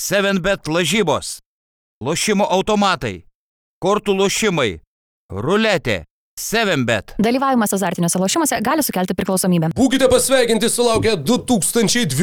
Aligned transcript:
7bet 0.00 0.64
lažybos, 0.64 1.44
lošimo 2.00 2.48
automatai, 2.48 3.28
kortų 3.84 4.16
lošimai, 4.16 4.80
ruletė. 5.28 6.08
7bet. 6.40 7.12
Dalyvavimas 7.20 7.68
azartiniuose 7.76 8.16
lošimuose 8.22 8.56
gali 8.64 8.80
sukelti 8.80 9.12
priklausomybę. 9.18 9.68
Būkite 9.76 10.08
pasveikinti 10.08 10.70
sulaukę 10.72 11.20
2023 11.20 12.16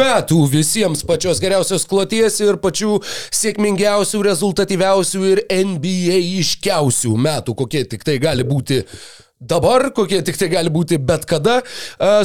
metų 0.00 0.40
visiems 0.48 1.04
pačios 1.04 1.36
geriausios 1.42 1.84
kloties 1.90 2.40
ir 2.40 2.56
pačių 2.64 3.04
sėkmingiausių, 3.42 4.22
rezultatyviausių 4.24 5.20
ir 5.34 5.44
NBA 5.52 6.16
iškiausių 6.40 7.12
metų, 7.28 7.52
kokie 7.60 7.84
tik 7.92 8.08
tai 8.08 8.16
gali 8.24 8.40
būti 8.48 8.80
dabar, 9.40 9.88
kokie 9.96 10.20
tik 10.20 10.36
tai 10.36 10.50
gali 10.52 10.70
būti 10.72 10.98
bet 11.00 11.24
kada. 11.28 11.60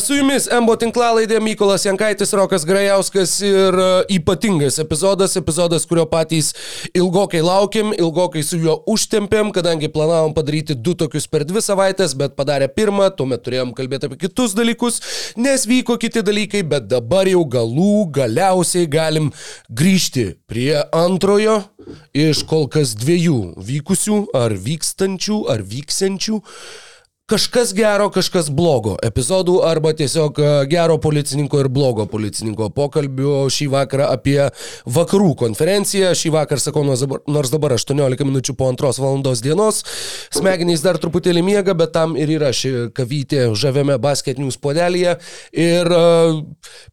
Su 0.04 0.18
jumis 0.18 0.50
Embo 0.52 0.76
tinklalaidė 0.80 1.40
Mykolas 1.44 1.86
Jankaitis, 1.88 2.34
Rokas 2.36 2.66
Grajauskas 2.68 3.38
ir 3.46 3.78
ypatingas 4.12 4.82
epizodas, 4.84 5.38
epizodas, 5.40 5.88
kurio 5.88 6.04
patys 6.12 6.52
ilgokai 6.92 7.40
laukiam, 7.46 7.94
ilgokai 7.96 8.44
su 8.44 8.60
juo 8.60 8.82
užtempėm, 8.92 9.54
kadangi 9.56 9.88
planavom 9.92 10.36
padaryti 10.36 10.76
du 10.76 10.96
tokius 11.00 11.30
per 11.32 11.46
dvi 11.48 11.64
savaitės, 11.64 12.18
bet 12.20 12.36
padarė 12.36 12.68
pirmą, 12.76 13.08
tuomet 13.16 13.46
turėjom 13.46 13.72
kalbėti 13.78 14.10
apie 14.10 14.20
kitus 14.26 14.56
dalykus, 14.58 15.00
nes 15.40 15.64
vyko 15.70 15.96
kiti 16.02 16.24
dalykai, 16.26 16.66
bet 16.68 16.90
dabar 16.92 17.30
jau 17.32 17.46
galų 17.48 18.10
galiausiai 18.16 18.90
galim 18.92 19.32
grįžti 19.72 20.34
prie 20.52 20.84
antrojo 20.92 21.62
iš 22.18 22.44
kol 22.50 22.68
kas 22.72 22.92
dviejų 23.00 23.56
vykusių 23.62 24.20
ar 24.36 24.58
vykstančių 24.68 25.40
ar 25.54 25.64
vyksiančių 25.64 26.42
kažkas 27.26 27.72
gero, 27.74 28.12
kažkas 28.14 28.52
blogo 28.54 29.00
epizodų 29.04 29.56
arba 29.66 29.96
tiesiog 29.98 30.38
e, 30.38 30.50
gero 30.70 31.00
policininko 31.02 31.64
ir 31.64 31.70
blogo 31.74 32.06
policininko 32.10 32.68
pokalbių 32.76 33.48
šį 33.50 33.66
vakarą 33.74 34.12
apie 34.14 34.38
vakarų 34.86 35.32
konferenciją. 35.40 36.12
Šį 36.14 36.34
vakarą 36.36 36.62
sakau, 36.62 36.84
nors 36.86 37.54
dabar 37.54 37.74
18 37.80 38.30
minučių 38.30 38.54
po 38.60 38.70
antros 38.70 39.02
valandos 39.02 39.42
dienos, 39.42 39.82
smegenys 40.38 40.86
dar 40.86 41.02
truputėlį 41.02 41.42
miega, 41.50 41.74
bet 41.74 41.96
tam 41.98 42.14
ir 42.20 42.30
yra 42.38 42.54
ši 42.54 42.92
kavytė 42.96 43.48
žaviame 43.58 43.98
basketinių 44.02 44.54
spodelėje. 44.54 45.18
Ir 45.66 45.90
uh, 45.98 46.44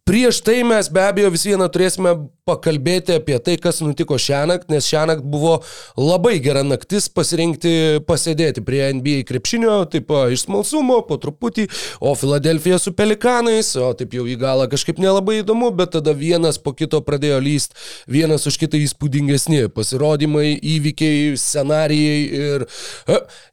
prieš 0.08 0.40
tai 0.46 0.62
mes 0.64 0.88
be 0.88 1.04
abejo 1.10 1.34
vis 1.36 1.44
vieną 1.50 1.68
turėsime 1.72 2.16
pakalbėti 2.48 3.14
apie 3.20 3.36
tai, 3.38 3.54
kas 3.62 3.78
nutiko 3.84 4.16
šią 4.18 4.40
naktį, 4.50 4.74
nes 4.74 4.86
šią 4.90 5.02
naktį 5.12 5.28
buvo 5.30 5.52
labai 5.98 6.40
gera 6.42 6.64
naktis 6.66 7.06
pasirinkti 7.14 8.02
pasėdėti 8.08 8.64
prie 8.66 8.80
NBA 8.98 9.22
krepšinio, 9.28 9.76
taip 9.92 10.10
iš 10.34 10.46
smalsumo, 10.48 10.98
po 11.06 11.20
truputį, 11.22 11.68
o 12.02 12.16
Filadelfija 12.18 12.80
su 12.82 12.94
pelikanais, 12.98 13.70
o 13.78 13.92
taip 13.98 14.16
jau 14.18 14.26
į 14.26 14.34
galą 14.42 14.66
kažkaip 14.72 14.98
nelabai 15.02 15.38
įdomu, 15.44 15.70
bet 15.78 15.94
tada 15.94 16.16
vienas 16.18 16.58
po 16.58 16.74
kito 16.74 16.98
pradėjo 17.06 17.38
lyst, 17.44 17.78
vienas 18.10 18.48
už 18.50 18.58
kitą 18.64 18.80
įspūdingesni 18.82 19.68
pasirodymai, 19.76 20.56
įvykiai, 20.58 21.38
scenarijai 21.38 22.20
ir 22.42 22.68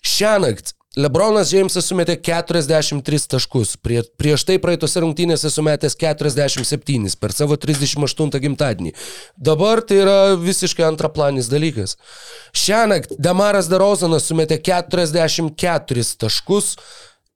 šią 0.01 0.35
naktį 0.47 0.78
Lebronas 0.99 1.47
Džeimsas 1.53 1.85
sumetė 1.87 2.17
43 2.19 3.27
taškus, 3.31 3.75
Prie, 3.83 4.01
prieš 4.19 4.43
tai 4.47 4.57
praeitose 4.59 4.99
rungtynėse 5.03 5.51
sumetęs 5.53 5.95
47 5.99 7.15
per 7.21 7.35
savo 7.35 7.55
38 7.55 8.41
gimtadienį. 8.43 8.91
Dabar 9.49 9.79
tai 9.85 10.01
yra 10.03 10.17
visiškai 10.39 10.87
antraplanis 10.89 11.47
dalykas. 11.51 11.95
Šią 12.51 12.81
naktį 12.91 13.19
Damaras 13.29 13.69
Darozanas 13.71 14.27
sumetė 14.27 14.59
44 14.65 16.05
taškus, 16.19 16.73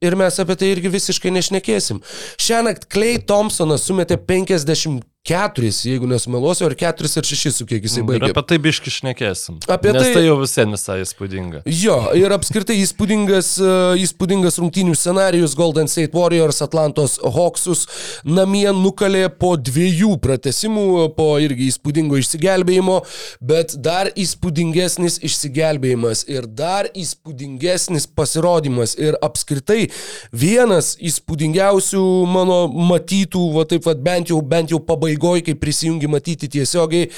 ir 0.04 0.20
mes 0.20 0.40
apie 0.44 0.60
tai 0.60 0.74
irgi 0.74 0.92
visiškai 0.92 1.32
nešnekėsim. 1.38 2.04
Šią 2.42 2.62
naktį 2.68 2.92
Clay 2.92 3.24
Thompsonas 3.24 3.88
sumetė 3.88 4.20
50 4.20 5.08
keturis, 5.24 5.78
jeigu 5.88 6.08
nesumeluosiu, 6.12 6.66
ar 6.68 6.74
keturis 6.76 7.14
ar 7.16 7.24
šešis, 7.24 7.56
su 7.62 7.66
kiek 7.68 7.86
jisai 7.88 8.02
mm, 8.02 8.08
baigė. 8.10 8.28
Ir 8.28 8.34
apie 8.34 8.42
tai 8.50 8.58
biški 8.60 8.92
šnekėsim. 8.92 9.62
Apie 9.72 9.94
Nes 9.96 10.04
tai, 10.04 10.10
tai 10.18 10.24
jau 10.26 10.34
visiems 10.42 10.76
visai 10.76 10.98
įspūdinga. 11.00 11.62
Jo, 11.72 11.96
ir 12.20 12.34
apskritai 12.36 12.76
įspūdingas, 12.82 13.52
uh, 13.64 13.94
įspūdingas 14.04 14.60
rungtynių 14.60 14.98
scenarijus 15.00 15.56
Golden 15.56 15.88
State 15.88 16.12
Warriors 16.12 16.60
Atlantos 16.66 17.16
Hawksus 17.24 17.86
namie 18.28 18.66
nukalė 18.76 19.30
po 19.32 19.54
dviejų 19.56 20.18
pratesimų, 20.26 20.84
po 21.16 21.30
irgi 21.40 21.70
įspūdingo 21.72 22.20
išsigelbėjimo, 22.20 23.00
bet 23.40 23.78
dar 23.80 24.12
įspūdingesnis 24.12 25.22
išsigelbėjimas 25.24 26.26
ir 26.28 26.52
dar 26.52 26.92
įspūdingesnis 26.92 28.10
pasirodymas 28.12 28.98
ir 29.00 29.16
apskritai 29.24 29.88
vienas 30.36 30.98
įspūdingiausių 31.00 32.06
mano 32.28 32.60
matytų, 32.92 33.48
va 33.56 33.64
taip 33.72 33.88
pat 33.88 34.04
bent 34.04 34.36
jau, 34.36 34.44
bent 34.44 34.76
jau 34.76 34.84
pabaigoje 34.84 35.13
pabaigoje, 35.14 35.44
kai 35.44 35.56
prisijungi 35.56 36.08
matyti 36.08 36.50
tiesiogiai. 36.50 37.10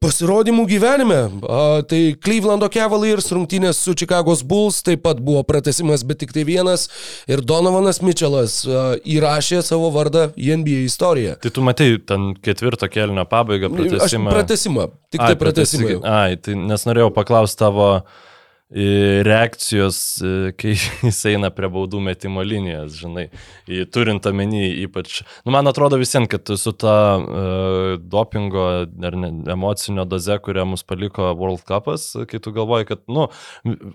Pasirodymų 0.00 0.62
gyvenime. 0.64 1.18
A, 1.44 1.82
tai 1.84 2.14
Clevelando 2.16 2.70
Cavaliers 2.72 3.26
rungtynės 3.34 3.82
su 3.84 3.92
Chicago's 3.92 4.40
Bulls 4.40 4.80
taip 4.80 5.02
pat 5.04 5.20
buvo 5.20 5.42
pratesimas, 5.44 6.00
bet 6.08 6.22
tik 6.22 6.32
tai 6.32 6.46
vienas. 6.48 6.88
Ir 7.28 7.42
Donovanas 7.44 8.00
Mitchellas 8.00 8.62
a, 8.64 8.96
įrašė 9.04 9.60
savo 9.60 9.90
vardą 9.92 10.30
į 10.40 10.56
NBA 10.62 10.86
istoriją. 10.86 11.36
Tai 11.42 11.52
tu 11.52 11.60
matai 11.60 11.98
ten 12.00 12.32
ketvirto 12.40 12.88
kelnio 12.88 13.26
pabaigą 13.28 13.68
pratesimą. 13.68 14.32
Aš 14.32 14.38
pratesimą, 14.38 14.88
tik 15.12 15.20
tai 15.20 15.36
pratesimą. 15.36 16.00
Ai, 16.00 16.40
tai 16.40 16.56
nes 16.56 16.88
norėjau 16.88 17.12
paklausti 17.12 17.60
tavo 17.60 17.90
reakcijos, 18.70 19.98
kai 20.58 20.76
jis 21.06 21.20
eina 21.26 21.50
prie 21.50 21.70
baudų 21.72 22.00
metimo 22.06 22.44
linijos, 22.46 22.94
žinai, 23.00 23.26
turint 23.90 24.26
omeny 24.30 24.62
ypač, 24.84 25.20
nu, 25.42 25.54
man 25.56 25.66
atrodo 25.66 25.98
visiems, 25.98 26.30
kad 26.30 26.52
su 26.60 26.72
ta 26.78 26.94
uh, 27.18 27.94
dopingo 27.98 28.66
ar 28.86 29.18
ne, 29.18 29.32
emocinio 29.50 30.06
doze, 30.06 30.38
kurią 30.38 30.68
mus 30.70 30.86
paliko 30.86 31.32
World 31.34 31.64
Cupas, 31.66 32.12
kai 32.30 32.42
tu 32.42 32.54
galvoji, 32.54 32.92
kad, 32.92 33.02
nu, 33.10 33.26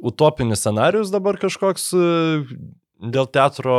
utopinis 0.04 0.66
scenarius 0.66 1.14
dabar 1.14 1.40
kažkoks 1.40 1.94
uh, 1.96 2.56
dėl 3.00 3.28
teatro 3.28 3.76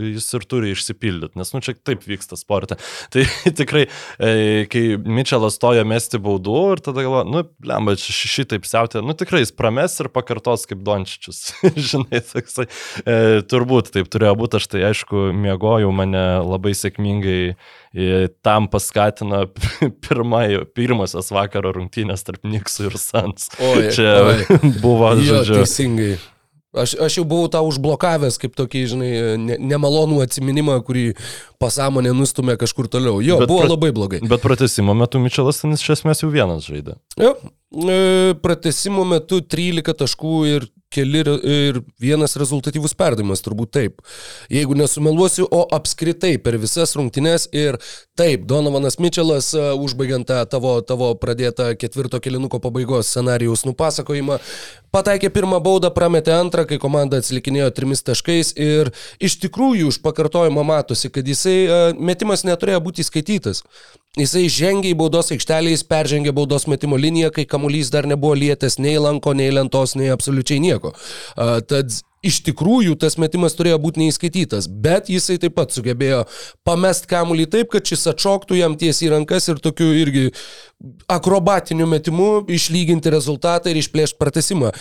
jis 0.00 0.26
ir 0.38 0.44
turi 0.48 0.72
išsipildyti, 0.72 1.36
nes, 1.38 1.50
nu, 1.52 1.60
čia 1.64 1.74
taip 1.76 2.04
vyksta 2.08 2.38
sporte. 2.40 2.78
Tai 3.12 3.24
tikrai, 3.56 3.84
e, 4.18 4.64
kai 4.72 4.84
Mitčelas 4.96 5.58
stoja 5.58 5.84
mesti 5.88 6.20
baudų 6.22 6.58
ir 6.74 6.82
tada 6.84 7.04
galvoja, 7.04 7.26
nu, 7.28 7.42
lemba, 7.68 7.96
šitaip 8.00 8.66
siautė, 8.68 9.02
nu, 9.04 9.16
tikrai 9.18 9.42
jis 9.44 9.52
prames 9.56 9.96
ir 10.02 10.10
pakartos 10.12 10.66
kaip 10.70 10.84
Dončičius. 10.86 11.42
Žinai, 11.90 12.22
toksai, 12.30 12.68
e, 13.04 13.18
turbūt 13.48 13.92
taip 13.96 14.10
turėjo 14.12 14.36
būti, 14.40 14.60
aš 14.60 14.70
tai 14.72 14.86
aišku, 14.90 15.28
miegojau 15.36 15.92
mane 15.96 16.24
labai 16.46 16.72
sėkmingai 16.76 17.40
e, 17.52 18.22
tam 18.46 18.70
paskatino 18.72 19.44
pirmai, 20.06 20.46
pirmasios 20.76 21.32
vakaro 21.34 21.74
rungtynės 21.76 22.24
tarp 22.26 22.46
Niksų 22.46 22.88
ir 22.90 22.98
Sans. 23.00 23.50
Oi, 23.60 23.90
čia 23.96 24.16
oi. 24.22 24.40
buvo, 24.80 25.12
jo, 25.20 25.42
žodžiu. 25.42 25.60
Teisingai. 25.60 26.16
Aš, 26.76 26.94
aš 27.06 27.18
jau 27.20 27.24
buvau 27.28 27.50
tą 27.52 27.62
užblokavęs 27.66 28.38
kaip 28.42 28.56
tokį, 28.58 28.84
žinai, 28.92 29.10
ne, 29.40 29.58
nemalonų 29.74 30.20
atsiminimą, 30.26 30.78
kurį 30.86 31.06
pasąmonė 31.62 32.12
nustumė 32.16 32.58
kažkur 32.60 32.90
toliau. 32.92 33.20
Jo, 33.24 33.40
bet 33.42 33.50
buvo 33.50 33.64
pra, 33.64 33.72
labai 33.72 33.92
blogai. 33.96 34.22
Bet 34.28 34.44
pratesimo 34.44 34.96
metu 34.98 35.20
Mičelas 35.22 35.62
ten 35.62 35.76
iš 35.76 35.88
esmės 35.98 36.24
jau 36.24 36.32
vienas 36.32 36.68
žaidė. 36.68 36.98
Jo, 37.20 37.34
e, 37.72 38.34
pratesimo 38.44 39.06
metu 39.08 39.40
13 39.40 39.96
taškų 40.04 40.38
ir 40.52 40.68
keli 40.92 41.22
ir 41.22 41.80
vienas 42.00 42.36
rezultatyvus 42.38 42.94
perdavimas, 42.98 43.42
turbūt 43.44 43.72
taip. 43.74 44.04
Jeigu 44.52 44.76
nesumeluosiu, 44.78 45.46
o 45.50 45.64
apskritai 45.76 46.36
per 46.42 46.58
visas 46.62 46.94
rungtynes 46.96 47.48
ir 47.56 47.80
taip, 48.16 48.46
Donovanas 48.48 48.98
Mitčelas, 49.02 49.50
uh, 49.56 49.74
užbaigiant 49.82 50.26
tą 50.28 50.40
tavo, 50.50 50.78
tavo 50.84 51.12
pradėtą 51.20 51.70
ketvirto 51.78 52.20
kilinuko 52.22 52.60
pabaigos 52.62 53.10
scenarijaus 53.12 53.66
nupasakojimą, 53.68 54.38
pataikė 54.94 55.30
pirmą 55.34 55.60
baudą, 55.64 55.90
prametė 55.94 56.32
antrą, 56.36 56.64
kai 56.68 56.80
komanda 56.82 57.20
atsilikinėjo 57.20 57.68
trimis 57.76 58.04
taškais 58.06 58.54
ir 58.56 58.90
iš 59.20 59.38
tikrųjų 59.44 59.92
už 59.92 60.00
pakartojimą 60.06 60.64
matosi, 60.66 61.12
kad 61.12 61.28
jisai 61.28 61.58
uh, 61.66 61.86
metimas 61.96 62.46
neturėjo 62.48 62.82
būti 62.88 63.04
įskaitytas. 63.04 63.62
Jisai 64.16 64.46
žengė 64.48 64.94
į 64.94 64.96
baudos 64.96 65.28
aikštelę, 65.34 65.74
jis 65.74 65.84
peržengė 65.84 66.32
baudos 66.32 66.64
metimo 66.72 66.96
liniją, 66.96 67.28
kai 67.36 67.44
kamuolys 67.44 67.92
dar 67.92 68.08
nebuvo 68.08 68.32
lietęs 68.40 68.78
nei 68.80 68.96
lanko, 68.96 69.36
nei 69.36 69.52
lentos, 69.52 69.92
nei 70.00 70.08
absoliučiai 70.14 70.62
nieko. 70.64 70.94
Uh, 71.36 71.58
tad 71.60 71.92
iš 72.28 72.40
tikrųjų 72.48 72.96
tas 73.00 73.16
metimas 73.22 73.54
turėjo 73.58 73.78
būti 73.82 74.02
neįskaitytas, 74.02 74.68
bet 74.68 75.10
jisai 75.12 75.38
taip 75.42 75.54
pat 75.58 75.74
sugebėjo 75.74 76.24
pamest 76.66 77.06
kamuolį 77.10 77.46
taip, 77.52 77.70
kad 77.74 77.86
šis 77.86 78.06
atšoktų 78.12 78.58
jam 78.60 78.76
tiesiai 78.80 79.08
į 79.08 79.12
rankas 79.14 79.48
ir 79.52 79.62
tokiu 79.62 79.92
irgi 79.96 80.26
akrobatiniu 81.12 81.86
metimu 81.90 82.30
išlyginti 82.52 83.12
rezultatą 83.14 83.72
ir 83.72 83.80
išplėšti 83.82 84.20
pratesimą. 84.20 84.74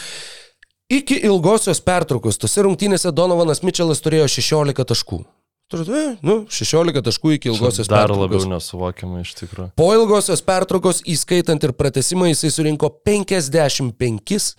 Iki 0.91 1.17
ilgosios 1.25 1.79
pertraukos 1.81 2.37
tose 2.37 2.61
rungtynėse 2.61 3.09
Donovanas 3.15 3.63
Mitčelas 3.65 4.03
turėjo 4.05 4.27
16 4.35 4.85
taškų. 4.91 5.23
Turite, 5.65 6.01
nu, 6.21 6.43
16 6.53 7.01
taškų 7.07 7.31
iki 7.39 7.49
ilgosios 7.49 7.87
Dar 7.89 8.03
pertraukos. 8.03 8.21
labiau 8.21 8.49
nesuvokiama 8.51 9.23
iš 9.23 9.31
tikrųjų. 9.39 9.71
Po 9.73 9.87
ilgosios 9.95 10.43
pertraukos, 10.45 10.99
įskaitant 11.09 11.63
ir 11.65 11.73
pratesimą, 11.73 12.27
jisai 12.29 12.51
surinko 12.53 12.91
55 13.01 14.51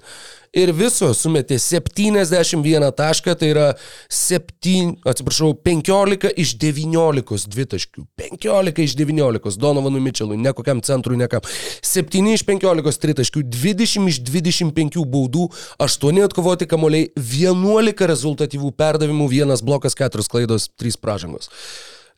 ir 0.57 0.73
visos 0.77 1.21
sumetė 1.21 1.59
71 1.61 2.89
tašką, 2.97 3.35
tai 3.39 3.51
yra 3.53 3.67
7, 4.13 4.97
atsiprašau, 5.07 5.53
15 5.67 6.33
iš 6.43 6.55
19 6.63 7.51
dvitaškių. 7.53 8.07
15 8.21 8.83
iš 8.87 8.97
19 8.99 9.61
Donovanui 9.61 10.03
Mitchellui, 10.05 10.39
ne 10.41 10.53
kokiam 10.57 10.81
centrui, 10.87 11.19
nekam. 11.21 11.45
7 11.85 12.33
iš 12.33 12.47
15 12.49 13.03
tritaškių, 13.05 13.45
20 13.57 14.13
iš 14.13 14.23
25 14.27 15.05
baudų, 15.13 15.51
8 15.83 16.23
atkovoti 16.27 16.69
kamoliai, 16.71 17.11
11 17.17 18.09
rezultatyvių 18.13 18.73
perdavimų, 18.77 19.29
1 19.43 19.67
blokas, 19.67 19.99
4 19.99 20.27
klaidos, 20.33 20.71
3 20.81 20.99
pražangos. 21.03 21.53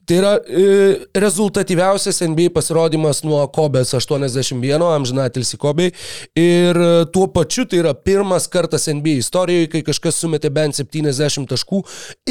Tai 0.09 0.17
yra 0.17 0.31
e, 0.49 1.07
rezultatyviausias 1.21 2.23
NBA 2.25 2.49
pasirodymas 2.55 3.19
nuo 3.29 3.43
Kobės 3.53 3.91
81, 3.93 4.81
amžinatilsi 4.81 5.59
Kobei. 5.61 5.91
Ir 6.33 6.81
e, 6.81 6.89
tuo 7.13 7.27
pačiu 7.29 7.67
tai 7.69 7.83
yra 7.83 7.93
pirmas 7.93 8.49
kartas 8.49 8.89
NBA 8.89 9.19
istorijoje, 9.21 9.69
kai 9.75 9.83
kažkas 9.85 10.23
sumetė 10.23 10.49
bent 10.49 10.81
70 10.81 11.45
taškų 11.53 11.83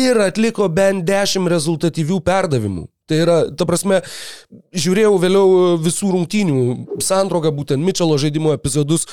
ir 0.02 0.18
atliko 0.26 0.66
bent 0.74 1.06
10 1.06 1.46
rezultatyvių 1.54 2.18
perdavimų. 2.26 2.88
Tai 3.08 3.22
yra, 3.24 3.36
ta 3.54 3.70
prasme, 3.70 4.02
žiūrėjau 4.74 5.14
vėliau 5.22 5.52
e, 5.54 5.72
visų 5.86 6.16
rungtynių 6.16 6.58
santrauką, 6.98 7.54
būtent 7.62 7.86
Mitchelo 7.86 8.18
žaidimo 8.18 8.58
epizodus. 8.58 9.06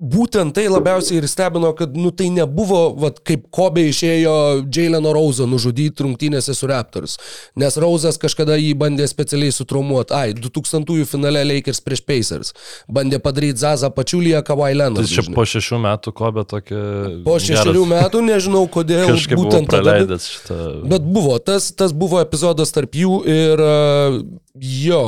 Būtent 0.00 0.54
tai 0.56 0.62
labiausiai 0.72 1.18
ir 1.20 1.26
stebino, 1.28 1.74
kad 1.76 1.92
nu, 1.92 2.08
tai 2.16 2.30
nebuvo, 2.32 2.78
vat, 3.02 3.18
kaip 3.26 3.42
Kobe 3.52 3.82
išėjo 3.90 4.32
Jaileno 4.72 5.12
Rauzo 5.12 5.44
nužudyti 5.44 6.06
rungtynėse 6.06 6.54
su 6.56 6.70
Raptors. 6.70 7.18
Nes 7.60 7.76
Rauzas 7.76 8.16
kažkada 8.22 8.56
jį 8.56 8.70
bandė 8.80 9.04
specialiai 9.10 9.52
sutraumuoti. 9.52 10.14
Ai, 10.16 10.32
2000-ųjų 10.38 11.04
finale 11.10 11.42
Lakers 11.44 11.82
prieš 11.84 12.00
Pacers. 12.08 12.54
Bandė 12.88 13.20
padaryti 13.20 13.60
Zaza 13.60 13.92
Pačiuliją, 13.92 14.40
Kawhi 14.48 14.78
Leonard. 14.78 15.04
Tai 15.04 15.20
čia 15.20 15.36
po 15.36 15.44
šešių 15.52 15.82
metų 15.84 16.14
Kobe 16.16 16.46
tokia... 16.48 16.80
Po 17.28 17.36
šešerių 17.36 17.84
metų 17.92 18.24
nežinau, 18.24 18.64
kodėl 18.72 19.04
Kažkaip 19.12 19.42
būtent 19.42 19.68
tada. 19.68 19.98
šitą... 20.16 20.58
Bet 20.88 21.04
buvo, 21.04 21.36
tas, 21.44 21.68
tas 21.76 21.92
buvo 21.92 22.24
epizodas 22.24 22.72
tarp 22.72 22.96
jų 22.96 23.20
ir 23.28 23.64
uh, 23.68 24.18
jo. 24.56 25.04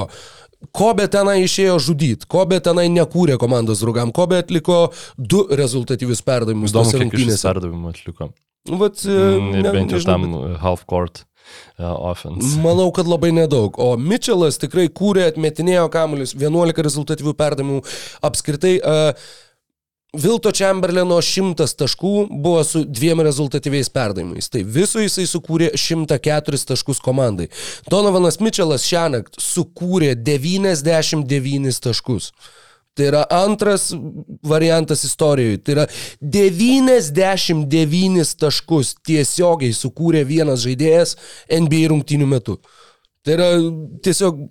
Kobe 0.71 1.09
tenai 1.11 1.43
išėjo 1.45 1.79
žudyti, 1.83 2.29
Kobe 2.31 2.61
tenai 2.63 2.87
nekūrė 2.93 3.37
komandos 3.43 3.83
draugam, 3.83 4.13
Kobe 4.15 4.39
atliko 4.39 4.93
du 5.19 5.43
rezultatyvius 5.51 6.23
perdavimus 6.23 6.71
Įdomu, 6.71 6.91
kiek 6.93 7.03
rungtynėse. 7.09 7.43
perdavimų 7.49 7.91
atliko. 7.93 8.31
Vat, 8.79 9.03
e, 9.05 9.11
Mm, 9.11 9.63
ne- 9.63 9.73
Bent 9.75 9.91
jau 9.91 10.01
tam 10.05 10.57
half 10.63 10.85
court 10.87 11.25
uh, 11.81 11.85
offense. 12.13 12.57
Manau, 12.63 12.93
kad 12.95 13.07
labai 13.07 13.33
nedaug. 13.35 13.75
O 13.83 13.97
Mitchellas 13.99 14.57
tikrai 14.63 14.87
kūrė, 14.89 15.33
atmetinėjo 15.33 15.89
kamuolius, 15.91 16.35
11 16.39 16.79
rezultatyvių 16.87 17.35
perdavimų. 17.35 17.81
Apskritai, 18.23 18.77
uh, 18.81 19.13
Vilto 20.13 20.51
Chamberlaino 20.53 21.17
100 21.25 21.73
taškų 21.81 22.27
buvo 22.29 22.61
su 22.69 22.83
dviem 22.85 23.25
rezultatyviais 23.25 23.89
perdavimais. 23.89 24.45
Tai 24.53 24.61
viso 24.69 25.01
jisai 25.01 25.25
sukūrė 25.25 25.73
104 25.73 26.69
taškus 26.69 27.01
komandai. 27.01 27.49
Donovanas 27.89 28.37
Mitchellas 28.45 28.85
šią 28.85 29.09
naktį 29.15 29.41
sukūrė 29.41 30.13
99 30.21 31.81
taškus. 31.89 32.29
Tai 32.93 33.09
yra 33.09 33.25
antras 33.33 33.89
variantas 34.45 35.01
istorijoje. 35.09 35.65
Tai 35.65 35.73
yra 35.79 35.89
99 36.21 38.37
taškus 38.37 38.93
tiesiogiai 39.01 39.73
sukūrė 39.73 40.29
vienas 40.29 40.61
žaidėjas 40.67 41.17
NBA 41.49 41.89
rungtynių 41.89 42.29
metu. 42.29 42.61
Tai 43.25 43.33
yra 43.39 43.49
tiesiog 44.05 44.45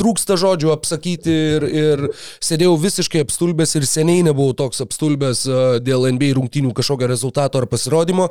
trūksta 0.00 0.36
žodžių 0.40 0.72
apsakyti 0.74 1.34
ir, 1.56 1.66
ir 1.68 2.02
sėdėjau 2.42 2.74
visiškai 2.82 3.22
apstulbęs 3.24 3.76
ir 3.78 3.86
seniai 3.86 4.24
nebuvau 4.26 4.54
toks 4.58 4.82
apstulbęs 4.84 5.44
dėl 5.86 6.08
NBA 6.16 6.32
rungtynių 6.38 6.72
kažkokio 6.74 7.08
rezultato 7.10 7.60
ar 7.60 7.68
pasirodymo. 7.70 8.28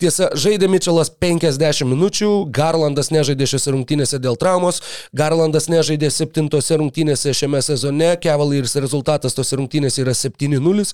Tiesa, 0.00 0.30
žaidė 0.38 0.70
Mitchellas 0.72 1.12
50 1.22 1.84
minučių, 1.90 2.30
Garlandas 2.54 3.12
nežaidė 3.12 3.50
šiose 3.52 3.74
rungtynėse 3.76 4.22
dėl 4.22 4.38
traumos, 4.40 4.80
Garlandas 5.16 5.68
nežaidė 5.72 6.10
septintose 6.12 6.80
rungtynėse 6.80 7.34
šiame 7.36 7.60
sezone, 7.64 8.14
Cavaliers 8.22 8.78
rezultatas 8.80 9.36
tose 9.36 9.60
rungtynėse 9.60 10.02
yra 10.04 10.16
7-0. 10.16 10.88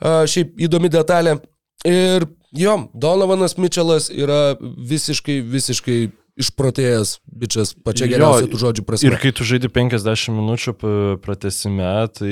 A, 0.00 0.22
Šiaip 0.28 0.56
įdomi 0.64 0.90
detalė. 0.92 1.38
Ir 1.86 2.24
jo, 2.58 2.74
Donovanas 2.94 3.54
Mitchellas 3.60 4.08
yra 4.10 4.56
visiškai, 4.60 5.40
visiškai 5.46 5.98
išprotėjęs 6.38 7.10
bičias, 7.42 7.72
pačia 7.84 8.06
geriausia 8.10 8.46
tų 8.50 8.58
žodžių 8.62 8.82
prasme. 8.86 9.08
Ir 9.10 9.16
kai 9.18 9.32
tu 9.34 9.44
žaidži 9.46 9.70
50 9.74 10.32
minučių 10.36 10.74
p- 10.78 10.92
pratęsime, 11.24 11.88
tai 12.14 12.30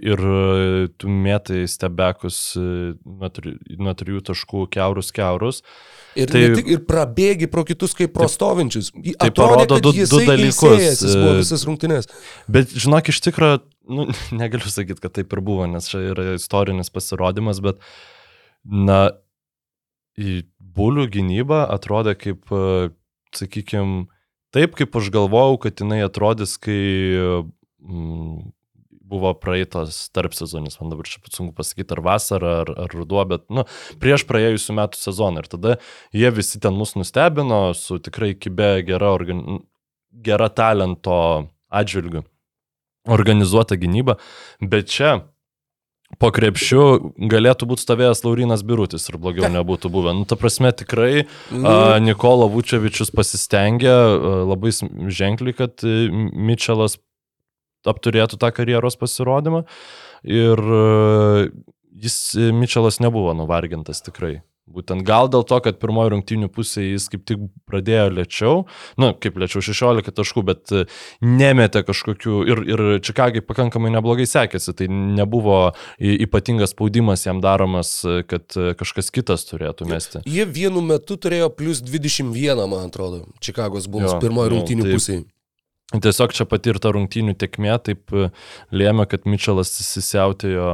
ir 0.00 0.22
e, 0.32 0.86
tu 0.96 1.10
mėtai 1.12 1.62
stebekus 1.68 2.38
e, 2.56 2.64
nuo 3.04 3.30
tri- 3.34 3.56
nuo 3.78 3.92
trijų 3.98 4.22
taškų 4.30 4.64
keurus 4.72 5.12
keurus. 5.16 5.60
Ir, 6.16 6.32
tai- 6.32 6.44
tik, 6.56 6.70
ir 6.74 6.80
prabėgi 6.88 7.48
pro 7.52 7.64
kitus 7.68 7.94
kaip 7.98 8.14
pro 8.16 8.28
stovinčius. 8.32 8.90
Į- 8.96 9.14
tai 9.20 9.28
atrodė, 9.32 9.66
parodo 9.68 9.80
du- 9.84 9.92
du 9.96 10.22
dalykus, 10.28 10.80
Jis 10.80 11.04
buvo 11.16 11.34
e, 11.34 11.42
visas 11.42 11.66
rungtynės. 11.68 12.08
Bet 12.48 12.72
žinok, 12.72 13.12
iš 13.12 13.20
tikrųjų, 13.28 13.60
nu, 13.92 14.08
negaliu 14.40 14.72
sakyti, 14.72 15.00
kad 15.04 15.14
taip 15.20 15.32
ir 15.36 15.44
buvo, 15.44 15.68
nes 15.68 15.88
čia 15.92 16.00
yra 16.14 16.30
istorinis 16.40 16.88
pasirodymas, 16.92 17.60
bet, 17.64 17.80
na, 18.64 19.10
į 20.20 20.42
bulių 20.76 21.06
gynybą 21.12 21.62
atrodė 21.72 22.12
kaip, 22.20 22.52
sakykime, 23.38 24.06
taip 24.54 24.74
kaip 24.78 24.98
aš 24.98 25.12
galvojau, 25.14 25.60
kad 25.66 25.80
jinai 25.80 26.02
atrodys, 26.04 26.56
kai 26.60 26.80
mm, 27.82 28.52
buvo 29.12 29.32
praeitas 29.36 30.06
tarp 30.14 30.36
sezonis, 30.36 30.78
man 30.80 30.92
dabar 30.92 31.08
čia 31.08 31.20
sunku 31.32 31.54
pasakyti, 31.56 31.92
ar 31.96 32.02
vasara, 32.04 32.52
ar, 32.62 32.72
ar 32.86 32.96
ruduo, 32.96 33.24
bet, 33.28 33.44
nu, 33.52 33.66
prieš 34.02 34.24
praėjusių 34.28 34.76
metų 34.78 35.00
sezoną. 35.00 35.44
Ir 35.44 35.50
tada 35.52 35.78
jie 36.16 36.32
visi 36.34 36.60
ten 36.62 36.76
mus 36.78 36.96
nustebino 36.96 37.64
su 37.78 38.00
tikrai 38.02 38.32
kibė 38.38 38.74
gera, 38.88 39.12
organ... 39.12 39.62
gera 40.12 40.48
talento 40.52 41.18
atžvilgiu 41.72 42.24
organizuota 43.10 43.76
gynyba, 43.80 44.18
bet 44.60 44.90
čia 44.92 45.16
po 46.20 46.30
krepšiu 46.34 47.14
galėtų 47.30 47.68
būti 47.70 47.84
stovėjęs 47.84 48.22
Laurinas 48.26 48.64
Birutis 48.66 49.08
ir 49.10 49.18
blogiau 49.22 49.50
nebūtų 49.56 49.92
buvę. 49.92 50.14
Nu, 50.16 50.26
ta 50.28 50.38
prasme, 50.40 50.72
tikrai 50.76 51.24
Nu, 51.50 51.64
a, 51.68 51.98
Nikola 52.02 52.48
Vučevičius 52.52 53.12
pasistengė 53.14 53.92
a, 53.92 54.12
labai 54.52 54.72
ženkliai, 54.72 55.56
kad 55.56 55.84
e, 55.86 56.06
Mitčelas 56.12 56.98
apturėtų 57.88 58.38
tą 58.38 58.52
karjeros 58.54 58.98
pasirodymą 59.00 59.64
ir 60.28 60.62
a, 60.62 60.86
jis, 62.02 62.18
Mitčelas 62.56 63.00
nebuvo 63.02 63.34
nuvargintas 63.36 64.04
tikrai. 64.04 64.40
Būtent 64.70 65.02
gal 65.02 65.26
dėl 65.26 65.42
to, 65.42 65.56
kad 65.58 65.80
pirmoji 65.82 66.12
rungtynių 66.12 66.46
pusė 66.54 66.84
jis 66.84 67.08
kaip 67.10 67.24
tik 67.26 67.40
pradėjo 67.66 68.04
lėčiau, 68.14 68.60
nu, 69.02 69.08
kaip 69.18 69.40
lėčiau 69.42 69.58
16 69.64 70.14
taškų, 70.14 70.44
bet 70.46 70.70
e, 70.70 70.84
nemetė 71.26 71.82
kažkokių 71.88 72.36
ir, 72.46 72.62
ir 72.70 72.82
Čikagai 73.02 73.42
pakankamai 73.42 73.90
neblogai 73.90 74.28
sekėsi, 74.30 74.76
tai 74.78 74.86
nebuvo 74.86 75.74
ypatingas 75.98 76.76
spaudimas 76.76 77.26
jam 77.26 77.42
daromas, 77.42 77.90
e, 78.06 78.22
kad 78.22 78.54
e, 78.54 78.70
kažkas 78.78 79.10
kitas 79.10 79.48
turėtų 79.50 79.90
mesti. 79.90 80.22
Jie 80.30 80.46
vienu 80.46 80.84
metu 80.86 81.18
turėjo 81.18 81.50
plus 81.58 81.82
21, 81.82 82.62
man 82.62 82.86
atrodo, 82.86 83.26
Čikagos 83.42 83.90
Bulls 83.90 84.14
Jo, 84.14 84.22
pirmojo 84.22 84.62
nu, 84.62 84.86
pusėje. 84.86 85.26
Tiesiog 85.92 86.38
čia 86.38 86.46
patirta 86.48 86.94
rungtynių 86.94 87.34
tekmė 87.36 87.74
taip 87.82 88.14
lėmė, 88.72 89.10
kad 89.10 89.26
Mitčelas 89.28 89.74
įsisiautėjo. 89.82 90.70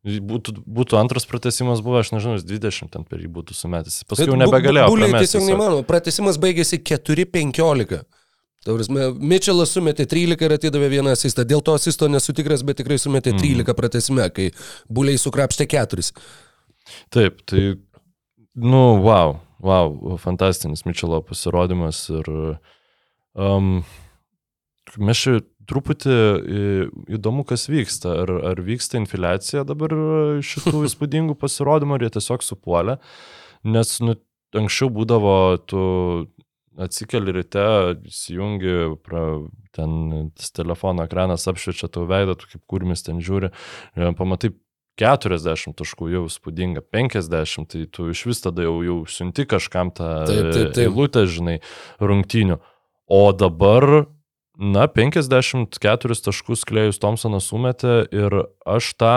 Būtų, 0.00 0.54
būtų 0.64 0.96
antras 0.96 1.26
pratesimas 1.28 1.82
buvo, 1.84 1.98
aš 2.00 2.14
nežinau, 2.14 2.38
jis 2.38 2.46
20 2.48 2.88
ten 2.94 3.02
per 3.04 3.20
jį 3.20 3.28
būtų 3.34 3.52
sumetęs. 3.52 3.98
Paskui 4.08 4.30
jau 4.30 4.38
nebegalėjo. 4.40 4.86
Buliai 4.88 5.10
pramesti 5.12 5.36
tiesiog 5.36 5.50
neįmanoma. 5.50 5.84
Pratesimas 5.84 6.38
baigėsi 6.40 6.78
4-15. 6.88 8.00
Taurisme, 8.64 9.10
Mitčelas 9.20 9.74
sumetė 9.76 10.04
13 10.08 10.44
ir 10.44 10.54
atidavė 10.56 10.88
vieną 10.92 11.12
asistą. 11.16 11.44
Dėl 11.48 11.60
to 11.64 11.76
asisto 11.76 12.08
nesu 12.12 12.32
tikras, 12.36 12.64
bet 12.64 12.80
tikrai 12.80 12.96
sumetė 13.00 13.34
Mhm. 13.34 13.44
13 13.44 13.76
pratesime, 13.76 14.26
kai 14.32 14.50
buliai 14.88 15.20
sukrapštė 15.20 15.68
4. 15.68 16.10
Taip, 17.12 17.44
tai, 17.48 17.76
nu, 18.56 18.82
wow, 19.04 19.36
wow, 19.60 20.16
fantastinis 20.20 20.84
Mitčelo 20.88 21.20
pasirodymas 21.24 22.02
ir 22.08 22.32
um, 23.36 23.84
mes 24.96 25.16
čia 25.16 25.40
truputį 25.70 26.14
į- 26.14 26.88
įdomu, 27.16 27.46
kas 27.48 27.68
vyksta. 27.70 28.16
Ar, 28.24 28.32
ar 28.52 28.62
vyksta 28.66 28.98
infiliacija 29.00 29.64
dabar 29.68 29.94
šitų 30.44 30.82
įspūdingų 30.90 31.38
pasirodymų, 31.40 31.96
ar 31.98 32.06
jie 32.06 32.12
tiesiog 32.18 32.44
supuolė. 32.46 32.98
Nes 33.70 33.96
nu, 34.04 34.16
anksčiau 34.56 34.90
būdavo, 34.92 35.34
tu 35.70 35.82
atsikeli 36.80 37.34
ryte, 37.34 37.62
įsijungi, 38.08 38.74
pra, 39.04 39.24
ten 39.76 40.30
telefono 40.56 41.04
ekranas 41.04 41.44
apšviečia 41.50 41.90
tau 41.92 42.06
veidą, 42.08 42.36
tu 42.38 42.48
kaip 42.52 42.62
kurmis 42.70 43.04
ten 43.04 43.18
žiūri, 43.24 43.50
e, 43.98 44.10
pamatai 44.16 44.52
40 45.00 45.74
taškų 45.78 46.10
jau 46.12 46.22
spūdinga, 46.30 46.82
50, 46.92 47.68
tai 47.72 47.84
tu 47.88 48.08
iš 48.12 48.24
vis 48.28 48.42
tada 48.44 48.64
jau, 48.66 48.78
jau 48.84 48.96
siunti 49.08 49.46
kažkam 49.48 49.92
tą 49.96 50.10
eilutę, 50.84 51.26
žinai, 51.30 51.58
rungtynių. 52.00 52.58
O 53.10 53.22
dabar, 53.32 54.06
na, 54.60 54.86
54 54.86 56.20
taškus 56.26 56.64
Klejus 56.68 57.00
Thompsonas 57.00 57.48
sumetė 57.48 58.04
ir 58.12 58.42
aš 58.68 58.94
tą 59.00 59.14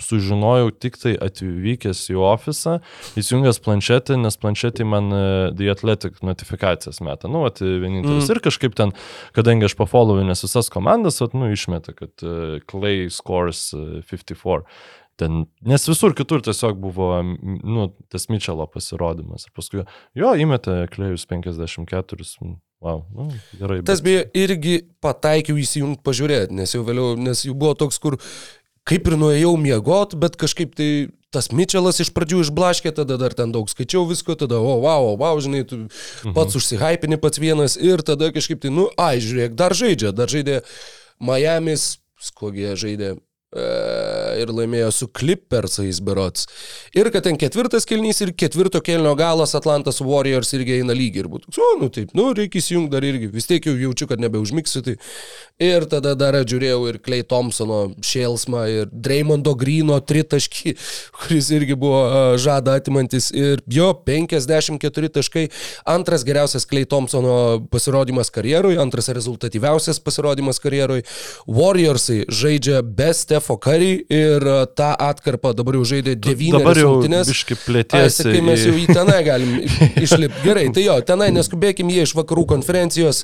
sužinojau 0.00 0.70
tik 0.80 0.96
tai 1.00 1.12
atvykęs 1.20 2.02
į 2.12 2.16
ofisą, 2.24 2.78
įsijungęs 3.20 3.60
planšetę, 3.64 4.16
nes 4.20 4.38
planšetė 4.40 4.86
man 4.88 5.12
e, 5.12 5.20
The 5.56 5.68
Athletic 5.72 6.22
notifikacijas 6.26 7.02
meta. 7.04 7.28
Nu, 7.30 7.44
vat, 7.44 7.60
vienintelis. 7.60 8.24
Mm. 8.24 8.32
Ir 8.32 8.42
kažkaip 8.46 8.78
ten, 8.78 8.94
kadangi 9.36 9.68
aš 9.68 9.76
pafollowinęs 9.80 10.46
visas 10.46 10.72
komandas, 10.72 11.20
vat, 11.22 11.36
nu, 11.36 11.50
išmeta, 11.52 11.94
kad 11.96 12.24
uh, 12.24 12.56
Clay 12.70 13.10
scores 13.12 13.68
uh, 13.76 14.00
54. 14.08 14.64
Ten, 15.20 15.44
nes 15.68 15.84
visur 15.84 16.16
kitur 16.16 16.40
tiesiog 16.40 16.80
buvo, 16.80 17.12
nu, 17.20 17.90
tas 18.08 18.30
Mitchelo 18.32 18.64
pasirodymas. 18.72 19.44
Ir 19.46 19.56
paskui, 19.56 19.84
jo, 20.16 20.32
įmetė 20.46 20.86
Klejus 20.94 21.28
54. 21.28 22.56
Wow, 22.80 23.02
nu, 23.12 23.28
gerai. 23.60 23.82
Tas 23.84 24.00
beje 24.00 24.24
irgi 24.40 24.78
pataikiau 25.04 25.58
įsijungti 25.60 26.00
pažiūrėti, 26.06 26.56
nes 26.56 26.72
jau 26.72 26.80
vėliau, 26.86 27.12
nes 27.20 27.44
jau 27.44 27.52
buvo 27.52 27.74
toks, 27.76 28.00
kur 28.00 28.16
kaip 28.88 29.10
ir 29.10 29.16
nuėjau 29.20 29.52
miegot, 29.60 30.16
bet 30.20 30.38
kažkaip 30.40 30.72
tai 30.78 30.90
tas 31.30 31.50
Mitčelas 31.54 32.00
iš 32.02 32.10
pradžių 32.16 32.40
išblaškė, 32.46 32.94
tada 32.96 33.18
dar 33.20 33.36
ten 33.36 33.52
daug 33.54 33.68
skaičiau 33.70 34.06
visko, 34.08 34.34
tada, 34.38 34.58
o, 34.58 34.78
wow, 34.82 35.12
o, 35.12 35.14
wow, 35.20 35.38
žinai, 35.44 35.62
tu 35.68 35.84
pats 36.32 36.56
mhm. 36.56 36.58
užsihypini 36.58 37.20
pats 37.22 37.42
vienas 37.42 37.76
ir 37.76 38.02
tada 38.06 38.32
kažkaip 38.34 38.64
tai, 38.64 38.72
nu, 38.74 38.88
ai, 38.98 39.20
žiūrėk, 39.22 39.54
dar 39.60 39.76
žaidžia, 39.76 40.14
dar 40.16 40.32
žaidė 40.32 40.62
Miami's, 41.20 41.98
kokie 42.40 42.72
žaidė 42.80 43.18
ir 43.50 44.50
laimėjo 44.54 44.90
su 44.94 45.08
Clippersais 45.10 45.98
berots. 46.06 46.46
Ir 46.94 47.08
kad 47.10 47.24
ten 47.26 47.38
ketvirtas 47.40 47.86
kelnys 47.88 48.20
ir 48.22 48.30
ketvirto 48.38 48.78
kelnio 48.84 49.16
galas 49.18 49.56
Atlantas 49.58 49.98
Warriors 50.04 50.52
irgi 50.54 50.76
eina 50.78 50.94
lygiai 50.94 51.24
ir 51.24 51.30
būtų. 51.32 51.50
O, 51.58 51.70
nu 51.80 51.88
taip, 51.90 52.12
nu 52.14 52.28
reikia 52.36 52.60
įsijungti 52.62 52.94
dar 52.94 53.06
irgi. 53.06 53.30
Vis 53.34 53.48
tiek 53.50 53.66
jau 53.66 53.74
jaučiu, 53.74 54.06
kad 54.10 54.22
nebeužmigsiu. 54.22 54.84
Tai. 54.86 54.94
Ir 55.60 55.86
tada 55.90 56.14
dar 56.18 56.38
žiūrėjau 56.40 56.78
ir 56.92 57.00
Clay 57.02 57.24
Thompsono 57.26 57.80
šėlsmą 58.06 58.62
ir 58.70 58.92
Dreymondo 58.92 59.56
Grino 59.58 59.98
tritaškį, 59.98 60.76
kuris 61.18 61.50
irgi 61.56 61.76
buvo 61.78 62.04
a, 62.06 62.22
žada 62.40 62.78
atimantis. 62.78 63.32
Ir 63.34 63.64
jo 63.66 63.90
54 64.06 65.12
taškai. 65.18 65.48
Antras 65.90 66.22
geriausias 66.28 66.68
Clay 66.70 66.86
Thompsono 66.86 67.66
pasirodymas 67.74 68.30
karjerui, 68.30 68.78
antras 68.78 69.10
rezultatyviausias 69.10 69.98
pasirodymas 70.06 70.62
karjerui. 70.62 71.02
Warriorsai 71.50 72.22
žaidžia 72.30 72.84
be 72.86 73.10
Stefo 73.40 73.56
Curry 73.56 74.04
ir 74.12 74.44
a, 74.46 74.66
tą 74.66 74.92
atkarpą 75.00 75.52
dabar 75.56 75.78
jau 75.78 75.84
žaidė 75.88 76.14
devynias 76.20 76.60
Dabar 76.60 76.76
jau 76.78 76.90
rungtynes. 76.94 77.28
biški 77.30 77.56
Ai, 77.56 77.60
plėtėsi. 77.64 78.22
sakai, 78.22 78.40
mes 78.44 78.64
jau 78.66 78.74
į 78.76 78.86
tenai 78.92 79.20
galim 79.24 79.54
išlipti. 80.04 80.42
Gerai, 80.44 80.66
tai 80.76 80.84
jo, 80.84 80.98
tenai 81.08 81.30
neskubėkim 81.32 81.88
jie 81.90 82.04
iš 82.04 82.14
vakarų 82.18 82.44
konferencijos. 82.52 83.22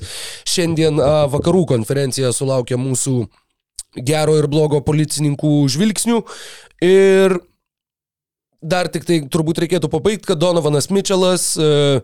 Šiandien 0.49 0.97
vakarų 1.33 1.65
konferencija 1.75 2.31
sulaukia 2.33 2.79
mūsų 2.81 3.27
gero 4.07 4.37
ir 4.41 4.49
blogo 4.49 4.81
policininkų 4.85 5.53
žvilgsnių. 5.73 6.23
Ir 6.85 7.37
dar 8.61 8.89
tik 8.89 9.05
tai 9.05 9.21
turbūt 9.29 9.61
reikėtų 9.63 9.89
pabaigti, 9.93 10.25
kad 10.31 10.41
Donovanas 10.41 10.89
Mitčelas 10.89 11.51
e, 11.61 12.01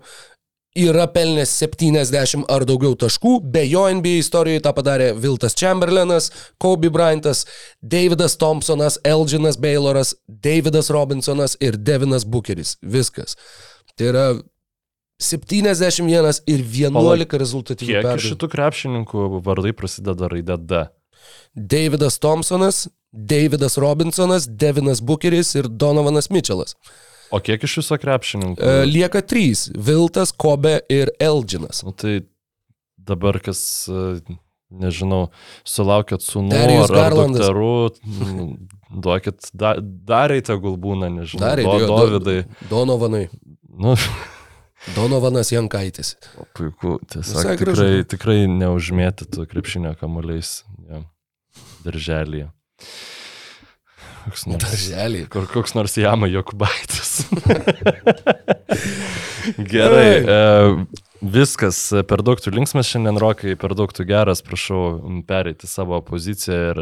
yra 0.75 1.05
pelnęs 1.13 1.51
70 1.61 2.47
ar 2.49 2.65
daugiau 2.65 2.95
taškų, 2.97 3.35
be 3.53 3.63
jo 3.67 3.83
NBA 3.93 4.21
istorijoje 4.23 4.63
tą 4.65 4.73
padarė 4.75 5.11
Viltas 5.17 5.55
Chamberlainas, 5.59 6.31
Kobe 6.61 6.89
Bryantas, 6.93 7.45
Davidas 7.81 8.37
Thompsonas, 8.41 8.97
Elginas 9.05 9.59
Bayloras, 9.61 10.15
Davidas 10.27 10.89
Robinsonas 10.93 11.57
ir 11.61 11.77
Devinas 11.77 12.25
Bookeris. 12.25 12.77
Viskas. 12.81 13.37
Tai 13.93 14.09
yra 14.09 14.25
71 15.21 16.41
ir 16.49 16.65
11 16.65 16.97
Palauk, 16.97 17.37
rezultatyvių 17.45 17.91
Kiek 17.91 18.01
perdavimų. 18.01 18.33
šitų 18.33 18.49
krepšininkų 18.55 19.29
vardai 19.45 19.73
prasideda 19.77 20.29
raidė 20.31 20.57
D? 20.57 20.83
Davidas 21.53 22.17
Thompsonas, 22.19 22.87
Davidas 23.13 23.77
Robinsonas, 23.77 24.49
Devinas 24.49 24.99
Bookeris 25.05 25.53
ir 25.55 25.69
Donovanas 25.69 26.31
Mitčelas. 26.33 26.73
O 27.33 27.39
kiek 27.41 27.63
iš 27.65 27.79
viso 27.81 27.97
krepšininkų? 27.97 28.61
E, 28.61 28.85
lieka 28.85 29.23
trys- 29.25 29.65
Viltas, 29.87 30.31
Kobe 30.31 30.77
ir 30.93 31.09
Elginas. 31.23 31.81
Nu, 31.85 31.93
tai 31.97 32.19
dabar 33.01 33.39
kas, 33.41 33.89
e, 33.89 34.21
nežinau, 34.69 35.31
sulaukėt 35.65 36.21
sūnų 36.25 36.59
ar, 36.59 36.93
ar 37.07 37.15
dukterų, 37.17 37.73
mm, 38.05 38.51
duokit, 39.05 39.49
da, 39.53 39.73
darai 39.81 40.41
tegul 40.45 40.77
būna, 40.77 41.09
nežinau, 41.13 41.41
Dar 41.47 41.63
do, 41.65 41.89
Dovydai. 41.89 42.37
Donovanai. 42.69 43.25
Nu, 43.73 43.95
Donovanas 44.95 45.49
Jankaitis. 45.51 46.15
puiku, 46.53 46.99
tiesiog 47.07 47.39
Visai 47.39 47.57
gražu. 47.57 47.81
tikrai, 47.81 48.03
tikrai 48.13 48.37
neužmėtytų 48.51 49.47
krepšinio 49.49 49.95
kamuoliais 49.97 50.63
ja, 50.89 51.01
darželyje. 51.85 52.51
Koks 54.23 54.45
nors, 54.47 54.63
Darželį. 54.63 55.25
kur, 55.31 55.43
koks 55.51 55.73
nors 55.75 55.97
jama 55.99 56.29
Jokubaitis. 56.31 57.25
Gerai. 59.73 60.11
E, 60.23 60.37
viskas, 61.23 61.77
per 62.09 62.19
daug 62.25 62.39
tu 62.43 62.51
linksmas 62.51 62.87
šiandien, 62.89 63.15
Rokai, 63.21 63.53
per 63.59 63.71
daug 63.79 63.91
tu 63.95 64.03
geras, 64.07 64.41
prašau 64.43 64.81
pereiti 65.27 65.67
savo 65.71 66.01
poziciją 66.03 66.57
ir... 66.73 66.79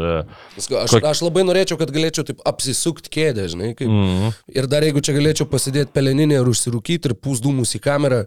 Paskui 0.56 0.78
Aš, 0.80 0.94
Kok- 0.96 1.06
aš 1.12 1.20
labai 1.22 1.44
norėčiau, 1.46 1.78
kad 1.80 1.92
galėčiau 1.94 2.24
taip 2.26 2.40
apsisukti 2.48 3.12
kėdę, 3.14 3.44
žinai. 3.52 3.70
Kaip, 3.78 3.88
Mm, 3.92 4.32
ir 4.56 4.66
dar 4.72 4.82
jeigu 4.86 5.02
čia 5.04 5.14
galėčiau 5.14 5.46
pasidėti 5.50 5.92
peleninę 5.94 6.40
ir 6.40 6.48
užsirūkyti 6.50 7.10
ir 7.10 7.14
pūsdūmus 7.22 7.76
į 7.78 7.82
kamerą. 7.84 8.22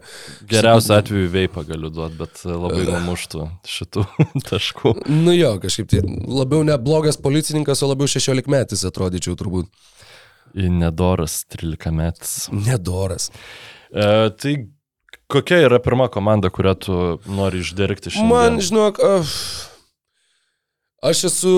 geriausiu 0.48 0.94
atveju 0.96 1.28
veipą 1.34 1.66
galiu 1.68 1.90
duoti, 1.90 2.16
bet 2.22 2.44
labai 2.48 2.84
numuštų 2.88 3.48
šitų 3.66 4.06
taškų. 4.48 4.94
Nu 5.10 5.34
jo, 5.36 5.56
kažkaip 5.60 5.90
tai 5.92 6.00
labiau 6.06 6.62
ne 6.64 6.78
blogas 6.78 7.18
policininkas, 7.20 7.82
o 7.84 7.90
labiau 7.92 8.08
16 8.08 8.48
metais 8.48 8.84
atrodyčiau 8.88 9.36
turbūt. 9.36 9.68
Nedoras 10.56 11.44
13 11.52 11.90
metais. 11.92 12.48
Nedoras. 12.52 13.30
E, 13.92 14.30
tai 14.40 14.54
kokia 15.32 15.60
yra 15.66 15.78
pirma 15.82 16.08
komanda, 16.12 16.50
kurią 16.50 16.74
tu 16.80 16.98
nori 17.26 17.62
išdirkti 17.64 18.14
šiandien? 18.14 18.32
Man, 18.32 18.60
žinok, 18.62 19.00
aš, 19.00 19.36
aš 21.02 21.24
esu 21.30 21.56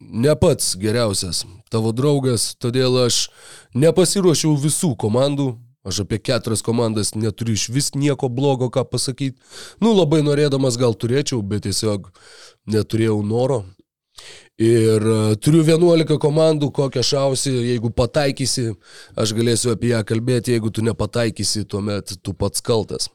ne 0.00 0.34
pats 0.40 0.74
geriausias 0.80 1.44
tavo 1.72 1.92
draugas, 1.96 2.54
todėl 2.62 2.98
aš 3.06 3.26
nepasiruošiau 3.74 4.56
visų 4.60 4.94
komandų. 5.00 5.54
Aš 5.86 6.00
apie 6.02 6.18
keturias 6.18 6.64
komandas 6.66 7.12
neturiu 7.14 7.54
iš 7.54 7.68
vis 7.70 7.92
nieko 7.94 8.26
blogo 8.26 8.66
ką 8.74 8.82
pasakyti. 8.90 9.38
Nu, 9.78 9.92
labai 9.94 10.18
norėdamas 10.26 10.74
gal 10.80 10.96
turėčiau, 10.98 11.44
bet 11.46 11.62
tiesiog 11.62 12.08
neturėjau 12.66 13.20
noro. 13.22 13.60
Ir 14.56 15.02
e, 15.04 15.16
turiu 15.36 15.60
11 15.66 16.16
komandų, 16.20 16.70
kokią 16.72 17.02
šausi, 17.04 17.52
jeigu 17.74 17.90
pataikysi, 17.92 18.70
aš 19.20 19.34
galėsiu 19.36 19.74
apie 19.74 19.90
ją 19.92 20.00
kalbėti, 20.08 20.54
jeigu 20.54 20.72
tu 20.72 20.84
nepataikysi, 20.86 21.66
tuomet 21.68 22.16
tu 22.24 22.32
pats 22.32 22.64
kaltas. 22.64 23.10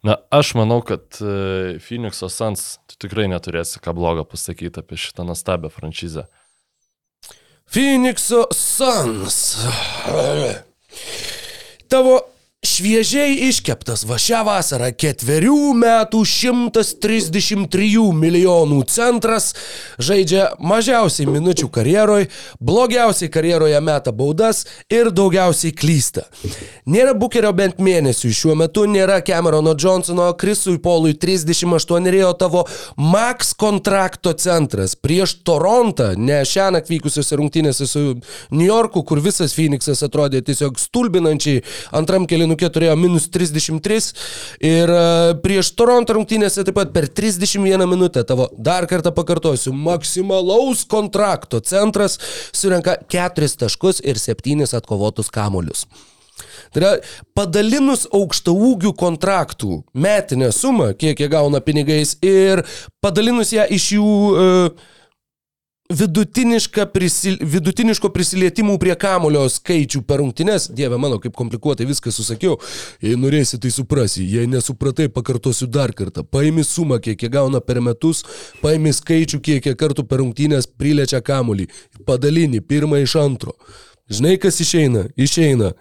Na, 0.00 0.16
aš 0.32 0.54
manau, 0.56 0.80
kad 0.80 1.20
e, 1.20 1.76
Phoenix'o 1.84 2.30
Suns 2.32 2.78
tu 2.88 2.96
tikrai 3.04 3.28
neturėsi 3.28 3.82
ką 3.84 3.92
blogo 3.98 4.24
pasakyti 4.24 4.80
apie 4.80 4.96
šitą 4.96 5.28
nuostabią 5.28 5.68
franšizę. 5.74 6.24
Phoenix'o 7.68 8.46
Suns. 8.56 9.60
Tavo 11.92 12.16
šviežiai 12.60 13.38
iškeptas 13.48 14.02
va 14.04 14.18
šią 14.20 14.42
vasarą 14.44 14.90
ketverių 14.92 15.70
metų 15.80 16.18
133 16.28 18.02
milijonų 18.12 18.82
centras 18.84 19.54
žaidžia 19.96 20.50
mažiausiai 20.60 21.24
minučių 21.32 21.70
karjeroj, 21.72 22.26
blogiausiai 22.60 23.30
karjeroje 23.32 23.80
meta 23.80 24.12
baudas 24.12 24.66
ir 24.92 25.08
daugiausiai 25.08 25.72
klysta. 25.72 26.26
Nėra 26.84 27.14
bukerio 27.16 27.54
bent 27.56 27.80
mėnesių 27.80 28.32
šiuo 28.36 28.58
metu, 28.60 28.84
nėra 28.84 29.22
Camerono 29.24 29.72
Johnsono, 29.72 30.28
Krisui 30.36 30.76
Polui 30.84 31.16
38 31.16 32.12
rėjo 32.12 32.34
tavo 32.44 32.66
max 33.00 33.54
kontrakto 33.56 34.34
centras 34.36 34.98
prieš 35.00 35.38
Torontą, 35.48 36.12
ne 36.20 36.42
šią 36.44 36.68
naktį 36.76 36.98
vykusiuose 36.98 37.40
rungtynėse 37.40 37.88
su 37.88 38.04
New 38.52 38.68
Yorku, 38.68 39.00
kur 39.08 39.24
visas 39.24 39.56
Phoenixas 39.56 40.04
atrodė 40.04 40.44
tiesiog 40.44 40.76
stulbinančiai, 40.80 41.64
antram 41.96 42.28
kelinukė 42.50 42.70
turėjo 42.72 42.96
minus 42.98 43.28
33 43.30 44.12
ir 44.60 44.90
e, 44.90 45.34
prieš 45.42 45.72
Toronto 45.76 46.14
rungtynėse 46.14 46.64
taip 46.64 46.74
pat 46.74 46.92
per 46.92 47.08
31 47.08 47.86
minutę 47.86 48.24
tavo, 48.24 48.48
dar 48.58 48.86
kartą 48.86 49.12
pakartosiu, 49.14 49.72
maksimalaus 49.72 50.84
kontrakto 50.84 51.60
centras 51.60 52.18
surenka 52.52 52.98
4 53.08 53.48
taškus 53.56 54.00
ir 54.02 54.18
7 54.18 54.66
atkovotus 54.76 55.30
kamolius. 55.30 55.86
Tai 56.72 56.80
yra 56.80 56.90
padalinus 57.34 58.06
aukšta 58.14 58.52
ūgių 58.52 58.94
kontraktų 58.96 59.82
metinę 59.92 60.52
sumą, 60.52 60.94
kiek 60.94 61.18
jie 61.18 61.28
gauna 61.28 61.60
pinigais 61.60 62.16
ir 62.22 62.62
padalinus 63.02 63.52
ją 63.52 63.66
iš 63.68 63.92
jų 63.96 64.06
uh, 64.30 64.88
prisil, 66.86 67.34
vidutiniško 67.42 68.12
prisilietimų 68.14 68.76
prie 68.78 68.94
kamulio 68.94 69.42
skaičių 69.50 70.02
per 70.06 70.20
rungtynes. 70.22 70.68
Dieve 70.70 70.98
mano, 71.02 71.18
kaip 71.18 71.34
komplikuotai 71.34 71.88
viską 71.88 72.12
susakiau. 72.14 72.60
Jei 73.02 73.18
norėsi, 73.18 73.58
tai 73.58 73.72
suprasi. 73.74 74.22
Jei 74.22 74.46
nesupratai, 74.46 75.08
pakartosiu 75.10 75.66
dar 75.66 75.90
kartą. 75.96 76.22
Paimi 76.22 76.62
sumą, 76.64 77.00
kiek 77.02 77.26
jie 77.26 77.32
gauna 77.34 77.58
per 77.60 77.82
metus, 77.82 78.22
paimi 78.62 78.94
skaičių, 78.94 79.42
kiek 79.42 79.66
jie 79.66 79.74
kartų 79.74 80.06
per 80.06 80.22
rungtynės 80.22 80.70
priliečia 80.70 81.18
kamulį. 81.26 81.66
Padalini 82.06 82.62
pirmą 82.62 83.02
iš 83.02 83.16
antro. 83.18 83.56
Žinai, 84.10 84.36
kas 84.42 84.62
išeina? 84.62 85.08
Išeina. 85.18 85.74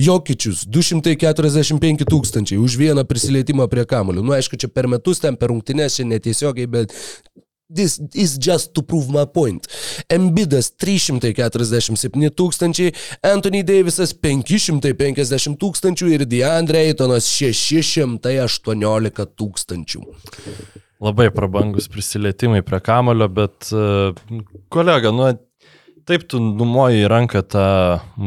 Jokičius 0.00 0.62
245 0.70 2.06
tūkstančiai 2.08 2.62
už 2.62 2.78
vieną 2.80 3.02
prisilietimą 3.04 3.66
prie 3.68 3.82
kamulio. 3.84 4.22
Nu, 4.24 4.32
aišku, 4.32 4.56
čia 4.56 4.70
per 4.72 4.88
metus, 4.88 5.20
ten 5.20 5.36
per 5.36 5.50
rungtynės, 5.52 5.98
čia 5.98 6.06
netiesiogiai, 6.08 6.70
bet 6.70 6.94
this 7.70 8.00
is 8.14 8.36
just 8.38 8.74
to 8.74 8.82
prove 8.82 9.08
my 9.10 9.24
point. 9.24 9.66
Embidas 10.10 10.70
347 10.76 12.30
tūkstančiai, 12.36 12.94
Anthony 13.22 13.62
Davisas 13.66 14.12
550 14.16 15.58
tūkstančių 15.60 16.10
ir 16.16 16.26
DeAndre 16.28 16.84
Aytonas 16.90 17.28
618 17.30 19.28
tūkstančių. 19.40 20.04
Labai 21.00 21.30
prabangus 21.32 21.86
prisilietimai 21.88 22.60
prie 22.66 22.80
kamulio, 22.84 23.30
bet 23.32 23.70
uh, 23.72 24.10
kolega, 24.68 25.14
nu, 25.16 25.30
taip 26.04 26.26
tu 26.28 26.42
numoji 26.42 27.08
ranką 27.08 27.40
tą 27.48 27.68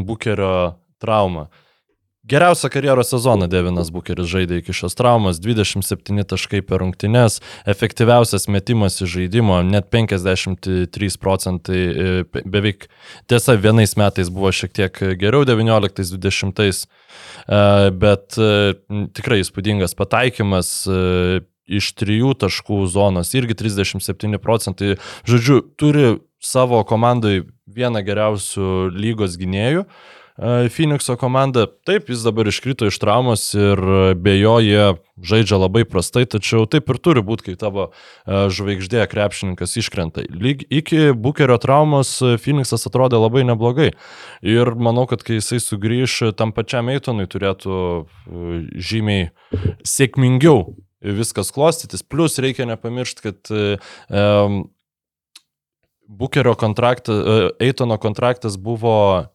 bukerio 0.07 0.79
traumą. 1.03 1.49
Geriausią 2.25 2.69
karjeros 2.69 3.09
sezoną 3.09 3.47
Devinas 3.51 3.89
Bukeris 3.91 4.29
žaidė 4.31 4.61
iki 4.61 4.71
šios 4.71 4.93
traumos, 4.95 5.41
27 5.43 6.23
taškai 6.31 6.61
per 6.63 6.79
rungtynes, 6.79 7.41
efektyviausias 7.67 8.47
metimas 8.47 8.95
iš 9.03 9.11
žaidimo, 9.17 9.57
net 9.67 9.89
53 9.91 11.17
procentai, 11.19 11.81
e, 11.81 12.45
beveik 12.47 12.87
tiesa, 13.27 13.57
vienais 13.59 13.97
metais 13.99 14.31
buvo 14.31 14.53
šiek 14.55 14.71
tiek 14.71 15.01
geriau, 15.19 15.43
19-20, 15.43 16.63
e, 16.87 17.59
bet 18.05 18.39
e, 18.39 18.49
tikrai 19.19 19.41
įspūdingas 19.43 19.91
pataikymas 19.99 20.71
iš 21.67 21.91
trijų 21.99 22.37
taškų 22.39 22.81
zonos, 22.87 23.35
irgi 23.35 23.59
37 23.67 24.39
procentai. 24.39 24.95
Žodžiu, 25.27 25.59
turi 25.75 26.17
savo 26.39 26.85
komandai 26.87 27.41
vieną 27.67 27.99
geriausių 28.07 28.93
lygos 28.95 29.35
gynėjų. 29.39 29.89
Phoenix'o 30.41 31.13
komanda, 31.21 31.67
taip, 31.85 32.07
jis 32.09 32.23
dabar 32.25 32.47
iškrito 32.49 32.87
iš 32.89 32.97
traumos 32.97 33.43
ir 33.53 33.77
be 34.17 34.33
jo 34.39 34.55
jie 34.65 34.85
žaidžia 35.21 35.59
labai 35.61 35.83
prastai, 35.85 36.23
tačiau 36.25 36.65
taip 36.65 36.89
ir 36.89 36.97
turi 36.97 37.21
būti, 37.21 37.51
kai 37.51 37.55
tavo 37.61 37.91
žvaigždė 38.25 39.05
krepšininkas 39.11 39.77
iškrenta. 39.77 40.25
Lyg 40.33 40.65
iki 40.73 41.11
bukerio 41.13 41.59
traumos 41.61 42.15
Phoenix'as 42.17 42.89
atrodė 42.89 43.21
labai 43.21 43.45
neblogai. 43.45 43.91
Ir 44.41 44.73
manau, 44.73 45.05
kad 45.05 45.21
kai 45.21 45.37
jisai 45.37 45.61
sugrįš, 45.61 46.33
tam 46.39 46.49
pačiam 46.55 46.89
Eitonui 46.89 47.29
turėtų 47.29 47.77
žymiai 48.73 49.29
sėkmingiau 49.85 50.73
viskas 51.13 51.53
klostytis. 51.53 52.01
Plus 52.01 52.39
reikia 52.41 52.65
nepamiršti, 52.65 53.21
kad 53.21 53.53
um, 53.53 54.63
Bukerio 56.09 56.55
kontraktas, 56.59 57.53
Eitono 57.61 57.99
kontraktas 58.01 58.57
buvo 58.57 59.29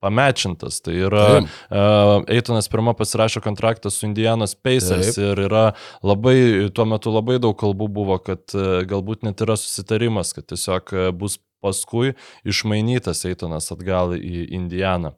pamečintas. 0.00 0.80
Tai 0.84 0.94
yra, 0.94 1.26
uh, 1.42 2.14
Eitonas 2.30 2.70
pirmą 2.70 2.94
pasirašė 2.98 3.42
kontraktą 3.44 3.92
su 3.92 4.06
Indianos 4.08 4.54
Pacers 4.54 5.14
Taip. 5.16 5.22
ir 5.24 5.44
yra 5.48 5.64
labai, 6.06 6.38
tuo 6.74 6.88
metu 6.88 7.14
labai 7.14 7.38
daug 7.42 7.56
kalbų 7.58 7.90
buvo, 8.00 8.18
kad 8.22 8.44
uh, 8.56 8.80
galbūt 8.88 9.26
net 9.26 9.44
yra 9.44 9.58
susitarimas, 9.58 10.34
kad 10.36 10.48
tiesiog 10.50 10.94
uh, 10.94 11.08
bus 11.14 11.38
paskui 11.62 12.14
išmainytas 12.46 13.24
Eitonas 13.28 13.72
atgal 13.74 14.14
į 14.18 14.48
Indianą 14.58 15.16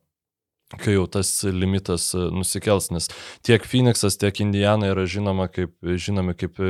kai 0.79 0.93
jau 0.95 1.09
tas 1.11 1.27
limitas 1.43 2.13
nusikels, 2.15 2.93
nes 2.95 3.09
tiek 3.43 3.65
Phoenixas, 3.67 4.15
tiek 4.23 4.37
Indiana 4.39 4.93
yra 4.93 5.03
žinoma 5.03 5.49
kaip, 5.51 5.73
žinomi 5.83 6.37
kaip 6.39 6.61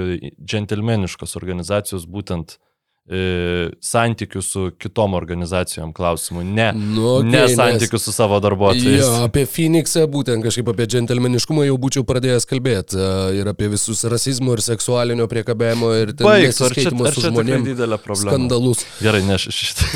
džentelmeniškos 0.40 1.37
organizacijos 1.37 2.07
būtent 2.09 2.55
uh, 2.57 2.70
santykių 3.11 4.40
su 4.45 4.61
kitom 4.79 5.17
organizacijom 5.19 5.90
klausimų, 5.95 6.45
ne, 6.47 6.69
nu, 6.76 7.07
okay, 7.19 7.31
ne 7.33 7.40
santykių 7.50 7.99
nes, 7.99 8.05
su 8.07 8.12
savo 8.14 8.38
darbuotojais. 8.43 9.00
Jo, 9.02 9.09
apie 9.26 9.43
Phoenixą, 9.50 10.05
būtent 10.11 10.45
kažkaip 10.47 10.71
apie 10.71 10.87
džentelmeniškumą 10.93 11.64
jau 11.67 11.79
būčiau 11.83 12.05
pradėjęs 12.07 12.47
kalbėti 12.50 13.00
e, 13.00 13.09
ir 13.40 13.50
apie 13.50 13.71
visus 13.73 14.05
rasizmo 14.11 14.55
ir 14.55 14.62
seksualinio 14.62 15.26
priekabėjimo 15.31 15.90
ir 15.99 16.12
nesiskaitimo 16.21 17.11
su 17.11 17.25
žmonėmis 17.26 17.67
didelė 17.73 17.99
problema. 18.02 18.37
Skandalus. 18.37 18.85
Gerai, 19.02 19.25
ne, 19.26 19.40
šitą, 19.43 19.90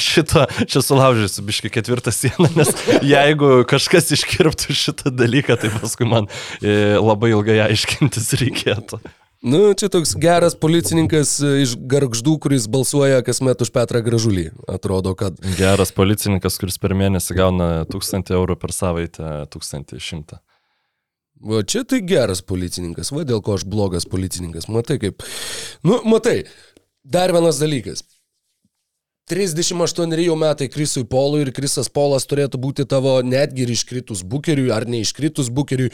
šitą 0.00 0.46
čia 0.70 0.84
sulaužysiu 0.84 1.44
biški 1.44 1.72
ketvirtą 1.74 2.14
sieną, 2.16 2.48
nes 2.56 2.72
jeigu 3.04 3.58
kažkas 3.68 4.08
iškirptų 4.16 4.78
šitą 4.86 5.12
dalyką, 5.12 5.60
tai 5.60 5.72
paskui 5.76 6.08
man 6.08 6.32
e, 6.62 6.96
labai 6.96 7.34
ilgai 7.36 7.60
aiškintis 7.68 8.32
reikėtų. 8.40 9.02
Nu, 9.44 9.74
čia 9.76 9.90
toks 9.92 10.14
geras 10.16 10.54
policininkas 10.56 11.34
e, 11.44 11.50
iš 11.60 11.74
garždų, 11.76 12.38
kuris 12.40 12.64
balsuoja 12.72 13.20
kasmet 13.26 13.60
už 13.60 13.68
Petrą 13.74 14.00
Gražulį. 14.06 14.46
Atrodo, 14.72 15.12
kad. 15.20 15.36
Geras 15.58 15.92
policininkas, 15.92 16.56
kuris 16.62 16.80
per 16.80 16.94
mėnesį 16.96 17.36
gauna 17.36 17.68
1000 17.92 18.32
eurų 18.32 18.56
per 18.62 18.72
savaitę, 18.72 19.34
1100. 19.52 20.40
Va 21.44 21.60
čia 21.68 21.84
tai 21.84 22.00
geras 22.08 22.40
policininkas, 22.40 23.12
va 23.12 23.26
dėl 23.28 23.44
ko 23.44 23.58
aš 23.58 23.66
blogas 23.68 24.08
policininkas. 24.08 24.64
Matai 24.72 24.96
kaip. 25.02 25.20
Nu, 25.84 26.00
matai, 26.08 26.46
dar 27.04 27.36
vienas 27.36 27.60
dalykas. 27.60 28.00
38 29.28 30.20
jau 30.24 30.36
metai 30.40 30.68
Krisui 30.72 31.04
Polui 31.08 31.44
ir 31.44 31.52
Krisas 31.56 31.88
Polas 31.92 32.24
turėtų 32.28 32.60
būti 32.60 32.84
tavo 32.88 33.18
netgi 33.24 33.64
ir 33.64 33.70
iškritus 33.72 34.20
bukeriui 34.24 34.72
ar 34.72 34.84
neiškritus 34.88 35.48
bukeriui 35.52 35.92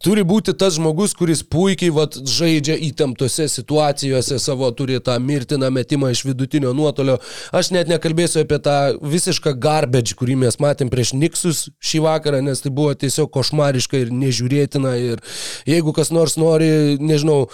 Turi 0.00 0.24
būti 0.26 0.54
tas 0.56 0.78
žmogus, 0.78 1.12
kuris 1.14 1.42
puikiai 1.44 1.92
vat, 1.94 2.16
žaidžia 2.16 2.74
įtemptose 2.88 3.44
situacijose 3.52 4.38
savo, 4.40 4.70
turi 4.74 4.96
tą 5.04 5.18
mirtiną 5.20 5.68
metimą 5.74 6.10
iš 6.14 6.24
vidutinio 6.26 6.72
nuotolio. 6.74 7.18
Aš 7.54 7.70
net 7.76 7.90
nekalbėsiu 7.92 8.40
apie 8.42 8.58
tą 8.64 8.76
visišką 8.98 9.52
garbage, 9.62 10.16
kurį 10.18 10.38
mes 10.42 10.58
matėm 10.62 10.90
prieš 10.92 11.12
Niksus 11.18 11.62
šį 11.84 12.02
vakarą, 12.06 12.40
nes 12.42 12.64
tai 12.64 12.72
buvo 12.74 12.96
tiesiog 12.98 13.30
košmariška 13.36 14.00
ir 14.00 14.12
nežiūrėtina. 14.16 14.96
Ir 15.12 15.22
jeigu 15.68 15.94
kas 15.94 16.10
nors 16.14 16.38
nori, 16.40 16.98
nežinau, 16.98 17.46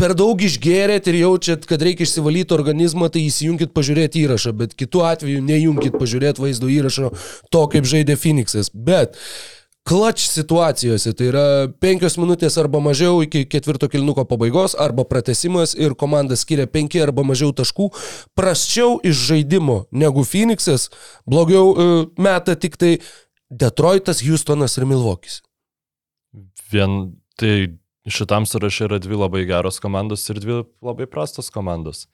per 0.00 0.16
daug 0.18 0.42
išgerėt 0.42 1.08
ir 1.12 1.22
jaučiat, 1.22 1.66
kad 1.70 1.82
reikia 1.82 2.04
išsivalyti 2.08 2.56
organizmą, 2.56 3.08
tai 3.12 3.24
įsijunkit 3.30 3.72
pažiūrėti 3.76 4.26
įrašą, 4.26 4.56
bet 4.56 4.74
kitu 4.78 5.06
atveju 5.06 5.44
nejunkit 5.46 5.96
pažiūrėti 5.96 6.42
vaizdo 6.42 6.72
įrašo 6.72 7.12
to, 7.50 7.68
kaip 7.72 7.86
žaidė 7.88 8.18
Phoenixas. 8.20 8.72
Bet 8.74 9.16
Klač 9.86 10.24
situacijose, 10.26 11.12
tai 11.14 11.28
yra 11.30 11.44
penkios 11.78 12.16
minutės 12.18 12.56
arba 12.58 12.80
mažiau 12.82 13.20
iki 13.22 13.44
ketvirto 13.46 13.86
kilnuko 13.86 14.24
pabaigos, 14.26 14.74
arba 14.82 15.04
pratesimas 15.06 15.76
ir 15.78 15.94
komanda 15.94 16.34
skiria 16.34 16.66
penki 16.66 16.98
arba 17.04 17.22
mažiau 17.22 17.52
taškų, 17.54 17.92
prasčiau 18.34 18.96
iš 19.06 19.20
žaidimo 19.28 19.84
negu 19.94 20.26
Phoenixas, 20.26 20.88
blogiau 21.22 21.70
uh, 21.70 21.94
meta 22.18 22.58
tik 22.58 22.74
tai 22.82 22.96
Detroitas, 23.46 24.24
Houstonas 24.26 24.74
ir 24.74 24.88
Milvokis. 24.90 25.38
Vien 26.72 27.14
tai 27.38 27.78
šitam 28.10 28.42
sąraše 28.50 28.88
yra 28.90 28.98
dvi 28.98 29.22
labai 29.22 29.46
geros 29.46 29.78
komandos 29.78 30.26
ir 30.34 30.42
dvi 30.42 30.64
labai 30.82 31.06
prastos 31.06 31.54
komandos. 31.54 32.08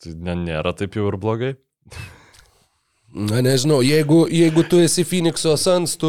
Tai 0.00 0.16
nėra 0.16 0.72
taip 0.72 0.96
jau 0.96 1.12
ir 1.12 1.20
blogai. 1.20 1.56
Na 3.14 3.38
nežinau, 3.38 3.78
jeigu, 3.86 4.24
jeigu 4.26 4.64
tu 4.66 4.80
esi 4.82 5.04
Phoenix'o 5.06 5.52
Sans, 5.60 5.92
tu 5.94 6.08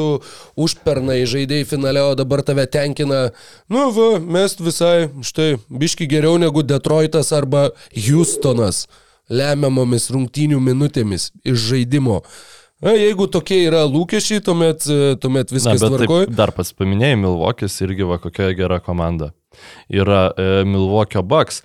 užpernai 0.58 1.20
žaidėjai 1.30 1.68
finale, 1.70 2.02
o 2.02 2.16
dabar 2.18 2.42
tave 2.42 2.66
tenkina, 2.66 3.28
nu 3.70 3.84
va, 3.94 4.08
mes 4.18 4.58
visai, 4.58 5.12
štai, 5.22 5.52
biški 5.70 6.08
geriau 6.10 6.40
negu 6.42 6.66
Detroitas 6.66 7.30
arba 7.38 7.68
Houstonas 7.94 8.88
lemiamomis 9.30 10.10
rungtynių 10.14 10.58
minutėmis 10.66 11.30
iš 11.46 11.62
žaidimo. 11.70 12.24
Na, 12.82 12.92
jeigu 12.98 13.30
tokie 13.32 13.62
yra 13.68 13.86
lūkesčiai, 13.86 14.42
tuomet, 14.46 14.90
tuomet 15.22 15.54
viskas 15.54 15.86
tvarkoja. 15.86 16.28
Dar 16.34 16.52
pats 16.58 16.74
paminėjai, 16.74 17.22
Milvokis 17.22 17.78
irgi 17.86 18.06
va 18.10 18.18
kokia 18.22 18.50
gera 18.58 18.82
komanda. 18.84 19.30
Yra 19.94 20.28
e, 20.34 20.64
Milvokio 20.68 21.22
Bucks. 21.22 21.62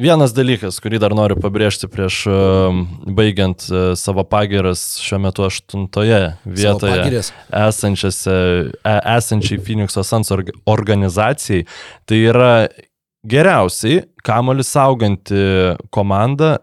Vienas 0.00 0.32
dalykas, 0.32 0.78
kurį 0.80 0.96
dar 1.02 1.12
noriu 1.12 1.36
pabrėžti 1.36 1.88
prieš 1.92 2.22
uh, 2.30 2.76
baigiant 3.04 3.66
uh, 3.68 3.90
savo 4.00 4.24
pagiras 4.24 4.94
šiuo 5.02 5.18
metu 5.26 5.44
aštuntoje 5.44 6.20
vietoje 6.46 7.20
esančiose, 7.60 8.36
e, 8.80 8.94
esančiai 9.12 9.60
Phoenix'o 9.60 10.04
Sans 10.06 10.32
organizacijai, 10.32 11.66
tai 12.08 12.22
yra 12.30 12.52
geriausiai 13.28 14.06
kamolį 14.24 14.64
sauganti 14.64 15.42
komanda 15.92 16.54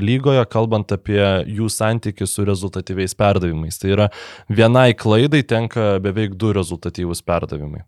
lygoje, 0.00 0.42
kalbant 0.50 0.90
apie 0.94 1.22
jų 1.46 1.70
santykių 1.70 2.26
su 2.26 2.46
rezultatyviais 2.48 3.14
perdavimais. 3.14 3.78
Tai 3.78 3.94
yra 3.94 4.10
vienai 4.50 4.90
klaidai 4.98 5.44
tenka 5.46 5.92
beveik 6.02 6.34
du 6.34 6.50
rezultatyvūs 6.58 7.22
perdavimai. 7.22 7.84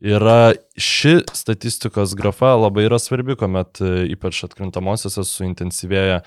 Yra 0.00 0.52
ši 0.76 1.20
statistikos 1.32 2.14
grafa 2.18 2.54
labai 2.56 2.86
yra 2.86 2.98
svarbi, 3.00 3.36
kuomet 3.38 3.80
e, 3.80 3.92
ypač 4.12 4.42
atkrintamosiose 4.46 5.24
suintensyvėja 5.24 6.18
e, 6.20 6.24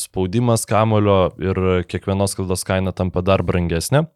spaudimas 0.00 0.64
kamulio 0.68 1.18
ir 1.42 1.60
kiekvienos 1.90 2.38
klaidos 2.38 2.64
kaina 2.68 2.94
tampa 2.96 3.24
dar 3.24 3.44
brangesnė. 3.46 4.06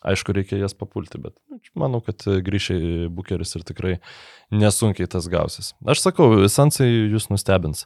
Aišku, 0.00 0.32
reikia 0.32 0.56
jas 0.56 0.72
papulti, 0.72 1.18
bet 1.20 1.34
nu, 1.52 1.58
manau, 1.76 2.00
kad 2.00 2.24
grįšiai 2.24 3.10
bukeris 3.12 3.52
ir 3.58 3.66
tikrai 3.68 3.98
nesunkiai 4.54 5.10
tas 5.10 5.26
gausis. 5.28 5.74
Aš 5.84 6.06
sakau, 6.06 6.32
Sansai 6.48 6.88
jūs 6.88 7.28
nustebins. 7.28 7.84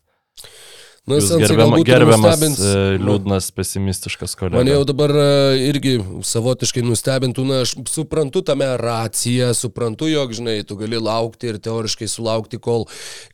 Na, 1.04 1.18
Jūs 1.20 1.34
gerbiama, 1.36 1.82
gerbiamas, 1.84 2.40
Nu, 2.40 3.04
liūdnas, 3.04 3.50
pesimistiškas 3.52 4.32
kolega. 4.40 4.56
Mane 4.56 4.72
jau 4.72 4.84
dabar 4.88 5.12
e, 5.12 5.24
irgi 5.68 5.98
savotiškai 6.24 6.80
nustebintų, 6.86 7.44
na, 7.44 7.58
aš 7.66 7.74
suprantu 7.92 8.40
tame 8.48 8.64
raciją, 8.80 9.50
suprantu, 9.58 10.08
jog, 10.08 10.32
žinai, 10.32 10.54
tu 10.64 10.78
gali 10.80 10.96
laukti 10.96 11.50
ir 11.50 11.58
teoriškai 11.60 12.08
sulaukti, 12.08 12.56
kol 12.56 12.86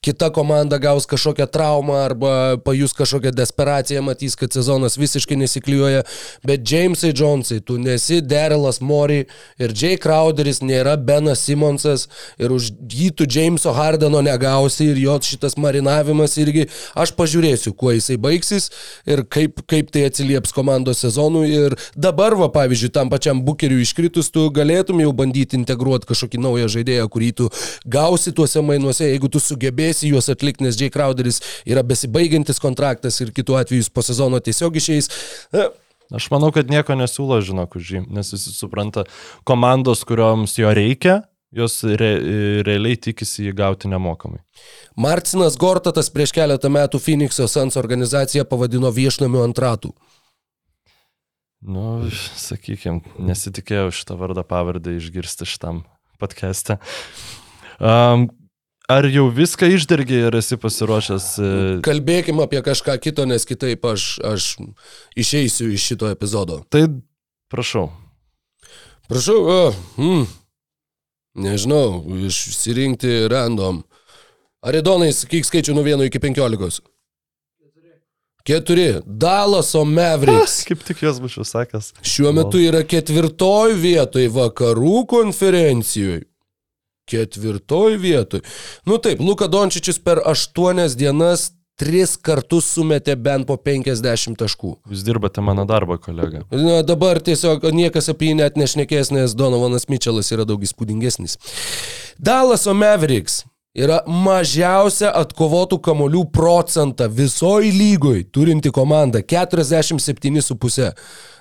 kita 0.02 0.32
komanda 0.34 0.80
gaus 0.82 1.06
kažkokią 1.10 1.46
traumą 1.54 2.00
arba 2.02 2.32
pajus 2.64 2.96
kažkokią 2.98 3.30
desperaciją, 3.38 4.02
matys, 4.02 4.34
kad 4.40 4.50
sezonas 4.50 4.98
visiškai 4.98 5.38
nesiklijuoja, 5.38 6.02
bet 6.42 6.66
Jamesai 6.66 7.12
Jonesai, 7.14 7.60
tu 7.62 7.78
nesi 7.78 8.18
Derelas 8.18 8.82
Mori 8.82 9.20
ir 9.62 9.76
Jay 9.76 9.94
Crowderis 10.00 10.58
nėra 10.64 10.96
Benas 10.98 11.46
Simonsas 11.46 12.08
ir 12.34 12.50
už 12.50 12.72
jį 12.90 13.12
tu 13.14 13.30
Jameso 13.30 13.78
Hardeno 13.78 14.26
negausi 14.26 14.90
ir 14.90 15.02
jo 15.06 15.20
šitas 15.22 15.54
marinavimas 15.60 16.34
irgi, 16.42 16.66
aš 16.98 17.14
pažiūrėsiu, 17.14 17.59
kuo 17.68 17.92
jisai 17.92 18.16
baigsis 18.20 18.70
ir 19.08 19.22
kaip, 19.28 19.60
kaip 19.70 19.90
tai 19.92 20.06
atsilieps 20.08 20.54
komandos 20.56 21.02
sezonui. 21.04 21.50
Ir 21.50 21.76
dabar, 21.98 22.36
va, 22.38 22.48
pavyzdžiui, 22.54 22.92
tam 22.94 23.12
pačiam 23.12 23.42
bukeriu 23.44 23.80
iškritus, 23.84 24.32
tu 24.32 24.46
galėtum 24.54 25.02
jau 25.04 25.12
bandyti 25.16 25.58
integruoti 25.60 26.08
kažkokį 26.10 26.40
naują 26.46 26.70
žaidėją, 26.76 27.10
kurį 27.12 27.30
tu 27.42 27.50
gausi 27.84 28.32
tuose 28.36 28.64
mainuose, 28.64 29.10
jeigu 29.10 29.28
tu 29.28 29.42
sugebėsi 29.42 30.10
juos 30.14 30.30
atlikti, 30.32 30.64
nes 30.64 30.80
Jay 30.80 30.92
Crowderis 30.92 31.42
yra 31.68 31.84
besibaigiantis 31.86 32.62
kontraktas 32.62 33.20
ir 33.20 33.34
kitu 33.36 33.60
atveju 33.60 33.84
jis 33.84 33.92
po 33.92 34.06
sezono 34.06 34.40
tiesiog 34.40 34.80
išeis. 34.80 35.12
Na, 35.52 35.68
Aš 36.10 36.26
manau, 36.32 36.48
kad 36.50 36.66
nieko 36.66 36.96
nesiūlo, 36.98 37.36
žinok, 37.46 37.76
už 37.78 37.90
jį, 37.94 38.00
nes 38.10 38.32
visi 38.34 38.50
supranta, 38.50 39.04
komandos, 39.46 40.02
kurioms 40.08 40.56
jo 40.58 40.72
reikia, 40.74 41.20
jos 41.52 41.80
re, 41.82 42.10
realiai 42.66 42.96
tikisi 42.96 43.48
jį 43.48 43.54
gauti 43.58 43.90
nemokamai. 43.90 44.38
Marcinas 44.98 45.58
Gortatas 45.60 46.10
prieš 46.14 46.34
keletą 46.36 46.70
metų 46.72 47.00
Phoenix'o 47.02 47.48
Suns 47.50 47.78
organizaciją 47.80 48.46
pavadino 48.48 48.92
viešnamiu 48.94 49.42
ant 49.44 49.58
ratų. 49.58 49.92
Nu, 51.60 52.08
sakykime, 52.40 53.02
nesitikėjau 53.20 53.90
šitą 53.92 54.16
vardą 54.16 54.44
pavardę 54.48 54.94
išgirsti 54.96 55.44
šitam 55.44 55.82
podcast'e. 56.20 56.78
Um, 57.80 58.30
ar 58.88 59.08
jau 59.12 59.26
viską 59.34 59.68
išdergiai 59.76 60.30
ir 60.30 60.38
esi 60.40 60.56
pasiruošęs? 60.60 61.26
e, 61.36 61.50
Kalbėkime 61.84 62.46
apie 62.46 62.62
kažką 62.64 62.96
kito, 63.04 63.26
nes 63.28 63.44
kitaip 63.48 63.84
aš, 63.92 64.06
aš 64.24 64.48
išeisiu 65.20 65.68
iš 65.74 65.90
šito 65.92 66.08
epizodo. 66.08 66.62
Tai 66.72 66.86
prašau. 67.52 67.90
Prašau, 69.10 69.38
o, 69.42 69.60
hmm, 69.98 70.26
nežinau, 71.34 72.02
išsirinkti 72.28 73.28
random. 73.30 73.82
Aridonai, 74.60 75.12
sakyk 75.16 75.46
skaičių 75.48 75.76
nuo 75.76 75.84
1 75.86 76.08
iki 76.10 76.20
15. 76.20 76.82
Keturi. 78.44 79.00
Dalaso 79.04 79.84
Mavericks. 79.84 80.62
Kaip 80.68 80.82
tik 80.84 81.02
jos 81.04 81.20
būčiau 81.20 81.44
sakęs. 81.46 81.92
Šiuo 82.02 82.32
metu 82.36 82.60
yra 82.60 82.80
ketvirtoj 82.88 83.76
vietoj 83.80 84.26
vakarų 84.32 85.04
konferencijoje. 85.10 86.24
Ketvirtoj 87.10 87.98
vietoj. 88.00 88.42
Nu 88.86 89.00
taip, 89.02 89.20
Luka 89.20 89.48
Dončičius 89.50 89.98
per 90.02 90.22
aštuonias 90.30 90.96
dienas 90.96 91.50
tris 91.80 92.16
kartus 92.20 92.68
sumetė 92.74 93.16
bent 93.16 93.48
po 93.48 93.56
50 93.56 94.36
taškų. 94.40 94.74
Jūs 94.92 95.04
dirbate 95.06 95.44
mano 95.44 95.64
darbą, 95.68 95.96
kolega. 96.02 96.44
Na, 96.52 96.80
dabar 96.86 97.22
tiesiog 97.24 97.64
niekas 97.76 98.10
apie 98.12 98.30
jį 98.30 98.40
net 98.42 98.58
nešnekės, 98.60 99.12
nes 99.16 99.36
Donovanas 99.38 99.88
Mitčelas 99.88 100.28
yra 100.34 100.44
daug 100.48 100.60
įspūdingesnis. 100.66 101.38
Dallaso 102.20 102.76
Mavericks 102.76 103.44
yra 103.76 104.00
mažiausia 104.10 105.12
atkovotų 105.14 105.78
kamolių 105.84 106.24
procentą 106.34 107.08
visoji 107.08 107.70
lygoj 107.72 108.24
turinti 108.34 108.72
komanda- 108.74 109.22
47,5. 109.32 110.92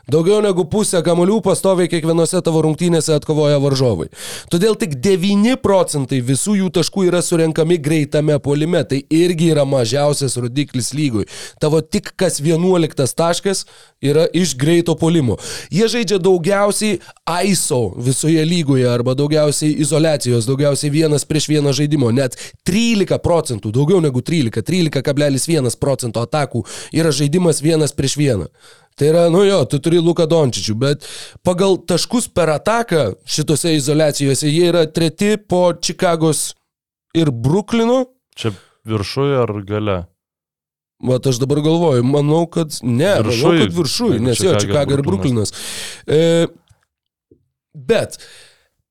Daugiau 0.10 0.40
negu 0.42 0.64
pusę 0.66 1.04
kamolių 1.06 1.36
pastoviai 1.46 1.90
kiekvienose 1.92 2.40
tavo 2.42 2.64
rungtynėse 2.66 3.14
atkovoja 3.14 3.60
varžovai. 3.62 4.08
Todėl 4.50 4.74
tik 4.80 4.96
9 5.06 5.60
procentai 5.62 6.18
visų 6.26 6.56
jų 6.64 6.70
taškų 6.80 7.06
yra 7.12 7.22
surenkami 7.22 7.78
greitame 7.78 8.40
polime. 8.42 8.82
Tai 8.90 9.04
irgi 9.14 9.52
yra 9.54 9.68
mažiausias 9.70 10.40
rodiklis 10.42 10.96
lygoj. 10.98 11.28
Tavo 11.62 11.84
tik 11.86 12.10
kas 12.18 12.40
11 12.42 13.14
taškas 13.20 13.68
yra 14.02 14.26
iš 14.34 14.56
greito 14.58 14.98
polimo. 14.98 15.38
Jie 15.70 15.86
žaidžia 15.92 16.18
daugiausiai 16.26 16.98
ISO 17.46 17.82
visoje 18.02 18.42
lygoje 18.50 18.90
arba 18.90 19.14
daugiausiai 19.14 19.78
izolacijos, 19.86 20.50
daugiausiai 20.50 20.90
vienas 20.90 21.28
prieš 21.30 21.52
vieną 21.54 21.76
žaidimo. 21.76 22.10
Net 22.10 22.40
13 22.66 23.22
procentų, 23.22 23.76
daugiau 23.78 24.02
negu 24.02 24.26
13, 24.26 24.66
13,1 24.66 25.78
procento 25.78 26.26
atakų 26.26 26.66
yra 26.98 27.14
žaidimas 27.14 27.62
vienas 27.62 27.94
prieš 27.94 28.18
vieną. 28.18 28.50
Tai 29.00 29.08
yra, 29.08 29.30
nu 29.32 29.46
jo, 29.48 29.62
tu 29.72 29.80
turi 29.80 30.02
Luką 30.04 30.26
Dončičių, 30.28 30.74
bet 30.76 31.06
pagal 31.48 31.78
taškus 31.88 32.28
per 32.36 32.52
ataką 32.52 33.14
šitose 33.24 33.72
izolacijose 33.78 34.52
jie 34.52 34.66
yra 34.74 34.84
treti 34.92 35.38
po 35.40 35.70
Čikagos 35.72 36.50
ir 37.16 37.32
Bruklino. 37.32 38.02
Čia 38.36 38.52
viršuje 38.90 39.38
ar 39.46 39.54
gale? 39.68 39.98
Vat 41.00 41.30
aš 41.32 41.40
dabar 41.40 41.62
galvoju, 41.64 42.04
manau, 42.04 42.44
kad 42.52 42.76
ne, 42.84 43.14
Viršuj, 43.24 43.46
manau, 43.46 43.64
kad 43.64 43.78
viršui, 43.78 44.20
nes 44.20 44.44
jo, 44.44 44.58
Čikaga 44.60 44.98
ir 44.98 45.04
Bruklinas. 45.08 45.56
E, 46.04 46.50
bet 47.72 48.20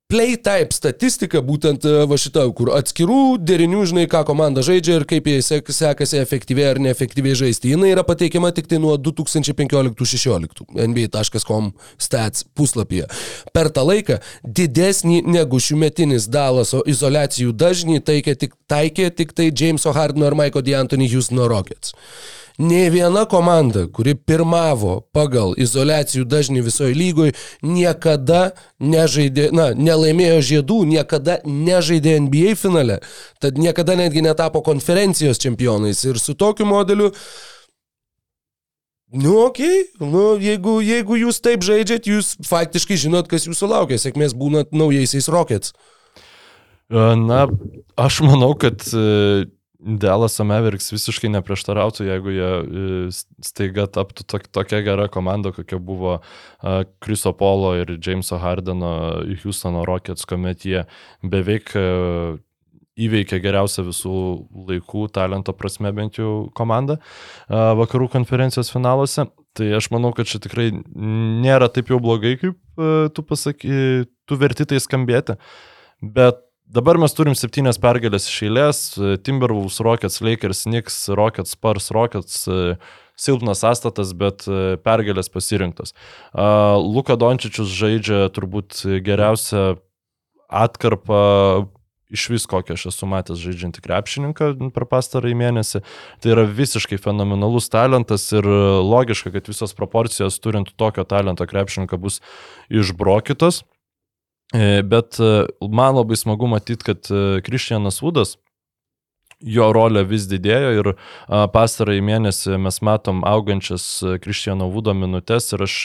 Playtype 0.09 0.73
statistika, 0.73 1.42
būtent 1.44 1.85
e, 1.85 1.90
va 2.09 2.16
šita, 2.16 2.47
kur 2.57 2.71
atskirų 2.73 3.37
derinių, 3.44 3.83
žinai, 3.90 4.07
ką 4.09 4.23
komanda 4.25 4.62
žaidžia 4.64 4.94
ir 4.97 5.05
kaip 5.11 5.27
jie 5.29 5.42
sek, 5.44 5.68
sekasi 5.68 6.16
efektyviai 6.16 6.71
ar 6.71 6.81
neefektyviai 6.81 7.37
žaisti, 7.37 7.75
jinai 7.75 7.90
yra 7.92 8.07
pateikiama 8.09 8.49
tik 8.57 8.71
tai 8.71 8.79
nuo 8.81 8.94
2015-16 8.97 10.64
NBA.com 10.87 11.68
stats 12.01 12.49
puslapyje. 12.57 13.05
Per 13.53 13.68
tą 13.68 13.85
laiką 13.85 14.16
didesnį 14.49 15.21
negu 15.29 15.61
šiųmetinis 15.61 16.31
Dalaso 16.33 16.81
izolacijų 16.88 17.53
dažnį 17.53 18.01
taikė 18.09 18.38
tik, 18.47 18.57
taikė 18.64 19.12
tik 19.12 19.37
tai 19.37 19.53
Jameso 19.53 19.92
Hardino 19.92 20.33
ir 20.33 20.40
Maiko 20.40 20.64
D'Antoni 20.64 21.12
Houstono 21.12 21.53
Rockets. 21.53 21.92
Ne 22.59 22.90
viena 22.90 23.25
komanda, 23.25 23.85
kuri 23.87 24.16
pirmavo 24.18 24.97
pagal 25.14 25.53
izolacijų 25.62 26.25
dažnį 26.27 26.64
visoje 26.66 26.94
lygoje, 26.99 27.35
niekada 27.62 28.49
nežaidė, 28.83 29.53
na, 29.55 29.68
nelaimėjo 29.79 30.40
žiedų, 30.49 30.79
niekada 30.90 31.37
nežaidė 31.47 32.16
NBA 32.25 32.57
finale, 32.59 32.97
tad 33.38 33.61
niekada 33.62 33.94
netgi 34.01 34.25
netapo 34.27 34.64
konferencijos 34.66 35.38
čempionais. 35.38 36.03
Ir 36.03 36.18
su 36.18 36.35
tokiu 36.35 36.66
modeliu, 36.66 37.12
nu, 39.14 39.37
okay, 39.44 39.85
nu, 40.03 40.25
jeigu, 40.42 40.81
jeigu 40.83 41.21
jūs 41.23 41.38
taip 41.44 41.62
žaidžiat, 41.62 42.11
jūs 42.11 42.33
faktiškai 42.49 42.99
žinot, 43.05 43.31
kas 43.31 43.47
jūsų 43.47 43.71
laukia, 43.71 44.01
sėkmės 44.03 44.35
būnant 44.35 44.75
naujaisiais 44.75 45.31
Rockets. 45.31 45.77
Na, 46.90 47.44
aš 47.94 48.18
manau, 48.27 48.51
kad 48.59 48.83
Dallas 49.79 50.35
Mavericks 50.43 50.91
visiškai 50.91 51.31
neprieštarautų, 51.37 52.09
jeigu 52.09 52.33
jie 52.35 52.49
e, 52.51 52.97
staiga 53.47 53.87
taptų 53.87 54.27
tok, 54.27 54.49
tokia 54.51 54.83
gera 54.87 55.07
komanda, 55.12 55.53
kokia 55.55 55.79
buvo 55.79 56.19
Kriso 57.05 57.33
Polo 57.38 57.77
ir 57.79 57.95
Jameso 58.03 58.41
Hardeno 58.43 58.91
Houstono 59.45 59.85
Rockets, 59.87 60.27
kuomet 60.27 60.67
jie 60.67 60.83
beveik 61.23 61.71
e, 61.79 61.87
įveikė 62.99 63.38
geriausią 63.43 63.87
visų 63.87 64.14
laikų 64.69 65.07
talento 65.14 65.55
prasme 65.55 65.93
bent 65.95 66.19
jau 66.19 66.49
komandą 66.59 66.99
vakarų 67.49 68.09
konferencijos 68.17 68.73
finaluose. 68.75 69.29
Tai 69.59 69.69
aš 69.79 69.88
manau, 69.91 70.12
kad 70.14 70.29
čia 70.31 70.38
tikrai 70.43 70.69
nėra 70.71 71.67
taip 71.73 71.91
jau 71.91 71.99
blogai, 72.03 72.37
kaip 72.38 72.55
e, 72.55 73.09
tu 73.14 73.25
pasaky, 73.27 74.07
tu 74.29 74.38
verti 74.38 74.67
tai 74.69 74.79
skambėti. 74.83 75.35
Bet 76.14 76.45
Dabar 76.68 76.98
mes 77.00 77.14
turim 77.16 77.33
septynias 77.33 77.78
pergalės 77.81 78.26
iš 78.28 78.42
eilės- 78.44 78.78
Timberwolves, 79.24 79.78
Rockets, 79.81 80.20
Lakers, 80.20 80.66
Knicks, 80.66 80.96
Rockets, 81.09 81.54
Spurs, 81.57 81.88
Rockets, 81.90 82.42
e, 82.44 82.76
silpnas 83.16 83.62
sąstatas, 83.64 84.12
bet 84.12 84.44
e, 84.44 84.76
pergalės 84.76 85.33
pasirinktos. 85.33 85.94
A, 86.35 86.76
Luka 86.76 87.16
Dončičius 87.16 87.72
žaidžia 87.72 88.28
turbūt 88.37 88.85
geriausią 89.00 89.78
atkarpą 90.48 91.70
iš 92.12 92.28
vis 92.28 92.44
kokią 92.44 92.76
aš 92.76 92.87
esu 92.92 93.09
matęs 93.09 93.40
žaidžiantį 93.40 93.87
krepšininką 93.88 94.52
per 94.76 94.85
pastarąjį 94.92 95.40
mėnesį. 95.40 95.81
Tai 96.20 96.37
yra 96.37 96.44
visiškai 96.44 97.00
fenomenalus 97.00 97.72
talentas 97.72 98.28
ir 98.37 98.44
logiška, 98.44 99.33
kad 99.33 99.48
visos 99.48 99.72
proporcijos 99.72 100.37
turint 100.37 100.76
tokio 100.76 101.09
talento 101.09 101.48
krepšininką 101.48 101.96
bus 101.96 102.20
išbrokytos. 102.68 103.64
E, 104.55 104.83
Bet 104.83 105.19
e, 105.21 105.47
man 105.69 105.97
labai 105.99 106.17
smagu 106.17 106.49
matyti, 106.49 106.87
kad 106.89 107.11
Kristianas 107.45 108.01
Vudas, 108.03 108.37
jo 109.39 109.69
rolė 109.75 110.03
vis 110.09 110.25
didėjo 110.27 110.71
ir 110.75 110.89
pastarąjį 111.55 112.01
mėnesį 112.03 112.57
mes 112.59 112.81
matom 112.83 113.21
augančias 113.29 113.85
Kristiano 114.25 114.67
Vudo 114.73 114.97
minutės 114.99 115.53
ir 115.55 115.63
aš 115.69 115.77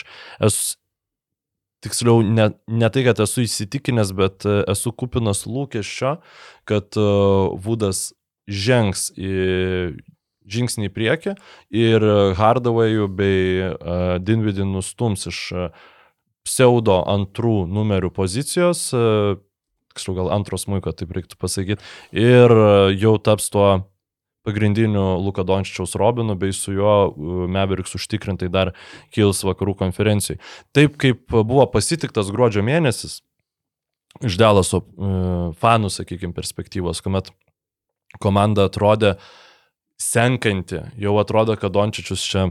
esu, 0.48 0.78
tiksliau, 1.84 2.24
ne, 2.24 2.50
ne 2.68 2.90
tai, 2.90 3.04
kad 3.08 3.20
esu 3.24 3.44
įsitikinęs, 3.44 4.14
bet 4.16 4.48
e, 4.48 4.62
esu 4.72 4.94
kupinas 4.96 5.44
lūkesčio, 5.50 6.18
kad 6.70 7.00
e, 7.00 7.08
Vudas 7.64 8.12
žengs 8.48 9.10
į 9.20 9.94
žingsnį 10.54 10.90
į 10.90 10.92
priekį 10.92 11.34
ir 11.80 12.04
Hardaway'ų 12.36 13.06
bei 13.16 13.44
uh, 13.64 14.18
Dinvidį 14.20 14.66
nustums 14.68 15.24
iš 15.30 15.38
uh, 15.56 15.86
pseudo 16.48 17.00
antrų 17.10 17.64
numerių 17.72 18.12
pozicijos, 18.14 18.90
uh, 18.96 19.40
tiksliau 19.94 20.18
gal 20.18 20.32
antros 20.36 20.68
muiko, 20.72 20.94
taip 20.96 21.14
reiktų 21.16 21.40
pasakyti, 21.40 21.84
ir 22.16 22.54
uh, 22.54 22.92
jau 22.92 23.16
taps 23.22 23.50
tuo 23.54 23.68
pagrindiniu 24.44 25.22
Luka 25.24 25.46
Dončičiaus 25.48 25.96
Robinu, 25.96 26.36
bei 26.36 26.52
su 26.56 26.74
juo 26.76 26.96
uh, 27.08 27.44
Meveriks 27.48 27.96
užtikrintai 28.00 28.50
dar 28.52 28.74
kils 29.16 29.44
vakarų 29.48 29.78
konferencijai. 29.86 30.42
Taip 30.76 30.98
kaip 31.00 31.24
buvo 31.32 31.66
pasitiktas 31.72 32.32
gruodžio 32.34 32.66
mėnesis, 32.66 33.22
iš 34.24 34.36
Dalaso 34.40 34.84
uh, 34.84 35.54
fanų, 35.62 35.94
sakykime, 35.94 36.36
perspektyvos, 36.36 37.02
kuomet 37.06 37.32
komanda 38.22 38.68
atrodė 38.70 39.16
senkanti, 40.02 40.82
jau 41.00 41.16
atrodo, 41.22 41.56
kad 41.58 41.74
Dončičius 41.74 42.26
čia 42.28 42.50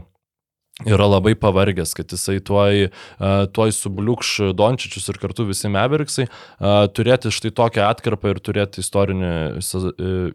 yra 0.81 1.05
labai 1.05 1.35
pavargęs, 1.37 1.93
kad 1.97 2.09
jisai 2.09 2.39
tuoj, 2.41 2.87
uh, 2.89 3.43
tuoj 3.53 3.75
subliukš 3.77 4.53
Dončičius 4.57 5.11
ir 5.13 5.19
kartu 5.21 5.45
visi 5.49 5.69
Meveriksai, 5.71 6.25
uh, 6.25 6.85
turėti 6.89 7.33
štai 7.33 7.53
tokią 7.53 7.85
atkarpą 7.91 8.33
ir 8.33 8.41
turėti 8.41 8.81
istorinį, 8.81 9.33
uh, 9.61 10.33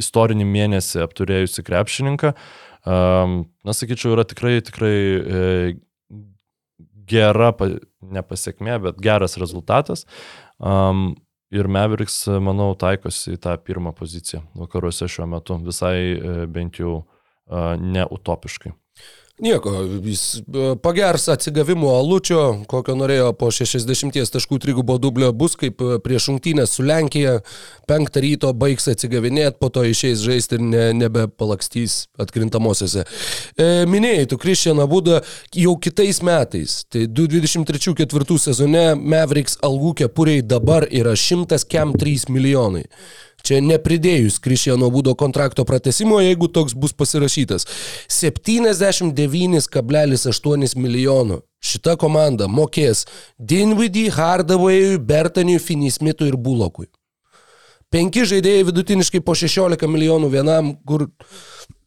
istorinį 0.00 0.46
mėnesį 0.48 1.04
apturėjusi 1.04 1.64
krepšininką, 1.66 2.34
na, 2.86 3.74
sakyčiau, 3.76 4.14
yra 4.14 4.24
tikrai, 4.24 4.54
tikrai 4.64 4.94
gera, 7.10 7.50
ne 8.00 8.22
pasiekmė, 8.24 8.78
bet 8.86 9.02
geras 9.02 9.36
rezultatas. 9.40 10.06
Ir 11.50 11.66
Meveriks, 11.66 12.22
manau, 12.42 12.70
taikosi 12.78 13.34
į 13.34 13.40
tą 13.42 13.56
pirmą 13.58 13.92
poziciją 13.98 14.44
vakaruose 14.54 15.08
šiuo 15.10 15.26
metu, 15.32 15.56
visai 15.66 15.96
e, 16.14 16.34
bent 16.46 16.78
jau 16.78 17.00
neutopiškai. 17.50 18.70
Nieko, 19.40 19.72
jis 20.04 20.36
e, 20.36 20.74
pagers 20.82 21.28
atsigavimo 21.32 21.88
alučio, 21.96 22.40
kokio 22.68 22.92
norėjo 23.00 23.30
po 23.40 23.48
60 23.48 24.18
taškų 24.34 24.58
trigubo 24.60 24.98
dublio 25.00 25.30
bus 25.32 25.54
kaip 25.60 25.80
e, 25.80 25.96
prieš 26.04 26.26
rungtynės 26.28 26.74
su 26.76 26.84
Lenkija, 26.84 27.38
penktą 27.88 28.20
ryto 28.20 28.50
baigs 28.52 28.90
atsigavinėti, 28.92 29.56
po 29.56 29.70
to 29.72 29.86
išeis 29.88 30.20
žaisti 30.26 30.58
ir 30.58 30.66
ne, 30.66 30.82
nebepalakstys 30.98 31.94
atkrintamosiose. 32.20 33.06
E, 33.56 33.70
minėjai, 33.88 34.28
tu 34.28 34.40
Kristianą 34.42 34.84
Būdą 34.90 35.22
jau 35.56 35.72
kitais 35.80 36.20
metais, 36.26 36.82
tai 36.92 37.06
2023-2024 37.08 38.38
sezone 38.44 38.84
Mavericks 39.00 39.56
algų 39.64 39.94
kepuriai 40.04 40.44
dabar 40.44 40.84
yra 40.90 41.16
103 41.16 42.28
milijonai. 42.28 42.84
Čia 43.46 43.60
nepridėjus 43.64 44.38
Krišiano 44.42 44.90
būdo 44.92 45.14
kontrakto 45.18 45.64
pratesimo, 45.68 46.20
jeigu 46.22 46.48
toks 46.52 46.74
bus 46.74 46.92
pasirašytas. 46.96 47.66
79,8 48.10 50.76
milijonų. 50.76 51.40
Šita 51.60 51.96
komanda 52.00 52.48
mokės 52.48 53.04
Dinvidį, 53.36 54.08
Hardaway'ui, 54.16 54.96
Bertaniui, 55.04 55.60
Finismitui 55.60 56.28
ir 56.32 56.36
Bulokui. 56.40 56.88
Penki 57.90 58.22
žaidėjai 58.22 58.68
vidutiniškai 58.68 59.18
po 59.26 59.34
16 59.34 59.88
milijonų 59.90 60.28
vienam, 60.30 60.68
kur 60.86 61.08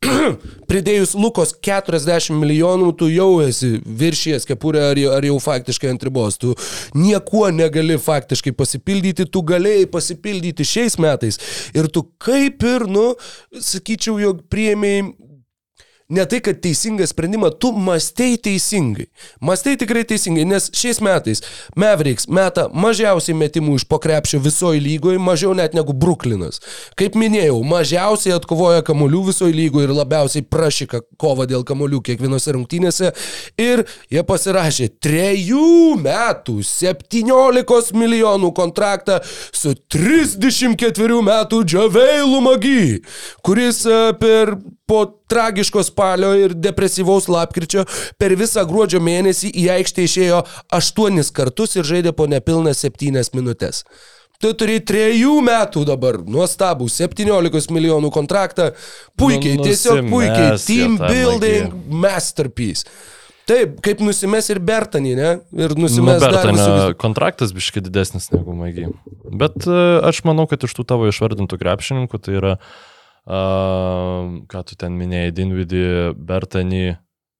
pridėjus 0.69 1.13
Lukos 1.17 1.53
40 1.63 2.35
milijonų, 2.39 2.91
tu 2.99 3.09
jau 3.11 3.29
esi 3.43 3.75
viršijęs 3.85 4.47
kepurę 4.49 4.83
ar, 4.91 5.01
ar 5.17 5.27
jau 5.27 5.37
faktiškai 5.43 5.91
ant 5.93 6.05
ribos. 6.07 6.39
Tu 6.41 6.53
niekuo 6.97 7.47
negali 7.53 7.97
faktiškai 8.01 8.55
pasipildyti, 8.57 9.27
tu 9.29 9.43
galėjai 9.47 9.87
pasipildyti 9.93 10.67
šiais 10.67 10.99
metais. 11.01 11.39
Ir 11.75 11.89
tu 11.93 12.05
kaip 12.21 12.63
ir, 12.67 12.87
nu, 12.89 13.11
sakyčiau, 13.53 14.19
jog 14.21 14.43
priėmėjai 14.51 15.11
ne 16.09 16.25
tai, 16.25 16.39
kad 16.43 16.59
teisingą 16.61 17.07
sprendimą, 17.07 17.49
tu 17.49 17.71
mąstei 17.71 18.37
teisingai. 18.37 19.07
Mąstei 19.41 19.77
tikrai 19.77 20.05
teisingai, 20.05 20.45
nes 20.45 20.69
šiais 20.75 20.99
metais 21.03 21.41
Mavericks 21.79 22.27
meta 22.27 22.67
mažiausiai 22.73 23.35
metimų 23.37 23.77
iš 23.79 23.85
pokrepšio 23.89 24.41
visoje 24.43 24.81
lygoje, 24.83 25.21
mažiau 25.21 25.53
net 25.57 25.75
negu 25.77 25.95
Brooklynas. 25.95 26.59
Kaip 26.99 27.17
minėjau, 27.19 27.61
mažiausiai 27.67 28.35
atkovoja 28.37 28.83
kamolių 28.85 29.23
visoje 29.31 29.55
lygoje 29.55 29.87
ir 29.87 29.95
labiausiai 29.95 30.45
prašyka 30.45 31.03
kova 31.21 31.47
dėl 31.49 31.65
kamolių 31.67 32.01
kiekvienose 32.09 32.55
rungtynėse. 32.57 33.13
Ir 33.61 33.85
jie 34.11 34.23
pasirašė 34.27 34.89
trejų 35.03 35.95
metų 36.03 36.59
17 36.67 37.97
milijonų 37.97 38.53
kontraktą 38.57 39.19
su 39.51 39.73
34 39.93 41.21
metų 41.23 41.63
Džaveilu 41.63 42.41
Magi, 42.43 43.01
kuris 43.45 43.83
e, 43.87 43.99
per 44.19 44.57
po 44.85 45.05
tragiško 45.31 45.83
spalio 45.83 46.33
ir 46.35 46.53
depresyvaus 46.53 47.29
lapkričio 47.31 47.85
per 48.19 48.35
visą 48.39 48.65
gruodžio 48.67 48.99
mėnesį 49.03 49.51
į 49.63 49.69
aikštę 49.77 50.07
išėjo 50.09 50.41
aštuonis 50.75 51.31
kartus 51.35 51.77
ir 51.79 51.87
žaidė 51.87 52.11
po 52.15 52.27
nepilną 52.27 52.73
septynias 52.75 53.31
minutės. 53.35 53.83
Tu 54.43 54.51
turi 54.59 54.81
trejų 54.83 55.37
metų 55.45 55.85
dabar, 55.87 56.17
nuostabų, 56.27 56.89
17 56.91 57.71
milijonų 57.71 58.09
kontraktą, 58.11 58.73
puikiai, 59.15 59.55
Nu, 59.55 59.63
tiesiog 59.69 60.09
puikiai, 60.11 60.49
nusimes 60.57 60.65
team 60.67 60.97
building 60.99 61.71
masterpiece. 61.87 62.83
Taip, 63.47 63.77
kaip 63.83 63.99
nusimes 64.03 64.47
ir 64.51 64.59
Bertanį, 64.63 65.13
ne? 65.19 65.29
Ir 65.55 65.75
Nu, 65.77 65.85
nusimes 65.85 66.19
dar 66.19 66.31
Bertane 66.31 66.59
visų- 66.59 66.97
kontraktas 66.99 67.51
biškai 67.55 67.83
didesnis 67.83 68.29
negu 68.35 68.55
Magi. 68.55 68.87
Bet 69.31 69.63
aš 69.67 70.23
manau, 70.27 70.47
kad 70.47 70.63
iš 70.63 70.75
tų 70.75 70.85
tavo 70.91 71.07
išvardintų 71.07 71.59
krepšininkų 71.59 72.19
tai 72.23 72.35
yra, 72.39 72.53
uh, 72.59 72.92
ką 73.27 74.63
tu 74.67 74.75
ten 74.79 74.99
minėjai, 74.99 75.33
Dinvidį, 75.35 75.87
Bertanį, 76.19 76.85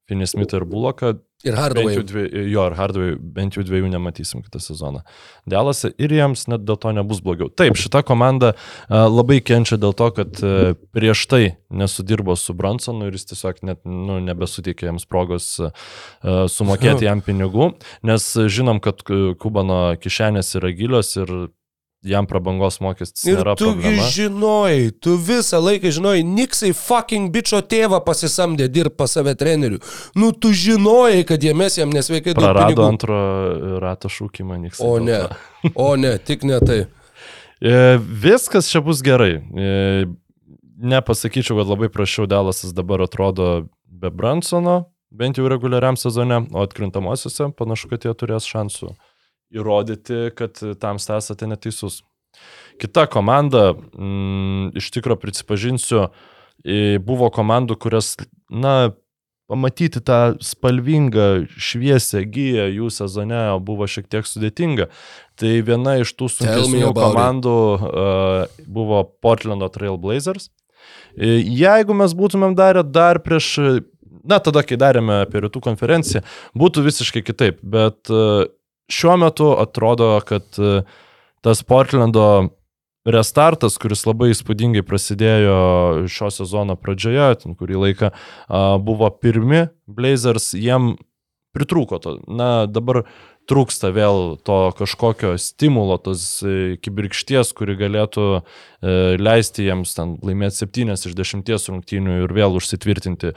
Finismitą 0.09 0.59
ir 0.59 0.65
Buloką. 0.67 1.13
Ir 1.43 1.55
jau 1.97 2.03
dvi, 2.07 2.21
jo, 2.53 2.63
ir 2.69 2.75
Hardaway 2.77 3.15
bent 3.35 3.57
jau 3.57 3.63
dviejų 3.67 3.89
nematysim 3.91 4.43
kitą 4.45 4.61
sezoną. 4.63 5.01
Dėlase 5.49 5.91
ir 5.99 6.13
jiems 6.15 6.45
net 6.47 6.63
dėl 6.63 6.77
to 6.79 6.93
nebus 6.95 7.19
blogiau. 7.23 7.49
Taip, 7.51 7.75
šita 7.79 7.99
komanda 8.07 8.53
a, 8.53 9.01
labai 9.11 9.41
kenčia 9.43 9.75
dėl 9.79 9.91
to, 9.99 10.07
kad 10.15 10.39
a, 10.39 10.71
prieš 10.95 11.25
tai 11.31 11.41
nesudirbo 11.67 12.37
su 12.39 12.55
Bransonu 12.55 13.09
ir 13.09 13.17
jis 13.19 13.27
tiesiog 13.33 13.59
net 13.67 13.83
nu, 13.83 14.21
nebesuteikė 14.23 14.87
jiems 14.87 15.07
progos 15.07 15.49
a, 15.59 15.73
sumokėti 16.51 17.09
jam 17.09 17.23
pinigų, 17.23 17.73
nes 18.07 18.29
žinom, 18.47 18.79
kad 18.83 19.03
Kubano 19.03 19.97
kišenės 19.99 20.55
yra 20.61 20.71
gilios 20.75 21.11
ir 21.19 21.35
jam 22.03 22.25
prabangos 22.27 22.79
mokestis 22.83 23.23
Ir 23.31 23.37
nėra 23.39 23.53
tugi 23.57 23.81
problema. 23.81 24.07
žinojai, 24.11 24.87
tu 24.99 25.15
visą 25.17 25.59
laiką 25.63 25.91
žinojai, 25.95 26.23
Niksai 26.27 26.73
fucking 26.75 27.29
bičio 27.31 27.61
tėvą 27.63 28.01
pasisamdė 28.05 28.67
dirbti 28.67 28.97
pas 28.99 29.11
save 29.15 29.35
treneriu. 29.39 29.79
Nu, 30.19 30.31
tu 30.35 30.51
žinojai, 30.51 31.23
kad 31.29 31.43
jie 31.43 31.53
mes 31.55 31.77
jam 31.79 31.93
nesveikai 31.95 32.33
daug 32.35 32.43
Prarado 32.43 32.73
pinigų. 32.73 32.87
antro 32.89 33.19
rato 33.79 34.11
šūkimą 34.11 34.59
Niksai. 34.65 34.83
O 34.87 34.99
ne, 34.99 35.21
o 35.75 35.95
ne, 35.95 36.17
tik 36.19 36.43
ne 36.43 36.59
tai. 36.59 36.81
E, 37.63 37.95
Viskas 37.95 38.67
čia 38.67 38.81
bus 38.83 38.99
gerai. 38.99 39.37
E, 39.39 40.05
Nepasakyčiau, 40.83 41.55
kad 41.61 41.69
labai 41.71 41.87
prašiau 41.87 42.25
Dalasas 42.27 42.73
dabar 42.75 42.99
atrodo 43.05 43.69
be 43.87 44.09
Bransono, 44.11 44.89
bent 45.13 45.37
jau 45.39 45.47
reguliariam 45.47 45.95
sezone, 45.95 46.41
o 46.51 46.63
atkrintamosiose 46.65 47.53
panašu, 47.55 47.87
kad 47.93 48.03
jie 48.03 48.11
turės 48.19 48.43
šansų 48.49 48.91
įrodyti, 49.53 50.31
kad 50.37 50.59
tam 50.81 51.01
esate 51.01 51.49
neteisus. 51.49 52.01
Kita 52.81 53.05
komanda, 53.11 53.73
mm, 53.73 54.73
iš 54.79 54.89
tikrųjų 54.95 55.21
prisipažinsiu, 55.21 56.07
buvo 57.05 57.29
komandų, 57.33 57.77
kurias, 57.77 58.15
na, 58.49 58.93
pamatyti 59.53 60.01
tą 60.01 60.35
spalvingą, 60.41 61.45
šviesę 61.59 62.23
giją 62.25 62.67
jų 62.71 62.89
sezone 62.93 63.41
buvo 63.61 63.87
šiek 63.89 64.07
tiek 64.09 64.27
sudėtinga. 64.27 64.89
Tai 65.39 65.53
viena 65.67 65.99
iš 66.01 66.13
tų 66.17 66.29
sunkesnių 66.31 66.93
komandų 66.97 67.57
uh, 67.75 68.61
buvo 68.65 69.03
Portlando 69.21 69.69
Trail 69.73 69.99
Blazers. 70.01 70.49
E, 71.13 71.37
Jeigu 71.43 71.95
mes 71.97 72.15
būtumėm 72.17 72.55
darę 72.57 72.83
dar 72.83 73.19
prieš, 73.23 73.51
na 74.23 74.39
tada, 74.43 74.63
kai 74.65 74.79
darėme 74.79 75.23
apie 75.27 75.43
rytų 75.45 75.61
konferenciją, 75.63 76.23
būtų 76.57 76.87
visiškai 76.87 77.23
kitaip, 77.25 77.61
bet 77.61 78.09
e, 78.09 78.47
šiuo 78.91 79.15
metu 79.21 79.53
atrodo, 79.59 80.15
kad 80.27 80.59
e, 80.59 80.81
tas 81.45 81.63
Portlando 81.67 82.27
restartas, 83.05 83.77
kuris 83.81 84.05
labai 84.07 84.31
įspūdingai 84.31 84.83
prasidėjo 84.87 85.55
šio 86.11 86.29
sezono 86.31 86.77
pradžioje, 86.79 87.25
ten 87.41 87.57
kurį 87.59 87.81
laiką 87.81 88.13
buvo 88.85 89.09
pirmi 89.11 89.65
Blazers, 89.91 90.53
jiem 90.55 90.93
pritrūko 91.53 91.99
to. 92.01 92.15
Na, 92.31 92.65
dabar 92.65 93.03
trūksta 93.49 93.91
vėl 93.93 94.37
to 94.45 94.57
kažkokio 94.77 95.33
stimulo, 95.41 95.97
tos 96.01 96.23
e, 96.45 96.75
kibirkšties, 96.83 97.51
kuri 97.57 97.75
galėtų 97.79 98.25
e, 98.37 98.41
leisti 99.19 99.67
jiems 99.67 99.95
ten 99.97 100.15
laimėti 100.23 100.63
7 100.63 100.93
iš 100.93 101.15
10 101.17 101.51
rungtynių 101.73 102.19
ir 102.23 102.35
vėl 102.35 102.55
užsitvirtinti 102.59 103.33
e, 103.33 103.35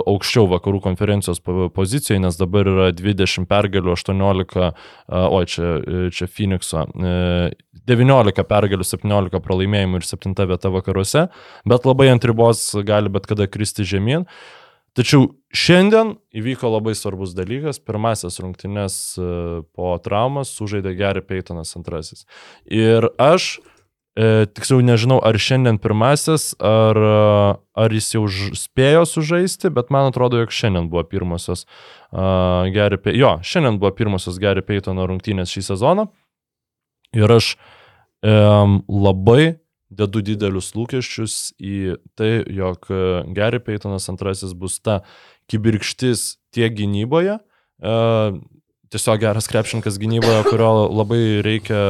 aukščiau 0.00 0.48
vakarų 0.50 0.82
konferencijos 0.88 1.42
po- 1.44 1.68
pozicijoje, 1.74 2.22
nes 2.24 2.40
dabar 2.40 2.70
yra 2.70 2.88
20 2.96 3.46
pergalių, 3.50 3.94
18, 3.94 4.72
oi 5.14 5.44
čia, 5.50 5.70
čia 6.14 6.28
Phoenixo, 6.30 6.88
e, 6.98 7.54
19 7.90 8.44
pergalių, 8.48 8.88
17 8.88 9.40
pralaimėjimų 9.44 10.02
ir 10.02 10.10
7 10.10 10.50
vieta 10.50 10.74
vakaruose, 10.74 11.28
bet 11.68 11.88
labai 11.88 12.10
ant 12.14 12.26
ribos 12.26 12.66
gali 12.86 13.12
bet 13.12 13.30
kada 13.30 13.48
kristi 13.50 13.86
žemyn. 13.86 14.28
Tačiau 14.94 15.26
šiandien 15.50 16.12
įvyko 16.38 16.70
labai 16.70 16.92
svarbus 16.94 17.32
dalykas. 17.34 17.80
Pirmasis 17.82 18.38
rungtynes 18.42 18.96
e, 19.18 19.28
po 19.74 19.94
traumas 20.02 20.52
sužaidė 20.54 20.92
Gary 20.98 21.22
Paytonas 21.26 21.74
antrasis. 21.74 22.22
Ir 22.70 23.08
aš, 23.18 23.56
e, 24.14 24.46
tiksliau 24.54 24.84
nežinau, 24.86 25.18
ar 25.18 25.34
šiandien 25.34 25.80
pirmasis, 25.82 26.52
ar, 26.62 27.00
e, 27.10 27.56
ar 27.82 27.96
jis 27.98 28.12
jau 28.14 28.22
spėjo 28.60 29.02
sužaisti, 29.10 29.72
bet 29.74 29.90
man 29.94 30.12
atrodo, 30.12 30.38
jog 30.44 30.54
šiandien 30.54 30.86
buvo 30.92 31.02
pirmosios 31.10 31.66
uh, 31.66 32.70
Gary 32.70 33.00
Paytono. 33.00 33.18
Jo, 33.18 33.32
šiandien 33.42 33.82
buvo 33.82 33.90
pirmosios 33.98 34.38
Gary 34.38 34.62
Paytono 34.62 35.08
rungtynės 35.10 35.50
šį 35.50 35.66
sezoną. 35.72 36.06
Ir 37.18 37.34
aš 37.34 37.56
um, 38.22 38.78
labai 38.86 39.56
dedu 39.98 40.22
didelius 40.24 40.72
lūkesčius 40.76 41.54
į 41.58 41.96
tai, 42.18 42.32
jog 42.52 42.88
e, 42.90 43.00
Gary 43.36 43.60
Paytonas 43.62 44.08
antrasis 44.12 44.54
bus 44.58 44.80
ta 44.84 45.02
kibirkštis 45.50 46.26
tiek 46.54 46.74
gynyboje, 46.76 47.38
e, 47.38 47.94
tiesiog 48.94 49.22
geras 49.22 49.48
krepšininkas 49.50 49.98
gynyboje, 50.02 50.42
kurio 50.48 50.70
labai 50.86 51.22
reikia, 51.44 51.80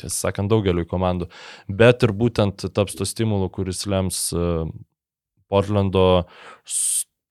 tiesą 0.00 0.28
sakant, 0.28 0.50
daugeliu 0.52 0.86
komandų, 0.88 1.28
bet 1.68 2.06
ir 2.06 2.14
būtent 2.16 2.68
taps 2.76 2.96
to 2.98 3.08
stimulu, 3.08 3.50
kuris 3.52 3.84
lems 3.90 4.28
e, 4.32 4.46
Portlando 5.50 6.28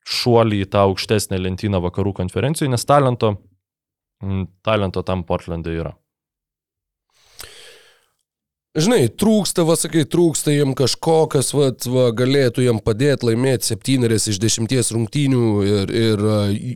šuolį 0.10 0.65
į 0.65 0.67
tą 0.74 0.84
aukštesnę 0.89 1.39
lentyną 1.39 1.80
vakarų 1.86 2.12
konferencijoje, 2.17 2.74
nes 2.74 2.84
talento, 2.84 3.38
talento 4.65 5.06
tam 5.08 5.24
Portlandai 5.24 5.78
yra. 5.80 5.93
Žinai, 8.77 9.08
trūksta, 9.10 9.63
va 9.65 9.73
sakai, 9.79 10.03
trūksta 10.05 10.53
jiem 10.53 10.75
kažko, 10.77 11.23
kas 11.34 11.47
va, 11.58 11.71
va, 11.89 12.03
galėtų 12.13 12.67
jiem 12.67 12.77
padėti 12.86 13.32
laimėti 13.32 13.65
septynerias 13.71 14.27
iš 14.29 14.38
dešimties 14.43 14.91
rungtynių 14.93 15.45
ir, 15.65 15.93
ir 15.97 16.21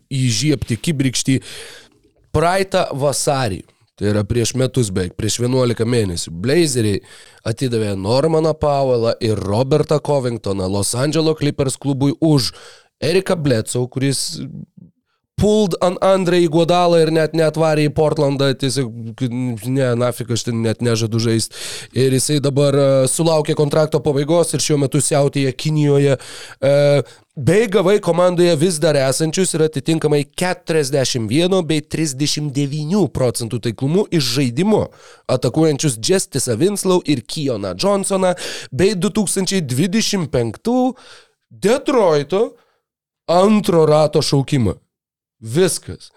įžiepti 0.09 0.79
kibrikštį. 0.81 1.35
Praeitą 2.33 2.87
vasarį, 2.97 3.61
tai 3.93 4.09
yra 4.09 4.23
prieš 4.25 4.55
metus 4.57 4.89
beveik, 4.89 5.13
prieš 5.19 5.37
11 5.43 5.85
mėnesių, 5.85 6.33
Blazeriai 6.33 7.03
atidavė 7.45 7.93
Normaną 8.01 8.55
Powellą 8.57 9.13
ir 9.21 9.37
Robertą 9.37 10.01
Covingtoną 10.01 10.71
Los 10.73 10.95
Angeles 10.97 11.37
Clippers 11.37 11.77
klubui 11.77 12.17
už 12.17 12.55
Eriką 13.05 13.37
Bledsoe, 13.37 13.85
kuris 13.85 14.41
pulled 15.39 15.75
ant 15.83 15.97
Andrei 16.05 16.47
Godalą 16.51 16.99
ir 17.03 17.11
net 17.13 17.33
netvarė 17.37 17.87
į 17.89 17.93
Portlandą, 17.97 18.51
tiesiog, 18.59 19.23
ne, 19.65 19.89
nafik, 19.99 20.31
aš 20.35 20.47
ten 20.49 20.61
net 20.63 20.83
nežadu 20.85 21.21
žaisti. 21.21 21.57
Ir 21.97 22.13
jisai 22.15 22.39
dabar 22.43 22.77
uh, 22.77 22.85
sulaukė 23.09 23.57
kontrakto 23.57 24.01
pabaigos 24.03 24.53
ir 24.53 24.63
šiuo 24.63 24.79
metu 24.85 25.01
siautėje 25.03 25.51
Kinijoje. 25.57 26.19
Uh, 26.61 27.01
bei 27.33 27.65
gavai 27.71 27.97
komandoje 28.03 28.53
vis 28.61 28.77
dar 28.81 28.97
esančius 28.99 29.55
ir 29.57 29.65
atitinkamai 29.65 30.21
41 30.37 31.63
bei 31.65 31.81
39 31.81 33.07
procentų 33.13 33.59
taiklumu 33.67 34.05
iš 34.13 34.35
žaidimo 34.37 34.83
atakuojančius 35.33 35.97
Justisą 35.97 36.59
Winslow 36.61 37.01
ir 37.09 37.25
Kioną 37.25 37.73
Johnsoną 37.73 38.35
bei 38.71 38.93
2025 38.93 40.61
Detroito 41.49 42.51
antro 43.29 43.85
rato 43.85 44.21
šaukimą. 44.21 44.82
Viskas. 45.43 46.11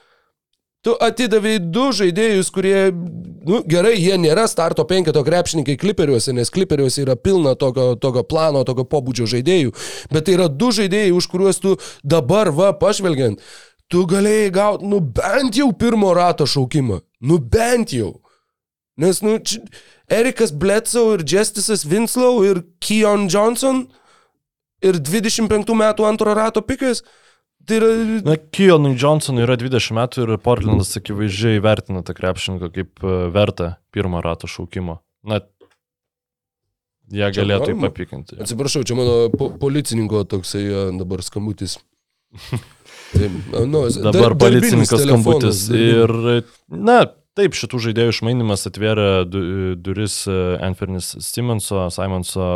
Tu 0.86 0.92
atidavai 1.02 1.56
du 1.58 1.88
žaidėjus, 1.98 2.48
kurie, 2.54 2.92
nu, 2.94 3.58
gerai, 3.66 3.96
jie 3.98 4.14
nėra 4.22 4.44
starto 4.46 4.84
penketo 4.86 5.24
krepšininkai 5.26 5.74
kliperiuose, 5.82 6.30
nes 6.36 6.52
kliperiuose 6.54 7.02
yra 7.02 7.16
pilna 7.18 7.56
tokio, 7.58 7.96
tokio 7.98 8.22
plano, 8.22 8.62
tokio 8.68 8.84
pobūdžio 8.86 9.26
žaidėjų, 9.34 9.74
bet 10.14 10.28
tai 10.28 10.36
yra 10.36 10.46
du 10.46 10.70
žaidėjai, 10.76 11.16
už 11.16 11.26
kuriuos 11.32 11.58
tu 11.64 11.74
dabar, 12.06 12.52
va, 12.54 12.70
pažvelgiant, 12.78 13.42
tu 13.90 14.04
galėjai 14.06 14.54
gauti, 14.54 14.86
nu, 14.92 15.02
bent 15.02 15.58
jau 15.58 15.72
pirmo 15.74 16.14
rato 16.14 16.46
šaukimą. 16.46 17.00
Nu, 17.26 17.40
bent 17.42 17.94
jau. 17.96 18.12
Nes, 19.00 19.20
nu, 19.26 19.36
či, 19.42 19.58
Erikas 20.06 20.54
Bledsoe 20.54 21.18
ir 21.18 21.26
Justisas 21.26 21.82
Winslow 21.88 22.44
ir 22.46 22.62
Keon 22.80 23.26
Johnson 23.32 23.88
ir 24.86 25.00
25 25.02 25.74
metų 25.76 26.06
antro 26.06 26.34
rato 26.36 26.62
pikas. 26.62 27.02
Tai 27.66 27.76
yra 27.80 27.88
Na, 28.26 28.36
Kionui 28.54 28.94
Johnsonui 29.00 29.42
yra 29.46 29.56
20 29.58 29.96
metų 29.98 30.22
ir 30.26 30.32
Portlandas 30.44 30.92
akivaizdžiai 31.00 31.58
vertina 31.64 32.02
tą 32.06 32.14
krepšininką 32.14 32.68
kaip 32.76 33.02
e, 33.02 33.16
vertą 33.34 33.72
pirmo 33.94 34.20
rato 34.22 34.46
šaukimo. 34.50 35.00
Na, 35.26 35.40
jie 37.10 37.26
galėtų 37.34 37.72
jį 37.74 37.78
papykinti. 37.82 38.38
Atsiprašau, 38.44 38.84
čia 38.86 38.96
mano 38.98 39.16
po 39.34 39.50
policininko 39.62 40.22
toksai 40.30 40.64
a, 40.70 40.84
dabar 40.98 41.22
skambutis. 41.26 41.78
Tai, 43.06 43.28
a, 43.54 43.60
nu, 43.70 43.84
Dabar 44.02 44.32
dar- 44.34 44.38
policininkas 44.40 44.98
telefonas, 45.02 45.60
skambutis. 45.62 45.66
darbinis. 45.70 46.42
Ir, 46.42 46.82
na, 46.86 46.96
taip, 47.36 47.54
šitų 47.56 47.80
žaidėjų 47.88 48.12
išmainimas 48.14 48.66
atvėrė 48.70 49.06
du- 49.28 49.74
duris 49.76 50.22
e, 50.30 50.36
Anfernis 50.64 51.12
Simonso, 51.24 51.86
Simonso, 51.94 52.46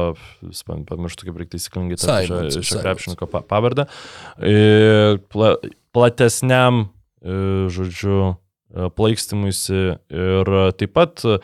pamirštu 0.88 1.28
kaip 1.28 1.40
reikia 1.42 1.56
taisyklingai 1.58 1.98
Simons, 2.00 2.58
šio 2.64 2.80
krepšininko 2.84 3.28
pa- 3.30 3.44
pavardę. 3.46 3.86
Ir 4.40 5.20
Pla, 5.32 5.54
platesniam, 5.94 6.88
e, 7.20 7.36
žodžiu, 7.72 8.36
e, 8.72 8.88
plaikstimuisi 8.96 9.80
ir 10.08 10.52
e, 10.60 10.64
taip 10.80 10.94
pat, 10.96 11.24
e, 11.28 11.38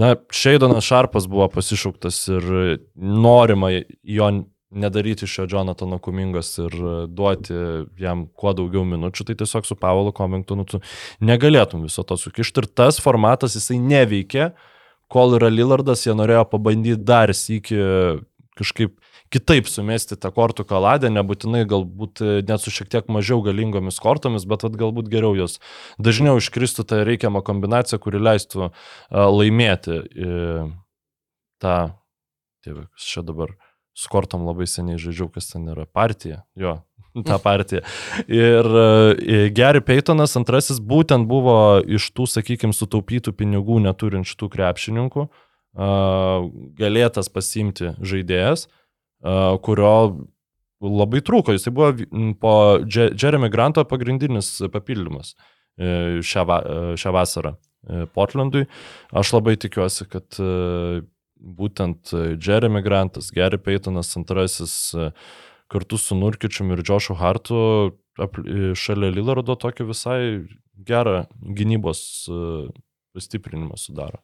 na, 0.00 0.14
Šeidonas 0.32 0.84
Šarpas 0.88 1.26
buvo 1.30 1.46
pasišauktas 1.52 2.22
ir 2.34 2.50
norima 2.96 3.70
jo 4.02 4.30
nedaryti 4.72 5.26
iš 5.28 5.38
jo 5.38 5.46
Jonatano 5.50 5.98
Kumingos 6.02 6.54
ir 6.62 6.74
e, 6.74 6.94
duoti 7.08 7.56
jam 8.00 8.26
kuo 8.32 8.54
daugiau 8.56 8.84
minučių, 8.88 9.28
tai 9.28 9.38
tiesiog 9.42 9.68
su 9.68 9.76
Pavelu 9.78 10.14
Covingtonu 10.16 10.66
tu 10.68 10.82
negalėtum 11.24 11.86
viso 11.86 12.04
to 12.06 12.18
sukišti. 12.20 12.64
Ir 12.64 12.70
tas 12.82 13.00
formatas 13.02 13.56
jisai 13.58 13.78
neveikia, 13.82 14.52
kol 15.12 15.36
yra 15.38 15.52
Lillardas, 15.52 16.06
jie 16.06 16.16
norėjo 16.16 16.46
pabandyti 16.52 17.04
dar 17.04 17.32
sįki 17.36 17.80
kažkaip 18.58 18.98
kitaip 19.32 19.68
sumesti 19.70 20.16
tą 20.20 20.30
kortų 20.34 20.66
kaladę, 20.68 21.08
nebūtinai 21.12 21.64
galbūt 21.68 22.20
e, 22.20 22.34
net 22.48 22.62
su 22.62 22.72
šiek 22.74 22.90
tiek 22.92 23.08
mažiau 23.12 23.40
galingomis 23.44 24.00
kortomis, 24.02 24.44
bet 24.48 24.66
vat, 24.66 24.76
galbūt 24.78 25.08
geriau 25.12 25.36
jos 25.38 25.58
dažniau 26.02 26.40
iškristų 26.40 26.84
tą 26.88 27.00
reikiamą 27.08 27.40
kombinaciją, 27.46 28.00
kuri 28.02 28.20
leistų 28.22 28.68
uh, 28.68 28.72
laimėti 29.32 29.98
uh, 30.02 30.72
tą, 31.62 31.76
tėvai, 32.66 32.86
kas 32.92 33.08
čia 33.14 33.24
dabar 33.26 33.56
su 33.94 34.08
kortom 34.12 34.46
labai 34.48 34.66
seniai 34.70 35.00
žaidžiau, 35.00 35.28
kas 35.32 35.52
ten 35.52 35.68
yra 35.72 35.86
partija, 35.86 36.42
jo, 36.58 36.78
tą 37.28 37.38
partiją. 37.42 37.84
Ir 38.30 38.68
uh, 38.68 39.48
Gary 39.54 39.84
Paytonas 39.84 40.36
antrasis 40.40 40.80
būtent 40.80 41.28
buvo 41.30 41.80
iš 41.84 42.10
tų, 42.16 42.28
sakykime, 42.38 42.76
sutaupytų 42.76 43.34
pinigų 43.36 43.80
neturinčių 43.84 44.38
tų 44.40 44.50
krepšininkų, 44.56 45.26
uh, 45.28 46.50
galėtas 46.78 47.28
pasimti 47.32 47.94
žaidėjas, 48.00 48.68
uh, 48.68 49.58
kurio 49.64 49.96
labai 50.82 51.22
trūko. 51.24 51.54
Jis 51.54 51.68
buvo 51.70 51.92
po 52.40 52.54
Jeremy 52.86 53.50
Granto 53.52 53.84
pagrindinis 53.88 54.50
papildymas 54.72 55.34
e, 55.78 56.20
šią, 56.24 56.46
va, 56.48 56.58
e, 56.62 56.96
šią 57.00 57.14
vasarą 57.14 57.54
e, 57.54 58.04
Portlandui. 58.14 58.66
Aš 59.14 59.34
labai 59.36 59.56
tikiuosi, 59.60 60.08
kad 60.10 60.40
e, 60.42 61.02
būtent 61.42 62.12
e, 62.14 62.22
Jeremy 62.38 62.82
Grantas, 62.84 63.30
Gary 63.34 63.58
Paytonas 63.58 64.14
antrasis 64.18 64.74
e, 64.94 65.10
kartu 65.72 65.98
su 65.98 66.16
Nurkičium 66.18 66.72
ir 66.74 66.84
Joshu 66.86 67.16
Hartu 67.18 67.58
e, 68.18 68.72
šalia 68.78 69.10
Lillardo 69.12 69.56
tokį 69.58 69.88
visai 69.90 70.20
gerą 70.86 71.26
gynybos 71.42 72.02
e, 72.30 73.20
stiprinimą 73.20 73.76
sudaro. 73.80 74.22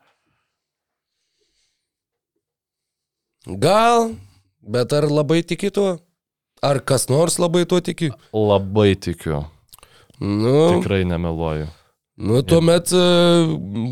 Gal, 3.49 4.13
bet 4.61 4.93
ar 4.93 5.09
labai 5.09 5.43
tiki 5.47 5.71
tuo? 5.73 5.97
Ar 6.63 6.81
kas 6.83 7.07
nors 7.09 7.39
labai 7.39 7.63
tuo 7.71 7.79
tiki? 7.81 8.11
Labai 8.35 8.97
tikiu, 8.99 9.45
Nu, 10.19 10.81
tikrai 10.81 11.05
nemeluoju. 11.05 11.67
Nu 12.19 12.43
tuomet 12.43 12.91
e, 12.93 13.03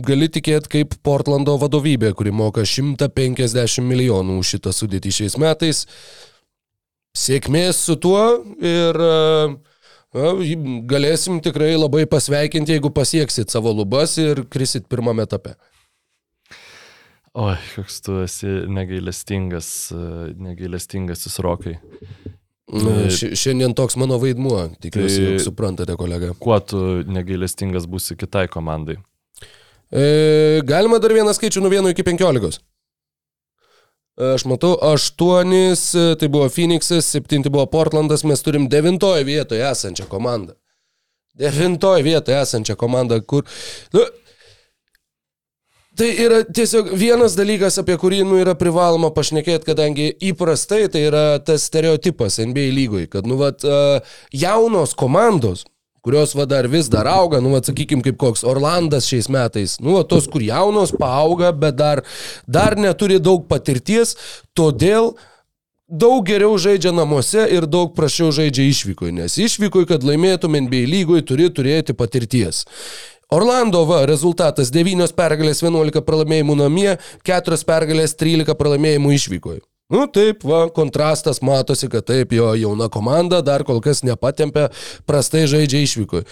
gali 0.07 0.29
tikėti 0.33 0.73
kaip 0.73 0.97
Portlando 1.07 1.57
vadovybė, 1.63 2.13
kuri 2.19 2.35
moka 2.35 2.67
150 2.67 3.87
milijonų 3.87 4.41
šitą 4.45 4.75
sudėtį 4.75 5.15
šiais 5.21 5.39
metais. 5.41 5.85
Sėkmės 7.17 7.79
su 7.87 7.97
tuo 7.97 8.21
ir 8.61 8.99
jį 10.17 10.57
galėsim 10.89 11.41
tikrai 11.45 11.75
labai 11.77 12.05
pasveikinti, 12.11 12.77
jeigu 12.77 12.91
pasieksit 12.93 13.51
savo 13.53 13.73
lubas 13.73 14.19
ir 14.21 14.45
krisit 14.53 14.89
pirmame 14.89 15.25
etape. 15.25 15.57
Oi, 17.37 17.57
koks 17.75 18.01
tu 18.01 18.15
esi 18.23 18.49
negailestingas, 18.73 19.93
e, 19.93 20.33
negailestingasis 20.41 21.37
rokai. 21.45 21.75
Na, 22.73 23.07
ši- 23.15 23.37
Šiandien 23.39 23.75
toks 23.79 23.95
mano 23.97 24.19
vaidmuo, 24.19 24.65
tikiuosi, 24.83 25.21
Tai- 25.37 25.39
suprantate, 25.45 25.95
kolega. 25.97 26.33
Kuo 26.41 26.57
tu 26.61 26.81
negailestingas 27.07 27.87
būsi 27.87 28.17
kitai 28.19 28.49
komandai? 28.51 28.97
E, 29.93 30.63
galima 30.67 30.99
dar 30.99 31.13
vieną 31.15 31.31
skaičių 31.37 31.63
nuo 31.63 31.71
1 31.71 31.93
iki 31.95 32.03
15. 32.03 32.59
Aš 34.17 34.47
matau, 34.49 34.73
8, 34.81 36.17
tai 36.19 36.29
buvo 36.33 36.49
Phoenixas, 36.49 37.05
7 37.15 37.51
buvo 37.53 37.67
Portlandas, 37.71 38.25
mes 38.25 38.43
turim 38.43 38.67
9 38.69 39.23
vietoje 39.29 39.63
esančią 39.63 40.09
komandą. 40.09 40.55
9 41.39 42.03
vietoje 42.03 42.39
esančią 42.41 42.75
komandą, 42.81 43.21
kur... 43.21 43.45
Nu, 43.93 44.01
Tai 45.97 46.09
yra 46.21 46.43
tiesiog 46.45 46.91
vienas 46.99 47.33
dalykas, 47.39 47.79
apie 47.81 47.95
kurį 47.97 48.19
nu, 48.29 48.37
yra 48.43 48.53
privaloma 48.59 49.09
pašnekėti, 49.17 49.65
kadangi 49.65 50.11
įprastai 50.29 50.91
tai 50.93 51.07
yra 51.09 51.23
tas 51.41 51.65
stereotipas 51.71 52.37
NBA 52.43 52.67
lygoje, 52.77 53.07
kad 53.15 53.29
nu, 53.29 53.39
vat, 53.41 53.65
jaunos 54.29 54.93
komandos, 54.99 55.65
kurios 56.05 56.37
va 56.37 56.45
dar 56.45 56.69
vis 56.69 56.91
dar 56.93 57.09
auga, 57.09 57.41
nu, 57.41 57.55
sakykime, 57.57 58.05
kaip 58.05 58.19
koks 58.21 58.45
Orlandas 58.45 59.09
šiais 59.09 59.31
metais, 59.33 59.79
nu, 59.81 59.97
va, 59.97 60.05
tos, 60.05 60.29
kur 60.29 60.45
jaunos 60.45 60.93
paauga, 61.01 61.55
bet 61.57 61.81
dar, 61.81 62.05
dar 62.45 62.77
neturi 62.77 63.17
daug 63.17 63.49
patirties, 63.49 64.19
todėl 64.53 65.15
daug 65.89 66.27
geriau 66.27 66.59
žaidžia 66.61 66.93
namuose 66.93 67.49
ir 67.57 67.65
daug 67.71 67.97
prašiau 67.97 68.33
žaidžia 68.35 68.69
išvykoje, 68.69 69.17
nes 69.17 69.41
išvykoje, 69.49 69.89
kad 69.95 70.05
laimėtum 70.05 70.59
NBA 70.67 70.85
lygoje, 70.93 71.25
turi 71.25 71.49
turėti 71.49 71.97
patirties. 71.97 72.67
Orlando 73.29 73.83
va, 73.83 74.05
rezultatas 74.07 74.69
9 74.71 75.11
pergalės, 75.19 75.59
11 75.65 76.03
pralaimėjimų 76.07 76.55
namie, 76.61 76.93
4 77.27 77.59
pergalės, 77.67 78.15
13 78.15 78.55
pralaimėjimų 78.55 79.15
išvykoje. 79.17 79.63
Nu 79.91 80.05
taip, 80.11 80.45
va, 80.47 80.67
kontrastas 80.75 81.43
matosi, 81.43 81.89
kad 81.91 82.07
taip, 82.07 82.35
jo 82.35 82.53
jauna 82.59 82.87
komanda 82.91 83.41
dar 83.43 83.65
kol 83.67 83.83
kas 83.83 84.05
nepatempia, 84.07 84.69
prastai 85.07 85.45
žaidžia 85.51 85.83
išvykoje. 85.87 86.27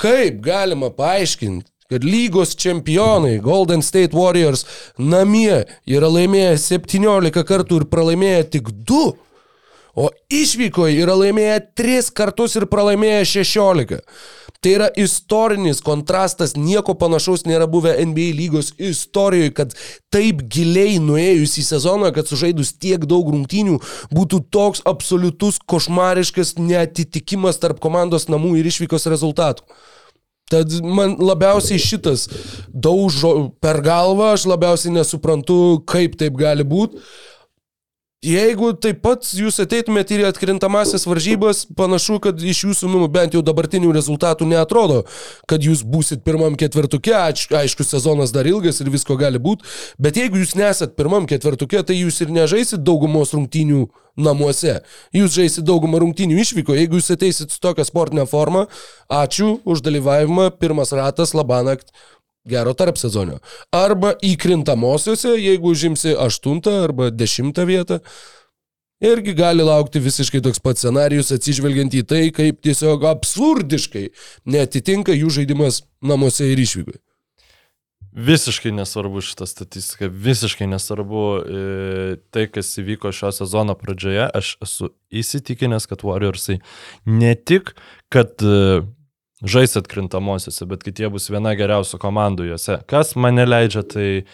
Kaip 0.00 0.42
galima 0.42 0.90
paaiškinti, 0.94 1.70
kad 1.90 2.06
lygos 2.06 2.56
čempionai 2.58 3.38
Golden 3.42 3.82
State 3.82 4.14
Warriors 4.14 4.64
namie 4.98 5.64
yra 5.86 6.10
laimėję 6.10 6.54
17 6.62 7.46
kartų 7.46 7.82
ir 7.82 7.88
pralaimėję 7.90 8.44
tik 8.56 8.70
2? 8.90 9.10
O 10.00 10.08
išvykoje 10.32 10.96
yra 11.02 11.12
laimėję 11.18 11.56
3 11.76 12.12
kartus 12.16 12.54
ir 12.56 12.64
pralaimėję 12.70 13.24
16. 13.28 13.98
Tai 14.60 14.72
yra 14.76 14.88
istorinis 15.00 15.80
kontrastas, 15.84 16.52
nieko 16.56 16.94
panašaus 17.00 17.46
nėra 17.48 17.64
buvę 17.68 17.94
NBA 18.04 18.30
lygos 18.36 18.72
istorijoje, 18.76 19.52
kad 19.56 19.76
taip 20.12 20.42
giliai 20.52 20.98
nuėjus 21.00 21.56
į 21.60 21.64
sezoną, 21.68 22.10
kad 22.16 22.28
sužaidus 22.28 22.74
tiek 22.76 23.06
daug 23.08 23.28
rungtynių 23.32 23.78
būtų 24.12 24.42
toks 24.52 24.84
absoliutus 24.88 25.60
košmariškas 25.64 26.58
neatitikimas 26.60 27.60
tarp 27.60 27.80
komandos 27.80 28.28
namų 28.32 28.58
ir 28.60 28.68
išvykos 28.68 29.08
rezultatų. 29.12 29.64
Tad 30.50 30.72
man 30.82 31.14
labiausiai 31.22 31.78
šitas 31.78 32.26
daužo 32.68 33.52
per 33.62 33.78
galvą, 33.86 34.32
aš 34.34 34.48
labiausiai 34.50 34.96
nesuprantu, 34.96 35.56
kaip 35.88 36.16
taip 36.20 36.36
gali 36.40 36.66
būti. 36.66 37.00
Jeigu 38.20 38.74
taip 38.76 38.98
pat 39.00 39.24
jūs 39.32 39.56
ateitumėte 39.62 40.18
į 40.18 40.26
atkrintamasis 40.28 41.06
varžybas, 41.08 41.62
panašu, 41.72 42.18
kad 42.20 42.42
iš 42.44 42.58
jūsų, 42.66 42.90
nu, 42.92 43.06
bent 43.08 43.32
jau 43.32 43.40
dabartinių 43.40 43.94
rezultatų 43.96 44.44
neatrodo, 44.50 45.06
kad 45.48 45.64
jūs 45.64 45.80
būsit 45.88 46.20
pirmam 46.20 46.52
ketvirtuke, 46.60 47.14
Aiš- 47.16 47.48
aišku, 47.48 47.80
sezonas 47.80 48.34
dar 48.36 48.44
ilgas 48.44 48.82
ir 48.84 48.92
visko 48.92 49.16
gali 49.16 49.40
būti, 49.40 49.64
bet 49.96 50.20
jeigu 50.20 50.36
jūs 50.36 50.52
nesat 50.52 50.98
pirmam 51.00 51.24
ketvirtuke, 51.24 51.80
tai 51.80 51.96
jūs 51.96 52.20
ir 52.20 52.28
nežaisit 52.36 52.84
daugumos 52.84 53.32
rungtynių 53.32 53.86
namuose. 54.20 54.82
Jūs 55.16 55.40
žaisit 55.40 55.64
daugumą 55.64 56.04
rungtynių 56.04 56.44
išvyko, 56.44 56.76
jeigu 56.76 57.00
jūs 57.00 57.14
ateisit 57.16 57.56
su 57.56 57.64
tokia 57.64 57.88
sportinė 57.88 58.28
forma, 58.28 58.66
ačiū 59.08 59.62
už 59.64 59.80
dalyvavimą, 59.80 60.50
pirmas 60.60 60.92
ratas, 60.92 61.32
labanakt, 61.32 61.88
gero 62.48 62.74
tarp 62.74 62.98
sezonio. 62.98 63.38
Arba 63.74 64.14
įkrintamosiose, 64.24 65.36
jeigu 65.38 65.74
užimsi 65.74 66.14
aštuntą 66.18 66.82
arba 66.84 67.10
dešimtą 67.10 67.66
vietą. 67.68 68.00
Irgi 69.00 69.32
gali 69.32 69.64
laukti 69.64 70.00
visiškai 70.04 70.42
toks 70.44 70.60
pats 70.60 70.84
scenarius, 70.84 71.30
atsižvelgiant 71.32 71.94
į 71.96 72.02
tai, 72.04 72.24
kaip 72.36 72.60
tiesiog 72.64 73.06
absurdiškai 73.08 74.10
netitinka 74.44 75.16
jų 75.16 75.30
žaidimas 75.38 75.86
namuose 76.04 76.50
ir 76.52 76.60
išvykoje. 76.60 77.00
Visiškai 78.10 78.72
nesvarbu 78.74 79.22
šitą 79.22 79.46
statistiką, 79.46 80.08
visiškai 80.10 80.66
nesvarbu 80.66 81.24
e, 81.38 81.60
tai, 82.34 82.48
kas 82.50 82.72
įvyko 82.82 83.12
šio 83.14 83.30
sezono 83.32 83.76
pradžioje. 83.78 84.24
Aš 84.34 84.56
esu 84.66 84.90
įsitikinęs, 85.14 85.86
kad 85.88 86.02
Warriorsai 86.02 86.58
ne 87.06 87.36
tik, 87.38 87.70
kad 88.10 88.42
e, 88.42 88.82
žais 89.42 89.76
atkrintamosiose, 89.76 90.66
bet 90.68 90.84
kad 90.84 91.00
jie 91.00 91.08
bus 91.12 91.30
viena 91.32 91.54
geriausių 91.58 92.00
komandų 92.00 92.50
juose. 92.50 92.80
Kas 92.90 93.14
mane 93.16 93.46
leidžia 93.48 93.84
tai 93.88 94.08
e, 94.20 94.24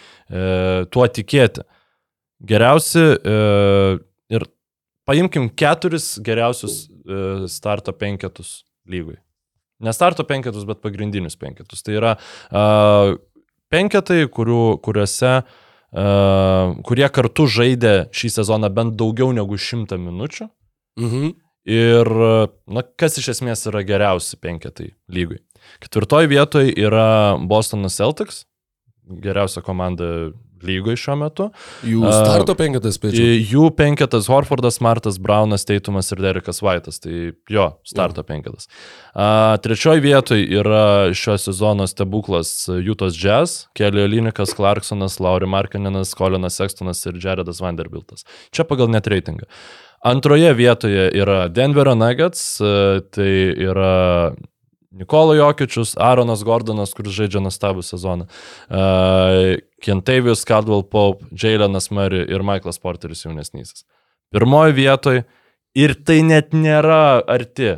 tuo 0.91 1.07
tikėti. 1.07 1.63
Geriausi 2.47 3.05
e, 3.17 3.37
ir 4.35 4.49
paimkim 5.09 5.49
keturis 5.55 6.17
geriausius 6.27 6.87
e, 6.87 7.21
starto 7.53 7.95
penketus 7.97 8.65
lygui. 8.91 9.17
Ne 9.85 9.93
starto 9.93 10.25
penketus, 10.25 10.65
bet 10.65 10.81
pagrindinius 10.81 11.37
penketus. 11.37 11.83
Tai 11.85 11.97
yra 11.99 12.13
uh, 12.17 13.11
penketai, 13.69 14.23
kurių, 14.33 14.79
kuriuose, 14.81 15.33
uh, 15.45 16.71
kurie 16.89 17.09
kartu 17.13 17.45
žaidė 17.59 18.07
šį 18.17 18.31
sezoną 18.39 18.71
bent 18.73 18.97
daugiau 18.97 19.35
negu 19.37 19.59
šimtą 19.61 19.99
minučių. 20.01 20.49
Mhm. 21.03 21.35
Ir, 21.67 22.07
na, 22.71 22.83
kas 22.97 23.19
iš 23.19 23.33
esmės 23.35 23.65
yra 23.67 23.81
geriausi 23.87 24.39
penketai 24.39 24.93
lygui. 25.11 25.41
Ketvirtoji 25.83 26.29
vietoje 26.31 26.75
yra 26.79 27.35
Bostonas 27.51 27.97
Celtics, 27.99 28.45
geriausia 29.23 29.63
komanda 29.67 30.31
lygoje 30.67 30.97
šiuo 30.99 31.15
metu. 31.21 31.45
Jų 31.87 32.01
starto 32.09 32.55
penketas 32.59 32.97
spėčiau. 32.97 33.27
I- 33.35 33.43
Jų 33.51 33.67
penketas 33.77 34.27
Horfordas, 34.31 34.79
Martas, 34.83 35.19
Braunas, 35.23 35.67
Teitumas 35.69 36.09
ir 36.15 36.23
Derekas 36.25 36.63
Vaitas. 36.65 36.99
Tai 37.03 37.13
jo, 37.53 37.67
starto 37.87 38.23
penketas. 38.27 38.67
A, 39.15 39.59
trečioji 39.63 40.01
vietoje 40.07 40.47
yra 40.57 41.13
šio 41.15 41.37
sezono 41.39 41.87
stebuklas 41.87 42.55
Jūtos 42.73 43.19
Jazz, 43.21 43.67
Kelly 43.77 44.07
Linikas, 44.09 44.55
Clarksonas, 44.57 45.19
Lauri 45.21 45.47
Markaninas, 45.47 46.15
Colinas 46.17 46.57
Sextonas 46.59 47.05
ir 47.11 47.21
Jaredas 47.21 47.61
Vanderbiltas. 47.61 48.25
Čia 48.51 48.65
pagal 48.65 48.89
net 48.91 49.07
reitingą. 49.07 49.45
Antroje 50.07 50.53
vietoje 50.55 51.09
yra 51.19 51.49
Denverio 51.49 51.97
Nuggets, 51.99 52.61
e, 52.61 53.01
tai 53.11 53.31
yra 53.59 54.35
Nikola 54.97 55.35
Jokičius, 55.35 55.97
Aaronas 55.99 56.45
Gordonas, 56.47 56.95
kuris 56.97 57.17
žaidžia 57.17 57.43
nuostabų 57.45 57.83
sezoną, 57.85 58.25
uh, 58.71 59.57
Kentavius 59.85 60.47
Caldwell 60.49 60.87
Pope, 60.89 61.27
Jailenas 61.37 61.91
Murray 61.93 62.25
ir 62.33 62.45
Michaelas 62.47 62.81
Porteris 62.81 63.27
jaunesnysis. 63.27 63.85
Pirmoji 64.33 64.77
vietoje 64.79 65.27
ir 65.77 65.97
tai 66.07 66.23
net 66.25 66.57
nėra 66.57 67.21
arti. 67.29 67.75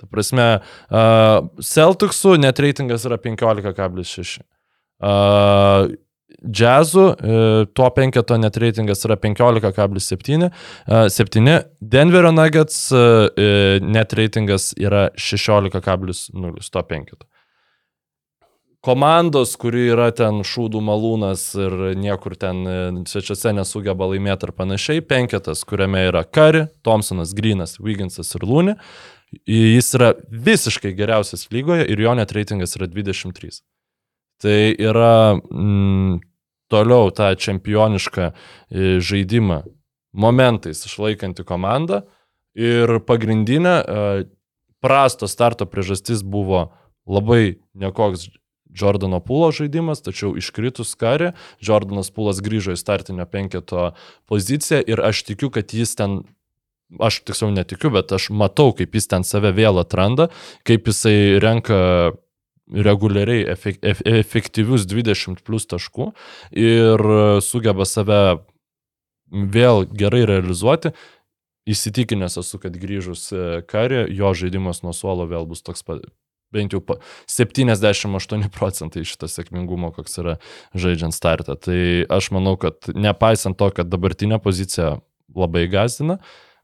Ta 0.00 0.10
prasme, 0.10 0.48
uh, 0.58 1.46
Celticsų 1.62 2.40
net 2.42 2.58
reitingas 2.64 3.06
yra 3.06 3.20
15,6. 3.22 4.40
Uh, 4.98 5.94
Džiazų 6.38 7.04
uh, 7.04 7.64
tuo 7.74 7.88
penketo 7.96 8.36
net 8.38 8.56
reitingas 8.62 9.02
yra 9.08 9.16
15,7. 9.18 10.48
Uh, 10.48 11.08
7. 11.10 11.56
Denverio 11.80 12.30
Nuggets 12.34 12.84
uh, 12.94 13.26
net 13.82 14.14
reitingas 14.14 14.70
yra 14.78 15.08
16,0 15.18 16.70
to 16.70 16.84
penketo. 16.86 17.26
Komandos, 18.80 19.56
kuri 19.58 19.88
yra 19.90 20.12
ten 20.14 20.38
šūdų 20.46 20.78
malūnas 20.86 21.42
ir 21.58 21.72
niekur 21.98 22.36
ten 22.38 22.60
e, 22.62 22.76
svečiuose 23.10 23.50
nesugeba 23.56 24.06
laimėti 24.06 24.46
ar 24.46 24.52
panašiai, 24.54 25.02
penketas, 25.02 25.64
kuriame 25.66 26.04
yra 26.06 26.22
Kari, 26.22 26.68
Thompsonas, 26.86 27.32
Grinas, 27.34 27.74
Wigginsas 27.82 28.30
ir 28.38 28.46
Lūni, 28.46 28.76
jis 29.50 29.90
yra 29.98 30.12
visiškai 30.30 30.94
geriausias 30.96 31.48
lygoje 31.50 31.88
ir 31.90 32.04
jo 32.06 32.14
net 32.16 32.32
reitingas 32.36 32.78
yra 32.78 32.86
23. 32.92 33.58
Tai 34.38 34.56
yra 34.78 35.12
mm, 35.34 36.20
toliau 36.72 37.10
tą 37.14 37.32
čempionišką 37.38 38.28
e, 38.28 38.32
žaidimą 39.00 39.62
momentais 40.12 40.84
išlaikanti 40.86 41.44
komanda. 41.46 42.04
Ir 42.58 42.98
pagrindinė 43.06 43.76
e, 43.78 43.84
prasto 44.82 45.28
starto 45.30 45.66
priežastis 45.66 46.24
buvo 46.26 46.68
labai 47.08 47.60
nekoks 47.78 48.28
Jordano 48.78 49.20
Pūlo 49.24 49.48
žaidimas, 49.54 50.02
tačiau 50.04 50.34
iškritus 50.38 50.92
karį, 50.98 51.32
Jordanas 51.64 52.10
Pūlas 52.14 52.42
grįžo 52.44 52.74
į 52.76 52.80
startinio 52.80 53.24
penketo 53.26 53.92
poziciją 54.28 54.82
ir 54.86 55.02
aš 55.02 55.24
tikiu, 55.30 55.50
kad 55.54 55.72
jis 55.74 55.96
ten 55.98 56.20
aš 57.00 57.22
tiksliau 57.26 57.52
netikiu, 57.52 57.90
bet 57.94 58.12
aš 58.14 58.28
matau, 58.30 58.72
kaip 58.76 58.94
jis 58.96 59.08
ten 59.10 59.24
save 59.26 59.52
vėl 59.56 59.80
atranda, 59.80 60.28
kaip 60.68 60.88
jisai 60.88 61.40
renka 61.42 61.78
reguliariai 62.72 63.46
efek, 63.54 63.78
ef, 63.82 64.02
efektyvius 64.06 64.86
20 64.88 65.42
plus 65.46 65.66
taškų 65.70 66.10
ir 66.52 67.04
sugeba 67.44 67.86
save 67.88 68.20
vėl 69.28 69.86
gerai 69.92 70.24
realizuoti. 70.28 70.92
Įsitikinęs 71.68 72.38
esu, 72.40 72.56
kad 72.62 72.76
grįžus 72.80 73.26
karį, 73.68 74.06
jo 74.16 74.32
žaidimas 74.32 74.80
nuo 74.80 74.94
suolo 74.96 75.26
vėl 75.28 75.44
bus 75.50 75.60
toks 75.60 75.84
pat, 75.84 76.06
bent 76.54 76.72
jau 76.72 76.80
pa- 76.80 76.96
78 77.28 78.48
procentai 78.54 79.04
šito 79.04 79.28
sėkmingumo, 79.28 79.90
koks 79.92 80.16
yra 80.22 80.38
žaidžiant 80.72 81.12
startą. 81.12 81.58
Tai 81.60 81.80
aš 82.08 82.30
manau, 82.32 82.56
kad 82.56 82.88
nepaisant 82.96 83.58
to, 83.60 83.68
kad 83.76 83.90
dabartinė 83.92 84.40
pozicija 84.40 84.96
labai 85.36 85.66
gazdina, 85.68 86.18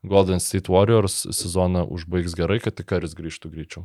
Golden 0.04 0.40
State 0.40 0.72
Warriors 0.72 1.26
sezoną 1.32 1.84
užbaigs 1.88 2.36
gerai, 2.36 2.60
kad 2.60 2.76
tik 2.76 2.88
karis 2.88 3.16
grįžtų 3.16 3.52
greičiau. 3.52 3.84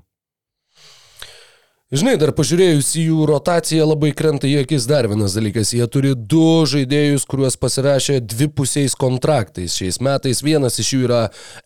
Žinai, 1.90 2.20
dar 2.22 2.30
pažiūrėjus 2.38 2.92
į 3.02 3.04
jų 3.08 3.24
rotaciją 3.26 3.88
labai 3.90 4.12
krenta 4.14 4.46
į 4.46 4.60
akis 4.60 4.84
dar 4.86 5.08
vienas 5.10 5.34
dalykas. 5.34 5.72
Jie 5.74 5.88
turi 5.90 6.12
du 6.14 6.62
žaidėjus, 6.70 7.26
kuriuos 7.26 7.58
pasirašė 7.58 8.20
dvipusiais 8.30 8.94
kontraktais 8.94 9.74
šiais 9.74 9.98
metais. 10.06 10.44
Vienas 10.46 10.78
iš 10.78 10.92
jų 10.94 11.00
yra 11.08 11.24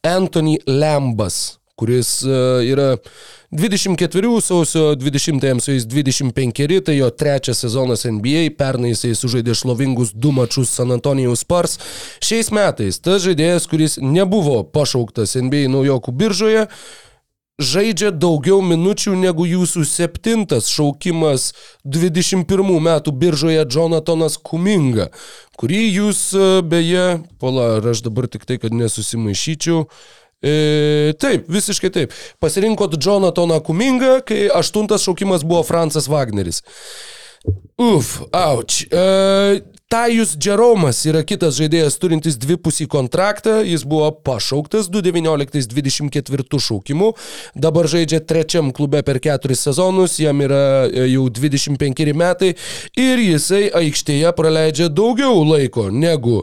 Anthony 0.07 0.55
Lambas, 0.63 1.57
kuris 1.75 2.13
e, 2.23 2.39
yra 2.69 2.93
24 3.51 4.31
sausio 4.47 4.85
20-ąjam 4.95 5.59
su 5.59 5.75
jais 5.75 5.89
25, 5.91 6.79
tai 6.87 6.97
jo 7.01 7.11
trečias 7.11 7.59
sezonas 7.67 8.07
NBA, 8.07 8.47
pernai 8.55 8.95
jisai 8.95 9.11
sužaidė 9.19 9.59
šlovingus 9.59 10.15
du 10.15 10.31
mačius 10.31 10.71
San 10.71 10.95
Antonijaus 10.95 11.43
Spars. 11.43 11.75
Šiais 12.23 12.55
metais 12.55 13.03
tas 13.03 13.27
žaidėjas, 13.27 13.67
kuris 13.67 13.99
nebuvo 13.99 14.61
pašauktas 14.63 15.35
NBA 15.35 15.67
naujokų 15.75 16.15
biržoje, 16.15 16.69
žaidžia 17.61 18.09
daugiau 18.11 18.61
minučių 18.65 19.13
negu 19.19 19.45
jūsų 19.45 19.85
septintas 19.85 20.69
šaukimas 20.73 21.51
21 21.85 22.73
metų 22.81 23.13
biržoje 23.13 23.61
Jonathanas 23.69 24.39
Kuminga, 24.41 25.09
kurį 25.59 25.83
jūs 25.99 26.25
e, 26.33 26.49
beje, 26.65 27.23
pala, 27.41 27.77
ar 27.77 27.89
aš 27.93 28.03
dabar 28.07 28.27
tik 28.31 28.47
tai, 28.49 28.57
kad 28.61 28.73
nesusimaišyčiau. 28.73 29.85
E, 30.43 31.13
taip, 31.21 31.47
visiškai 31.47 31.93
taip. 31.93 32.15
Pasirinkot 32.43 32.97
Jonathaną 32.97 33.61
Kumingą, 33.63 34.17
kai 34.27 34.47
aštuntas 34.51 35.05
šaukimas 35.05 35.45
buvo 35.45 35.61
Francas 35.67 36.09
Wagneris. 36.11 36.63
Uf, 37.79 38.17
auč. 38.33 38.83
E, 38.89 39.61
Tajus 39.93 40.31
Jeromas 40.41 41.03
yra 41.05 41.19
kitas 41.21 41.53
žaidėjas 41.59 41.99
turintis 42.01 42.33
dvipusį 42.41 42.87
kontraktą, 42.89 43.59
jis 43.61 43.83
buvo 43.85 44.07
pašauktas 44.25 44.87
2019-2024 44.89 46.61
šaukimu, 46.65 47.11
dabar 47.53 47.85
žaidžia 47.91 48.23
trečiam 48.25 48.71
klube 48.73 49.03
per 49.05 49.21
keturis 49.21 49.61
sezonus, 49.67 50.17
jam 50.17 50.41
yra 50.41 50.89
e, 50.89 51.05
jau 51.11 51.27
25 51.29 52.09
metai. 52.17 52.55
Ir 52.97 53.21
jisai 53.21 53.67
aikštėje 53.83 54.33
praleidžia 54.33 54.89
daugiau 54.89 55.45
laiko 55.45 55.91
negu 55.93 56.41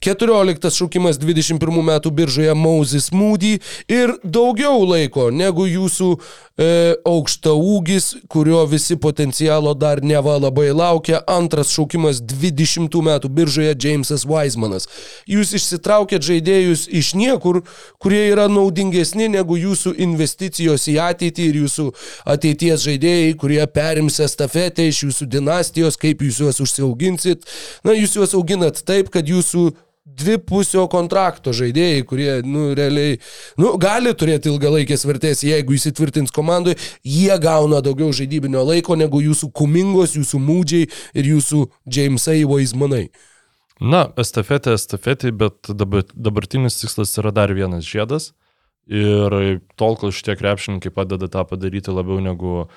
14 0.00 0.70
šaukimas 0.70 1.18
21 1.18 1.82
metų 1.82 2.12
biržoje 2.14 2.54
Moses 2.54 3.10
Moody 3.10 3.56
ir 3.90 4.12
daugiau 4.22 4.84
laiko 4.86 5.26
negu 5.34 5.64
jūsų 5.66 6.10
e, 6.14 6.68
aukšta 7.02 7.50
ūgis, 7.50 8.12
kurio 8.30 8.60
visi 8.70 8.94
potencialo 8.94 9.72
dar 9.74 9.98
neva 10.02 10.36
labai 10.38 10.68
laukia. 10.70 11.18
Antras 11.26 11.72
šaukimas 11.74 12.20
20 12.22 12.94
metų 13.08 13.30
biržoje 13.34 13.74
Jamesas 13.74 14.22
Weismanas. 14.28 14.86
Jūs 15.26 15.56
išsitraukėt 15.58 16.22
žaidėjus 16.28 16.86
iš 16.86 17.10
niekur, 17.18 17.64
kurie 17.98 18.22
yra 18.30 18.46
naudingesni 18.46 19.26
negu 19.34 19.58
jūsų 19.58 19.96
investicijos 19.98 20.86
į 20.92 20.98
ateitį 21.08 21.50
ir 21.50 21.60
jūsų 21.64 21.88
ateities 22.36 22.86
žaidėjai, 22.86 23.34
kurie 23.40 23.60
perims 23.66 24.20
estafetę 24.22 24.86
iš 24.86 25.02
jūsų 25.08 25.26
dinastijos, 25.34 25.98
kaip 25.98 26.22
jūs 26.22 26.38
juos 26.44 26.62
užsiauginsit. 26.62 27.50
Na, 27.82 27.98
jūs 27.98 28.14
juos 28.14 28.38
auginat 28.38 28.78
taip, 28.86 29.10
kad 29.10 29.26
jūsų 29.26 29.72
dvipusio 30.18 30.86
kontrakto 30.90 31.52
žaidėjai, 31.56 32.02
kurie, 32.08 32.30
nu, 32.46 32.68
realiai, 32.78 33.18
nu, 33.60 33.74
gali 33.80 34.14
turėti 34.18 34.50
ilgalaikės 34.52 35.06
vertės, 35.08 35.44
jeigu 35.46 35.76
įsitvirtins 35.76 36.34
komandoje, 36.34 36.78
jie 37.06 37.34
gauna 37.42 37.82
daugiau 37.84 38.12
žaidybinio 38.16 38.64
laiko 38.66 38.96
negu 38.98 39.22
jūsų 39.24 39.50
kumingos, 39.56 40.16
jūsų 40.18 40.42
mūdžiai 40.42 40.90
ir 41.18 41.32
jūsų 41.34 41.64
Jamesai 41.86 42.42
Vaismanai. 42.48 43.06
Na, 43.78 44.08
estafetė, 44.18 44.74
estafetė, 44.74 45.30
bet 45.30 45.70
dabar, 45.70 46.02
dabartinis 46.14 46.80
tikslas 46.80 47.14
yra 47.20 47.30
dar 47.34 47.54
vienas 47.54 47.86
žiedas. 47.86 48.32
Ir 48.88 49.34
tol, 49.76 49.98
kol 50.00 50.14
šitie 50.16 50.32
krepšininkai 50.40 50.90
padeda 50.96 51.28
tą 51.28 51.42
padaryti 51.44 51.92
labiau 51.92 52.22
negu 52.24 52.52
uh, 52.64 52.70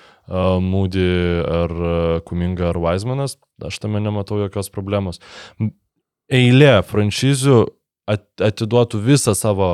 Moody 0.60 1.08
ar 1.48 1.72
uh, 1.72 2.18
Kuminga 2.28 2.68
ar 2.74 2.80
Weismanas, 2.84 3.38
aš 3.64 3.80
tame 3.80 4.02
nematau 4.04 4.42
jokios 4.42 4.68
problemos. 4.76 5.22
Eilė 6.32 6.80
franšizių 6.88 7.58
at, 8.10 8.26
atiduotų 8.40 9.02
visą 9.04 9.36
savo 9.38 9.72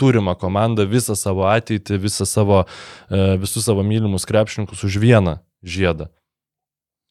turimą 0.00 0.34
komandą, 0.40 0.86
visą 0.88 1.14
savo 1.18 1.44
ateitį, 1.50 2.00
visą 2.02 2.26
savo, 2.26 2.64
uh, 2.64 3.34
visus 3.42 3.68
savo 3.68 3.84
mylimus 3.86 4.26
krepšininkus 4.28 4.82
už 4.88 4.98
vieną 5.02 5.38
žiedą. 5.62 6.08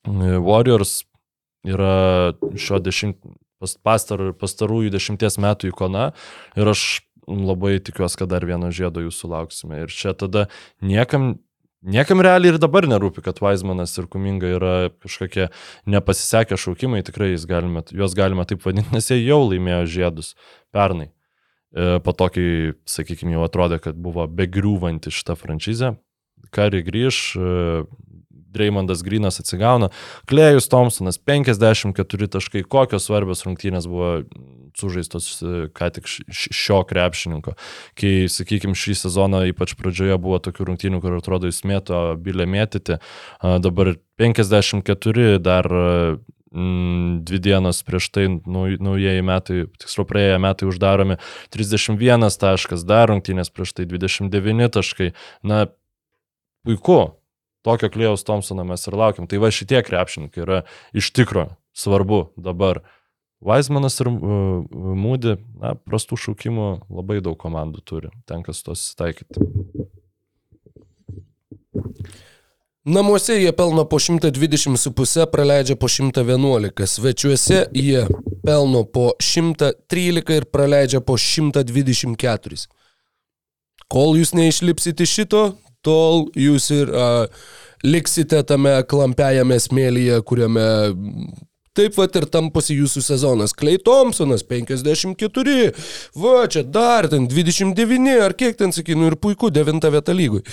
E, 0.08 0.38
Warriors 0.42 1.04
yra 1.64 2.34
šio 2.58 2.82
dešimt, 2.82 3.22
pas- 3.62 3.78
pastar, 3.86 4.32
pastarųjų 4.34 4.92
dešimties 4.92 5.38
metų 5.38 5.70
ikona 5.72 6.12
ir 6.58 6.68
aš 6.74 7.06
labai 7.28 7.78
tikiuosi, 7.80 8.18
kad 8.18 8.32
dar 8.34 8.46
vieno 8.46 8.72
žiedo 8.74 9.04
jų 9.06 9.14
sulauksime. 9.14 9.84
Ir 9.86 9.94
čia 9.94 10.14
tada 10.18 10.48
niekam, 10.82 11.38
niekam 11.82 12.22
realiai 12.24 12.54
ir 12.54 12.60
dabar 12.62 12.88
nerūpi, 12.90 13.24
kad 13.26 13.42
Weizmanas 13.44 13.96
ir 14.00 14.08
Kuminga 14.12 14.52
yra 14.58 14.74
kažkokie 15.04 15.50
nepasisekę 15.90 16.60
šaukimai, 16.60 17.02
tikrai 17.08 17.34
galime, 17.50 17.84
juos 17.92 18.16
galima 18.18 18.46
taip 18.50 18.64
vadinti, 18.66 18.94
nes 18.96 19.10
jie 19.12 19.22
jau 19.24 19.42
laimėjo 19.48 19.84
žiedus 19.90 20.36
pernai. 20.74 21.12
E, 21.72 22.00
Po 22.04 22.14
to, 22.14 22.30
kai, 22.36 22.48
sakykime, 22.90 23.36
jau 23.38 23.46
atrodė, 23.48 23.82
kad 23.84 23.98
buvo 23.98 24.28
begriūvanti 24.28 25.14
šitą 25.14 25.38
franšizę, 25.40 25.96
Kari 26.52 26.82
grįž, 26.84 27.18
e, 28.52 28.56
Dreimondas 28.56 29.04
Grinas 29.06 29.40
atsigauna, 29.42 29.92
Klėjus 30.30 30.70
Thompsonas 30.72 31.20
54 31.20 32.32
taškai, 32.38 32.64
kokios 32.68 33.08
svarbios 33.08 33.46
rungtynės 33.48 33.88
buvo 33.90 34.22
sužaistos 34.78 35.30
e, 35.42 35.54
ką 35.76 35.90
tik 35.98 36.10
šio 36.32 36.82
krepšininko. 36.88 37.56
Kai, 38.00 38.14
sakykime, 38.32 38.76
šį 38.78 38.98
sezoną 39.04 39.44
ypač 39.52 39.76
pradžioje 39.80 40.18
buvo 40.22 40.40
tokių 40.44 40.72
rungtynių, 40.72 41.02
kur 41.04 41.18
atrodo 41.20 41.52
jis 41.52 41.64
mėto 41.68 42.04
bilę 42.22 42.48
mėtyti, 42.50 43.00
dabar 43.42 43.96
54 44.22 45.40
dar 45.44 45.68
mm, 46.52 47.24
dvi 47.28 47.40
dienas 47.40 47.84
prieš 47.84 48.10
tai 48.14 48.28
nauj- 48.30 48.80
naujieji 48.84 49.26
metai, 49.26 49.60
tiksliau 49.82 50.08
praėję 50.08 50.40
metai 50.44 50.70
uždaromi 50.70 51.18
31 51.54 52.28
taškas, 52.42 52.86
dar 52.88 53.12
rungtynės 53.12 53.52
prieš 53.54 53.76
tai 53.78 53.88
29 53.90 54.72
taškai. 54.78 55.12
Na, 55.44 55.66
puiku, 56.66 57.21
tokio 57.66 57.90
Klėjaus 57.94 58.26
Thompsono 58.28 58.66
mes 58.68 58.88
ir 58.88 58.98
laukiam. 58.98 59.28
Tai 59.30 59.42
va 59.44 59.52
šitie 59.54 59.82
krepšininkai 59.86 60.44
yra 60.46 60.64
iš 60.98 61.12
tikro 61.16 61.50
svarbu 61.78 62.28
dabar. 62.38 62.82
Weizmanas 63.42 63.96
ir 64.04 64.10
uh, 64.12 64.20
Mūdi, 64.70 65.40
na, 65.58 65.74
prastų 65.90 66.20
šaukimų 66.28 66.68
labai 66.94 67.24
daug 67.26 67.40
komandų 67.42 67.82
turi, 67.82 68.12
tenka 68.30 68.54
su 68.54 68.68
to 68.68 68.76
susitaikyti. 68.78 69.42
Namuose 72.86 73.36
jie 73.38 73.50
pelno 73.54 73.86
po 73.86 73.98
120,5, 74.02 75.26
praleidžia 75.30 75.76
po 75.78 75.90
111. 75.90 76.86
Svečiuose 76.86 77.66
jie 77.74 78.06
pelno 78.46 78.84
po 78.86 79.12
113 79.22 80.38
ir 80.38 80.46
praleidžia 80.50 81.02
po 81.02 81.18
124. 81.18 82.64
Kol 83.92 84.18
jūs 84.18 84.34
neišlipsite 84.34 85.06
šito, 85.06 85.44
tol 85.86 86.28
jūs 86.38 86.70
ir 86.76 86.92
a, 86.94 87.08
liksite 87.84 88.42
tame 88.48 88.74
klampiajame 88.90 89.58
smėlyje, 89.62 90.22
kuriame 90.28 90.68
taip 91.78 91.96
pat 91.96 92.18
ir 92.20 92.28
tamposi 92.32 92.76
jūsų 92.78 93.04
sezonas. 93.06 93.56
Klei 93.58 93.80
Thompsonas 93.82 94.44
54, 94.48 95.70
va 96.20 96.48
čia 96.52 96.66
dar 96.68 97.08
ten 97.12 97.28
29, 97.32 98.18
ar 98.22 98.36
kiek 98.38 98.58
ten 98.60 98.76
sakinu, 98.76 99.12
ir 99.12 99.20
puiku, 99.22 99.52
9 99.54 99.92
vieta 99.94 100.16
lygui. 100.16 100.44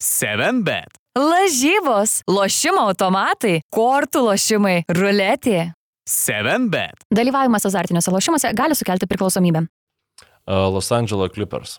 7bet. 0.00 0.96
Lažybos, 1.18 2.20
lošimo 2.30 2.86
automatai, 2.88 3.58
kortų 3.74 4.22
lošimai, 4.30 4.78
ruletė. 4.96 5.72
7bet. 6.08 7.04
Dalyvavimas 7.14 7.66
azartiniuose 7.68 8.14
lošimuose 8.14 8.54
gali 8.56 8.78
sukelti 8.78 9.10
priklausomybę. 9.10 9.66
Uh, 10.48 10.70
Los 10.72 10.88
Angeles 10.90 11.34
Clippers. 11.34 11.76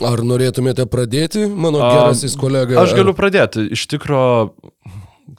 Ar 0.00 0.22
norėtumėte 0.24 0.86
pradėti, 0.88 1.44
mano 1.46 1.82
gerasis 1.82 2.32
kolega? 2.40 2.78
Aš 2.80 2.94
galiu 2.96 3.12
pradėti. 3.16 3.66
Iš 3.76 3.84
tikro, 3.92 4.22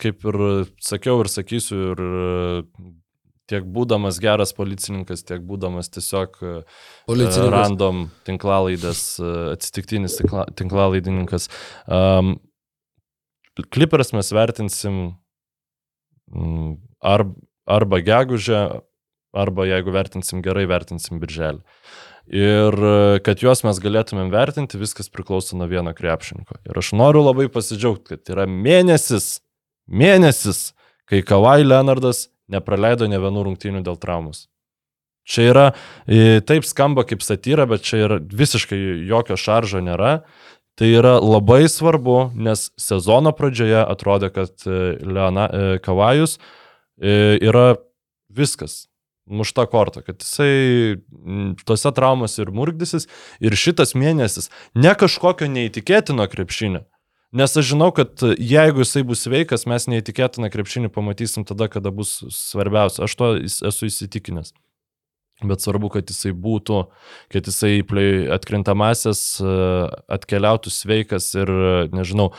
kaip 0.01 0.28
ir 0.30 0.38
sakiau 0.84 1.24
ir 1.24 1.30
sakysiu, 1.34 1.80
ir 1.95 2.04
e, 2.04 2.91
tiek 3.49 3.66
būdamas 3.66 4.20
geras 4.22 4.54
policininkas, 4.54 5.26
tiek 5.26 5.41
būdamas 5.49 5.89
tiesiog 5.95 6.38
e, 6.45 6.54
random 7.49 8.06
tinklalaidės, 8.30 9.01
e, 9.18 9.34
atsitiktinis 9.56 10.20
tinkla, 10.22 10.45
tinklalaidininkas. 10.62 11.49
Um, 11.89 12.36
Klippers 13.74 14.14
mes 14.14 14.30
vertinsim 14.34 15.01
mm, 16.30 16.78
ar, 17.01 17.26
arba 17.66 17.99
gegužę, 18.06 18.64
arba 19.34 19.66
jeigu 19.66 19.93
vertinsim 19.93 20.45
gerai, 20.45 20.70
vertinsim 20.70 21.22
birželį. 21.22 21.62
Ir 22.32 22.74
e, 22.74 23.20
kad 23.24 23.42
juos 23.44 23.66
mes 23.66 23.80
galėtumėm 23.84 24.30
vertinti, 24.32 24.80
viskas 24.80 25.10
priklauso 25.12 25.58
nuo 25.60 25.68
vieno 25.68 25.92
krepšininko. 25.96 26.62
Ir 26.70 26.80
aš 26.80 26.94
noriu 26.96 27.26
labai 27.26 27.50
pasidžiaugti, 27.52 28.16
kad 28.16 28.32
yra 28.32 28.46
mėnesis, 28.48 29.42
mėnesis, 29.92 30.72
kai 31.10 31.20
Kawhi 31.28 31.68
Leonardas 31.68 32.30
nepraleido 32.52 33.10
ne 33.12 33.20
vienų 33.20 33.44
rungtynių 33.50 33.84
dėl 33.84 34.00
traumus. 34.00 34.48
Čia 35.28 35.50
yra, 35.50 35.66
e, 36.08 36.40
taip 36.48 36.64
skamba 36.68 37.04
kaip 37.08 37.24
satyra, 37.24 37.68
bet 37.68 37.84
čia 37.84 38.00
yra 38.08 38.22
visiškai 38.24 38.80
jokio 39.10 39.40
šaržo 39.40 39.84
nėra. 39.84 40.22
Tai 40.80 40.88
yra 40.90 41.20
labai 41.22 41.68
svarbu, 41.70 42.32
nes 42.34 42.72
sezono 42.82 43.30
pradžioje 43.36 43.84
atrodė, 43.84 44.32
kad 44.34 44.64
e, 44.66 44.96
Leona, 45.04 45.50
Kavajus 45.84 46.40
yra 47.04 47.76
viskas. 48.32 48.88
Mušta 49.24 49.64
korta, 49.72 50.02
kad 50.04 50.20
jisai 50.20 50.98
tose 51.64 51.92
traumose 51.96 52.42
ir 52.44 52.52
murgdysis. 52.52 53.08
Ir 53.40 53.56
šitas 53.56 53.96
mėnesis 53.96 54.50
ne 54.76 54.92
kažkokio 55.00 55.48
neįtikėtino 55.48 56.28
krepšinio. 56.32 56.84
Nes 57.34 57.56
aš 57.58 57.72
žinau, 57.72 57.90
kad 57.96 58.22
jeigu 58.38 58.84
jisai 58.84 59.02
bus 59.08 59.24
sveikas, 59.26 59.64
mes 59.66 59.88
neįtikėtiną 59.90 60.52
krepšinį 60.54 60.92
pamatysim 60.94 61.48
tada, 61.50 61.66
kada 61.72 61.90
bus 61.90 62.20
svarbiausia. 62.30 63.08
Aš 63.08 63.16
to 63.18 63.30
esu 63.42 63.90
įsitikinęs. 63.90 64.54
Bet 65.44 65.64
svarbu, 65.64 65.90
kad 65.96 66.12
jisai 66.12 66.32
būtų, 66.38 66.84
kad 67.34 67.48
jisai 67.50 67.82
atkrintamasis 68.36 69.24
e, 69.42 69.56
atkeliautų 70.14 70.72
sveikas 70.72 71.32
ir, 71.36 71.50
nežinau, 71.96 72.30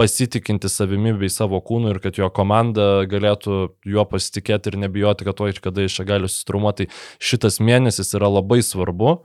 pasitikinti 0.00 0.68
savimi 0.72 1.12
bei 1.20 1.28
savo 1.28 1.58
kūnu 1.60 1.90
ir 1.92 1.98
kad 2.00 2.16
jo 2.16 2.30
komanda 2.32 3.04
galėtų 3.10 3.56
juo 3.84 4.04
pasitikėti 4.08 4.72
ir 4.72 4.78
nebijoti, 4.86 5.26
kad 5.28 5.36
to 5.36 5.48
iš 5.50 5.60
kada 5.60 5.84
iš 5.84 5.98
čia 5.98 6.06
gali 6.08 6.30
sustrumuoti. 6.30 6.86
Tai 6.88 7.26
šitas 7.30 7.60
mėnesis 7.60 8.14
yra 8.16 8.30
labai 8.32 8.62
svarbu, 8.64 9.18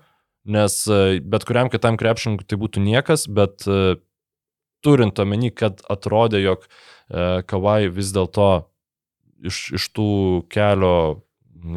nes 0.51 0.81
e, 0.91 1.21
bet 1.23 1.45
kuriam 1.47 1.71
kitam 1.71 1.95
krepšininkui 2.01 2.47
tai 2.49 2.59
būtų 2.59 2.83
niekas, 2.83 3.23
bet 3.31 3.63
e, 3.71 3.95
turint 4.83 5.21
omeny, 5.23 5.53
kad 5.55 5.79
atrodė, 5.91 6.41
jog 6.43 6.65
e, 6.67 7.45
Kavai 7.47 7.85
vis 7.95 8.11
dėlto 8.15 8.49
iš, 9.47 9.61
iš 9.79 9.87
tų 9.95 10.09
kelio 10.51 10.97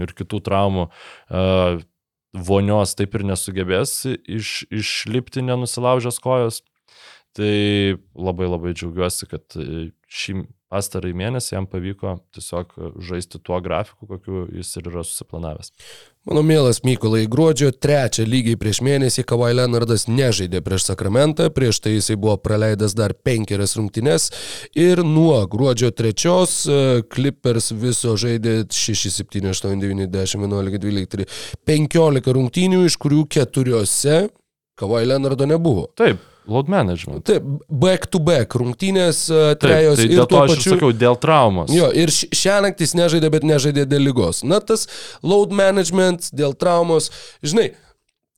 ir 0.03 0.11
kitų 0.13 0.43
traumų 0.45 0.89
vonios 2.49 2.91
taip 2.99 3.15
ir 3.17 3.25
nesugebės 3.25 3.95
iš, 4.11 4.67
išlipti 4.69 5.47
nenusilaužęs 5.47 6.19
kojos. 6.21 6.61
Tai 7.37 7.99
labai 8.19 8.49
labai 8.49 8.73
džiaugiuosi, 8.75 9.29
kad 9.31 9.59
e, 9.61 9.91
šį 10.09 10.41
pastarąjį 10.69 11.17
mėnesį 11.17 11.55
jam 11.55 11.67
pavyko 11.69 12.19
tiesiog 12.37 12.75
žaisti 13.09 13.41
tuo 13.45 13.59
grafiku, 13.65 14.09
kokiu 14.09 14.45
jis 14.53 14.75
ir 14.77 14.91
yra 14.91 15.05
susiplanavęs. 15.07 15.73
Mano 16.29 16.43
mielas 16.45 16.83
Mykolai, 16.85 17.23
gruodžio 17.31 17.71
trečią 17.73 18.27
lygiai 18.29 18.59
prieš 18.61 18.83
mėnesį 18.85 19.25
Kawhi 19.31 19.55
Leonardas 19.57 20.05
nežaidė 20.11 20.61
prieš 20.65 20.91
Sakramentą, 20.91 21.49
prieš 21.55 21.81
tai 21.85 21.95
jisai 21.95 22.19
buvo 22.21 22.37
praleidęs 22.45 22.93
dar 22.99 23.15
penkerias 23.17 23.79
rungtynes 23.81 24.29
ir 24.77 25.01
nuo 25.07 25.41
gruodžio 25.49 25.89
trečios 25.97 26.61
e, 26.69 27.01
Clippers 27.09 27.73
viso 27.73 28.13
žaidė 28.21 28.61
6, 28.69 29.09
7, 29.23 29.49
8, 29.55 29.81
9, 29.81 30.11
10, 30.13 30.45
11, 30.45 30.83
12, 30.85 31.29
15 31.69 32.35
rungtynių, 32.37 32.85
iš 32.91 33.01
kurių 33.01 33.25
keturiose 33.39 34.27
Kawhi 34.79 35.09
Leonardo 35.09 35.49
nebuvo. 35.49 35.89
Taip, 35.99 36.21
load 36.49 36.71
management. 36.73 37.25
Taip, 37.29 37.45
back 37.69 38.09
to 38.13 38.21
back 38.25 38.57
rungtynės 38.59 39.27
e, 39.29 39.43
Taip, 39.55 39.61
trejos 39.65 40.01
tai 40.01 40.07
ir 40.09 40.15
dėl 40.15 40.25
to 40.25 40.35
tuo 40.35 40.41
aš 40.45 40.55
pačiu... 40.55 40.73
sakiau, 40.75 40.95
dėl 41.05 41.19
traumos. 41.21 41.75
Jo, 41.75 41.91
ir 41.93 42.13
šią 42.13 42.63
naktį 42.67 42.89
jis 42.89 42.97
nežaidė, 42.99 43.33
bet 43.35 43.47
nežaidė 43.49 43.85
dėl 43.91 44.09
lygos. 44.09 44.43
Na, 44.47 44.63
tas 44.65 44.89
load 45.23 45.55
management, 45.55 46.33
dėl 46.37 46.57
traumos. 46.59 47.13
Žinai, 47.45 47.71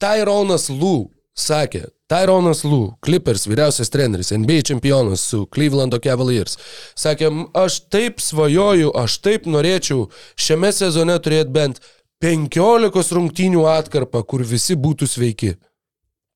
Tyronas 0.03 0.69
Lou 0.73 1.09
sakė, 1.41 1.87
Tyronas 2.11 2.65
Lou, 2.67 2.91
Clippers 3.05 3.47
vyriausias 3.49 3.91
treneris, 3.93 4.33
NBA 4.35 4.65
čempionas 4.67 5.23
su 5.31 5.45
Clevelando 5.55 6.01
Cavaliers, 6.03 6.59
sakė, 6.99 7.31
"M, 7.31 7.47
aš 7.55 7.81
taip 7.89 8.21
svajoju, 8.21 8.91
aš 8.95 9.19
taip 9.25 9.47
norėčiau 9.47 10.11
šiame 10.37 10.73
sezone 10.73 11.17
turėti 11.19 11.53
bent 11.53 11.81
15 12.21 13.15
rungtynių 13.17 13.65
atkarpą, 13.65 14.23
kur 14.29 14.45
visi 14.45 14.77
būtų 14.77 15.09
sveiki. 15.09 15.55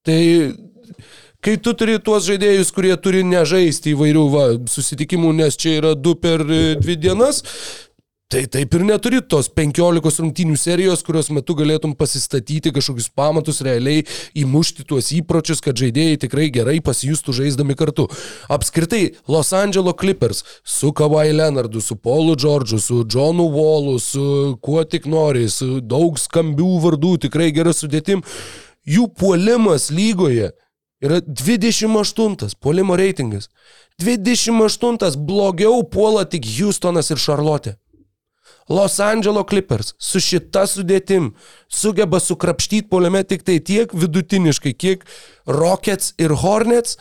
Tai 0.05 0.20
kai 1.45 1.59
tu 1.61 1.74
turi 1.76 1.99
tuos 2.01 2.24
žaidėjus, 2.24 2.70
kurie 2.72 2.95
turi 2.97 3.20
nežaisti 3.28 3.92
įvairių 3.92 4.28
va, 4.32 4.45
susitikimų, 4.70 5.34
nes 5.42 5.59
čia 5.61 5.80
yra 5.82 5.90
du 5.92 6.14
per 6.16 6.40
e, 6.49 6.62
dvi 6.80 6.97
dienas, 6.97 7.42
tai 8.32 8.47
taip 8.51 8.72
ir 8.74 8.86
neturi 8.88 9.20
tos 9.20 9.51
15 9.53 10.22
rungtynių 10.24 10.57
serijos, 10.59 11.05
kurios 11.05 11.28
metu 11.36 11.55
galėtum 11.59 11.92
pasistatyti 12.01 12.72
kažkokius 12.72 13.11
pamatus, 13.12 13.61
realiai 13.66 14.07
įmušti 14.40 14.86
tuos 14.88 15.12
įpročius, 15.18 15.61
kad 15.62 15.76
žaidėjai 15.76 16.22
tikrai 16.24 16.49
gerai 16.55 16.78
pasijustų 16.82 17.36
žaisdami 17.42 17.76
kartu. 17.76 18.09
Apskritai, 18.49 19.05
Los 19.28 19.53
Angeles 19.53 20.01
Clippers 20.01 20.42
su 20.64 20.95
Kawhi 20.97 21.36
Leonardu, 21.36 21.84
su 21.84 22.01
Paulu 22.01 22.40
Džordžu, 22.40 22.80
su 22.80 23.05
Johnu 23.05 23.51
Wallu, 23.53 24.01
su 24.01 24.57
kuo 24.64 24.88
tik 24.88 25.05
nori, 25.12 25.45
su 25.53 25.82
daug 25.84 26.16
skambių 26.18 26.74
vardų, 26.88 27.18
tikrai 27.28 27.53
gera 27.53 27.76
sudėtim, 27.76 28.24
jų 28.88 29.11
puolimas 29.12 29.92
lygoje 29.92 30.55
yra 31.05 31.20
28 31.20 32.57
puolimo 32.61 32.96
reitingas. 32.96 33.50
28 34.02 35.16
blogiau 35.16 35.82
puola 35.86 36.24
tik 36.24 36.46
Houstonas 36.57 37.11
ir 37.11 37.20
Charlotte. 37.20 37.76
Los 38.68 39.00
Angeles 39.00 39.44
Clippers 39.48 39.92
su 40.00 40.20
šita 40.24 40.64
sudėtim 40.68 41.34
sugeba 41.68 42.20
sukrapštyti 42.20 42.88
poliame 42.88 43.20
tik 43.28 43.44
tai 43.44 43.59
tiek 43.61 43.92
vidutiniškai, 43.92 44.72
kiek 44.72 45.05
Rockets 45.46 46.14
ir 46.18 46.32
Hornets. 46.40 46.96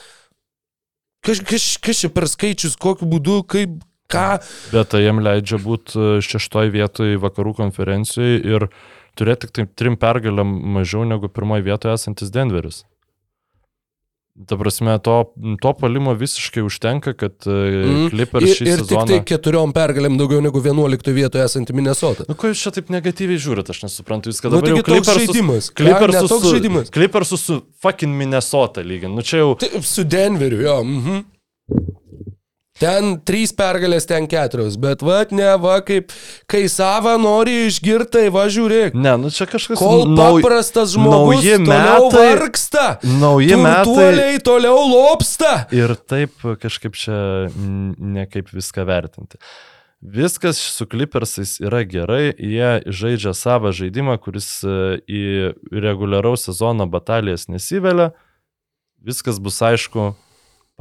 Kas, 1.23 1.39
kas, 1.39 1.69
kas 1.79 2.03
čia 2.03 2.09
per 2.11 2.27
skaičius, 2.27 2.75
kokiu 2.75 3.07
būdu, 3.07 3.37
kaip, 3.47 3.77
ką. 4.11 4.41
Bet 4.73 4.91
tai 4.91 5.05
jiem 5.05 5.23
leidžia 5.23 5.61
būti 5.63 6.19
šeštoj 6.27 6.73
vietoj 6.73 7.15
vakarų 7.23 7.55
konferencijoje 7.61 8.41
ir 8.43 8.67
turėti 9.15 9.47
tik 9.47 9.55
tai 9.55 9.65
trim 9.79 9.95
pergalėm 9.99 10.51
mažiau 10.75 11.07
negu 11.07 11.31
pirmoje 11.31 11.63
vietoje 11.69 11.95
esantis 11.95 12.33
Denveris. 12.33 12.83
Ta 14.33 14.57
prasme, 14.57 14.95
to, 15.05 15.15
to 15.61 15.71
palimo 15.77 16.15
visiškai 16.17 16.63
užtenka, 16.65 17.11
kad 17.13 17.45
mm. 17.45 18.07
Clippers 18.09 18.47
ir, 18.47 18.55
šį 18.57 18.65
ir 18.65 18.79
sezoną... 18.81 19.03
tik 19.05 19.11
tai 19.11 19.19
keturiom 19.29 19.73
pergalėm 19.75 20.15
daugiau 20.17 20.41
negu 20.41 20.57
11 20.57 21.13
vietoje 21.13 21.43
esanti 21.45 21.75
Minnesota. 21.77 22.25
Nu, 22.25 22.33
ko 22.33 22.49
jūs 22.49 22.63
čia 22.65 22.73
taip 22.73 22.89
negatyviai 22.93 23.37
žiūrit, 23.37 23.69
aš 23.69 23.83
nesuprantu. 23.85 24.33
Jūs 24.33 24.41
Nu, 24.41 24.57
kada 24.57 24.63
taigi 24.65 24.85
toks 24.87 25.11
žaidimas. 25.19 25.69
Ką, 25.69 25.85
ne 25.85 26.23
toks 26.25 26.47
žaidimas. 26.49 26.89
Clippersus 26.97 27.45
su 27.45 27.59
fucking 27.85 28.17
Minnesota 28.17 28.81
lygin. 28.81 29.13
Nu 29.13 29.21
čia 29.21 29.43
jau... 29.43 29.53
Taip, 29.61 29.77
su 29.85 30.07
Denveriu, 30.09 30.65
jo. 30.65 30.79
Mhm. 30.81 31.21
Ten 32.83 33.13
trys 33.25 33.53
pergalės, 33.55 34.05
ten 34.09 34.27
keturios, 34.29 34.75
bet 34.81 35.01
va, 35.05 35.21
ne, 35.31 35.49
va, 35.63 35.77
kaip, 35.85 36.11
kai 36.51 36.65
savo 36.71 37.15
nori 37.21 37.63
išgirtai, 37.69 38.27
va, 38.33 38.45
žiūrėk. 38.51 38.95
Ne, 38.99 39.15
nu 39.21 39.31
čia 39.33 39.47
kažkas... 39.49 39.79
Kol 39.79 40.03
nau- 40.11 40.37
paprastas 40.43 40.93
žmogus 40.97 41.39
nauji 41.41 41.57
toliau 41.63 42.07
metai- 42.09 42.23
vargsta, 42.35 42.87
Nauji 43.21 43.59
metai. 43.63 44.39
toliau 44.43 44.81
lopsta. 44.91 45.53
Ir 45.73 45.95
taip 45.95 46.35
kažkaip 46.61 46.97
čia 46.99 47.15
nekaip 47.55 48.51
viską 48.53 48.83
vertinti. 48.89 49.39
Viskas 50.03 50.57
su 50.59 50.83
Clippersais 50.91 51.61
yra 51.63 51.79
gerai, 51.87 52.33
jie 52.35 52.83
žaidžia 52.91 53.31
savo 53.31 53.71
žaidimą, 53.71 54.17
kuris 54.19 54.49
e, 54.67 54.73
į 55.07 55.21
reguliaraus 55.71 56.43
sezono 56.49 56.83
batalijas 56.91 57.45
nesivelia. 57.47 58.09
Viskas 58.99 59.39
bus 59.39 59.61
aišku 59.63 60.09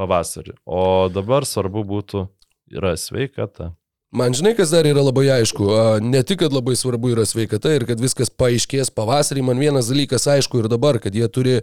pavasarį. 0.02 0.58
O 0.66 1.08
dabar 1.12 1.46
svarbu 1.48 1.86
būtų 1.86 2.26
yra 2.74 2.96
sveikata. 2.98 3.72
Man 4.12 4.34
žinai, 4.36 4.52
kas 4.52 4.68
dar 4.68 4.84
yra 4.84 5.00
labai 5.00 5.24
aišku, 5.38 5.70
ne 6.04 6.20
tik, 6.20 6.42
kad 6.42 6.52
labai 6.52 6.74
svarbu 6.76 7.14
yra 7.14 7.24
sveikata 7.24 7.70
ir 7.72 7.86
kad 7.88 8.00
viskas 8.02 8.28
paaiškės 8.28 8.90
pavasarį, 8.92 9.44
man 9.46 9.62
vienas 9.62 9.88
dalykas 9.88 10.28
aišku 10.28 10.60
ir 10.60 10.68
dabar, 10.68 10.98
kad 11.00 11.16
jie 11.16 11.24
turi 11.32 11.54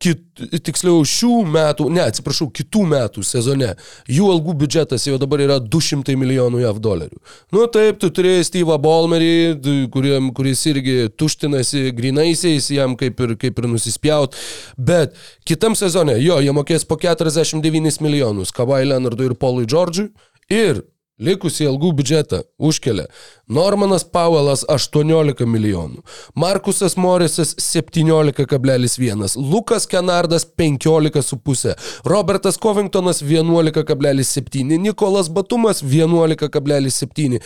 kit, 0.00 0.22
tiksliau 0.64 1.02
šių 1.06 1.32
metų, 1.52 1.86
ne, 1.92 2.02
atsiprašau, 2.08 2.48
kitų 2.56 2.84
metų 2.88 3.24
sezone, 3.26 3.74
jų 4.08 4.30
algų 4.32 4.54
biudžetas 4.62 5.04
jau 5.08 5.18
dabar 5.20 5.42
yra 5.44 5.58
200 5.60 6.14
milijonų 6.16 6.62
JAV 6.62 6.78
dolerių. 6.82 7.20
Nu 7.52 7.66
taip, 7.72 7.98
tu 8.00 8.08
turėjai 8.16 8.46
Steve'ą 8.48 8.78
Bolmerį, 8.80 9.32
d- 9.60 9.74
kuriam, 9.92 10.30
kuris 10.36 10.62
irgi 10.72 10.96
tuštinasi 11.20 11.90
grinaisiais, 11.96 12.70
jam 12.72 12.96
kaip 13.00 13.20
ir, 13.26 13.36
kaip 13.40 13.60
ir 13.60 13.68
nusispjaut, 13.68 14.38
bet 14.80 15.12
kitam 15.48 15.76
sezone, 15.78 16.16
jo, 16.24 16.40
jie 16.40 16.54
mokės 16.56 16.88
po 16.88 16.96
49 17.00 18.00
milijonus 18.00 18.54
Kawhi 18.56 18.88
Leonardui 18.88 19.28
ir 19.30 19.36
Paului 19.36 19.68
Džordžui 19.68 20.08
ir 20.50 20.82
Likusį 21.20 21.66
algų 21.68 21.90
biudžetą 21.98 22.40
užkelia 22.56 23.04
Normanas 23.50 24.06
Pauelas 24.08 24.62
18 24.72 25.44
milijonų, 25.44 26.00
Markusas 26.34 26.96
Morisas 26.96 27.52
17,1, 27.60 29.36
Lukas 29.36 29.86
Kenardas 29.90 30.46
15,5, 30.48 31.74
Robertas 32.08 32.56
Covingtonas 32.56 33.20
11,7, 33.22 34.78
Nikolas 34.80 35.28
Batumas 35.28 35.82
11,7. 35.84 37.40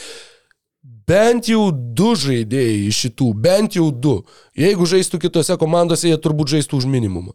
Bent 1.05 1.49
jau 1.51 1.68
du 1.72 2.14
žaidėjai 2.16 2.87
iš 2.89 3.07
šitų, 3.07 3.33
bent 3.37 3.75
jau 3.77 3.91
du. 3.91 4.20
Jeigu 4.57 4.87
žaistų 4.89 5.20
kitose 5.27 5.57
komandose, 5.61 6.09
jie 6.09 6.16
turbūt 6.16 6.55
žaistų 6.55 6.81
už 6.81 6.87
minimumą. 6.89 7.35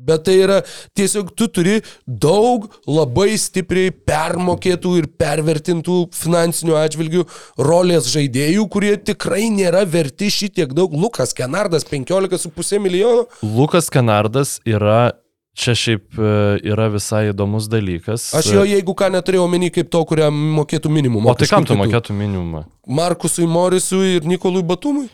Bet 0.00 0.24
tai 0.24 0.38
yra 0.40 0.60
tiesiog 0.96 1.34
tu 1.36 1.50
turi 1.52 1.80
daug 2.06 2.64
labai 2.88 3.34
stipriai 3.36 3.92
permokėtų 3.92 4.92
ir 5.02 5.08
pervertintų 5.20 5.96
finansinių 6.16 6.78
atžvilgių 6.80 7.24
rolės 7.60 8.08
žaidėjų, 8.14 8.64
kurie 8.72 8.94
tikrai 8.96 9.50
nėra 9.52 9.84
verti 9.84 10.30
šitiek 10.32 10.72
daug. 10.72 10.96
Lukas 10.96 11.36
Kenardas 11.36 11.84
15,5 11.90 12.80
milijono. 12.80 13.26
Lukas 13.44 13.92
Kanardas 13.92 14.56
yra, 14.64 15.12
čia 15.52 15.76
šiaip 15.76 16.16
e, 16.16 16.32
yra 16.72 16.88
visai 16.96 17.26
įdomus 17.34 17.68
dalykas. 17.68 18.30
Aš 18.40 18.48
jo, 18.56 18.64
jeigu 18.72 18.96
ką 18.96 19.12
neturėjau 19.12 19.44
omeny, 19.44 19.68
kaip 19.76 19.92
to, 19.92 20.02
kuriam 20.08 20.40
mokėtų 20.56 20.88
minimumą. 20.88 21.36
O 21.36 21.36
tai 21.36 21.52
kam 21.52 21.68
tu 21.68 21.76
mokėtų 21.76 22.16
minimumą? 22.16 22.64
Markusui 22.88 23.44
Morisui 23.44 24.16
ir 24.16 24.24
Nikolui 24.24 24.64
Batumui? 24.64 25.10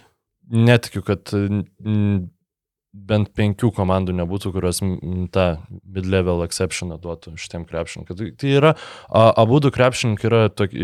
Netikiu, 0.48 1.02
kad 1.04 1.34
bent 2.92 3.30
penkių 3.36 3.70
komandų 3.76 4.14
nebūtų, 4.16 4.52
kurios 4.54 4.80
tą 5.34 5.46
mid-level 5.84 6.42
exceptioną 6.46 6.96
duotų 7.02 7.34
šitiem 7.38 7.66
krepšininkam. 7.68 8.16
Tai, 8.18 8.28
tai 8.40 8.52
yra, 8.56 8.74
abu 9.12 9.60
du 9.60 9.70
krepšininkai 9.74 10.28
yra 10.30 10.40
tok, 10.48 10.74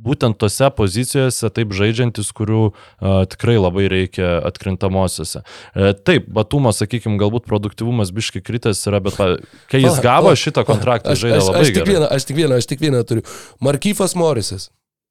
būtent 0.00 0.38
tose 0.40 0.70
pozicijose 0.76 1.50
taip 1.52 1.74
žaidžiantis, 1.76 2.30
kurių 2.36 2.62
a, 2.70 3.24
tikrai 3.28 3.58
labai 3.60 3.88
reikia 3.92 4.38
atkrintamosiose. 4.48 5.42
E, 5.74 5.90
taip, 6.06 6.30
Batumo, 6.32 6.72
sakykime, 6.72 7.18
galbūt 7.20 7.48
produktivumas 7.50 8.14
biški 8.14 8.40
kritęs 8.46 8.80
yra, 8.88 9.02
bet 9.04 9.18
pa, 9.20 9.32
kai 9.72 9.82
jis 9.82 10.00
gavo 10.04 10.32
šitą 10.38 10.64
kontraktą, 10.68 11.12
Aš, 11.16 11.24
žaidė 11.26 11.40
aš, 11.42 11.50
labai 11.50 11.64
aš, 11.64 11.72
tik 11.72 11.80
gerai. 11.80 11.90
vieną, 11.96 12.12
aš 12.16 12.28
tik 12.30 12.40
vieną, 12.40 12.60
aš 12.62 12.70
tik 12.70 12.86
vieną 12.86 13.02
turiu. 13.10 13.26
Markyfas 13.60 14.16
Morisas 14.16 14.70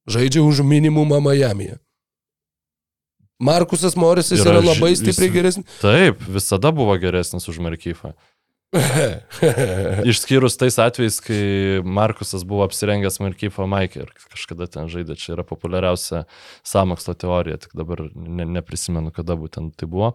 žaidžia 0.09 0.41
už 0.47 0.63
minimumą 0.65 1.21
Miami'e. 1.21 1.77
Markusas 3.39 3.95
Morisas 3.95 4.41
Yra 4.41 4.57
yra 4.57 4.65
labai 4.65 4.91
stipriai 4.99 5.31
geresnis. 5.31 5.77
Taip, 5.79 6.19
visada 6.27 6.73
buvo 6.75 6.95
geresnis 6.99 7.47
už 7.47 7.61
Markyfą. 7.63 8.11
Išskyrus 10.11 10.59
tais 10.59 10.75
atvejais, 10.77 11.17
kai 11.25 11.39
Markusas 11.81 12.43
buvo 12.45 12.67
apsirengęs 12.67 13.17
Markyfo 13.23 13.65
Maikę 13.65 14.03
ir 14.03 14.11
kažkada 14.29 14.67
ten 14.69 14.91
žaidė, 14.91 15.17
čia 15.17 15.33
yra 15.37 15.45
populiariausia 15.47 16.25
samokslo 16.67 17.15
teorija, 17.17 17.57
tik 17.63 17.73
dabar 17.79 18.05
ne, 18.13 18.45
neprisimenu, 18.59 19.13
kada 19.15 19.39
būtent 19.39 19.73
tai 19.79 19.89
buvo, 19.89 20.13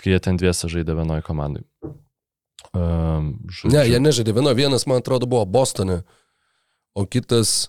kai 0.00 0.16
jie 0.16 0.24
ten 0.24 0.40
dviese 0.40 0.72
žaidė 0.72 0.96
vienoje 0.98 1.22
komandai. 1.28 1.62
Um, 2.74 3.36
ne, 3.70 3.84
jie 3.86 4.00
nežaidė. 4.02 4.34
Vieno, 4.34 4.56
vienas, 4.56 4.88
man 4.90 5.04
atrodo, 5.04 5.28
buvo 5.30 5.44
Bostone, 5.46 6.00
o 6.96 7.06
kitas 7.06 7.68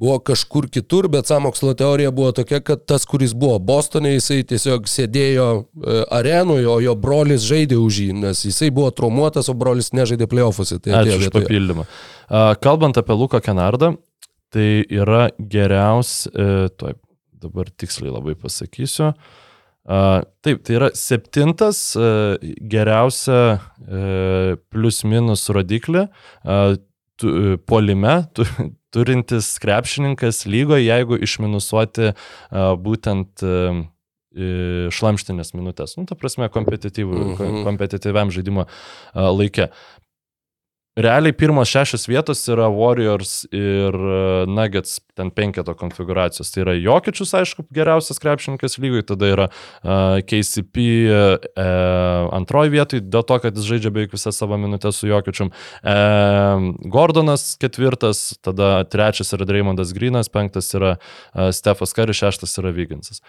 buvo 0.00 0.18
kažkur 0.18 0.66
kitur, 0.70 1.08
bet 1.08 1.28
samokslo 1.30 1.74
teorija 1.78 2.10
buvo 2.10 2.32
tokia, 2.34 2.60
kad 2.60 2.82
tas, 2.86 3.04
kuris 3.06 3.34
buvo 3.34 3.58
Bostone, 3.62 4.14
jisai 4.16 4.40
tiesiog 4.50 4.88
sėdėjo 4.90 5.46
e, 5.54 6.00
arenoje, 6.18 6.66
o 6.70 6.78
jo 6.82 6.96
brolis 6.98 7.46
žaidė 7.46 7.78
už 7.78 8.00
jį, 8.02 8.08
nes 8.24 8.42
jisai 8.48 8.72
buvo 8.74 8.90
traumuotas, 8.96 9.50
o 9.50 9.54
brolis 9.58 9.92
nežaidė 9.94 10.28
playoffuose. 10.30 10.80
Tai 10.82 10.98
Ačiū 11.02 11.20
už 11.22 11.30
papildymą. 11.34 11.86
Kalbant 12.64 12.98
apie 12.98 13.16
Luką 13.18 13.38
Kenardą, 13.44 13.94
tai 14.54 14.82
yra 14.90 15.28
geriausias, 15.38 16.26
uh, 16.34 16.66
tuoj 16.74 16.98
dabar 17.44 17.70
tiksliai 17.70 18.14
labai 18.14 18.34
pasakysiu. 18.40 19.12
Taip, 19.84 20.62
tai 20.64 20.76
yra 20.78 20.88
septintas 20.96 21.90
uh, 21.98 22.40
geriausia 22.72 23.58
plus 24.72 25.02
minus 25.04 25.44
rodiklė 25.52 26.06
polime 27.68 28.14
turintis 28.94 29.50
krepšininkas 29.62 30.44
lygoje, 30.46 30.86
jeigu 30.86 31.18
išminusuoti 31.26 32.12
uh, 32.12 32.70
būtent 32.78 33.42
uh, 33.46 33.82
šlamštinės 34.34 35.52
minutės, 35.54 35.92
nu, 35.94 36.08
ta 36.10 36.16
prasme, 36.18 36.48
Mhm. 37.38 37.60
kompetityviam 37.68 38.32
žaidimo 38.34 38.64
laikė. 39.14 39.68
Realiai 40.94 41.34
pirmos 41.34 41.66
šešios 41.66 42.04
vietos 42.06 42.44
yra 42.46 42.68
Warriors 42.70 43.48
ir 43.50 43.96
e, 43.98 44.18
Nuggets, 44.46 45.00
ten 45.18 45.32
penketo 45.34 45.74
konfiguracijos. 45.74 46.52
Tai 46.54 46.62
yra 46.62 46.74
Jokičius, 46.78 47.32
aišku, 47.34 47.64
geriausias 47.74 48.22
krepšininkas 48.22 48.78
lygoj, 48.78 49.02
tada 49.08 49.30
yra 49.30 49.46
uh, 49.50 50.20
KCP 50.26 50.84
uh, 51.10 51.48
antroji 52.34 52.74
vietoj, 52.74 53.02
dėl 53.10 53.26
to, 53.26 53.38
kad 53.42 53.58
jis 53.58 53.66
žaidžia 53.72 53.90
beveik 53.94 54.14
visą 54.14 54.30
savo 54.34 54.58
minutę 54.58 54.90
su 54.94 55.10
Jokičium. 55.10 55.50
Uh, 55.82 56.70
Gordonas 56.94 57.56
ketvirtas, 57.62 58.36
tada 58.42 58.76
trečias 58.90 59.34
yra 59.34 59.46
Dreymondas 59.50 59.94
Grinas, 59.94 60.30
penktas 60.30 60.70
yra 60.78 60.96
uh, 60.98 61.50
Stefas 61.54 61.94
Kari, 61.94 62.14
šeštas 62.14 62.54
yra 62.62 62.74
Vyginsas. 62.74 63.22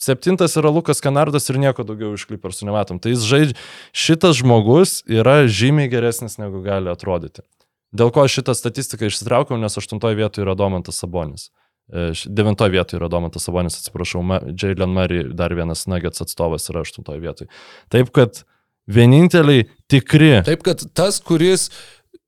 Septintas 0.00 0.56
yra 0.56 0.72
Lukas 0.72 1.02
Kanardas 1.04 1.50
ir 1.52 1.58
nieko 1.60 1.84
daugiau 1.84 2.14
iš 2.16 2.24
Clippersų 2.30 2.70
nematom. 2.70 3.00
Tai 3.02 3.12
jis 3.12 3.24
žaidžia, 3.28 3.56
šitas 3.92 4.38
žmogus 4.40 5.00
yra 5.04 5.42
žymiai 5.44 5.90
geresnis 5.92 6.38
negu 6.40 6.62
gali 6.64 6.88
atrodyti. 6.92 7.44
Dėl 7.92 8.12
ko 8.14 8.24
šitą 8.30 8.54
statistiką 8.56 9.10
išsitraukiau, 9.10 9.58
nes 9.60 9.76
aštuntoje 9.76 10.16
vietoje 10.16 10.46
yra 10.46 10.54
Domantas 10.56 11.02
Sabonis. 11.02 11.50
E, 11.92 12.12
Devintoje 12.26 12.72
vietoje 12.72 13.00
yra 13.00 13.10
Domantas 13.12 13.44
Sabonis, 13.44 13.76
atsiprašau, 13.80 14.22
Jalen 14.54 14.94
Murray, 14.94 15.26
dar 15.36 15.52
vienas 15.58 15.84
Nuggets 15.90 16.22
atstovas 16.24 16.70
yra 16.70 16.84
aštuntoje 16.86 17.20
vietoje. 17.20 17.50
Taip, 17.92 18.12
kad 18.14 18.44
vieninteliai 18.90 19.66
tikri. 19.90 20.38
Taip, 20.46 20.62
kad 20.66 20.84
tas, 20.96 21.20
kuris 21.20 21.68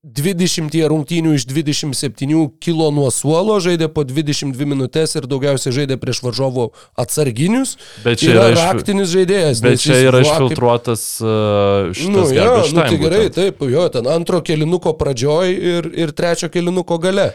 20 0.03 0.75
rungtynių 0.91 1.37
iš 1.39 1.45
27 1.47 2.49
kilo 2.59 2.89
nuo 2.91 3.07
suolo, 3.15 3.61
žaidė 3.63 3.87
po 3.95 4.03
22 4.03 4.67
minutės 4.67 5.15
ir 5.15 5.29
daugiausiai 5.31 5.71
žaidė 5.77 5.95
prieš 6.03 6.25
varžovo 6.25 6.65
atsarginius. 6.99 7.77
Bet 8.03 8.19
čia 8.19 8.33
yra, 8.33 8.49
yra 8.51 8.65
raktinis 8.73 9.13
žaidėjas. 9.15 9.61
Bet 9.63 9.79
čia 9.79 10.01
yra 10.03 10.19
buvo 10.19 10.25
kaip- 10.27 10.33
išfiltruotas 10.33 11.05
uh, 11.23 11.95
šitas 11.95 12.11
Nu, 12.11 12.25
jo, 12.35 12.49
nu, 12.75 12.81
tai 12.83 12.99
gerai, 12.99 13.21
būtent. 13.29 13.37
taip, 13.39 13.63
jo, 13.71 13.85
ten 13.95 14.11
antro 14.11 14.43
kelinuko 14.43 14.97
pradžioj 14.99 15.55
ir, 15.55 15.91
ir 15.95 16.11
trečio 16.19 16.51
kelinuko 16.51 16.99
gale. 16.99 17.31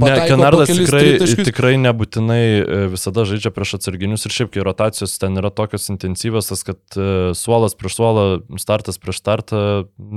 Ne, 0.00 0.14
Kenardas 0.28 0.70
tikrai, 0.72 1.02
tritaškius. 1.04 1.46
tikrai 1.50 1.74
nebūtinai 1.82 2.44
e, 2.44 2.80
visada 2.94 3.26
žaidžia 3.28 3.52
prieš 3.52 3.76
atsarginius 3.76 4.24
ir 4.24 4.32
šiaip, 4.32 4.52
kai 4.54 4.64
rotacijos 4.64 5.18
ten 5.20 5.36
yra 5.40 5.50
tokios 5.52 5.90
intensyvios, 5.92 6.48
tas, 6.48 6.64
kad 6.64 6.80
e, 6.96 7.34
suolas 7.36 7.76
prieš 7.76 7.98
suolą, 7.98 8.24
startas 8.62 9.00
prieš 9.02 9.20
startą 9.20 9.62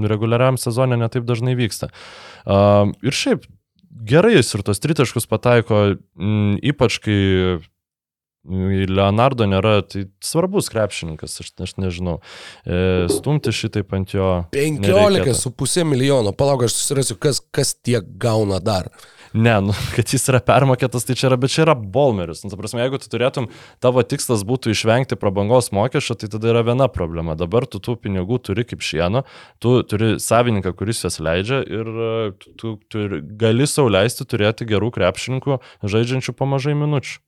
reguliariam 0.08 0.60
sezonė 0.62 1.00
netaip 1.02 1.28
dažnai 1.28 1.58
vyksta. 1.60 1.92
Ir 2.46 3.16
šiaip 3.16 3.48
gerai 4.06 4.36
jis 4.36 4.54
ir 4.56 4.64
tos 4.66 4.82
tritaškus 4.84 5.28
pataiko, 5.30 5.82
m, 6.20 6.56
ypač 6.64 6.98
kai 7.04 7.18
mm, 8.46 8.86
Leonardo 8.92 9.48
nėra, 9.50 9.80
tai 9.88 10.06
svarbus 10.24 10.70
krepšininkas, 10.74 11.40
aš, 11.44 11.52
aš 11.66 11.76
nežinau. 11.82 12.20
E, 12.64 13.10
stumti 13.12 13.54
šitaip 13.56 13.96
ant 13.98 14.16
jo. 14.16 14.30
15 14.56 14.88
nereikėtų. 14.88 15.38
su 15.40 15.52
pusė 15.56 15.86
milijono. 15.88 16.36
Palauk, 16.38 16.68
aš 16.68 16.78
susirasiu, 16.80 17.20
kas, 17.20 17.42
kas 17.56 17.76
tiek 17.76 18.08
gauna 18.22 18.62
dar. 18.64 18.92
Ne, 19.36 19.62
nu, 19.62 19.74
kad 19.96 20.08
jis 20.14 20.30
yra 20.32 20.40
permokėtas, 20.44 21.04
tai 21.08 21.18
čia 21.20 21.28
yra, 21.28 21.38
bet 21.40 21.52
čia 21.52 21.66
yra 21.66 21.76
bolmeris. 21.76 22.46
Nu, 22.46 22.52
ta 22.54 22.60
prasme, 22.60 22.80
jeigu 22.86 23.00
tu 23.04 23.10
turėtum, 23.12 23.50
tavo 23.84 24.04
tikslas 24.08 24.46
būtų 24.48 24.72
išvengti 24.72 25.18
prabangos 25.20 25.74
mokesčio, 25.76 26.16
tai 26.22 26.30
tada 26.32 26.54
yra 26.54 26.64
viena 26.68 26.88
problema. 26.92 27.36
Dabar 27.36 27.68
tu 27.68 27.82
tų 27.84 27.98
pinigų 28.06 28.40
turi 28.48 28.64
kaip 28.68 28.86
šieno, 28.86 29.26
tu 29.60 29.82
turi 29.84 30.16
savininką, 30.24 30.72
kuris 30.80 31.04
juos 31.04 31.20
leidžia 31.20 31.60
ir 31.68 31.92
e, 31.92 32.16
tu, 32.56 32.78
tu, 32.88 33.06
gali 33.42 33.68
sauliaisti 33.68 34.28
turėti 34.30 34.70
gerų 34.72 34.94
krepšininkų, 34.96 35.60
žaidžiančių 35.84 36.38
po 36.40 36.48
mažai 36.48 36.78
minučių. 36.80 37.20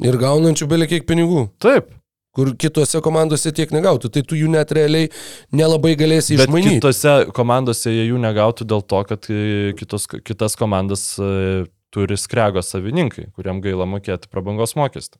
Ir 0.00 0.16
gaunančių 0.16 0.66
belie 0.66 0.86
kiek 0.90 1.06
pinigų, 1.06 1.50
Taip, 1.60 1.92
kur 2.36 2.52
kitose 2.60 3.00
komandose 3.04 3.52
tiek 3.54 3.72
negautų. 3.74 4.10
Tai 4.14 4.22
tu 4.26 4.38
jų 4.38 4.50
net 4.52 4.72
realiai 4.76 5.10
nelabai 5.56 5.96
galėsi 5.98 6.38
bet 6.38 6.48
išmainyti. 6.48 6.78
kitose 6.78 7.16
komandose 7.36 7.92
jie 7.92 8.06
jų 8.10 8.20
negautų 8.22 8.66
dėl 8.70 8.84
to, 8.86 9.02
kad 9.08 9.30
e, 9.32 9.74
kitos, 9.78 10.06
kitas 10.06 10.56
komandas 10.60 11.04
e, 11.18 11.66
turi 11.94 12.18
skrego 12.20 12.62
savininkai, 12.62 13.30
kuriam 13.34 13.62
gaila 13.64 13.88
mokėti 13.90 14.30
prabangos 14.30 14.76
mokestį. 14.78 15.18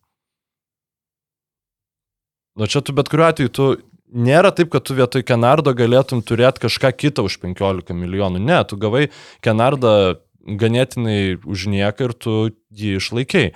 Nu 2.59 2.67
čia 2.71 2.83
tu 2.85 2.95
bet 2.95 3.09
kuriuo 3.11 3.31
atveju, 3.31 3.51
tu 3.55 3.67
nėra 4.11 4.51
taip, 4.55 4.71
kad 4.73 4.85
tu 4.87 4.95
vietoj 4.99 5.23
Kenardo 5.27 5.73
galėtum 5.75 6.23
turėti 6.27 6.67
kažką 6.67 6.91
kitą 6.99 7.25
už 7.27 7.39
15 7.43 7.95
milijonų. 7.97 8.43
Ne, 8.43 8.59
tu 8.69 8.79
gavai 8.81 9.09
Kenardą 9.43 10.19
ganėtinai 10.59 11.39
už 11.45 11.67
nieką 11.71 12.09
ir 12.09 12.13
tu 12.15 12.35
jį 12.75 12.97
išlaikiai. 13.01 13.53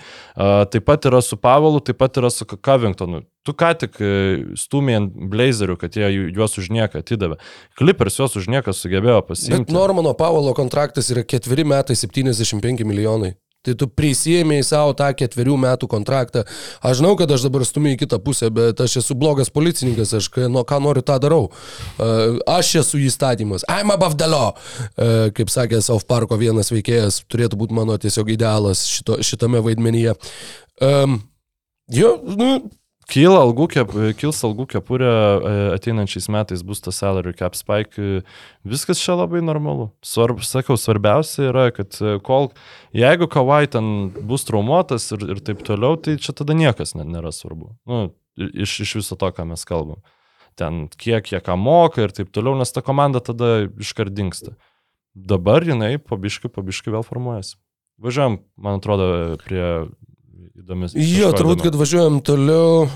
Taip 0.70 0.84
pat 0.86 1.06
yra 1.10 1.20
su 1.22 1.36
Pavelu, 1.40 1.80
taip 1.84 1.98
pat 2.02 2.18
yra 2.20 2.30
su 2.30 2.46
Covingtonu. 2.46 3.22
Tu 3.44 3.52
ką 3.52 3.74
tik 3.76 3.98
e, 4.00 4.10
stūmė 4.56 4.94
ant 4.96 5.16
blazerių, 5.28 5.74
kad 5.76 5.92
jie 5.92 6.06
ju- 6.14 6.30
juos 6.32 6.54
už 6.56 6.70
nieką 6.72 7.02
atidavė. 7.02 7.36
Clippers 7.76 8.16
juos 8.16 8.36
už 8.40 8.48
nieką 8.48 8.72
sugebėjo 8.72 9.18
Bet 9.20 9.28
pasiimti. 9.28 9.72
Normano 9.74 10.14
Pavalo 10.16 10.54
kontraktas 10.56 11.10
yra 11.12 11.26
ketveri 11.28 11.66
metai 11.68 11.92
75 11.98 12.86
milijonai. 12.88 13.34
Tai 13.64 13.74
tu 13.80 13.88
prisėmėjai 13.88 14.66
savo 14.66 14.92
tą 14.98 15.08
ketverių 15.16 15.56
metų 15.64 15.88
kontraktą. 15.90 16.44
Aš 16.84 17.00
žinau, 17.00 17.14
kad 17.16 17.30
aš 17.32 17.46
dabar 17.46 17.64
stumiu 17.64 17.94
į 17.94 18.00
kitą 18.04 18.18
pusę, 18.24 18.50
bet 18.54 18.80
aš 18.84 18.98
esu 19.00 19.16
blogas 19.18 19.52
policininkas, 19.54 20.12
aš 20.18 20.28
nuo 20.52 20.64
ką 20.68 20.80
noriu 20.84 21.04
tą 21.06 21.16
darau. 21.22 21.48
Uh, 21.48 22.38
Aš 22.50 22.74
esu 22.82 23.00
įstatymas. 23.00 23.64
I'm 23.70 23.92
above 23.94 24.18
the 24.20 24.28
law. 24.28 24.52
Uh, 24.96 25.30
Kaip 25.34 25.52
sakė 25.52 25.80
South 25.84 26.06
Parko 26.10 26.36
vienas 26.40 26.70
veikėjas, 26.72 27.22
turėtų 27.30 27.58
būti 27.60 27.76
mano 27.76 27.96
tiesiog 28.00 28.30
idealas 28.34 28.84
šito, 28.90 29.18
šitame 29.24 29.62
vaidmenyje. 29.64 30.14
Um, 30.84 31.20
jo, 31.92 32.16
nu, 32.36 32.50
Kyla 33.10 33.42
algų 33.44 33.66
kep, 33.68 33.92
kils 34.16 34.38
algų 34.46 34.64
kepurė, 34.74 35.08
e, 35.10 35.52
ateinančiais 35.74 36.28
metais 36.32 36.62
bus 36.64 36.80
tas 36.84 36.96
salary 37.02 37.34
cap 37.36 37.56
spike, 37.58 38.22
viskas 38.64 39.02
čia 39.02 39.16
labai 39.18 39.42
normalu. 39.44 39.90
Svarb, 40.04 40.40
sakau, 40.46 40.78
svarbiausia 40.80 41.50
yra, 41.50 41.66
kad 41.76 41.98
e, 42.00 42.16
kol, 42.24 42.48
jeigu 42.96 43.28
Kawai 43.30 43.66
ten 43.70 44.08
bus 44.24 44.46
traumuotas 44.48 45.10
ir, 45.16 45.26
ir 45.36 45.42
taip 45.44 45.60
toliau, 45.66 45.98
tai 46.00 46.16
čia 46.16 46.32
tada 46.36 46.56
niekas 46.56 46.96
net 46.96 47.10
nėra 47.10 47.32
svarbu. 47.34 47.74
Nu, 47.90 48.06
iš, 48.36 48.78
iš 48.86 48.94
viso 49.02 49.18
to, 49.20 49.30
ką 49.36 49.46
mes 49.52 49.66
kalbam. 49.68 50.00
Ten 50.56 50.86
kiek 50.88 51.28
jie 51.28 51.42
ką 51.44 51.58
moka 51.60 52.06
ir 52.06 52.14
taip 52.14 52.32
toliau, 52.32 52.56
nes 52.56 52.72
ta 52.72 52.80
komanda 52.84 53.20
tada 53.20 53.66
iškart 53.68 54.14
dinksta. 54.14 54.54
Dabar 55.14 55.66
jinai 55.66 55.98
pabiškai, 56.00 56.50
pabiškai 56.50 56.94
vėl 56.94 57.04
formuojasi. 57.06 57.58
Važiuojam, 58.02 58.40
man 58.58 58.80
atrodo, 58.80 59.06
prie 59.44 59.66
įdomis. 60.58 60.94
Jo, 60.94 61.32
turbūt, 61.36 61.64
kad 61.66 61.76
važiuojam 61.78 62.20
toliau. 62.24 62.86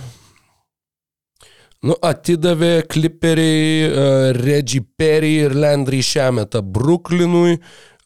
Nu, 1.86 1.94
atidavė 2.02 2.82
kliperiai 2.90 3.74
uh, 3.86 4.30
Reggie 4.34 4.82
Perry 4.82 5.36
ir 5.44 5.54
Landry 5.54 6.00
Šemetą 6.02 6.64
Brooklynui, 6.66 7.60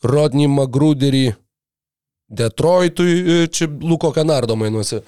Rodney 0.05 0.50
Magruderį 0.50 1.30
Detroitui, 2.32 3.12
e, 3.12 3.46
čia 3.53 3.68
Luko 3.68 4.09
Kanardo 4.12 4.57
mainuose. 4.57 5.03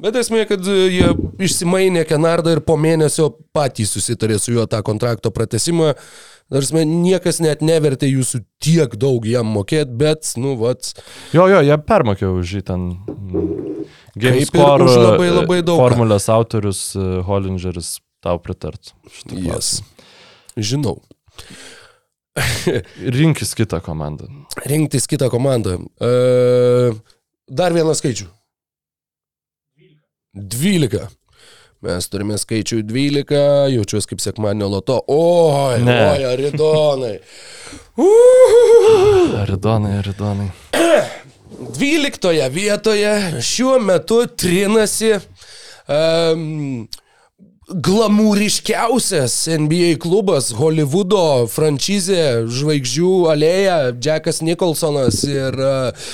Bet 0.00 0.16
esmė, 0.20 0.42
kad 0.48 0.64
e, 0.68 0.74
jie 0.92 1.08
išsimainė 1.46 2.02
Kanardą 2.08 2.52
ir 2.52 2.60
po 2.64 2.76
mėnesio 2.76 3.30
patys 3.56 3.94
susitarė 3.96 4.36
su 4.40 4.52
juo 4.52 4.66
tą 4.68 4.82
kontrakto 4.84 5.32
pratesimą. 5.32 5.94
Darsme, 6.52 6.84
niekas 6.86 7.40
net 7.42 7.62
nevertė 7.66 8.06
jūsų 8.06 8.44
tiek 8.62 8.92
daug 9.02 9.24
jam 9.26 9.48
mokėti, 9.50 9.90
bet, 9.98 10.28
nu, 10.38 10.52
vats, 10.60 10.92
Jo, 11.34 11.48
jo, 11.50 11.58
jie 11.66 11.74
permokė 11.82 12.28
už 12.30 12.52
jį 12.58 12.62
ten. 12.68 12.84
mm, 13.10 13.88
GameScore 14.14 14.86
už 14.86 14.94
labai, 14.94 15.26
e, 15.26 15.34
labai 15.40 15.58
daug. 15.66 15.80
Formulės 15.82 16.28
autorius 16.30 16.84
e, 16.94 17.02
Hollingeris 17.26 17.96
tau 18.22 18.38
pritart. 18.38 18.94
Yes. 19.34 19.80
Žinau. 20.56 21.00
Rinkis 23.18 23.54
kitą 23.58 23.80
komandą. 23.84 24.28
rinktis 24.70 25.06
kitą 25.10 25.28
komandą. 25.32 25.80
E, 26.00 26.92
dar 27.48 27.74
vieną 27.74 27.94
skaičių. 27.98 28.30
12. 30.36 31.06
Mes 31.84 32.08
turime 32.08 32.38
skaičių 32.40 32.78
12, 32.88 33.36
jaučiuosi 33.74 34.08
kaip 34.12 34.22
sekmadienio 34.24 34.68
loto. 34.72 34.96
Oi, 35.12 35.82
Ne. 35.84 35.96
oi, 36.10 36.24
aridonai. 36.24 37.18
Aridonai, 39.42 39.98
aridonai. 40.02 40.48
12 41.78 42.48
vietoje 42.52 43.42
šiuo 43.42 43.78
metu 43.80 44.22
trinasi 44.26 45.12
um, 45.16 46.88
glamūriškiausias 47.66 49.32
NBA 49.58 49.96
klubas, 49.98 50.52
Hollywoodo 50.54 51.48
franšizė, 51.50 52.46
žvaigždžių 52.46 53.08
alėja, 53.32 53.78
Jackas 54.02 54.38
Nicholsonas 54.46 55.24
ir 55.26 55.56
uh, 55.58 56.06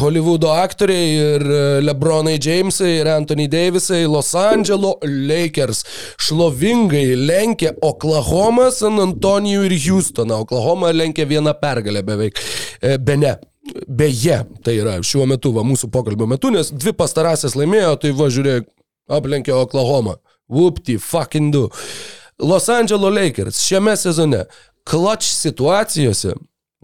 Hollywoodo 0.00 0.54
aktoriai, 0.56 1.10
ir 1.36 1.44
uh, 1.44 1.58
Lebronai 1.84 2.38
Jamesai, 2.40 2.94
ir 3.02 3.10
Anthony 3.12 3.44
Davisai, 3.52 4.06
Los 4.08 4.32
Angeles 4.40 5.04
Lakers 5.04 5.82
šlovingai 6.16 7.10
lenkia 7.26 7.74
Oklahoma, 7.84 8.70
San 8.72 8.96
Antonijų 9.02 9.66
ir 9.68 9.76
Houstoną. 9.90 10.40
Oklahoma 10.46 10.94
lenkia 10.96 11.28
vieną 11.28 11.52
pergalę 11.60 12.00
beveik. 12.06 12.40
E, 12.80 12.96
Be 12.96 13.20
ne. 13.20 13.36
Beje, 13.90 14.44
tai 14.64 14.78
yra 14.78 15.00
šiuo 15.04 15.26
metu, 15.28 15.50
va, 15.52 15.64
mūsų 15.66 15.90
pokalbio 15.92 16.28
metu, 16.30 16.52
nes 16.54 16.70
dvi 16.70 16.92
pastarąsias 16.96 17.56
laimėjo, 17.58 17.96
tai 17.98 18.12
va, 18.14 18.30
žiūrėk, 18.30 18.70
aplenkė 19.10 19.52
Oklahoma. 19.58 20.14
Whoopty, 20.50 20.98
fucking 20.98 21.52
du. 21.52 21.68
Los 22.38 22.68
Angeles 22.68 23.14
Lakers 23.14 23.60
šiame 23.64 23.96
sezone 23.96 24.44
clutch 24.86 25.26
situacijose, 25.32 26.36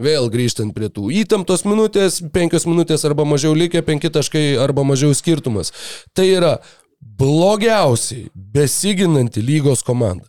vėl 0.02 0.28
grįžtant 0.32 0.74
prie 0.74 0.88
tų 0.90 1.10
įtemptos 1.22 1.66
minutės, 1.68 2.20
penkios 2.34 2.66
minutės 2.66 3.04
arba 3.06 3.26
mažiau 3.28 3.54
likę, 3.54 3.84
penki 3.86 4.10
taškai 4.10 4.56
arba 4.58 4.84
mažiau 4.86 5.14
skirtumas. 5.14 5.70
Tai 6.16 6.26
yra 6.26 6.56
blogiausiai 6.98 8.30
besiginanti 8.34 9.42
lygos 9.44 9.84
komanda. 9.86 10.26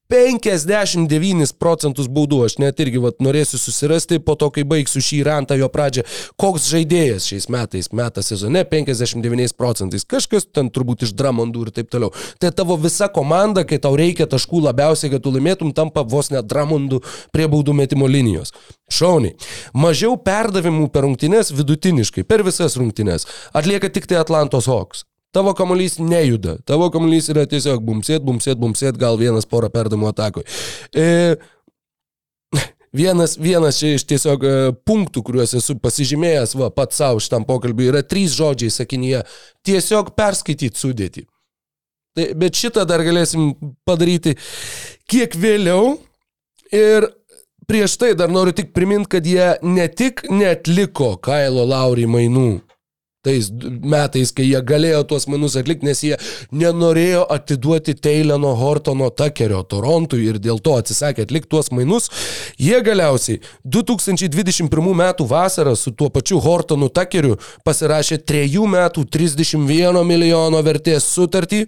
59 0.09 1.51
procentus 1.61 2.07
baudų, 2.09 2.39
aš 2.47 2.55
net 2.63 2.79
irgi 2.81 3.01
vat, 3.05 3.19
norėsiu 3.21 3.59
susirasti 3.61 4.17
po 4.25 4.39
to, 4.41 4.47
kai 4.55 4.63
baigsiu 4.65 5.03
šį 5.05 5.19
rantą 5.27 5.59
jo 5.61 5.69
pradžią, 5.69 6.07
koks 6.41 6.71
žaidėjas 6.73 7.27
šiais 7.29 7.49
metais 7.53 7.91
meta 7.93 8.25
sezone 8.25 8.63
59 8.71 9.53
procentais, 9.59 10.07
kažkas 10.09 10.49
ten 10.49 10.71
turbūt 10.73 11.05
iš 11.05 11.13
dramondų 11.19 11.67
ir 11.67 11.73
taip 11.77 11.91
toliau. 11.93 12.15
Tai 12.41 12.55
tavo 12.57 12.79
visa 12.81 13.11
komanda, 13.13 13.67
kai 13.69 13.77
tau 13.85 13.99
reikia 14.01 14.25
taškų 14.33 14.63
labiausiai, 14.71 15.13
kad 15.13 15.27
tu 15.27 15.35
laimėtum, 15.35 15.75
tampa 15.77 16.07
vos 16.09 16.33
net 16.33 16.49
dramondų 16.49 17.03
prie 17.37 17.51
baudų 17.53 17.77
metimo 17.77 18.09
linijos. 18.09 18.57
Šauniai. 18.89 19.37
Mažiau 19.77 20.17
perdavimų 20.17 20.89
per 20.89 21.05
rungtynes 21.05 21.53
vidutiniškai, 21.53 22.25
per 22.25 22.49
visas 22.49 22.81
rungtynes, 22.81 23.29
atlieka 23.53 23.93
tik 23.93 24.09
tai 24.09 24.23
Atlantos 24.25 24.73
Hawks. 24.73 25.05
Tavo 25.33 25.53
kamuolys 25.55 25.99
nejuda. 26.01 26.57
Tavo 26.65 26.89
kamuolys 26.93 27.29
yra 27.29 27.45
tiesiog 27.49 27.83
bumsėt, 27.85 28.25
bumsėt, 28.25 28.57
bumsėt, 28.61 28.97
gal 29.01 29.19
vienas 29.21 29.45
porą 29.49 29.69
perdamų 29.73 30.09
atakui. 30.09 30.45
E, 30.97 31.37
vienas, 32.97 33.37
vienas 33.37 33.77
čia 33.81 33.93
iš 33.99 34.07
tiesiog 34.09 34.47
e, 34.49 34.53
punktų, 34.89 35.23
kuriuos 35.27 35.53
esu 35.59 35.77
pasižymėjęs, 35.83 36.55
va, 36.57 36.71
pats 36.73 37.03
savo 37.03 37.21
šitam 37.21 37.45
pokalbiui, 37.49 37.91
yra 37.93 38.01
trys 38.01 38.39
žodžiai 38.39 38.73
sakinyje. 38.73 39.21
Tiesiog 39.69 40.15
perskaityti 40.17 40.81
sudėti. 40.81 41.27
Tai, 42.17 42.31
bet 42.41 42.57
šitą 42.57 42.87
dar 42.89 43.05
galėsim 43.05 43.53
padaryti 43.87 44.33
kiek 45.13 45.37
vėliau. 45.37 45.99
Ir 46.73 47.05
prieš 47.69 47.99
tai 48.01 48.15
dar 48.17 48.33
noriu 48.33 48.57
tik 48.57 48.73
priminti, 48.73 49.13
kad 49.13 49.29
jie 49.29 49.53
ne 49.61 49.87
tik 49.93 50.25
netliko 50.33 51.15
Kailo 51.21 51.69
Lauri 51.69 52.09
mainų 52.09 52.49
tais 53.27 53.49
metais, 53.83 54.31
kai 54.31 54.45
jie 54.47 54.59
galėjo 54.63 55.01
tuos 55.11 55.25
mainus 55.27 55.57
atlikti, 55.59 55.89
nes 55.89 56.01
jie 56.07 56.15
nenorėjo 56.55 57.25
atiduoti 57.35 57.97
Teileno 57.99 58.53
Hortono 58.61 59.09
Takerio 59.11 59.65
Torontui 59.67 60.21
ir 60.29 60.39
dėl 60.39 60.61
to 60.63 60.77
atsisakė 60.79 61.25
atlikti 61.27 61.51
tuos 61.51 61.73
mainus. 61.75 62.07
Jie 62.63 62.79
galiausiai 62.87 63.41
2021 63.67 64.71
m. 64.95 65.03
vasarą 65.33 65.75
su 65.75 65.91
tuo 65.91 66.13
pačiu 66.15 66.39
Hortonu 66.45 66.87
Takeriu 66.95 67.35
pasirašė 67.67 68.21
3 68.23 68.63
metų 68.71 69.05
31 69.11 69.99
milijono 70.07 70.63
vertės 70.63 71.11
sutartį 71.11 71.65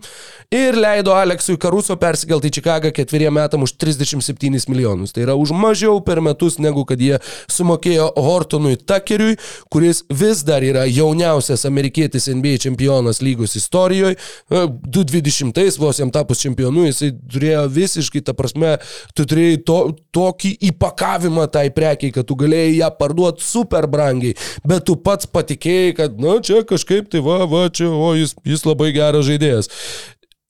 ir 0.55 0.79
leido 0.79 1.17
Aleksui 1.19 1.59
Karuso 1.59 1.99
persikelti 1.99 2.53
į 2.53 2.57
Čikagą 2.61 2.95
ketveriem 2.95 3.35
metam 3.35 3.67
už 3.67 3.75
37 3.75 4.71
milijonus. 4.71 5.11
Tai 5.11 5.27
yra 5.27 5.35
už 5.35 5.51
mažiau 5.51 5.99
per 5.99 6.23
metus, 6.23 6.61
negu 6.63 6.87
kad 6.87 7.03
jie 7.03 7.19
sumokėjo 7.51 8.07
Hortonui 8.15 8.79
Takeriui, 8.79 9.35
kuris 9.67 10.05
vis 10.15 10.47
dar 10.47 10.63
yra 10.63 10.87
jauniausias 10.87 11.40
amerikietis 11.69 12.29
NBA 12.29 12.59
čempionas 12.61 13.23
lygos 13.25 13.57
istorijoje. 13.57 14.19
220 14.51 15.79
vos 15.81 15.99
jam 15.99 16.11
tapus 16.13 16.43
čempionu, 16.45 16.85
jisai 16.89 17.13
turėjo 17.33 17.65
visiškai, 17.73 18.23
ta 18.27 18.35
prasme, 18.37 18.77
tu 19.17 19.25
turėjai 19.29 19.63
to, 19.67 19.79
tokį 20.13 20.53
įpakavimą 20.71 21.47
tai 21.55 21.69
prekiai, 21.75 22.13
kad 22.15 22.29
tu 22.29 22.37
galėjai 22.41 22.77
ją 22.83 22.91
parduoti 23.01 23.47
super 23.47 23.89
brangiai, 23.91 24.37
bet 24.67 24.85
tu 24.91 24.99
pats 25.01 25.31
patikėjai, 25.31 25.97
kad, 26.03 26.21
na, 26.21 26.37
čia 26.45 26.61
kažkaip 26.69 27.09
tai 27.13 27.25
va, 27.25 27.43
va, 27.51 27.67
čia, 27.73 27.89
o 27.89 28.13
jis, 28.19 28.37
jis 28.47 28.67
labai 28.69 28.93
geras 28.97 29.27
žaidėjas. 29.31 29.73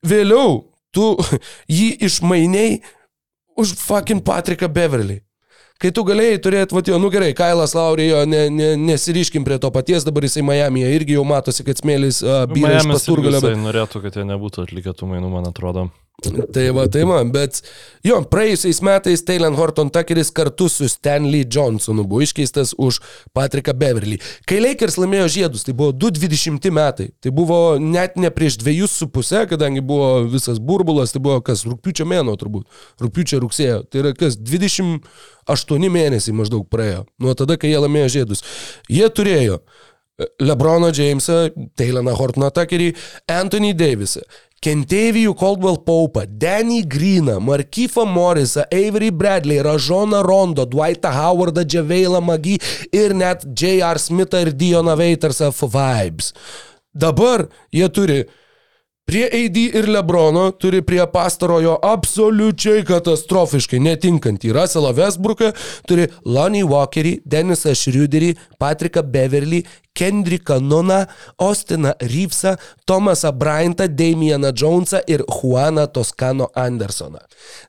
Vėliau 0.07 0.64
tu 0.95 1.14
jį 1.78 1.93
išmainiai 2.09 2.80
už 3.61 3.76
fucking 3.78 4.24
Patriką 4.24 4.68
Beverly. 4.68 5.20
Kai 5.81 5.89
tu 5.97 6.03
galėjai 6.05 6.37
turėti, 6.45 6.76
va, 6.76 6.83
jo, 6.85 6.99
nu 7.01 7.09
gerai, 7.09 7.31
Kailas 7.33 7.72
Laurijo, 7.72 8.18
ne, 8.28 8.43
ne, 8.53 8.66
nesiriškim 8.76 9.47
prie 9.47 9.57
to 9.62 9.70
paties, 9.72 10.05
dabar 10.05 10.26
jisai 10.26 10.43
Miami'e 10.45 10.91
irgi 10.93 11.16
jau 11.16 11.24
matosi, 11.24 11.64
kad 11.64 11.81
smėlis 11.81 12.18
uh, 12.20 12.43
byra 12.51 12.83
iš 12.83 12.89
pasturgalio. 12.91 13.41
Bet... 13.41 13.57
norėtų, 13.62 14.03
kad 14.05 14.18
jie 14.20 14.26
nebūtų 14.28 14.66
atlikę 14.66 14.93
tų 14.93 15.09
mainų, 15.14 15.31
man 15.33 15.49
atrodo. 15.49 15.87
Tai 16.21 16.64
va, 16.77 16.85
tai 16.93 17.05
man, 17.09 17.31
bet 17.33 17.62
jo, 18.05 18.18
praėjusiais 18.29 18.81
metais 18.85 19.23
Taylan 19.25 19.57
Horton 19.57 19.89
Tuckeris 19.93 20.33
kartu 20.37 20.68
su 20.68 20.89
Stanley 20.91 21.47
Johnsonu 21.49 22.05
buvo 22.05 22.21
iškeistas 22.25 22.75
už 22.77 22.99
Patriką 23.37 23.73
Beverly. 23.77 24.18
Kai 24.49 24.61
Lakers 24.61 24.99
laimėjo 25.01 25.31
žiedus, 25.33 25.64
tai 25.64 25.75
buvo 25.77 25.95
220 25.97 26.71
metai. 26.77 27.09
Tai 27.25 27.33
buvo 27.37 27.61
net 27.81 28.18
ne 28.21 28.33
prieš 28.35 28.59
dviejus 28.61 28.99
su 29.01 29.09
pusę, 29.12 29.47
kadangi 29.51 29.81
buvo 29.85 30.27
visas 30.29 30.61
burbulas, 30.61 31.14
tai 31.14 31.25
buvo 31.25 31.41
kas, 31.45 31.64
rūpiučio 31.68 32.09
mėno 32.09 32.37
turbūt, 32.41 32.68
rūpiučio 33.01 33.41
rugsėjo. 33.41 33.83
Tai 33.89 34.05
yra 34.05 34.14
kas, 34.16 34.37
28 34.37 35.93
mėnesiai 35.97 36.37
maždaug 36.37 36.68
praėjo 36.68 37.07
nuo 37.21 37.37
tada, 37.39 37.57
kai 37.61 37.73
jie 37.73 37.81
laimėjo 37.81 38.12
žiedus. 38.18 38.45
Jie 38.93 39.09
turėjo 39.09 39.62
Lebroną 40.41 40.91
Jamesą, 40.93 41.49
Taylaną 41.77 42.12
Hortoną 42.12 42.51
Tuckerį, 42.53 42.93
Anthony 43.31 43.73
Davisą, 43.75 44.21
Kentavijų 44.61 45.33
Caldwell 45.41 45.79
Paupa, 45.81 46.27
Danny 46.29 46.83
Greeną, 46.85 47.39
Markyfą 47.41 48.05
Morrisą, 48.05 48.67
Avery 48.69 49.09
Bradley, 49.13 49.63
Ražoną 49.65 50.23
Rondo, 50.23 50.67
Dwightą 50.69 51.15
Howardą, 51.17 51.65
Javeilą 51.65 52.21
Magį 52.21 52.59
ir 52.93 53.15
net 53.17 53.47
J.R. 53.57 53.97
Smithą 53.99 54.43
ir 54.45 54.53
Dioną 54.53 54.99
Waitersą 55.01 55.49
of 55.49 55.63
Vibes. 55.65 56.35
Dabar 56.93 57.47
jie 57.73 57.89
turi 57.89 58.25
Prie 59.11 59.25
AD 59.27 59.57
ir 59.57 59.89
Lebrono 59.91 60.51
turi 60.55 60.85
prie 60.87 61.03
pastarojo 61.11 61.73
absoliučiai 61.83 62.85
katastrofiškai 62.87 63.81
netinkantį 63.83 64.53
Russellą 64.55 64.93
Westbrooką, 64.95 65.49
turi 65.91 66.05
Lonnie 66.23 66.63
Walkerį, 66.63 67.17
Denisą 67.27 67.73
Šriuderį, 67.75 68.37
Patriką 68.63 69.03
Beverly, 69.03 69.65
Kendricką 70.01 70.61
Nuną, 70.64 71.05
Austiną 71.38 71.92
Reevesą, 72.01 72.57
Tomasą 72.84 73.32
Bryantą, 73.32 73.88
Damianą 73.88 74.53
Jonesą 74.62 74.98
ir 75.07 75.24
Juaną 75.28 75.86
Toskano 75.86 76.48
Andersoną. 76.55 77.18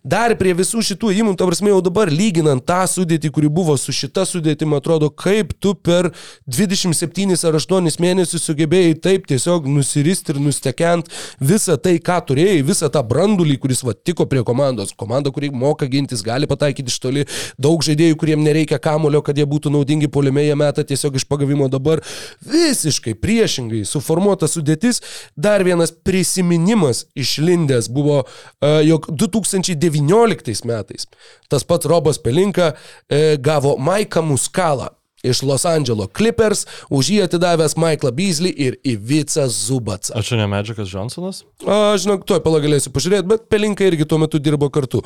Dar 0.05 0.33
prie 0.39 0.53
visų 0.57 0.81
šitų 0.85 1.11
įmų, 1.21 1.35
ta 1.39 1.45
prasme, 1.47 1.69
jau 1.71 1.81
dabar 1.83 2.09
lyginant 2.11 2.63
tą 2.65 2.79
sudėtį, 2.89 3.31
kuri 3.35 3.49
buvo 3.51 3.75
su 3.79 3.93
šita 3.95 4.23
sudėtimi, 4.27 4.75
atrodo, 4.79 5.11
kaip 5.11 5.53
tu 5.59 5.73
per 5.75 6.09
27 6.47 7.35
ar 7.47 7.57
8 7.59 7.99
mėnesius 8.01 8.47
sugebėjai 8.47 8.95
taip 9.03 9.27
tiesiog 9.29 9.67
nusiristi 9.69 10.33
ir 10.33 10.41
nustekent 10.41 11.11
visą 11.39 11.77
tai, 11.77 11.97
ką 11.99 12.19
turėjai, 12.31 12.63
visą 12.65 12.89
tą 12.93 13.03
brandulį, 13.07 13.57
kuris 13.61 13.83
va 13.85 13.93
tiko 13.93 14.25
prie 14.31 14.43
komandos. 14.47 14.95
Komanda, 14.97 15.31
kuri 15.35 15.51
moka 15.51 15.87
gintis, 15.91 16.23
gali 16.25 16.49
pataikyti 16.49 16.91
iš 16.91 16.99
toli, 17.03 17.27
daug 17.61 17.83
žaidėjų, 17.85 18.17
kuriem 18.21 18.43
nereikia 18.45 18.79
kamulio, 18.81 19.21
kad 19.25 19.37
jie 19.37 19.47
būtų 19.49 19.73
naudingi 19.75 20.09
poliumėje 20.11 20.57
metą 20.59 20.85
tiesiog 20.87 21.19
iš 21.19 21.27
pagavimo 21.29 21.69
dabar. 21.71 22.01
Visiškai 22.47 23.15
priešingai 23.21 23.83
suformuota 23.87 24.49
sudėtis. 24.51 25.01
Dar 25.35 25.65
vienas 25.67 25.91
prisiminimas 25.91 27.05
išlindęs 27.15 27.89
buvo, 27.91 28.23
e, 28.61 28.73
jog 28.87 29.09
2019 29.11 30.65
metais 30.69 31.07
tas 31.51 31.65
pats 31.67 31.85
Robas 31.85 32.19
Pelinka 32.21 32.73
e, 33.09 33.37
gavo 33.37 33.75
Maiką 33.77 34.23
Muskalą 34.23 34.89
iš 35.23 35.41
Los 35.45 35.65
Angeles 35.69 36.09
Clippers, 36.17 36.65
už 36.89 37.11
jį 37.13 37.19
atidavęs 37.27 37.77
Michaelą 37.77 38.11
Beasley 38.17 38.53
ir 38.57 38.77
Ivica 38.87 39.45
Zubacą. 39.45 40.15
Ar 40.17 40.25
čia 40.25 40.39
ne 40.39 40.47
Medžikas 40.49 40.89
Johnsonas? 40.89 41.43
A, 41.61 41.93
žinok, 42.01 42.25
tuoj 42.25 42.41
palagalėsiu 42.45 42.93
pažiūrėti, 42.95 43.29
bet 43.29 43.45
Pelinka 43.51 43.85
irgi 43.85 44.07
tuo 44.09 44.17
metu 44.21 44.41
dirbo 44.41 44.71
kartu. 44.73 45.03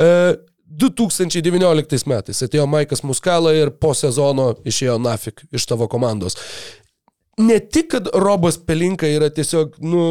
E, 0.00 0.38
2019 0.68 2.06
metais 2.10 2.42
atėjo 2.44 2.66
Maikas 2.68 3.02
Muskala 3.06 3.54
ir 3.56 3.72
po 3.80 3.94
sezono 3.96 4.50
išėjo 4.68 4.98
Nafik 5.00 5.46
iš 5.52 5.66
tavo 5.70 5.88
komandos. 5.88 6.36
Ne 7.38 7.60
tik, 7.62 7.92
kad 7.94 8.10
Robas 8.18 8.58
Pelinka 8.58 9.08
yra 9.08 9.30
tiesiog, 9.30 9.78
nu, 9.80 10.02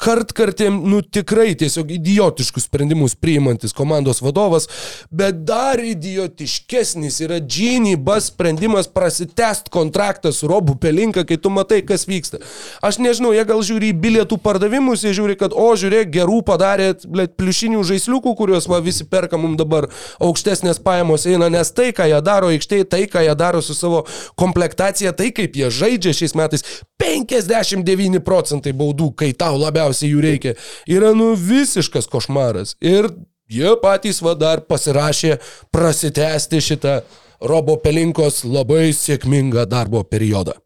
kartkartėm, 0.00 0.80
nu 0.88 1.00
tikrai 1.04 1.52
tiesiog 1.58 1.92
idiotiškus 1.98 2.66
sprendimus 2.68 3.16
priimantis 3.18 3.74
komandos 3.76 4.22
vadovas, 4.24 4.68
bet 5.12 5.42
dar 5.48 5.80
idiotiškesnis 5.84 7.20
yra 7.26 7.40
Džinybas 7.40 8.30
sprendimas 8.32 8.88
prasitest 8.88 9.68
kontraktą 9.72 10.32
su 10.32 10.48
Robu 10.50 10.76
Pelinka, 10.80 11.24
kai 11.28 11.38
tu 11.40 11.52
matai, 11.52 11.82
kas 11.86 12.06
vyksta. 12.08 12.40
Aš 12.84 13.00
nežinau, 13.02 13.32
jie 13.36 13.44
gal 13.48 13.62
žiūri 13.66 13.92
į 13.92 13.98
bilietų 14.02 14.40
pardavimus, 14.42 15.04
jie 15.04 15.14
žiūri, 15.16 15.36
kad, 15.40 15.54
o, 15.56 15.70
žiūrėk, 15.78 16.12
gerų 16.14 16.40
padarėt, 16.48 17.06
blėt, 17.10 17.36
pliušinių 17.40 17.84
žaisliukų, 17.86 18.34
kuriuos 18.38 18.68
va, 18.70 18.80
visi 18.84 19.06
perka 19.08 19.40
mums 19.40 19.60
dabar 19.60 19.90
aukštesnės 20.22 20.80
pajamos 20.84 21.26
eina, 21.28 21.50
nes 21.52 21.72
tai, 21.76 21.90
ką 21.96 22.08
jie 22.10 22.20
daro 22.24 22.52
aikštėje, 22.54 22.88
tai, 22.90 23.04
ką 23.10 23.24
jie 23.26 23.36
daro 23.38 23.60
su 23.64 23.76
savo 23.76 24.04
komplektacija, 24.40 25.12
tai, 25.16 25.30
kaip 25.36 25.56
jie 25.60 25.70
žaidžia 25.74 26.16
šiais 26.16 26.36
metais, 26.38 26.66
59 27.00 28.20
procentai 28.24 28.74
baudų, 28.76 29.10
kai 29.16 29.32
tau 29.36 29.58
labiausiai 29.60 30.12
jų 30.12 30.24
reikia, 30.24 30.54
yra 30.90 31.14
nu 31.16 31.32
visiškas 31.38 32.08
košmaras. 32.10 32.76
Ir 32.80 33.08
jie 33.50 33.72
patys 33.82 34.20
va 34.24 34.36
dar 34.38 34.64
pasirašė 34.68 35.38
prasitęsti 35.72 36.60
šitą 36.68 37.00
Robo 37.40 37.78
Pelinkos 37.80 38.42
labai 38.44 38.90
sėkmingą 38.96 39.64
darbo 39.68 40.04
periodą. 40.04 40.58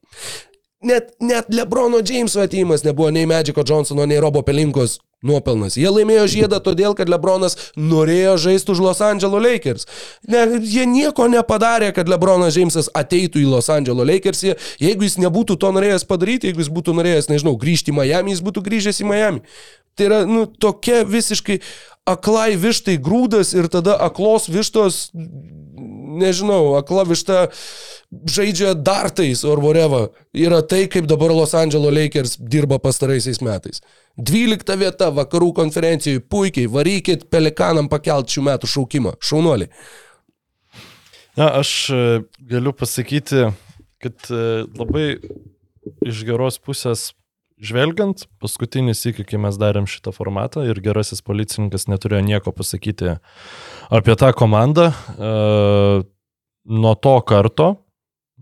Net, 0.85 1.14
net 1.22 1.49
Lebrono 1.55 2.03
Jameso 2.05 2.43
atėjimas 2.45 2.82
nebuvo 2.85 3.09
nei 3.14 3.24
Magiko 3.30 3.62
Johnsono, 3.64 4.05
nei 4.05 4.20
Robo 4.20 4.43
Pelinkos 4.45 4.99
nuopelnas. 5.27 5.79
Jie 5.81 5.91
laimėjo 5.91 6.27
žiedą 6.31 6.61
todėl, 6.64 6.95
kad 6.99 7.11
Lebronas 7.11 7.57
norėjo 7.77 8.37
žaisti 8.47 8.75
už 8.75 8.83
Los 8.85 9.03
Angeles 9.05 9.45
Lakers. 9.45 9.89
Ne, 10.29 10.45
jie 10.61 10.85
nieko 10.91 11.29
nepadarė, 11.33 11.93
kad 11.97 12.11
Lebronas 12.11 12.59
Jamesas 12.59 12.91
ateitų 12.95 13.43
į 13.43 13.49
Los 13.55 13.70
Angeles 13.72 14.09
Lakers. 14.11 14.45
Jeigu 14.83 15.09
jis 15.09 15.18
nebūtų 15.22 15.59
to 15.61 15.72
norėjęs 15.75 16.07
padaryti, 16.09 16.53
jeigu 16.53 16.64
jis 16.64 16.72
būtų 16.75 16.97
norėjęs, 17.01 17.31
nežinau, 17.33 17.57
grįžti 17.61 17.95
į 17.95 17.99
Miami, 18.01 18.37
jis 18.37 18.45
būtų 18.45 18.64
grįžęs 18.68 19.03
į 19.03 19.09
Miami. 19.11 19.43
Tai 19.95 20.09
yra, 20.09 20.22
nu, 20.27 20.47
tokia 20.47 21.05
visiškai 21.07 21.61
aklai 22.09 22.55
vištai 22.61 22.99
grūdas 23.01 23.55
ir 23.57 23.70
tada 23.72 23.97
aklos 24.05 24.49
vištos, 24.53 25.09
nežinau, 25.14 26.77
akla 26.79 27.07
višta 27.09 27.47
žaidžia 28.28 28.74
dartais 28.74 29.44
or 29.44 29.60
whatever. 29.62 30.08
Yra 30.34 30.62
tai, 30.62 30.86
kaip 30.90 31.08
dabar 31.10 31.32
Los 31.34 31.54
Angeles 31.54 31.94
Lakers 31.94 32.36
dirba 32.38 32.78
pastaraisiais 32.78 33.40
metais. 33.44 33.82
12 34.16 34.78
vieta 34.78 35.10
vakarų 35.14 35.52
konferencijoje, 35.56 36.22
puikiai, 36.30 36.70
varykit 36.70 37.28
pelikanam 37.32 37.90
pakelt 37.90 38.30
šių 38.30 38.46
metų 38.50 38.70
šaukimą. 38.70 39.16
Šaunuoliai. 39.22 39.70
Na, 41.34 41.50
aš 41.58 41.74
e, 41.90 42.00
galiu 42.46 42.70
pasakyti, 42.76 43.48
kad 44.02 44.30
e, 44.30 44.64
labai 44.78 45.16
iš 46.06 46.22
geros 46.26 46.60
pusės 46.62 47.10
žvelgiant, 47.64 48.26
paskutinis 48.42 49.02
iki, 49.08 49.24
kai 49.26 49.38
mes 49.42 49.58
darėm 49.58 49.86
šitą 49.90 50.12
formatą 50.14 50.64
ir 50.68 50.80
gerasis 50.84 51.22
policininkas 51.26 51.88
neturėjo 51.90 52.22
nieko 52.26 52.54
pasakyti 52.54 53.16
apie 53.94 54.16
tą 54.20 54.30
komandą, 54.36 54.90
e, 54.90 55.32
nuo 56.64 56.94
to 56.94 57.16
karto, 57.26 57.74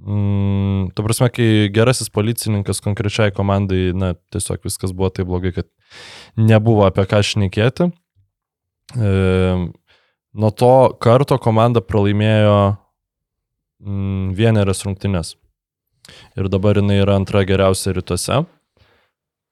mm, 0.05 0.93
ta 0.97 1.05
prasme, 1.07 1.29
kai 1.33 1.49
gerasis 1.75 2.11
policininkas 2.13 2.83
konkrečiai 2.85 3.33
komandai, 3.35 3.93
na, 3.97 4.13
tiesiog 4.35 4.65
viskas 4.67 4.95
buvo 4.97 5.11
taip 5.15 5.31
blogai, 5.31 5.55
kad 5.57 5.69
nebuvo 6.37 6.87
apie 6.87 7.07
ką 7.09 7.23
šnekėti. 7.27 7.91
E, 8.93 9.13
nuo 10.33 10.51
to 10.57 10.73
karto 11.03 11.39
komanda 11.43 11.83
pralaimėjo 11.85 12.59
mm, 13.85 14.35
vienerias 14.39 14.85
rungtynes. 14.87 15.37
ir 16.37 16.49
dabar 16.51 16.77
jinai 16.77 16.99
yra 16.99 17.15
antra 17.17 17.45
geriausia 17.47 17.93
rytuose. 17.95 18.43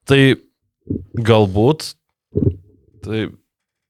Tai 0.05 0.21
galbūt, 1.15 1.93
tai 3.05 3.29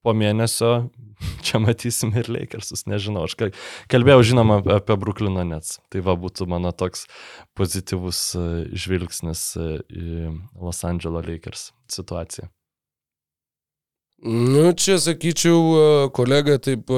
po 0.03 0.13
mėnesio 0.13 0.91
čia 1.45 1.61
matysim 1.63 2.13
ir 2.17 2.29
Lakersus, 2.31 2.85
nežinau. 2.89 3.25
Aš 3.29 3.35
kal- 3.39 3.53
kalbėjau, 3.91 4.23
žinoma, 4.31 4.61
apie- 4.77 4.97
Brooklyną 5.01 5.45
Nets. 5.47 5.79
Tai 5.93 6.03
va 6.05 6.15
būtų 6.19 6.47
mano 6.51 6.71
toks 6.75 7.07
pozityvus 7.57 8.23
e, 8.35 8.47
žvilgsnis 8.77 9.45
e, 9.57 9.69
į 9.89 10.33
Los 10.61 10.83
Angeles 10.87 11.27
Lakers 11.27 11.69
situaciją. 11.91 12.49
Nu, 14.21 14.69
čia 14.77 14.99
sakyčiau, 15.01 15.61
e, 15.73 15.85
kolega, 16.13 16.59
taip 16.61 16.91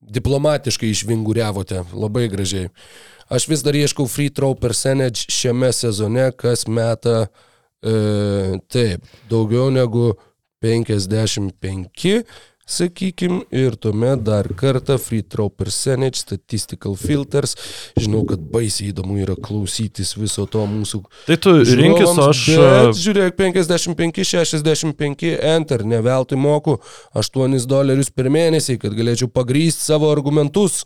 diplomatiškai 0.00 0.90
išvinguriavote, 0.90 1.84
labai 1.92 2.26
gražiai. 2.32 2.70
Aš 3.30 3.46
vis 3.50 3.62
dar 3.62 3.76
ieškau 3.78 4.08
free 4.10 4.32
throw 4.34 4.56
percentage 4.58 5.28
šiame 5.30 5.70
sezone, 5.76 6.30
kas 6.34 6.66
meta, 6.66 7.28
e, 7.84 8.58
taip, 8.72 9.06
daugiau 9.30 9.68
negu 9.70 10.16
55, 10.64 12.24
sakykim, 12.70 13.40
ir 13.54 13.76
tuomet 13.80 14.22
dar 14.26 14.48
kartą 14.58 14.96
free 15.00 15.24
throw 15.26 15.50
percentage, 15.50 16.20
statistical 16.22 16.96
filters. 16.98 17.56
Žinau, 17.98 18.22
kad 18.28 18.42
baisiai 18.52 18.90
įdomu 18.92 19.18
yra 19.22 19.36
klausytis 19.40 20.14
viso 20.18 20.46
to 20.50 20.64
mūsų 20.70 21.02
Tai 21.26 21.36
tu 21.42 21.54
rinkis, 21.66 22.16
aš... 22.24 22.42
e, 22.54 22.58
Bet, 22.60 23.00
žiūrėk, 23.00 23.36
55, 23.38 24.24
65, 24.24 25.26
enter, 25.52 25.84
ne 25.86 26.00
veltui 26.04 26.38
moku 26.40 26.78
8 27.18 27.58
dolerius 27.70 28.12
per 28.14 28.30
mėnesį, 28.32 28.78
kad 28.82 28.96
galėčiau 28.96 29.30
pagrysti 29.32 29.90
savo 29.90 30.10
argumentus. 30.12 30.84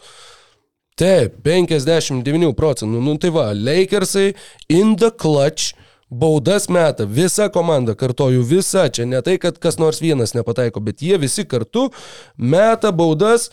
Taip, 0.99 1.41
59 1.43 2.53
procentų. 2.55 3.01
Nu 3.03 3.17
tai 3.19 3.33
va, 3.35 3.49
Lakersai 3.55 4.33
in 4.71 4.95
the 5.01 5.11
clutch. 5.11 5.75
Baudas 6.21 6.69
meta 6.71 7.05
visa 7.11 7.49
komanda, 7.51 7.95
kartoju, 7.99 8.43
visa. 8.47 8.87
Čia 8.89 9.07
ne 9.11 9.19
tai, 9.25 9.39
kad 9.43 9.59
kas 9.59 9.79
nors 9.83 9.99
vienas 10.05 10.35
nepataiko, 10.37 10.81
bet 10.85 11.03
jie 11.03 11.19
visi 11.19 11.43
kartu 11.49 11.89
meta 12.39 12.93
baudas. 12.95 13.49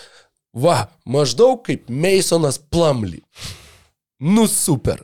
Va, 0.53 0.89
maždaug 1.07 1.63
kaip 1.65 1.87
Masonas 1.89 2.59
Plumly. 2.59 3.21
Nu 4.19 4.45
super. 4.51 4.99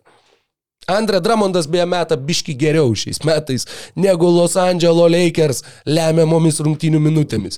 Andrė 0.87 1.19
Dramondas 1.23 1.65
beje 1.71 1.85
meta 1.89 2.15
biški 2.19 2.53
geriau 2.55 2.93
šiais 2.95 3.23
metais 3.27 3.65
negu 3.99 4.29
Los 4.31 4.53
Angeles 4.59 5.09
Lakers 5.11 5.63
lemiamomis 5.87 6.61
rungtynių 6.63 7.01
minutėmis. 7.03 7.57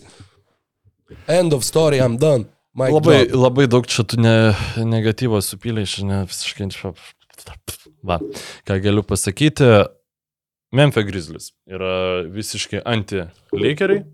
End 1.27 1.53
of 1.53 1.65
story, 1.65 1.99
I'm 1.99 2.17
done. 2.17 2.45
Mike 2.77 2.93
Labai, 2.93 3.17
drop. 3.27 3.41
labai 3.41 3.67
daug 3.67 3.87
čia 3.89 4.05
tų 4.05 4.21
ne, 4.23 4.33
negatyvos 4.85 5.49
supylė, 5.51 5.83
šiandien 5.89 6.25
visiškai. 6.29 6.69
čia- 6.73 6.93
Va, 8.05 8.19
ką 8.67 8.79
galiu 8.83 9.03
pasakyti, 9.03 9.65
Memphis 10.71 11.05
Grizzlies 11.05 11.51
yra 11.67 12.23
visiškai 12.29 12.83
anti-Lakeriai. 12.85 14.05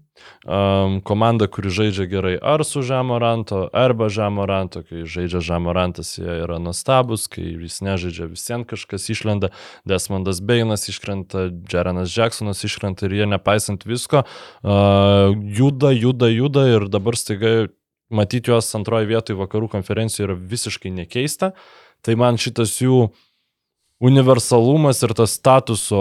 Um, 0.47 1.01
komanda, 1.03 1.43
kuri 1.51 1.67
žaidžia 1.75 2.05
gerai 2.07 2.37
ar 2.39 2.61
su 2.63 2.79
Žamoranto, 2.87 3.65
arba 3.75 4.07
Žamoranto, 4.07 4.85
kai 4.87 5.03
žaidžia 5.03 5.41
Žamorantas, 5.43 6.13
jie 6.15 6.37
yra 6.45 6.55
nuostabus, 6.63 7.25
kai 7.27 7.43
jis 7.43 7.81
nežaidžia 7.83 8.29
visiems 8.31 8.69
kažkas 8.69 9.09
išlenda, 9.11 9.49
Desmondas 9.83 10.39
Beinas 10.39 10.87
iškrenta, 10.87 11.49
Jerenas 11.67 12.15
Jacksonas 12.15 12.63
iškrenta 12.63 13.09
ir 13.09 13.17
jie 13.19 13.27
nepaisant 13.27 13.83
visko, 13.83 14.23
uh, 14.23 15.35
juda, 15.59 15.91
juda, 15.91 16.31
juda 16.31 16.63
ir 16.77 16.87
dabar 16.87 17.19
staiga 17.19 17.67
matyti 18.07 18.53
juos 18.53 18.71
antroje 18.79 19.11
vietoje 19.11 19.35
vakarų 19.41 19.73
konferencijoje 19.75 20.29
yra 20.29 20.39
visiškai 20.39 20.95
nekeista. 20.95 21.51
Tai 22.05 22.15
man 22.21 22.39
šitas 22.39 22.77
jų 22.79 23.09
universalumas 24.03 24.99
ir 25.03 25.13
tas 25.15 25.37
statuso 25.37 25.99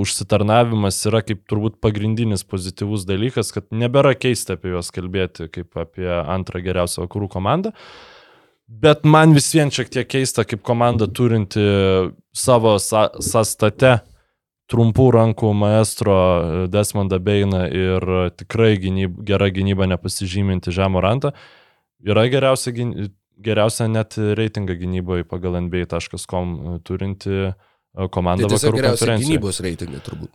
užsitarnavimas 0.00 0.98
yra 1.06 1.22
kaip 1.22 1.44
turbūt 1.50 1.78
pagrindinis 1.82 2.42
pozityvus 2.44 3.06
dalykas, 3.06 3.52
kad 3.54 3.68
nebėra 3.70 4.16
keista 4.18 4.56
apie 4.56 4.72
juos 4.74 4.90
kalbėti 4.94 5.48
kaip 5.52 5.78
apie 5.78 6.08
antrą 6.10 6.62
geriausią 6.64 7.06
vakarų 7.06 7.30
komandą. 7.36 7.72
Bet 8.66 9.04
man 9.06 9.30
vis 9.36 9.52
vien 9.54 9.70
šiek 9.70 9.92
tiek 9.94 10.08
keista, 10.10 10.42
kaip 10.42 10.64
komanda 10.66 11.06
turinti 11.06 11.62
savo 12.34 12.76
sa 12.82 13.06
sastate 13.22 14.00
trumpų 14.66 15.04
rankų 15.14 15.52
maestro 15.54 16.16
Desmondą 16.66 17.20
Beiną 17.22 17.62
ir 17.70 18.06
tikrai 18.34 18.74
gynyb, 18.82 19.20
gera 19.28 19.46
gynyba 19.54 19.86
nepasižyminti 19.92 20.74
Žemorantą. 20.74 21.30
Yra 22.02 22.26
geriausia, 22.26 22.74
gyn- 22.74 23.12
geriausia 23.42 23.86
net 23.88 24.16
reitinga 24.16 24.74
gynyboje 24.80 25.24
pagal 25.28 25.58
NBA.com 25.66 26.80
turinti 26.84 27.30
e, 27.50 27.54
komanda 28.12 28.48
Tai 28.48 28.56
vakarų 28.58 28.82
konferencijoje. 28.90 29.30
gynybos 29.36 29.60
reitingai 29.64 30.02
turbūt. 30.06 30.32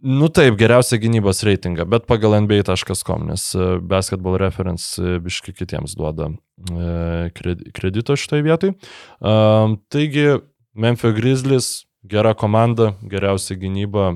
Nu 0.00 0.30
taip, 0.32 0.54
geriausia 0.56 0.96
gynybos 0.96 1.42
reitinga, 1.44 1.84
bet 1.84 2.06
pagal 2.08 2.38
NBA.com, 2.46 3.26
nes 3.28 3.50
e, 3.54 3.66
Basketball 3.84 4.38
Reference 4.40 4.96
e, 4.96 5.18
biški 5.20 5.52
kitiems 5.58 5.92
duoda 5.98 6.30
e, 6.30 7.28
kredi- 7.36 7.68
kredito 7.76 8.16
šitoje 8.16 8.46
vietoje. 8.46 8.74
Um, 9.20 9.76
taigi, 9.92 10.38
Memphis 10.74 11.12
Grizzlies, 11.18 11.68
gera 12.08 12.32
komanda, 12.32 12.94
geriausia 13.04 13.58
gynyba, 13.60 14.14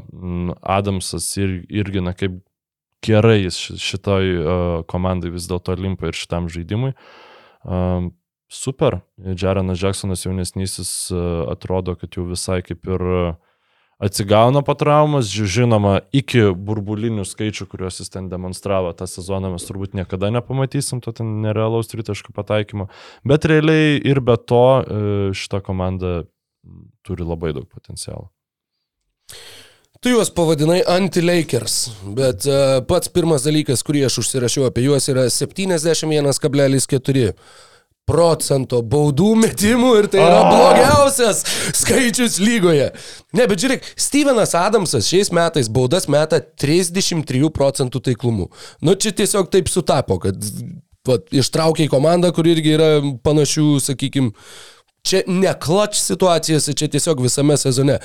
Adamsas 0.62 1.26
ir, 1.36 1.58
irgi, 1.68 2.00
na 2.00 2.14
kaip 2.16 2.38
gerai 3.04 3.42
jis 3.42 3.58
ši- 3.60 3.76
šitoj 3.90 4.30
komandai 4.88 5.34
vis 5.34 5.44
dėlto 5.50 5.74
limpa 5.76 6.08
ir 6.08 6.16
šitam 6.16 6.48
žaidimui. 6.48 6.94
Super, 8.52 9.00
Jarenas 9.16 9.80
Jacksonas 9.80 10.26
jaunesnysis 10.26 11.10
uh, 11.10 11.50
atrodo, 11.52 11.96
kad 11.98 12.12
jau 12.14 12.26
visai 12.28 12.60
kaip 12.62 12.86
ir 12.86 13.02
uh, 13.02 13.34
atsigauna 13.98 14.62
po 14.62 14.74
traumas, 14.74 15.26
ži- 15.32 15.46
žinoma, 15.60 16.00
iki 16.12 16.40
burbulinių 16.54 17.24
skaičių, 17.26 17.66
kuriuos 17.70 18.00
jis 18.02 18.10
ten 18.12 18.28
demonstravo 18.28 18.92
tą 18.96 19.06
sezoną, 19.08 19.52
mes 19.54 19.64
turbūt 19.68 19.94
niekada 19.96 20.30
nepamatysim 20.34 21.00
to 21.04 21.12
ten 21.16 21.40
nerealaus 21.44 21.88
tritaškų 21.92 22.34
pataikymo, 22.36 22.88
bet 23.24 23.44
realiai 23.48 24.00
ir 24.02 24.20
be 24.20 24.36
to 24.36 24.64
e, 24.82 24.84
šita 25.36 25.60
komanda 25.64 26.24
turi 27.06 27.24
labai 27.24 27.52
daug 27.56 27.68
potencialo. 27.70 28.28
Tu 30.04 30.10
juos 30.12 30.28
pavadinai 30.36 30.82
anti-Lakers, 30.84 31.74
bet 32.16 32.44
uh, 32.44 32.82
pats 32.84 33.08
pirmas 33.08 33.46
dalykas, 33.46 33.80
kurį 33.86 34.02
aš 34.04 34.18
užsirašiau 34.20 34.66
apie 34.68 34.82
juos, 34.84 35.06
yra 35.08 35.24
71,4 35.32 37.32
procento 38.08 38.82
baudų 38.84 39.30
metimų 39.40 39.90
ir 40.00 40.08
tai 40.12 40.20
yra 40.24 40.42
blogiausias 40.50 41.42
skaičius 41.76 42.36
lygoje. 42.42 42.90
Ne, 43.36 43.46
bet 43.48 43.62
žiūrėk, 43.62 43.86
Stevenas 44.00 44.54
Adamsas 44.58 45.08
šiais 45.08 45.32
metais 45.34 45.70
baudas 45.72 46.08
meta 46.12 46.40
33 46.40 47.48
procentų 47.54 48.02
taiklumu. 48.10 48.50
Nu, 48.84 48.96
čia 48.96 49.14
tiesiog 49.16 49.48
taip 49.52 49.72
sutapo, 49.72 50.20
kad 50.22 50.36
vat, 51.08 51.26
ištraukiai 51.32 51.90
komandą, 51.92 52.32
kur 52.36 52.48
irgi 52.50 52.76
yra 52.76 52.92
panašių, 53.24 53.68
sakykime, 53.88 54.36
Čia 55.04 55.18
ne 55.28 55.50
klač 55.60 55.98
situacijose, 56.00 56.72
čia 56.72 56.86
tiesiog 56.88 57.18
visame 57.20 57.58
sezone. 57.60 57.98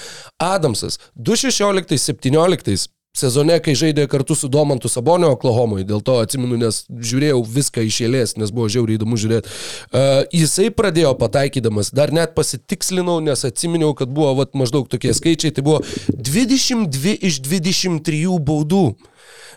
Adamsas 0.43 0.99
2016-2017 1.15 2.98
sezone, 3.17 3.57
kai 3.63 3.73
žaidė 3.77 4.05
kartu 4.09 4.35
su 4.37 4.49
Domantu 4.51 4.89
Sabonio 4.91 5.31
Oklahomoje, 5.35 5.85
dėl 5.89 6.01
to 6.05 6.19
atsimenu, 6.21 6.59
nes 6.61 6.83
žiūrėjau 6.89 7.41
viską 7.57 7.83
iš 7.87 8.01
eilės, 8.05 8.35
nes 8.39 8.53
buvo 8.53 8.69
žiauriai 8.71 8.99
įdomu 8.99 9.19
žiūrėti. 9.19 9.49
Uh, 9.89 10.23
jisai 10.35 10.69
pradėjo 10.75 11.15
pataikydamas, 11.19 11.91
dar 11.95 12.13
net 12.15 12.35
pasitikslinau, 12.37 13.19
nes 13.25 13.45
atsiminiau, 13.47 13.95
kad 13.97 14.11
buvo 14.13 14.35
vat, 14.41 14.53
maždaug 14.57 14.89
tokie 14.91 15.13
skaičiai, 15.17 15.53
tai 15.55 15.65
buvo 15.65 15.81
22 16.13 17.17
iš 17.29 17.41
23 17.45 18.37
baudų. 18.45 18.85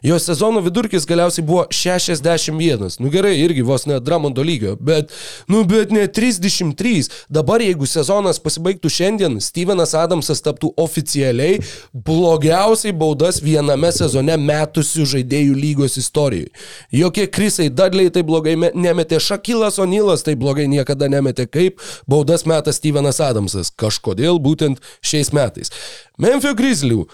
Jo 0.02 0.18
sezono 0.18 0.60
vidurkis 0.60 1.04
galiausiai 1.06 1.44
buvo 1.46 1.64
61. 1.70 2.96
Nu 3.00 3.10
gerai, 3.10 3.36
irgi 3.38 3.62
vos 3.62 3.86
ne 3.86 4.00
Dramondo 4.00 4.42
lygio, 4.42 4.76
bet, 4.80 5.12
nu 5.48 5.64
bet 5.64 5.90
ne 5.94 6.06
33. 6.08 7.08
Dabar 7.30 7.62
jeigu 7.62 7.86
sezonas 7.86 8.40
pasibaigtų 8.42 8.90
šiandien, 8.90 9.38
Stevenas 9.40 9.94
Adamsas 9.94 10.42
taptų 10.42 10.72
oficialiai 10.82 11.60
blogiausiai 11.94 12.92
baudas 12.98 13.38
viename 13.44 13.92
sezone 13.94 14.36
metusių 14.42 15.06
žaidėjų 15.14 15.54
lygos 15.58 15.96
istorijoje. 16.00 16.50
Jokie 16.92 17.26
Krisai 17.30 17.68
Dudley 17.70 18.10
tai 18.10 18.22
blogai 18.26 18.56
me- 18.56 18.72
nemetė, 18.74 19.20
Šakilas 19.22 19.78
Onilas 19.82 20.22
tai 20.26 20.34
blogai 20.34 20.66
niekada 20.68 21.08
nemetė, 21.08 21.46
kaip 21.46 21.80
baudas 22.08 22.44
meta 22.46 22.72
Stevenas 22.72 23.20
Adamsas. 23.20 23.70
Kažkodėl 23.70 24.40
būtent 24.42 24.82
šiais 25.02 25.32
metais. 25.32 25.70
Memphis 26.18 26.54
Grizzlių 26.58 27.06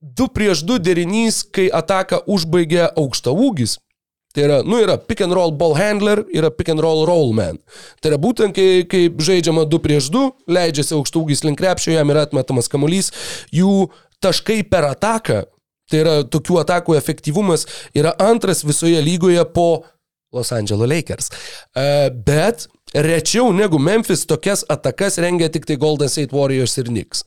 2 0.00 0.32
prieš 0.32 0.64
2 0.64 0.80
derinys, 0.80 1.42
kai 1.44 1.68
ataką 1.68 2.22
užbaigia 2.30 2.90
aukšta 2.96 3.32
ūgis. 3.32 3.78
Tai 4.30 4.44
yra, 4.46 4.58
nu, 4.62 4.78
yra 4.78 4.94
pick 4.94 5.20
and 5.24 5.34
roll 5.34 5.50
ball 5.50 5.74
handler, 5.74 6.22
yra 6.30 6.52
pick 6.54 6.70
and 6.70 6.80
roll 6.80 7.02
roll 7.08 7.32
man. 7.34 7.58
Tai 8.00 8.12
yra 8.12 8.18
būtent, 8.22 8.54
kai, 8.54 8.84
kai 8.86 9.08
žaidžiama 9.10 9.66
2 9.66 9.80
prieš 9.82 10.10
2, 10.14 10.26
leidžiasi 10.54 10.94
aukšta 10.94 11.18
ūgis 11.18 11.42
link 11.46 11.58
krepšio, 11.58 11.96
jam 11.96 12.12
yra 12.14 12.22
atmetamas 12.28 12.70
kamuolys, 12.70 13.10
jų 13.50 13.90
taškai 14.22 14.62
per 14.70 14.86
ataką, 14.92 15.42
tai 15.90 16.02
yra 16.04 16.20
tokių 16.30 16.60
atakų 16.62 16.94
efektyvumas, 17.00 17.66
yra 17.96 18.14
antras 18.22 18.62
visoje 18.62 19.02
lygoje 19.02 19.42
po 19.50 19.82
Los 20.30 20.52
Angeles 20.54 20.86
Lakers. 20.86 21.32
E, 21.74 22.10
Bet 22.14 22.68
Rečiau 22.94 23.52
negu 23.54 23.78
Memphis 23.78 24.24
tokias 24.26 24.64
atakas 24.68 25.18
rengia 25.22 25.50
tik 25.52 25.66
tai 25.66 25.76
Golden 25.78 26.10
State 26.10 26.34
Warriors 26.34 26.74
ir 26.78 26.90
Knicks. 26.90 27.22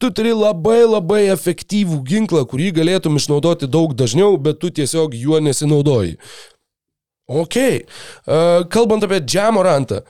Tu 0.00 0.08
turi 0.10 0.32
labai 0.32 0.80
labai 0.88 1.26
efektyvų 1.34 2.00
ginklą, 2.08 2.46
kurį 2.48 2.70
galėtum 2.80 3.20
išnaudoti 3.20 3.68
daug 3.68 3.92
dažniau, 3.94 4.38
bet 4.40 4.58
tu 4.62 4.72
tiesiog 4.72 5.14
juo 5.14 5.38
nesinaudoji. 5.44 6.16
Ok. 7.28 7.56
Uh, 7.60 8.64
kalbant 8.72 9.04
apie 9.04 9.20
Džamorantą. 9.20 10.02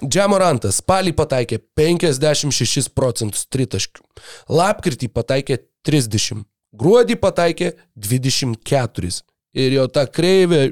Džamorantas 0.00 0.80
spalį 0.80 1.12
pataikė 1.16 1.60
56 1.76 2.90
procentus 2.96 3.44
tritaškių. 3.52 4.02
Lapkritį 4.48 5.10
pataikė 5.12 5.58
30. 5.86 6.44
Gruodį 6.76 7.18
pataikė 7.20 7.74
24. 7.96 9.10
Ir 9.60 9.76
jo 9.76 9.86
ta 9.92 10.06
kreivė 10.06 10.70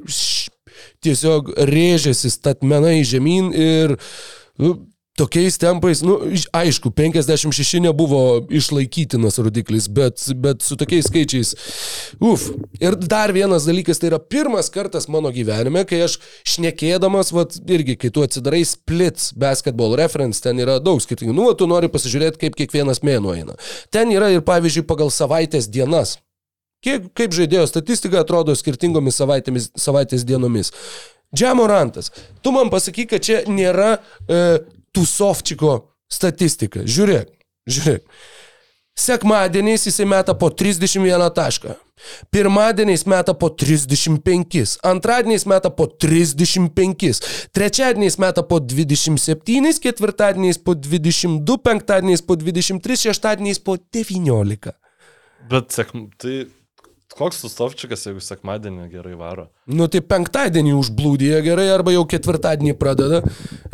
tiesiog 1.05 1.55
rėžėsi 1.69 2.31
statmenai 2.35 3.01
žemyn 3.07 3.53
ir 3.55 3.97
nu, 4.59 4.75
tokiais 5.19 5.59
tempais, 5.59 5.99
nu, 6.07 6.19
iš- 6.31 6.47
aišku, 6.55 6.93
56 6.95 7.81
nebuvo 7.83 8.47
išlaikytinas 8.55 9.41
rodiklis, 9.43 9.89
bet, 9.91 10.23
bet 10.39 10.63
su 10.63 10.77
tokiais 10.79 11.09
skaičiais, 11.11 11.55
uf. 12.23 12.49
Ir 12.79 12.95
dar 12.95 13.33
vienas 13.35 13.67
dalykas, 13.67 13.99
tai 13.99 14.13
yra 14.13 14.21
pirmas 14.23 14.71
kartas 14.71 15.09
mano 15.11 15.33
gyvenime, 15.35 15.83
kai 15.91 16.05
aš 16.07 16.21
šnekėdamas, 16.47 17.33
vat, 17.35 17.59
irgi, 17.67 17.99
kai 17.99 18.13
tu 18.15 18.23
atsidarai 18.23 18.63
splits 18.69 19.33
basketball 19.35 19.99
reference, 19.99 20.39
ten 20.45 20.63
yra 20.63 20.79
daug 20.79 21.03
skirtingų, 21.03 21.35
nu, 21.35 21.51
tu 21.59 21.67
nori 21.67 21.91
pasižiūrėti, 21.91 22.39
kaip 22.47 22.55
kiekvienas 22.63 23.03
mėnuo 23.03 23.35
eina. 23.35 23.59
Ten 23.91 24.15
yra 24.15 24.31
ir, 24.31 24.47
pavyzdžiui, 24.47 24.87
pagal 24.87 25.11
savaitės 25.11 25.67
dienas. 25.67 26.21
Kiek, 26.85 27.09
kaip 27.19 27.35
žaidėjo 27.35 27.67
statistika 27.67 28.23
atrodo 28.23 28.55
skirtingomis 28.55 29.19
savaitėmis, 29.19 29.73
savaitės 29.79 30.25
dienomis. 30.27 30.71
Džamorantas, 31.35 32.13
tu 32.41 32.53
man 32.55 32.71
pasakyk, 32.73 33.11
kad 33.13 33.25
čia 33.25 33.43
nėra 33.51 33.97
e, 33.99 34.61
Tusovčiko 34.95 35.75
statistika. 36.09 36.87
Žiūrėk, 36.89 37.35
žiūrėk. 37.69 38.07
Sekmadieniais 38.99 39.85
jisai 39.87 40.07
meta 40.09 40.35
po 40.35 40.49
31 40.51 41.29
tašką. 41.35 41.77
Pirmadieniais 42.31 43.05
meta 43.11 43.35
po 43.35 43.51
35, 43.51 44.79
antradieniais 44.87 45.45
meta 45.51 45.71
po 45.71 45.87
35, 45.91 47.21
trečiadieniais 47.55 48.19
meta 48.23 48.43
po 48.47 48.61
27, 48.63 49.75
ketvirtadieniais 49.83 50.59
po 50.63 50.75
22, 50.79 51.59
penktadieniais 51.63 52.23
po 52.23 52.39
23, 52.39 52.99
šeštadieniais 53.07 53.59
po 53.63 53.77
19. 53.79 54.75
Bet, 55.49 55.75
sek, 55.75 55.95
tai 56.19 56.47
koks 57.17 57.41
sustovčikas, 57.43 58.05
jeigu 58.07 58.21
sekmadienį 58.23 58.89
gerai 58.93 59.15
varo? 59.19 59.49
Nu 59.67 59.89
tai 59.91 60.01
penktadienį 60.05 60.75
užblūdėjo 60.79 61.41
gerai 61.47 61.67
arba 61.73 61.93
jau 61.95 62.05
ketvirtadienį 62.09 62.75
pradeda. 62.79 63.23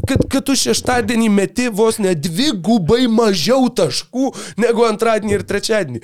Kad, 0.04 0.24
kad 0.30 0.44
tu 0.46 0.56
šeštadienį 0.58 1.28
meti 1.32 1.66
vos 1.72 1.98
ne 2.02 2.14
dvi 2.14 2.50
gubai 2.54 3.04
mažiau 3.10 3.68
taškų 3.72 4.30
negu 4.60 4.84
antradienį 4.86 5.36
ir 5.36 5.46
trečiadienį. 5.48 6.02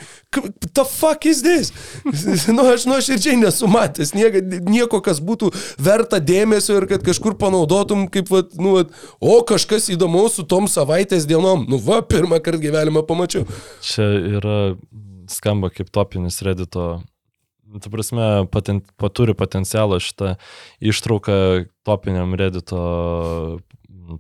The 0.75 0.85
fuck 0.89 1.27
is 1.29 1.43
this? 1.47 1.73
nu 2.57 2.67
aš 2.73 2.87
nuoširdžiai 2.91 3.39
nesu 3.41 3.71
matęs 3.71 4.15
nieko, 4.17 4.43
nieko, 4.71 5.03
kas 5.05 5.23
būtų 5.25 5.53
verta 5.79 6.21
dėmesio 6.23 6.81
ir 6.81 6.89
kad 6.91 7.05
kažkur 7.07 7.39
panaudotum 7.41 8.09
kaip, 8.13 8.31
vat, 8.33 8.57
nu, 8.59 8.79
vat, 8.79 8.97
o 9.21 9.41
kažkas 9.47 9.91
įdomaus 9.95 10.39
su 10.39 10.47
tom 10.49 10.69
savaitės 10.71 11.29
dienom. 11.31 11.67
Nu 11.71 11.81
va, 11.83 12.01
pirmą 12.03 12.41
kartą 12.43 12.63
gyvenimą 12.67 13.05
pamačiau. 13.09 13.47
Čia 13.85 14.09
yra, 14.39 14.59
skamba 15.31 15.71
kaip 15.75 15.91
topinis 15.95 16.41
redito. 16.47 17.01
Tu 17.71 17.91
prasme, 17.93 18.47
paten, 18.51 18.81
paturi 18.99 19.35
potencialą 19.39 20.01
šitą 20.03 20.33
ištrauką 20.83 21.37
topiniam 21.87 22.35
redito 22.35 22.81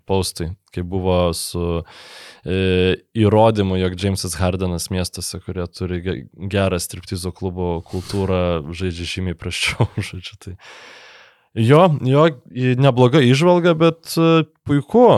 paustui, 0.06 0.52
kai 0.70 0.84
buvo 0.86 1.32
su 1.34 1.62
e, 2.46 2.94
įrodymu, 3.18 3.74
jog 3.80 3.96
Jamesas 3.98 4.36
Hardenas 4.38 4.86
miestuose, 4.94 5.40
kurie 5.42 5.66
turi 5.66 5.98
ge- 6.04 6.16
gerą 6.52 6.78
striptizo 6.78 7.32
klubo 7.34 7.80
kultūrą, 7.90 8.70
žaidžia 8.70 9.08
žymiai 9.16 9.38
praščiau. 9.38 9.88
Žodžiu, 10.10 10.38
tai. 10.44 10.54
Jo, 11.58 11.88
jo, 12.06 12.28
nebloga 12.78 13.18
išvalga, 13.26 13.74
bet 13.74 14.14
e, 14.14 14.44
puiku. 14.62 15.08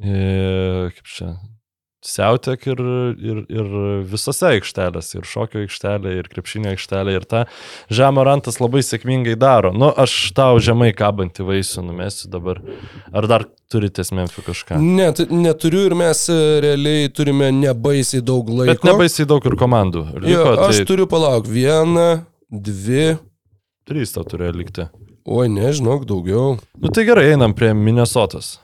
E, 0.00 0.88
kaip 0.96 1.12
čia, 1.12 1.34
siautek 2.08 2.64
ir, 2.70 2.80
ir, 3.20 3.40
ir 3.52 3.68
visose 4.08 4.48
aikštelėse, 4.54 5.18
ir 5.20 5.26
šokio 5.28 5.62
aikštelė, 5.66 6.14
ir 6.22 6.30
krepšinio 6.32 6.72
aikštelė, 6.72 7.14
ir 7.18 7.26
tą 7.28 7.42
žemą 7.92 8.24
rantas 8.28 8.60
labai 8.62 8.80
sėkmingai 8.86 9.36
daro. 9.40 9.74
Nu, 9.76 9.90
aš 9.92 10.14
tau 10.36 10.58
žemai 10.62 10.90
kabantį 10.96 11.46
vaisių 11.48 11.84
numesiu 11.90 12.30
dabar. 12.32 12.62
Ar 13.12 13.28
dar 13.30 13.44
turite 13.70 14.06
Memphis 14.16 14.46
kažką? 14.46 14.78
Ne, 14.80 15.10
t- 15.12 15.28
neturiu 15.28 15.84
ir 15.90 15.94
mes 15.98 16.24
e, 16.32 16.38
realiai 16.64 17.10
turime 17.12 17.50
nebaisiai 17.52 18.24
daug 18.24 18.48
laiko. 18.48 18.72
Bet 18.72 18.86
nebaisiai 18.88 19.28
daug 19.28 19.44
ir 19.44 19.58
komandų. 19.60 20.06
Jo, 20.22 20.22
Liko, 20.24 20.54
aš 20.68 20.80
tai 20.80 20.86
turiu 20.88 21.08
palauk. 21.10 21.48
Vieną, 21.48 22.08
dvi. 22.48 23.18
trys 23.88 24.14
tau 24.16 24.24
turėjo 24.28 24.54
likti. 24.56 24.88
Oi, 25.28 25.48
nežinau, 25.52 25.98
daugiau. 26.08 26.56
Nu 26.80 26.88
tai 26.88 27.04
gerai, 27.04 27.26
einam 27.34 27.52
prie 27.56 27.74
Minnesotos. 27.76 28.54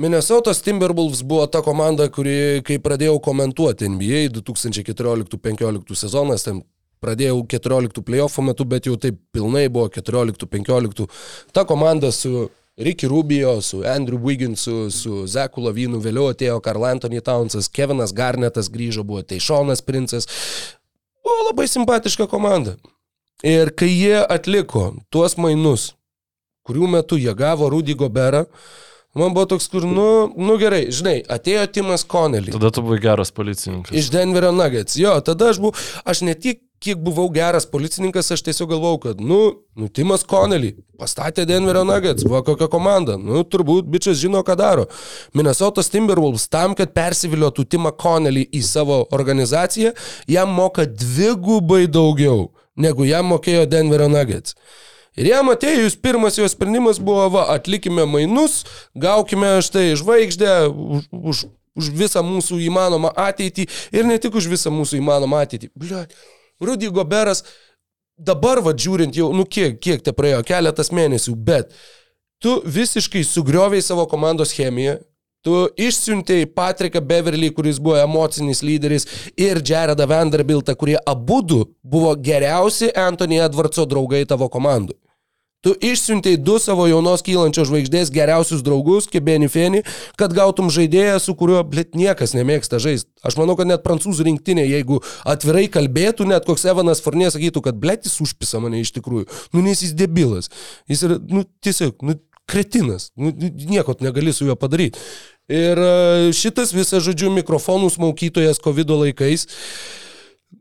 Minnesotos 0.00 0.62
Timberwolves 0.62 1.22
buvo 1.22 1.46
ta 1.46 1.60
komanda, 1.60 2.06
kuri, 2.08 2.62
kai 2.64 2.78
pradėjau 2.80 3.18
komentuoti 3.20 3.90
NBA 3.92 4.30
2014-2015 4.32 5.98
sezonas, 6.00 6.46
ten 6.46 6.62
pradėjau 7.04 7.42
14 7.52 8.00
playoffų 8.06 8.46
metu, 8.46 8.64
bet 8.64 8.88
jau 8.88 8.96
taip 8.96 9.18
pilnai 9.36 9.66
buvo 9.68 9.90
14-15. 9.92 11.04
Ta 11.52 11.66
komanda 11.68 12.14
su 12.16 12.48
Ricky 12.80 13.12
Rubio, 13.12 13.58
su 13.60 13.82
Andrew 13.84 14.24
Wigginsu, 14.24 14.88
su 14.88 15.26
Zeku 15.28 15.66
Lavinu, 15.68 16.00
vėliau 16.00 16.32
atėjo 16.32 16.56
Karl 16.64 16.88
Anthony 16.94 17.20
Townsas, 17.20 17.68
Kevinas 17.68 18.16
Garnetas 18.16 18.72
grįžo, 18.72 19.04
buvo 19.04 19.20
Teišonas 19.20 19.84
Princas. 19.84 20.32
Buvo 21.20 21.50
labai 21.52 21.68
simpatiška 21.68 22.24
komanda. 22.24 22.78
Ir 23.44 23.76
kai 23.76 23.92
jie 23.92 24.16
atliko 24.24 24.94
tuos 25.12 25.36
mainus, 25.36 25.90
kurių 26.64 26.88
metu 26.88 27.20
jie 27.20 27.36
gavo 27.36 27.68
Rudy 27.68 27.92
Goberą, 27.92 28.46
man 29.18 29.34
buvo 29.34 29.46
toks, 29.54 29.68
kur, 29.72 29.86
nu, 29.86 30.08
nu 30.38 30.56
gerai, 30.60 30.86
žinai, 30.94 31.20
atėjo 31.26 31.66
Timas 31.74 32.06
Connelly 32.06 32.54
Tada 32.54 32.70
tu 32.74 32.84
buvai 32.86 33.00
geras 33.02 33.32
policininkas. 33.34 33.94
iš 33.96 34.10
Denverio 34.14 34.52
Nuggets. 34.54 34.98
Jo, 35.00 35.18
tada 35.24 35.50
aš 35.50 35.62
buvau, 35.62 35.74
aš 36.04 36.22
ne 36.26 36.36
tik 36.38 36.62
kiek 36.80 37.00
buvau 37.04 37.28
geras 37.28 37.66
policininkas, 37.68 38.30
aš 38.32 38.42
tiesiog 38.46 38.70
galvojau, 38.72 38.98
kad, 39.02 39.18
nu, 39.20 39.40
nu 39.76 39.88
Timas 39.92 40.22
Connelly 40.24 40.72
pastatė 41.00 41.44
Denverio 41.48 41.82
Nuggets, 41.84 42.24
buvo 42.24 42.40
kokia 42.46 42.70
komanda, 42.72 43.18
nu, 43.20 43.42
turbūt 43.44 43.88
bičias 43.92 44.16
žino, 44.22 44.40
ką 44.46 44.56
daro. 44.56 44.86
Minnesotos 45.36 45.92
Timberwolves 45.92 46.48
tam, 46.52 46.72
kad 46.78 46.94
persiviliotų 46.96 47.66
Timą 47.68 47.92
Connelly 48.00 48.46
į 48.56 48.62
savo 48.64 49.02
organizaciją, 49.16 49.92
jam 50.30 50.56
moka 50.56 50.86
dvigubai 50.88 51.84
daugiau, 51.84 52.48
negu 52.80 53.04
jam 53.08 53.28
mokėjo 53.34 53.66
Denverio 53.68 54.08
Nuggets. 54.08 54.56
Ir 55.20 55.28
jam 55.28 55.50
atėjus 55.52 55.98
pirmas 56.00 56.38
jo 56.38 56.46
sprendimas 56.48 56.96
buvo, 57.02 57.26
va, 57.34 57.42
atlikime 57.52 58.06
mainus, 58.08 58.62
gaukime 58.96 59.58
štai 59.64 59.92
žvaigždę 60.00 60.54
už, 60.70 61.08
už, 61.12 61.42
už 61.76 61.90
visą 61.98 62.22
mūsų 62.24 62.62
įmanomą 62.64 63.12
ateitį 63.28 63.66
ir 63.92 64.08
ne 64.08 64.16
tik 64.22 64.38
už 64.40 64.48
visą 64.48 64.72
mūsų 64.72 64.96
įmanomą 65.02 65.42
ateitį. 65.44 65.68
Blia, 65.76 66.06
Rudy 66.60 66.88
Goberas, 66.88 67.44
dabar 68.16 68.62
va 68.64 68.72
žiūrint 68.72 69.16
jau, 69.20 69.28
nu 69.36 69.44
kiek, 69.44 69.76
kiek 69.84 70.00
te 70.04 70.16
praėjo, 70.16 70.40
keletas 70.48 70.88
mėnesių, 70.88 71.36
bet 71.36 71.76
tu 72.40 72.56
visiškai 72.64 73.20
sugrioviai 73.26 73.84
savo 73.84 74.08
komandos 74.08 74.56
chemiją, 74.56 74.96
Tu 75.40 75.52
išsiuntėjai 75.80 76.50
Patriką 76.52 77.00
Beverly, 77.00 77.48
kuris 77.56 77.78
buvo 77.80 77.96
emocinis 77.96 78.60
lyderis, 78.60 79.06
ir 79.40 79.62
Jaredą 79.64 80.04
Vanderbiltą, 80.04 80.74
kurie 80.76 80.98
abu 81.08 81.40
buvo 81.80 82.12
geriausi 82.14 82.90
Anthony 82.92 83.40
Edwardso 83.40 83.86
draugai 83.88 84.26
tavo 84.28 84.50
komandų. 84.52 84.99
Tu 85.60 85.74
išsiuntėjai 85.84 86.38
du 86.40 86.54
savo 86.62 86.86
jaunos 86.88 87.20
kylančios 87.24 87.68
žvaigždės 87.68 88.08
geriausius 88.14 88.62
draugus, 88.64 89.04
kaip 89.12 89.26
Benifeni, 89.26 89.82
kad 90.16 90.32
gautum 90.32 90.70
žaidėją, 90.72 91.18
su 91.20 91.34
kuriuo, 91.36 91.60
blėt, 91.68 91.92
niekas 92.00 92.32
nemėgsta 92.32 92.80
žaisti. 92.80 93.10
Aš 93.20 93.36
manau, 93.36 93.58
kad 93.58 93.68
net 93.68 93.84
prancūzų 93.84 94.24
rinktinė, 94.30 94.64
jeigu 94.64 95.02
atvirai 95.28 95.66
kalbėtų, 95.72 96.30
net 96.32 96.48
koks 96.48 96.64
Evanas 96.72 97.04
Fornė 97.04 97.28
sakytų, 97.34 97.64
kad 97.68 97.76
blėt, 97.82 98.08
jis 98.08 98.16
užpisa 98.24 98.62
mane 98.64 98.80
iš 98.80 98.94
tikrųjų. 98.96 99.28
Nu, 99.52 99.60
nes 99.66 99.84
jis 99.84 99.92
debilas. 99.92 100.48
Jis 100.88 101.04
yra, 101.04 101.20
nu, 101.28 101.44
tiesiog, 101.60 102.00
nu, 102.08 102.16
kretinas. 102.48 103.10
Nu, 103.20 103.28
nieko 103.68 103.94
tu 103.94 104.08
negali 104.08 104.32
su 104.32 104.48
juo 104.48 104.56
padaryti. 104.56 104.98
Ir 105.50 105.76
e, 105.76 106.30
šitas 106.36 106.72
visas, 106.72 107.04
žodžiu, 107.04 107.28
mikrofonų 107.36 107.92
smaukytojas 107.92 108.62
COVID 108.64 108.96
laikais 108.96 109.44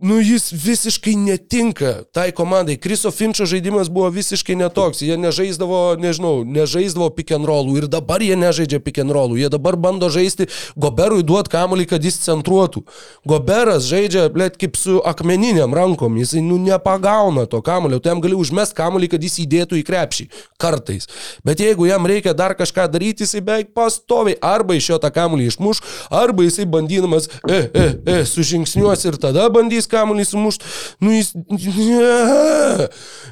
nu 0.02 0.20
jis 0.22 0.52
visiškai 0.52 1.16
netinka 1.16 1.94
tai 2.12 2.32
komandai. 2.32 2.78
Kriso 2.78 3.12
Finčio 3.12 3.46
žaidimas 3.46 3.90
buvo 3.90 4.10
visiškai 4.10 4.56
netoks. 4.56 5.02
Jie 5.02 5.18
nežaisdavo, 5.20 5.98
nežinau, 6.00 6.46
nežaisdavo 6.48 7.10
pick 7.18 7.34
and 7.36 7.48
rollų 7.48 7.76
ir 7.82 7.88
dabar 7.92 8.24
jie 8.24 8.38
nežaidžia 8.40 8.80
pick 8.80 9.02
and 9.04 9.12
rollų. 9.12 9.36
Jie 9.42 9.50
dabar 9.52 9.76
bando 9.76 10.08
žaisti 10.10 10.48
Goberui 10.80 11.26
duot 11.28 11.52
kamuolį, 11.52 11.90
kad 11.92 12.06
jis 12.06 12.22
centruotų. 12.24 12.86
Goberas 13.28 13.90
žaidžia, 13.92 14.30
blėt, 14.32 14.56
kaip 14.62 14.80
su 14.80 15.02
akmeniniam 15.04 15.76
rankom. 15.76 16.16
Jis, 16.22 16.38
nu, 16.40 16.62
nepagauna 16.64 17.44
to 17.52 17.60
kamuolio. 17.66 18.00
Tu 18.00 18.12
jam 18.12 18.24
gali 18.24 18.40
užmest 18.40 18.78
kamuolį, 18.80 19.12
kad 19.12 19.28
jis 19.28 19.42
įdėtų 19.44 19.82
į 19.82 19.84
krepšį. 19.90 20.30
Kartais. 20.60 21.10
Bet 21.44 21.60
jeigu 21.60 21.90
jam 21.90 22.08
reikia 22.08 22.32
dar 22.38 22.56
kažką 22.56 22.88
daryti, 22.94 23.28
jisai 23.28 23.44
beveik 23.44 23.76
pastoviai 23.76 24.40
arba 24.40 24.80
iš 24.80 24.94
jo 24.94 25.02
tą 25.04 25.12
kamuolį 25.12 25.52
išmuš, 25.52 25.84
arba 26.22 26.48
jisai 26.48 26.70
bandydamas, 26.72 27.28
e, 27.50 27.60
e, 27.60 27.86
e, 28.00 28.18
sužingsniuos 28.28 29.04
ir 29.10 29.20
tada 29.20 29.50
bandys 29.52 29.89
kamuolį 29.92 30.26
sumušti. 30.30 30.70
Nu 31.04 31.14
jis... 31.16 31.34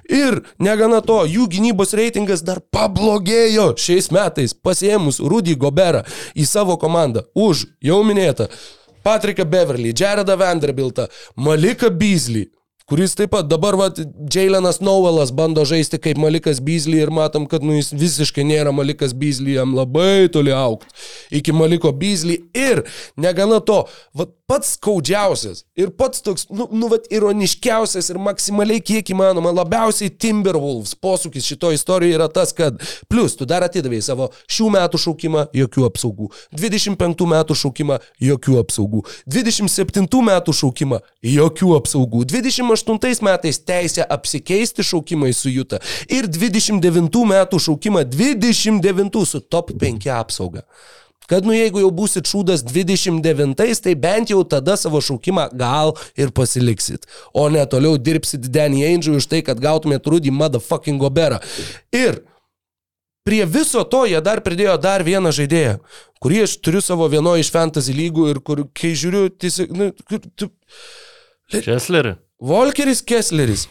Ir 0.07 0.41
negana 0.63 1.01
to, 1.03 1.21
jų 1.27 1.47
gynybos 1.51 1.93
reitingas 1.97 2.43
dar 2.47 2.61
pablogėjo 2.73 3.73
šiais 3.79 4.11
metais, 4.15 4.53
pasėmus 4.55 5.19
Rudy 5.19 5.57
Goberą 5.59 6.05
į 6.37 6.47
savo 6.47 6.77
komandą 6.79 7.25
už 7.35 7.65
jau 7.83 8.03
minėtą 8.07 8.47
Patriką 9.07 9.45
Beverly, 9.45 9.93
Jaredą 9.99 10.37
Vanderbiltą, 10.37 11.07
Maliką 11.35 11.89
Beasley. 11.89 12.47
Kuris 12.87 13.17
taip 13.19 13.33
pat 13.33 13.47
dabar, 13.51 13.75
va, 13.75 13.89
Jailenas 14.31 14.77
Novelas 14.79 15.33
bando 15.35 15.65
žaisti 15.67 15.97
kaip 15.99 16.19
Malikas 16.23 16.61
Beasley 16.63 17.01
ir 17.03 17.09
matom, 17.11 17.43
kad 17.51 17.63
nu, 17.63 17.73
jis 17.75 17.89
visiškai 17.91 18.45
nėra 18.47 18.71
Malikas 18.71 19.11
Beasley, 19.11 19.57
jam 19.57 19.73
labai 19.75 20.29
toli 20.31 20.53
aukti 20.55 20.87
iki 21.41 21.51
Maliko 21.51 21.91
Beasley. 21.91 22.39
Ir 22.55 22.85
negana 23.19 23.59
to, 23.59 23.81
va, 24.15 24.29
pats 24.47 24.77
skaudžiausias 24.77 25.65
ir 25.75 25.89
pats 25.99 26.21
toks, 26.23 26.45
nu, 26.49 26.69
nu 26.71 26.87
va, 26.87 26.97
ironiškiausias 27.11 28.07
ir 28.13 28.19
maksimaliai 28.23 28.79
kiek 28.79 29.09
įmanoma, 29.11 29.51
labiausiai 29.51 30.13
Timberwolves 30.23 30.93
posūkis 31.03 31.49
šito 31.51 31.73
istorijoje 31.75 32.15
yra 32.15 32.29
tas, 32.31 32.53
kad 32.55 32.79
plus 33.11 33.35
tu 33.35 33.47
dar 33.49 33.65
atidavėjai 33.67 34.05
savo 34.07 34.29
šių 34.47 34.69
metų 34.77 35.01
šaukimą, 35.03 35.45
jokių 35.57 35.87
apsaugų, 35.89 36.29
25 36.55 37.27
metų 37.33 37.57
šaukimą, 37.61 37.99
jokių 38.23 38.59
apsaugų, 38.61 39.03
27 39.35 40.21
metų 40.29 40.55
šaukimą, 40.61 41.01
jokių 41.35 41.73
apsaugų, 41.81 42.23
28 42.31 43.27
metais 43.27 43.59
teisę 43.67 44.07
apsikeisti 44.07 44.85
šaukimai 44.87 45.33
su 45.35 45.51
Juta 45.51 45.81
ir 46.07 46.29
29 46.31 47.25
metų 47.33 47.59
šaukimą 47.67 48.07
29 48.15 49.25
su 49.27 49.43
top 49.43 49.75
5 49.75 50.07
apsauga. 50.15 50.63
Kad 51.27 51.47
nu 51.47 51.55
jeigu 51.55 51.81
jau 51.83 51.91
būsit 51.91 52.29
šūdas 52.29 52.63
29, 52.63 53.55
tai 53.83 53.95
bent 53.99 54.31
jau 54.31 54.43
tada 54.47 54.77
savo 54.79 55.01
šaukimą 55.03 55.49
gal 55.59 55.93
ir 56.15 56.31
pasiliksit. 56.31 57.07
O 57.35 57.49
ne 57.51 57.65
toliau 57.67 57.99
dirbsit 57.99 58.47
Danny 58.47 58.85
Angel 58.87 59.19
už 59.19 59.27
tai, 59.27 59.43
kad 59.43 59.59
gautumėt 59.59 60.07
Rudy 60.07 60.31
motherfucking 60.31 61.01
Goberą. 61.01 61.41
Ir 61.91 62.21
prie 63.27 63.43
viso 63.43 63.83
to 63.83 64.05
jie 64.07 64.21
dar 64.23 64.39
pridėjo 64.45 64.77
dar 64.79 65.03
vieną 65.03 65.33
žaidėją, 65.35 65.81
kurį 66.23 66.45
aš 66.45 66.55
turiu 66.63 66.79
savo 66.81 67.09
vienoje 67.11 67.43
iš 67.43 67.51
fantasy 67.51 67.95
lygų 67.95 68.31
ir 68.31 68.39
kur, 68.39 68.63
kai 68.71 68.95
žiūriu, 68.95 69.27
tiesiog, 69.35 69.75
nu, 69.75 69.91
kur, 70.07 70.23
tu, 70.39 70.49
Česleri. 71.47 72.17
Volkeris 72.43 72.99
Kessleris 73.07 73.67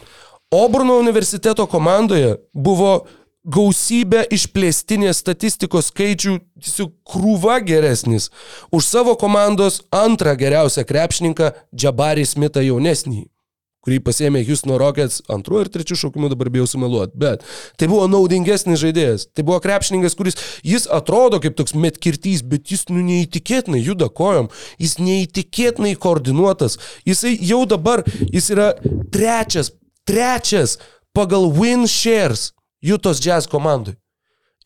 Oburno 0.51 0.97
universiteto 0.97 1.65
komandoje 1.65 2.35
buvo 2.53 3.05
gausybė 3.47 4.25
išplėstinės 4.35 5.21
statistikos 5.23 5.89
skaičių 5.93 6.35
tiesiog 6.59 6.91
krūva 7.07 7.61
geresnis. 7.63 8.29
Už 8.75 8.85
savo 8.85 9.15
komandos 9.19 9.81
antrą 9.95 10.35
geriausią 10.39 10.83
krepšininką 10.87 11.53
Džabarį 11.71 12.25
Smithą 12.27 12.63
jaunesnį, 12.65 13.23
kurį 13.87 14.01
pasėmė 14.03 14.41
Houston 14.49 14.75
Rockets 14.81 15.21
antruoju 15.31 15.63
ir 15.63 15.71
trečiu 15.71 15.95
šaukimu, 16.01 16.27
dabar 16.33 16.51
bijau 16.51 16.67
sumeluoti, 16.67 17.15
bet 17.15 17.45
tai 17.79 17.87
buvo 17.87 18.09
naudingesnis 18.11 18.81
žaidėjas, 18.83 19.29
tai 19.31 19.47
buvo 19.47 19.61
krepšininkas, 19.63 20.17
kuris, 20.19 20.35
jis 20.67 20.89
atrodo 20.91 21.39
kaip 21.43 21.55
toks 21.55 21.77
metkirtys, 21.77 22.43
bet 22.43 22.67
jis 22.73 22.83
nu 22.91 22.99
neįtikėtinai 23.07 23.79
juda 23.79 24.11
kojom, 24.11 24.51
jis 24.81 24.97
neįtikėtinai 24.99 25.95
koordinuotas, 25.95 26.75
jisai 27.07 27.37
jau 27.39 27.63
dabar, 27.69 28.03
jis 28.27 28.51
yra 28.57 28.73
trečias, 29.15 29.71
trečias 30.03 30.75
pagal 31.15 31.47
win 31.55 31.87
shares 31.87 32.51
Jutos 32.87 33.21
Jazz 33.23 33.49
komandai. 33.51 33.97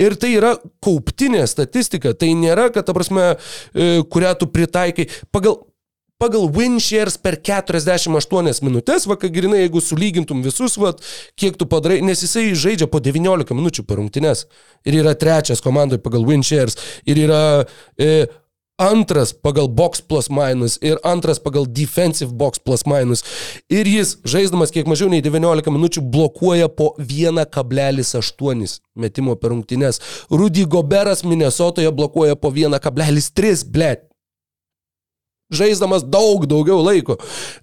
Ir 0.01 0.15
tai 0.17 0.31
yra 0.37 0.55
kauptinė 0.81 1.43
statistika, 1.49 2.15
tai 2.17 2.31
nėra, 2.37 2.69
kad, 2.73 2.87
ta 2.87 2.95
prasme, 2.95 3.35
e, 3.73 3.89
kurią 4.09 4.31
tu 4.39 4.47
pritaikai 4.49 5.05
pagal, 5.33 5.59
pagal 6.21 6.47
win 6.53 6.79
shares 6.81 7.17
per 7.17 7.37
48 7.41 8.61
minutės, 8.65 9.07
va, 9.09 9.17
kai 9.19 9.31
grinai, 9.33 9.63
jeigu 9.63 9.81
sulygintum 9.83 10.43
visus, 10.45 10.77
va, 10.81 10.93
kiek 11.39 11.57
tu 11.57 11.67
padarai, 11.69 11.99
nes 12.05 12.21
jisai 12.21 12.51
žaidžia 12.57 12.89
po 12.89 13.01
19 13.03 13.57
minučių 13.57 13.85
per 13.87 13.99
rungtynes. 14.01 14.45
Ir 14.85 15.01
yra 15.01 15.15
trečias 15.17 15.61
komandai 15.65 16.01
pagal 16.01 16.25
win 16.25 16.45
shares. 16.45 16.77
Ir 17.09 17.23
yra 17.25 17.41
e, 17.97 18.27
antras 18.81 19.29
pagal 19.33 19.67
box 19.69 20.01
plus 20.01 20.29
minus 20.33 20.79
ir 20.81 20.97
antras 21.05 21.37
pagal 21.39 21.67
defensive 21.69 22.33
box 22.33 22.57
plus 22.57 22.85
minus. 22.89 23.21
Ir 23.69 23.85
jis, 23.85 24.15
žaisdamas 24.25 24.73
kiek 24.73 24.89
mažiau 24.89 25.09
nei 25.11 25.21
19 25.21 25.69
minučių, 25.69 26.01
blokuoja 26.01 26.69
po 26.73 26.95
1,8 26.97 28.79
metimo 28.97 29.35
per 29.37 29.53
rungtynes. 29.53 30.01
Rudy 30.33 30.65
Goberas 30.65 31.21
Minnesotoje 31.23 31.91
blokuoja 31.93 32.35
po 32.35 32.49
1,3, 32.49 33.67
blėt. 33.69 34.07
Žaisdamas 35.51 36.07
daug 36.07 36.47
daugiau 36.49 36.81
laiko. 36.81 37.19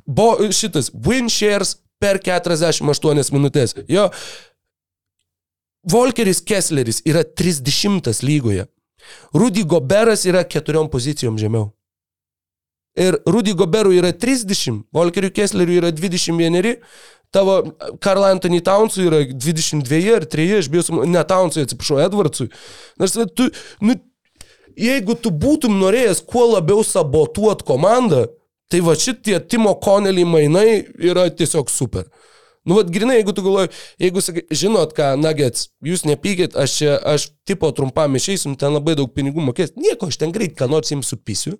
Bo, 0.06 0.36
šitas 0.52 0.92
win 0.92 1.30
shares 1.32 1.78
per 1.98 2.20
48 2.22 3.34
minutės. 3.34 3.74
Jo. 3.90 4.08
Volkeris 5.88 6.42
Kessleris 6.44 7.00
yra 7.08 7.24
30 7.24 8.22
lygoje. 8.22 8.68
Rudy 9.34 9.64
Goberas 9.64 10.24
yra 10.28 10.44
keturiom 10.44 10.90
pozicijom 10.90 11.38
žemiau. 11.38 11.70
Ir 12.98 13.18
Rudy 13.26 13.54
Goberui 13.54 14.00
yra 14.00 14.10
30, 14.12 14.82
Volkeriui 14.94 15.30
Kessleriui 15.34 15.78
yra 15.78 15.92
21, 15.94 16.78
tavo 17.30 17.60
Karl 18.00 18.24
Anthony 18.26 18.60
Townsui 18.64 19.06
yra 19.06 19.20
22 19.30 20.14
ar 20.16 20.26
3, 20.26 20.58
aš 20.58 20.70
bijau, 20.72 21.04
ne 21.06 21.22
Townsui, 21.24 21.66
atsiprašau, 21.68 22.00
Edwardsui. 22.02 22.48
Nors 22.98 23.14
tu, 23.36 23.46
nu, 23.84 23.94
jeigu 24.78 25.14
tu 25.14 25.30
būtum 25.30 25.78
norėjęs 25.78 26.24
kuo 26.26 26.48
labiau 26.54 26.82
sabotuot 26.86 27.62
komandą, 27.68 28.26
tai 28.68 28.82
va 28.84 28.96
šitie 28.98 29.38
Timo 29.46 29.76
Connelly 29.82 30.26
mainai 30.28 30.82
yra 30.98 31.28
tiesiog 31.30 31.70
super. 31.72 32.08
Nu, 32.66 32.74
vad, 32.74 32.90
grinai, 32.92 33.16
jeigu 33.20 33.32
tu 33.32 33.42
galvoji, 33.42 33.70
jeigu 34.02 34.22
sakai, 34.24 34.42
žinot 34.50 34.92
ką, 34.96 35.12
Nuggets, 35.20 35.68
jūs 35.84 36.02
nepykit, 36.08 36.56
aš 36.58 36.74
čia, 36.80 36.96
aš 37.14 37.28
tipo 37.48 37.70
trumpam 37.72 38.16
išeisim, 38.18 38.56
ten 38.60 38.74
labai 38.74 38.96
daug 38.98 39.12
pinigų 39.14 39.42
mokės. 39.46 39.72
Nieko, 39.78 40.10
aš 40.10 40.18
ten 40.20 40.34
greit, 40.34 40.52
ką 40.58 40.68
nors 40.68 40.92
jums 40.92 41.08
supisiu. 41.08 41.54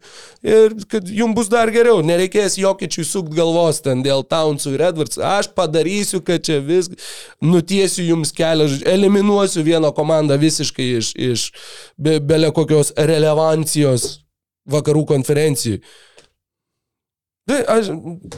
Ir 0.44 0.74
kad 0.90 1.08
jums 1.08 1.36
bus 1.38 1.48
dar 1.52 1.72
geriau, 1.72 2.02
nereikės 2.04 2.58
jokiečiui 2.60 3.06
sukt 3.08 3.32
galvos 3.36 3.80
ten 3.84 4.02
dėl 4.04 4.26
Townsų 4.28 4.74
ir 4.76 4.84
Edwards. 4.90 5.20
Aš 5.22 5.50
padarysiu, 5.56 6.20
kad 6.24 6.44
čia 6.44 6.58
vis 6.64 6.90
nutiesiu 7.40 8.04
jums 8.10 8.34
kelią, 8.36 8.68
eliminuosiu 8.92 9.64
vieną 9.64 9.94
komandą 9.96 10.36
visiškai 10.40 10.90
iš, 10.98 11.14
iš 11.16 11.48
be, 11.96 12.18
belė 12.20 12.52
kokios 12.56 12.92
relevancijos 12.98 14.18
vakarų 14.68 15.06
konferencijų. 15.14 15.80
Tai 17.48 17.62
aš, 17.78 17.94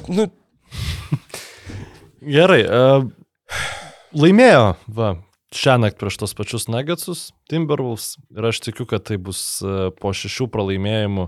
nu, 0.06 0.30
Gerai. 2.20 2.60
Uh, 2.68 3.06
laimėjo, 4.12 4.64
va, 4.92 5.14
šią 5.56 5.78
naktį 5.80 5.98
prieš 6.02 6.16
tos 6.20 6.34
pačius 6.36 6.66
Nuggetsus, 6.68 7.20
Timberwolves. 7.50 8.18
Ir 8.36 8.48
aš 8.50 8.58
tikiu, 8.66 8.84
kad 8.88 9.06
tai 9.08 9.16
bus 9.16 9.40
uh, 9.64 9.88
po 9.96 10.12
šešių 10.14 10.46
pralaimėjimų 10.52 11.24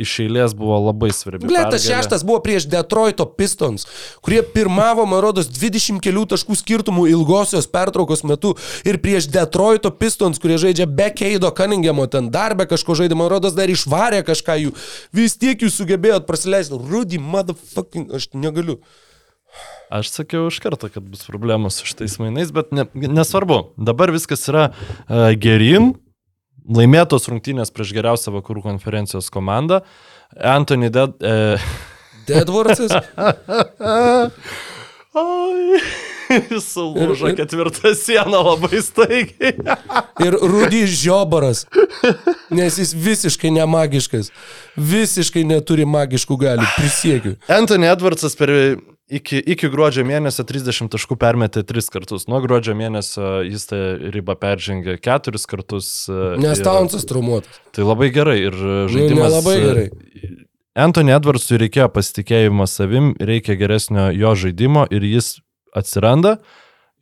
iš 0.00 0.14
eilės 0.24 0.54
buvo 0.56 0.78
labai 0.86 1.10
svarbi. 1.14 1.44
Pergalė. 1.44 1.78
šeštas 1.84 2.24
buvo 2.24 2.40
prieš 2.46 2.64
Detroito 2.72 3.26
Pistons, 3.36 3.84
kurie 4.24 4.40
pirmavo, 4.54 5.04
man 5.10 5.20
rodos, 5.22 5.50
20 5.52 6.00
kelių 6.02 6.24
taškų 6.32 6.56
skirtumų 6.62 7.04
ilgosios 7.12 7.68
pertraukos 7.70 8.24
metu 8.24 8.54
ir 8.88 8.98
prieš 9.04 9.28
Detroito 9.30 9.92
Pistons, 9.92 10.40
kurie 10.40 10.56
žaidžia 10.62 10.88
be 10.88 11.10
Keido 11.12 11.52
Cunninghamo, 11.52 12.08
ten 12.08 12.32
dar 12.32 12.56
be 12.56 12.64
kažko 12.70 12.96
žaidė, 13.02 13.18
man 13.20 13.28
rodos, 13.30 13.54
dar 13.58 13.68
išvarė 13.68 14.24
kažką 14.24 14.56
jų. 14.64 14.74
Vis 15.20 15.36
tiek 15.36 15.60
jūs 15.60 15.76
sugebėjot 15.76 16.26
praleisti. 16.26 16.80
Rudy, 16.90 17.20
motherfucking, 17.20 18.10
aš 18.16 18.32
negaliu. 18.34 18.80
Aš 19.90 20.12
sakiau 20.14 20.46
iš 20.46 20.60
karto, 20.62 20.88
kad 20.92 21.02
bus 21.02 21.24
problemos 21.26 21.80
su 21.80 21.88
šitais 21.88 22.14
mainais, 22.22 22.52
bet 22.54 22.70
ne, 22.70 22.84
nesvarbu. 22.94 23.72
Dabar 23.76 24.12
viskas 24.14 24.46
yra 24.50 24.68
uh, 24.70 25.32
gerin. 25.34 25.96
Laimėtos 26.70 27.26
rungtynės 27.26 27.72
prieš 27.74 27.90
geriausią 27.96 28.36
vakarų 28.36 28.62
konferencijos 28.68 29.32
komandą. 29.34 29.80
Anthony 30.38 30.92
Dead. 30.94 31.16
Uh, 31.18 31.58
Deadwardsas. 32.30 32.94
Ai. 35.18 35.80
Sulūžo 36.62 37.32
ketvirtą 37.34 37.90
sieną 37.98 38.44
labai 38.46 38.78
staigiai. 38.86 39.56
Ir 40.24 40.36
Rudys 40.38 40.92
Žiobaras, 41.00 41.64
nes 42.54 42.78
jis 42.78 42.94
visiškai 42.94 43.50
nemagiškas, 43.56 44.30
visiškai 44.78 45.42
neturi 45.48 45.88
magiškų 45.90 46.38
galių, 46.44 46.68
prisiekiu. 46.76 47.34
Anthony 47.50 47.90
Edwardsas 47.90 48.38
per 48.38 48.54
iki, 49.10 49.40
iki 49.54 49.68
gruodžio 49.72 50.04
mėnesio 50.08 50.44
30 50.46 50.90
taškų 50.92 51.16
permetė 51.20 51.64
3 51.66 51.90
kartus. 51.92 52.26
Nuo 52.30 52.40
gruodžio 52.44 52.76
mėnesio 52.78 53.40
jis 53.46 53.66
tą 53.70 53.80
ribą 54.14 54.36
peržengė 54.40 54.96
4 55.02 55.42
kartus. 55.50 55.90
e, 56.08 56.36
Nes 56.42 56.62
Taunsas 56.64 57.06
traumuotas. 57.08 57.60
Tai 57.76 57.88
labai 57.88 58.10
gerai 58.14 58.38
ir 58.46 58.56
žaidimas. 58.92 59.26
nelabai 59.26 59.56
gerai. 59.64 59.88
Anthony 60.80 61.12
Edwardsui 61.16 61.58
reikėjo 61.60 61.88
pasitikėjimo 61.92 62.66
savim, 62.70 63.12
reikia 63.18 63.58
geresnio 63.58 64.08
jo 64.14 64.34
žaidimo 64.38 64.86
ir 64.94 65.04
jis 65.08 65.40
atsiranda. 65.76 66.38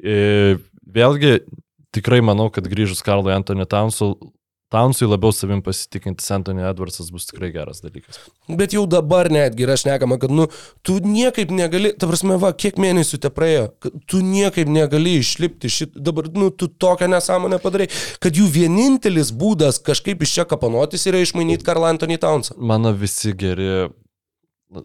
E, 0.01 0.57
Vėlgi, 0.89 1.43
tikrai 1.93 2.23
manau, 2.25 2.49
kad 2.49 2.65
grįžus 2.65 3.05
Karlui 3.05 3.35
Anthony 3.35 3.67
Townsui, 3.69 4.15
Townsui 4.69 5.09
labiau 5.09 5.33
savim 5.33 5.63
pasitikintis 5.65 6.29
Anthony 6.35 6.61
Edwardsas 6.69 7.09
bus 7.13 7.25
tikrai 7.31 7.49
geras 7.55 7.81
dalykas. 7.81 8.19
Bet 8.61 8.75
jau 8.77 8.83
dabar 8.91 9.31
netgi 9.33 9.65
yra 9.65 9.79
šnekama, 9.81 10.19
kad, 10.21 10.33
nu, 10.35 10.45
tu 10.85 10.99
niekaip 11.01 11.53
negali, 11.57 11.95
ta 11.97 12.09
prasme, 12.11 12.37
va, 12.43 12.51
kiek 12.53 12.77
mėnesių 12.81 13.21
te 13.25 13.31
praėjo, 13.33 13.71
tu 14.11 14.21
niekaip 14.25 14.69
negali 14.69 15.17
išlipti 15.23 15.73
šit, 15.73 15.97
dabar, 15.97 16.29
nu, 16.37 16.51
tu 16.53 16.69
tokią 16.69 17.09
nesąmonę 17.15 17.61
padarai, 17.65 17.89
kad 18.21 18.37
jų 18.37 18.51
vienintelis 18.59 19.33
būdas 19.33 19.81
kažkaip 19.85 20.27
iš 20.27 20.37
čia 20.37 20.49
kapanotis 20.49 21.09
yra 21.09 21.25
išmainyti 21.25 21.65
Karlą 21.65 21.95
Anthony 21.95 22.21
Townsą. 22.21 22.59
Mano 22.61 22.93
visi 22.93 23.33
geri 23.33 23.89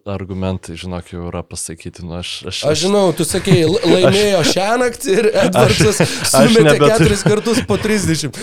argumentai, 0.07 0.77
žinok, 0.79 1.09
jau 1.11 1.25
yra 1.27 1.41
pasakyti. 1.43 2.05
Nu, 2.07 2.15
aš, 2.21 2.29
aš, 2.47 2.59
Aš 2.71 2.83
žinau, 2.85 3.01
tu 3.17 3.25
sakėjai, 3.27 3.65
l- 3.67 3.81
laimėjo 3.93 4.39
šią 4.47 4.67
naktį 4.79 5.15
ir 5.17 5.27
Edvardsas 5.43 5.99
sumetė 6.31 6.77
keturis 6.79 7.23
kartus 7.27 7.59
po 7.67 7.75
30. 7.81 8.39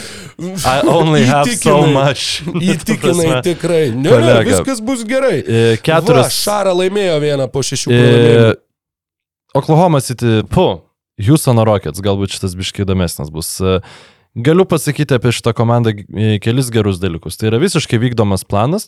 I 0.69 0.77
only 0.85 1.25
have 1.25 1.49
so 1.49 1.79
Įtikinai. 1.81 1.95
much. 1.97 2.27
Įtikinai 2.75 3.41
tikrai. 3.47 3.83
Ne, 3.97 4.13
ne, 4.21 4.37
viskas 4.51 4.83
bus 4.85 5.07
gerai. 5.09 5.39
E, 5.41 5.63
Va, 5.73 5.81
Keturis. 5.89 6.37
Šara 6.45 6.77
laimėjo 6.77 7.17
vieną 7.25 7.49
po 7.53 7.65
šešių 7.65 7.97
E. 7.97 8.55
Oklahoma 9.57 9.99
City, 10.05 10.43
pu, 10.47 10.69
Houstono 11.21 11.65
Rockets, 11.67 12.01
galbūt 12.05 12.37
šitas 12.37 12.53
biškai 12.57 12.85
įdomesnis 12.87 13.33
bus. 13.35 13.57
E, 13.65 13.81
Galiu 14.39 14.63
pasakyti 14.69 15.17
apie 15.17 15.33
šitą 15.35 15.51
komandą 15.59 15.91
e, 15.91 16.37
kelis 16.39 16.69
gerus 16.71 17.01
dalykus. 17.03 17.35
Tai 17.41 17.49
yra 17.51 17.59
visiškai 17.65 17.99
vykdomas 17.99 18.45
planas 18.47 18.87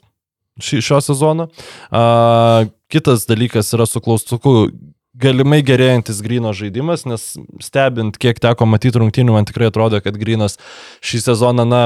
ši, 0.61 0.83
šio 0.85 1.01
sezono. 1.05 1.49
A, 1.91 2.65
kitas 2.93 3.27
dalykas 3.29 3.73
yra 3.77 3.87
su 3.89 4.03
klaustuku 4.05 4.70
galimai 5.23 5.61
gerėjantis 5.65 6.23
Grino 6.24 6.55
žaidimas, 6.57 7.05
nes 7.09 7.35
stebint, 7.62 8.16
kiek 8.20 8.41
teko 8.41 8.66
matyti 8.69 9.01
rungtynių, 9.01 9.37
man 9.37 9.49
tikrai 9.49 9.69
atrodo, 9.69 10.01
kad 10.05 10.16
Grinas 10.20 10.59
šį 11.05 11.20
sezoną, 11.27 11.69
na, 11.69 11.83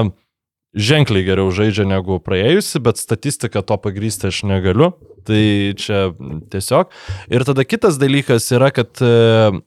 ženkliai 0.77 1.25
geriau 1.25 1.51
žaidžia 1.55 1.87
negu 1.89 2.21
praėjusi, 2.23 2.81
bet 2.85 3.01
statistiką 3.01 3.63
to 3.67 3.79
pagrysti 3.81 4.29
aš 4.31 4.45
negaliu. 4.49 4.93
Tai 5.27 5.43
čia 5.75 6.13
tiesiog. 6.53 6.93
Ir 7.35 7.43
tada 7.49 7.65
kitas 7.67 7.97
dalykas 7.99 8.45
yra, 8.55 8.69
kad 8.71 9.01
e, 9.03 9.09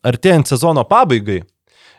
artėjant 0.08 0.48
sezono 0.48 0.86
pabaigai, 0.88 1.42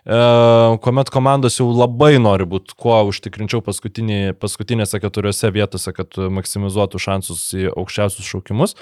kuomet 0.05 1.11
komandos 1.13 1.59
jau 1.61 1.69
labai 1.75 2.15
nori 2.23 2.47
būti 2.49 2.77
kuo 2.81 2.97
užtikrinčiau 3.11 3.61
paskutinė, 3.65 4.35
paskutinėse 4.41 5.01
keturiose 5.03 5.51
vietose, 5.55 5.93
kad 5.97 6.17
maksimizuotų 6.41 7.01
šansus 7.03 7.43
į 7.57 7.69
aukščiausius 7.75 8.31
šaukimus, 8.33 8.77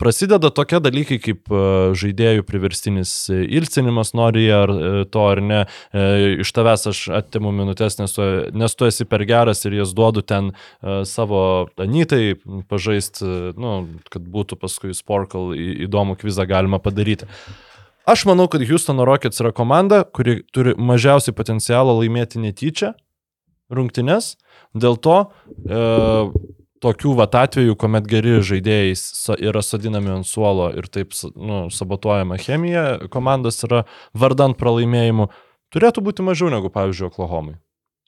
prasideda 0.00 0.48
tokie 0.54 0.78
dalykai 0.80 1.18
kaip 1.20 1.50
uh, 1.52 1.92
žaidėjų 1.98 2.44
priverstinis 2.46 3.12
ilsinimas, 3.30 4.12
nori 4.16 4.46
ar 4.52 4.70
e, 4.70 5.04
to 5.10 5.24
ar 5.28 5.40
ne, 5.44 5.60
e, 5.92 6.04
iš 6.44 6.52
tavęs 6.56 6.88
aš 6.90 7.02
atimu 7.20 7.52
minutės, 7.54 7.98
nes 8.00 8.14
tu, 8.14 8.26
nes 8.54 8.78
tu 8.78 8.88
esi 8.88 9.06
per 9.08 9.24
geras 9.28 9.64
ir 9.64 9.78
jas 9.80 9.94
duodu 9.96 10.24
ten 10.26 10.52
e, 10.52 11.02
savo 11.08 11.42
anytai 11.80 12.36
pažaisti, 12.70 13.54
nu, 13.60 13.76
kad 14.12 14.26
būtų 14.36 14.58
paskui 14.60 14.94
Sporkal 14.96 15.54
įdomų 15.56 16.18
kvizą 16.20 16.46
galima 16.50 16.80
padaryti. 16.82 17.28
Aš 18.04 18.26
manau, 18.28 18.48
kad 18.52 18.60
Houstono 18.68 19.06
Rockets 19.08 19.40
yra 19.40 19.52
komanda, 19.56 20.02
kuri 20.04 20.42
turi 20.52 20.74
mažiausiai 20.76 21.32
potencialo 21.36 21.94
laimėti 22.02 22.42
netyčia 22.42 22.92
rungtynes. 23.72 24.34
Dėl 24.76 24.98
to 25.00 25.16
e, 25.24 25.80
tokių 26.84 27.14
vat 27.16 27.36
atvejų, 27.40 27.78
kuomet 27.80 28.08
geri 28.10 28.36
žaidėjai 28.44 28.92
yra 29.48 29.62
sodinami 29.64 30.12
ant 30.18 30.28
suolo 30.28 30.68
ir 30.76 30.90
taip 30.92 31.16
nu, 31.32 31.64
sabotuojama 31.72 32.36
chemija, 32.42 32.84
komandos 33.14 33.62
yra 33.64 33.84
vardant 34.12 34.58
pralaimėjimų, 34.60 35.30
turėtų 35.72 36.04
būti 36.04 36.26
mažiau 36.26 36.52
negu, 36.52 36.68
pavyzdžiui, 36.74 37.08
Oklahomai. 37.08 37.56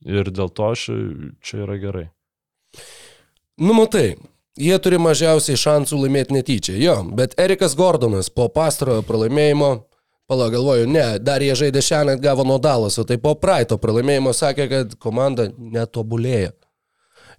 Ir 0.04 0.28
dėl 0.28 0.52
to 0.52 0.74
ši, 0.76 0.96
čia 1.40 1.62
yra 1.64 1.80
gerai. 1.80 2.06
Nu, 3.56 3.72
matai, 3.72 4.18
jie 4.56 4.76
turi 4.82 4.98
mažiausiai 5.02 5.60
šansų 5.60 6.00
laimėti 6.04 6.36
netyčia. 6.36 6.76
Jo, 6.80 7.00
bet 7.16 7.36
Erikas 7.40 7.76
Gordonas 7.78 8.30
po 8.32 8.48
pastarojo 8.52 9.04
pralaimėjimo, 9.06 9.72
pala 10.26 10.50
galvoju, 10.50 10.88
ne, 10.90 11.06
dar 11.22 11.44
jie 11.44 11.54
žaidė 11.54 11.84
naktį 12.10 12.22
gavo 12.24 12.44
nuo 12.44 12.58
Dalaso, 12.58 13.04
tai 13.04 13.18
po 13.22 13.36
praeito 13.38 13.78
pralaimėjimo 13.78 14.34
sakė, 14.34 14.68
kad 14.72 14.96
komanda 15.02 15.50
netobulėja. 15.56 16.54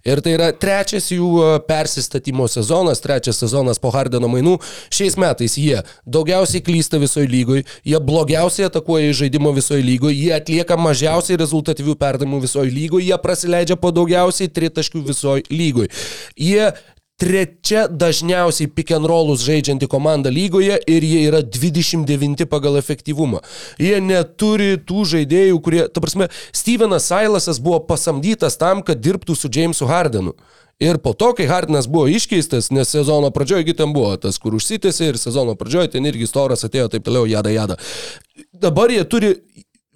Ir 0.06 0.20
tai 0.22 0.36
yra 0.36 0.52
trečias 0.54 1.08
jų 1.10 1.28
e, 1.42 1.46
persistatymo 1.66 2.46
sezonas, 2.48 3.00
trečias 3.02 3.40
sezonas 3.42 3.80
po 3.82 3.90
Hardeno 3.90 4.28
mainų. 4.30 4.54
Šiais 4.94 5.16
metais 5.18 5.56
jie 5.58 5.80
daugiausiai 6.06 6.62
klysta 6.62 7.00
visoje 7.02 7.26
lygoje, 7.30 7.64
jie 7.82 7.98
blogiausiai 7.98 8.68
atakuoja 8.68 9.10
į 9.10 9.16
žaidimo 9.24 9.50
visoje 9.56 9.82
lygoje, 9.82 10.14
jie 10.14 10.30
atlieka 10.36 10.78
mažiausiai 10.78 11.40
rezultatyvių 11.42 11.96
perdavimų 11.98 12.44
visoje 12.46 12.70
lygoje, 12.70 13.08
jie 13.10 13.18
prasileidžia 13.24 13.78
po 13.80 13.90
daugiausiai 13.94 14.52
tritaškių 14.54 15.02
visoje 15.10 15.48
lygoje. 15.50 15.90
Jie 16.38 16.70
trečia 17.18 17.88
dažniausiai 17.90 18.70
pick 18.70 18.92
and 18.94 19.06
rollus 19.10 19.42
žaidžianti 19.42 19.88
komanda 19.90 20.30
lygoje 20.30 20.78
ir 20.86 21.04
jie 21.04 21.24
yra 21.26 21.42
29 21.42 22.46
pagal 22.46 22.78
efektyvumą. 22.78 23.42
Jie 23.82 23.98
neturi 24.00 24.76
tų 24.78 25.02
žaidėjų, 25.14 25.58
kurie, 25.64 25.82
ta 25.90 26.02
prasme, 26.04 26.30
Stevenas 26.54 27.10
Silasas 27.10 27.58
buvo 27.58 27.80
pasamdytas 27.90 28.56
tam, 28.60 28.84
kad 28.86 29.02
dirbtų 29.02 29.34
su 29.34 29.50
Jamesu 29.50 29.90
Hardenu. 29.90 30.36
Ir 30.78 31.00
po 31.02 31.10
to, 31.10 31.32
kai 31.34 31.48
Hardinas 31.50 31.88
buvo 31.90 32.06
iškeistas, 32.06 32.70
nes 32.70 32.86
sezono 32.94 33.32
pradžioje 33.34 33.74
ten 33.74 33.90
buvo 33.90 34.12
tas, 34.16 34.38
kur 34.38 34.54
užsitėsi 34.54 35.10
ir 35.10 35.18
sezono 35.18 35.56
pradžioje 35.58 35.96
ten 35.96 36.06
irgi 36.06 36.28
storas 36.30 36.62
atėjo 36.62 36.86
taip 36.92 37.02
toliau, 37.08 37.26
jada 37.26 37.50
jada. 37.50 37.76
Dabar 38.54 38.94
jie 38.94 39.02
turi 39.02 39.32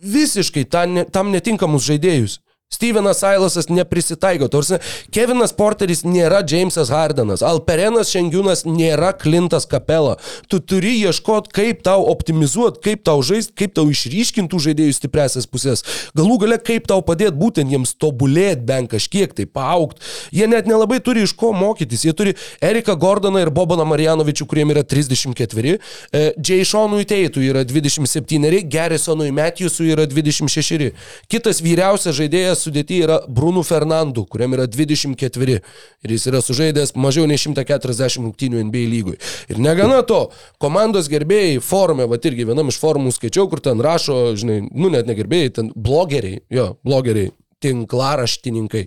visiškai 0.03 0.67
tam 0.67 1.31
netinkamus 1.31 1.87
žaidėjus. 1.87 2.41
Stevenas 2.73 3.21
Silasas 3.21 3.69
neprisitaiko. 3.69 4.49
Tarsi, 4.53 4.79
Kevinas 5.13 5.53
Porteris 5.57 6.03
nėra 6.09 6.41
Jamesas 6.49 6.91
Hardenas, 6.93 7.45
Alperenas 7.45 8.11
Šengiūnas 8.13 8.65
nėra 8.67 9.13
Klintas 9.19 9.67
Kapela. 9.69 10.17
Tu 10.49 10.61
turi 10.65 10.95
ieškoti, 11.05 11.53
kaip 11.53 11.83
tau 11.87 12.07
optimizuoti, 12.11 12.81
kaip 12.89 13.05
tau 13.07 13.21
žaisti, 13.27 13.55
kaip 13.61 13.77
tau 13.77 13.87
išryškintų 13.93 14.63
žaidėjų 14.67 14.97
stipresias 14.97 15.49
pusės. 15.51 15.85
Galų 16.19 16.39
gale, 16.47 16.59
kaip 16.63 16.89
tau 16.91 17.03
padėti 17.05 17.37
būtent 17.39 17.73
jiems 17.73 17.95
tobulėti 18.01 18.65
bent 18.69 18.91
kažkiek 18.93 19.35
tai, 19.37 19.47
paaukti. 19.47 20.03
Jie 20.35 20.49
net 20.51 20.69
nelabai 20.71 21.01
turi 21.05 21.27
iš 21.27 21.37
ko 21.39 21.53
mokytis. 21.57 22.07
Jie 22.07 22.17
turi 22.17 22.35
Eriką 22.65 22.97
Gordoną 23.01 23.43
ir 23.45 23.53
Bobaną 23.55 23.87
Marjanovičių, 23.89 24.49
kuriem 24.49 24.73
yra 24.75 24.85
34, 24.87 25.77
e, 25.77 26.25
Jay 26.41 26.65
Seanui 26.65 27.05
Teitui 27.09 27.51
yra 27.53 27.67
27, 27.69 28.63
Garrisonui 28.73 29.31
Matthewsui 29.35 29.93
yra 29.93 30.07
26. 30.09 30.93
Kitas 31.31 31.63
vyriausias 31.65 32.17
žaidėjas 32.17 32.62
sudėti 32.63 33.03
yra 33.03 33.21
Bruno 33.29 33.65
Fernandu, 33.67 34.25
kuriam 34.31 34.55
yra 34.57 34.69
24 34.71 35.59
ir 35.59 36.15
jis 36.15 36.27
yra 36.31 36.43
sužaidęs 36.45 36.95
mažiau 36.95 37.27
nei 37.31 37.41
140 37.41 38.23
rungtynių 38.23 38.65
NBA 38.71 38.87
lygui. 38.93 39.19
Ir 39.53 39.61
negana 39.63 40.01
to, 40.07 40.25
komandos 40.63 41.11
gerbėjai 41.13 41.61
forume, 41.65 42.07
va 42.09 42.21
irgi 42.23 42.49
vienam 42.49 42.71
iš 42.73 42.81
forumų 42.83 43.13
skaičiau, 43.15 43.49
kur 43.51 43.63
ten 43.65 43.83
rašo, 43.83 44.33
žinai, 44.39 44.63
nu 44.71 44.93
net 44.93 45.11
negerbėjai, 45.11 45.55
ten 45.59 45.73
blogeriai, 45.77 46.43
jo, 46.53 46.73
blogeriai 46.87 47.33
tinklaraštininkai. 47.63 48.87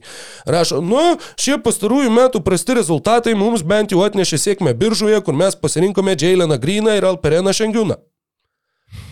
Rašo, 0.51 0.81
nu, 0.83 1.03
šie 1.39 1.57
pastarųjų 1.63 2.11
metų 2.13 2.41
prasti 2.45 2.75
rezultatai 2.79 3.35
mums 3.39 3.63
bent 3.63 3.95
jau 3.95 4.03
atnešė 4.05 4.41
sėkmę 4.41 4.75
biržoje, 4.77 5.21
kur 5.23 5.37
mes 5.37 5.55
pasirinkome 5.59 6.17
Jaileną 6.19 6.59
Greeną 6.61 6.97
ir 6.99 7.07
Alpereną 7.07 7.55
Šengiūną. 7.55 7.99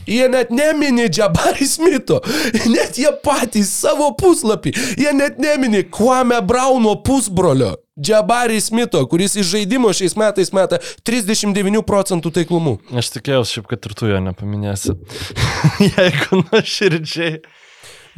Jie 0.08 0.26
net 0.28 0.50
nemini 0.52 1.06
Džabarį 1.08 1.66
Smito, 1.68 2.18
net 2.68 2.98
jie 3.00 3.08
patys 3.24 3.70
savo 3.84 4.10
puslapį, 4.20 4.74
jie 5.00 5.14
net 5.16 5.38
nemini 5.40 5.84
Kwame 5.88 6.42
Brauno 6.44 6.98
pusbrolio, 7.08 7.74
Džabarį 7.96 8.60
Smito, 8.64 9.00
kuris 9.08 9.38
iš 9.40 9.48
žaidimo 9.54 9.94
šiais 9.96 10.18
metais 10.20 10.52
meta 10.56 10.80
39 11.08 11.80
procentų 11.88 12.34
taiklumu. 12.36 12.78
Aš 13.00 13.14
tikėjausi 13.16 13.58
šiaip, 13.60 13.70
kad 13.72 13.88
ir 13.88 13.96
tu 14.00 14.12
jo 14.12 14.20
nepaminėsi. 14.28 14.96
Jeigu 15.88 16.42
nuoširdžiai. 16.44 17.38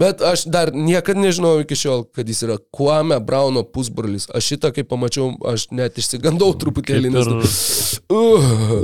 Bet 0.01 0.19
aš 0.25 0.47
dar 0.51 0.73
niekada 0.75 1.21
nežinau 1.23 1.53
iki 1.63 1.77
šiol, 1.79 2.01
kad 2.11 2.27
jis 2.27 2.41
yra 2.49 2.57
Kwame 2.75 3.21
Brauno 3.23 3.61
pusbrolis. 3.63 4.25
Aš 4.35 4.49
šitą, 4.55 4.73
kai 4.75 4.83
pamačiau, 4.83 5.29
aš 5.53 5.69
net 5.71 6.01
išsigandau 6.01 6.49
truputėlį, 6.59 7.13
Kaip 7.13 7.21
nes... 7.21 7.53
ir- 7.53 8.01
Uh, 8.11 8.83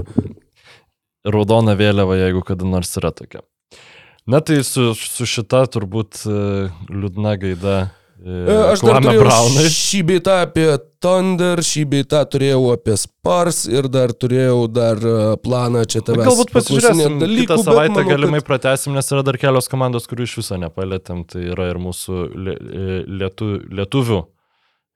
raudona 1.25 1.75
vėliava, 1.79 2.17
jeigu 2.25 2.41
kada 2.45 2.65
nors 2.65 2.93
yra 2.97 3.11
tokia. 3.15 3.41
Na 4.29 4.39
tai 4.45 4.59
su, 4.63 4.91
su 4.95 5.25
šita 5.25 5.63
turbūt 5.73 6.21
e, 6.29 6.35
liūdna 6.93 7.33
gaida. 7.41 7.79
E, 8.21 8.43
Aš 8.69 8.83
dar 8.85 8.99
turėjau 9.01 9.23
Brownui. 9.25 9.63
šį 9.73 10.01
beitą 10.11 10.35
apie 10.45 10.67
Thunder, 11.01 11.57
šį 11.65 11.83
beitą 11.89 12.19
turėjau 12.29 12.59
apie 12.75 12.93
Spars 13.01 13.63
ir 13.65 13.87
dar 13.89 14.13
turėjau 14.13 14.67
dar 14.69 15.01
e, 15.01 15.15
planą 15.41 15.81
čia 15.89 16.03
tavęs. 16.05 16.27
Galbūt 16.29 16.53
pasižiūrėsim, 16.53 17.17
dalykų, 17.23 17.47
kitą 17.47 17.57
savaitę 17.65 17.95
manau, 17.97 18.11
galimai 18.13 18.43
kad- 18.43 18.49
pratesim, 18.51 18.93
nes 18.93 19.09
yra 19.09 19.23
dar 19.25 19.39
kelios 19.41 19.71
komandos, 19.73 20.05
kurių 20.11 20.29
iš 20.29 20.37
viso 20.43 20.59
nepalėtėm. 20.61 21.25
Tai 21.33 21.41
yra 21.55 21.71
ir 21.73 21.81
mūsų 21.81 22.21
lie, 22.45 22.55
lietu, 23.09 23.55
lietuvių 23.73 24.21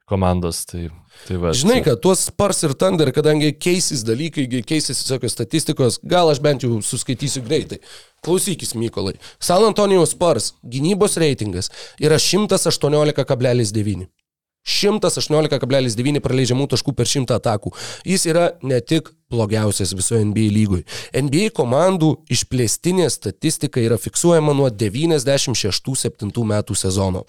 komandos. 0.05 0.61
Tai, 0.69 0.85
tai 1.27 1.37
va, 1.41 1.51
Žinai, 1.55 1.79
čia- 1.79 1.83
kad 1.83 2.01
tuos 2.01 2.25
Spars 2.29 2.63
ir 2.63 2.73
Thunder, 2.73 3.11
kadangi 3.11 3.53
keisis 3.57 4.03
dalykai, 4.03 4.47
keisis 4.65 5.03
visokios 5.03 5.31
statistikos, 5.31 5.99
gal 6.03 6.29
aš 6.29 6.39
bent 6.39 6.61
jau 6.61 6.81
suskaitysiu 6.81 7.43
greitai. 7.47 7.79
Klausykis, 8.25 8.73
Mykolai. 8.75 9.15
San 9.39 9.63
Antonijaus 9.63 10.11
Spars 10.11 10.53
gynybos 10.65 11.17
reitingas 11.17 11.69
yra 12.01 12.17
118,9. 12.17 14.07
118,9 14.65 16.19
praleidžiamų 16.25 16.65
taškų 16.71 16.95
per 16.97 17.05
100 17.05 17.35
atakų. 17.37 17.71
Jis 18.09 18.25
yra 18.25 18.47
ne 18.65 18.79
tik 18.81 19.11
blogiausias 19.29 19.93
visoje 19.93 20.25
NBA 20.25 20.49
lygoj. 20.55 20.81
NBA 21.13 21.51
komandų 21.53 22.15
išplėstinė 22.33 23.05
statistika 23.13 23.79
yra 23.83 23.99
fiksuojama 24.01 24.55
nuo 24.57 24.71
96-7 24.73 26.31
metų 26.49 26.77
sezono. 26.77 27.25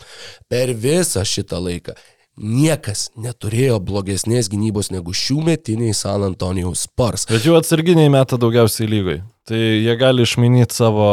Per 0.48 0.72
visą 0.72 1.26
šitą 1.28 1.60
laiką 1.60 1.92
niekas 2.36 3.10
neturėjo 3.16 3.78
blogesnės 3.84 4.50
gynybos 4.52 4.90
negu 4.92 5.14
šių 5.16 5.40
metiniai 5.46 5.96
San 5.96 6.24
Antonijaus 6.26 6.84
Spars. 6.86 7.26
Bet 7.30 7.46
jų 7.48 7.56
atsarginiai 7.58 8.12
meta 8.12 8.38
daugiausiai 8.40 8.90
lygai. 8.90 9.20
Tai 9.48 9.58
jie 9.58 9.94
gali 9.98 10.26
išmainyti 10.26 10.76
savo 10.76 11.08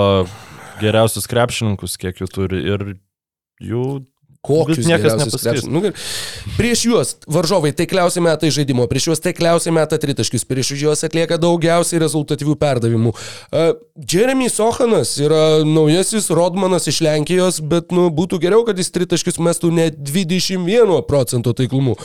geriausius 0.82 1.30
krepšininkus, 1.32 1.98
kiek 2.02 2.20
jų 2.20 2.30
turi. 2.34 2.64
Ir 2.74 2.86
jų 3.64 3.86
Kokius 4.44 4.84
geriausius 4.84 5.40
krepšininkus? 5.40 5.72
Nu, 5.72 6.54
prieš 6.58 6.82
juos 6.90 7.14
varžovai 7.32 7.70
taikliausiai 7.80 8.26
meta 8.26 8.50
į 8.50 8.52
žaidimo, 8.58 8.90
prieš 8.92 9.06
juos 9.08 9.24
taikliausiai 9.24 9.72
meta 9.72 9.96
tritaškius, 9.96 10.44
prieš 10.50 10.74
juos 10.82 11.06
atlieka 11.08 11.38
daugiausiai 11.40 12.02
rezultatyvių 12.04 12.58
perdavimų. 12.60 13.14
Uh, 13.16 13.72
Jeremy 13.96 14.50
Sohanas 14.52 15.16
yra 15.24 15.64
naujasis 15.64 16.28
Rodmanas 16.36 16.92
iš 16.92 17.00
Lenkijos, 17.08 17.62
bet 17.64 17.96
nu, 17.96 18.10
būtų 18.12 18.42
geriau, 18.44 18.68
kad 18.68 18.84
jis 18.84 18.92
tritaškius 18.92 19.40
mestų 19.40 19.72
ne 19.80 19.88
21 19.96 21.00
procento 21.08 21.56
taiklumu. 21.56 21.96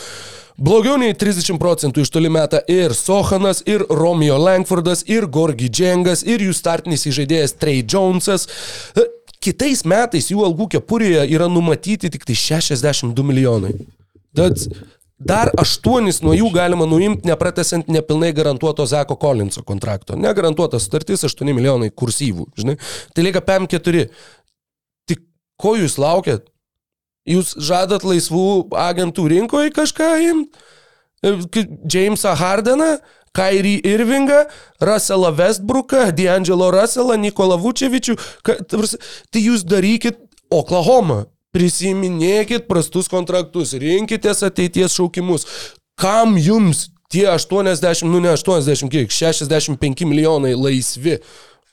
Blogiau 0.58 0.94
nei 0.98 1.14
30 1.14 1.58
procentų 1.58 2.06
iš 2.06 2.14
toli 2.14 2.30
meta 2.30 2.58
ir 2.70 2.94
Sohanas, 2.94 3.64
ir 3.66 3.82
Romeo 3.90 4.38
Langfordas, 4.38 5.04
ir 5.10 5.26
Gorgi 5.26 5.68
Džengas, 5.70 6.22
ir 6.22 6.42
jų 6.46 6.54
startinis 6.54 7.06
įžaidėjas 7.06 7.58
Trey 7.58 7.82
Jonesas. 7.82 8.46
E, 8.94 9.10
Kitais 9.44 9.84
metais 9.86 10.30
jų 10.32 10.42
algų 10.46 10.68
kepurėje 10.74 11.26
yra 11.30 11.46
numatyti 11.50 12.10
tik 12.10 12.24
tai 12.26 12.36
62 12.38 13.26
milijonai. 13.26 13.74
Tad 14.36 14.64
dar 15.18 15.50
aštuonis 15.58 16.20
nuo 16.22 16.34
jų 16.34 16.50
galima 16.54 16.86
nuimti, 16.90 17.26
nepratesant 17.28 17.90
nepilnai 17.90 18.32
garantuoto 18.34 18.86
Zeko 18.86 19.18
Collinso 19.18 19.62
kontrakto. 19.66 20.18
Negarantuotas 20.18 20.86
sutartis 20.86 21.26
8 21.26 21.54
milijonai 21.54 21.90
kursyvų. 21.90 22.48
Žinai? 22.58 22.78
Tai 23.14 23.26
lieka 23.26 23.42
PM4. 23.46 24.08
Tik 25.10 25.22
ko 25.60 25.76
jūs 25.78 25.98
laukiat? 26.02 26.46
Jūs 27.28 27.54
žadat 27.60 28.06
laisvų 28.08 28.72
agentų 28.88 29.28
rinkoje 29.34 29.74
kažką 29.76 30.10
imti? 30.30 30.66
Jamesą 31.90 32.34
Hardeną, 32.38 32.98
Kairį 33.36 33.78
Irvingą, 33.86 34.44
Russellą 34.80 35.32
Westbrooką, 35.38 36.10
D'Angelo 36.16 36.70
Russellą, 36.74 37.16
Nikolą 37.20 37.58
Vučevičių. 37.62 38.16
Tai 38.44 39.42
jūs 39.42 39.66
darykit 39.68 40.20
Oklahoma. 40.50 41.26
Prisiminėkit 41.56 42.66
prastus 42.68 43.08
kontraktus, 43.08 43.72
rinkitės 43.80 44.44
ateities 44.44 44.92
šaukimus. 44.98 45.46
Kam 45.98 46.36
jums 46.36 46.90
tie 47.08 47.24
80, 47.32 48.04
nu 48.04 48.20
ne 48.20 48.34
80, 48.36 48.90
kiek, 48.92 49.10
65 49.10 50.04
milijonai 50.04 50.52
laisvi 50.54 51.18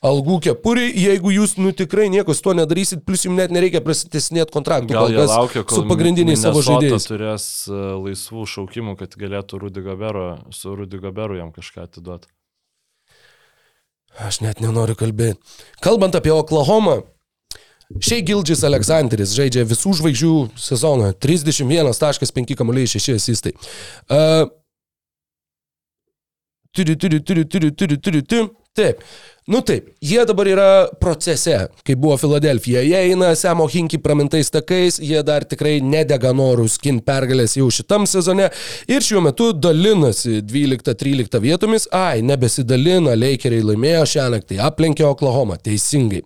algų 0.06 0.38
kepuriai, 0.48 0.92
jeigu 1.06 1.34
jūs 1.34 1.56
nu 1.58 1.72
tikrai 1.76 2.08
nieko 2.14 2.36
su 2.36 2.46
tuo 2.46 2.54
nedarysit, 2.58 3.04
plus 3.08 3.26
jums 3.26 3.40
net 3.40 3.54
nereikia 3.56 3.82
prasitesnėti 3.86 4.54
kontraktų 4.54 4.96
gal 4.96 5.14
jie 5.14 5.26
laukia, 5.26 5.64
kol 5.66 5.82
su 5.82 5.90
pagrindiniais 5.90 6.44
savo 6.46 6.62
žaidėjais. 6.66 7.08
turės 7.10 7.48
e, 7.70 7.82
laisvų 8.06 8.46
šaukimų, 8.54 8.96
kad 9.02 9.18
galėtų 9.20 9.62
Rudy 9.66 9.84
Gobero, 9.86 10.28
su 10.56 10.76
Rudy 10.78 11.02
Goberu 11.02 11.40
jam 11.40 11.52
kažką 11.56 11.88
atiduoti. 11.90 12.30
Aš 14.26 14.40
net 14.46 14.62
nenoriu 14.64 14.96
kalbėti. 14.96 15.42
Kalbant 15.84 16.16
apie 16.16 16.32
Oklahomą, 16.32 17.02
Šiai 18.02 18.24
Gildžis 18.26 18.64
Aleksandris 18.66 19.36
žaidžia 19.38 19.62
visų 19.70 19.92
žvaigždžių 20.00 20.36
sezoną. 20.58 21.12
31.5 21.22 22.56
kamuoliai 22.58 22.90
6 22.90 23.14
asistai. 23.14 23.54
Uh, 24.10 24.48
turi, 26.74 26.98
turi, 26.98 27.22
turi, 27.22 27.46
turi, 27.46 27.70
turi, 27.72 28.00
turi, 28.02 28.24
turi. 28.26 28.50
Taip. 28.76 29.06
Nu 29.46 29.60
taip, 29.62 29.92
jie 30.02 30.24
dabar 30.26 30.48
yra 30.50 30.68
procese, 30.98 31.68
kaip 31.86 32.00
buvo 32.02 32.16
Filadelfija. 32.18 32.82
Jie 32.82 32.98
eina 33.12 33.28
Semo 33.38 33.68
Hinki 33.70 34.00
pramintais 34.02 34.50
takais, 34.50 34.98
jie 34.98 35.20
dar 35.22 35.44
tikrai 35.46 35.76
nedega 35.86 36.32
norų 36.34 36.66
skin 36.74 36.98
pergalės 37.06 37.54
jau 37.60 37.68
šitam 37.70 38.08
sezone 38.10 38.48
ir 38.90 39.06
šiuo 39.06 39.22
metu 39.22 39.52
dalinasi 39.54 40.40
12-13 40.42 41.38
vietomis. 41.44 41.86
Ai, 41.94 42.24
nebesidalina, 42.26 43.14
Lakeriai 43.14 43.68
laimėjo 43.70 44.08
šią 44.16 44.26
naktį, 44.34 44.58
aplenkė 44.66 45.06
Oklahoma, 45.12 45.60
teisingai. 45.62 46.24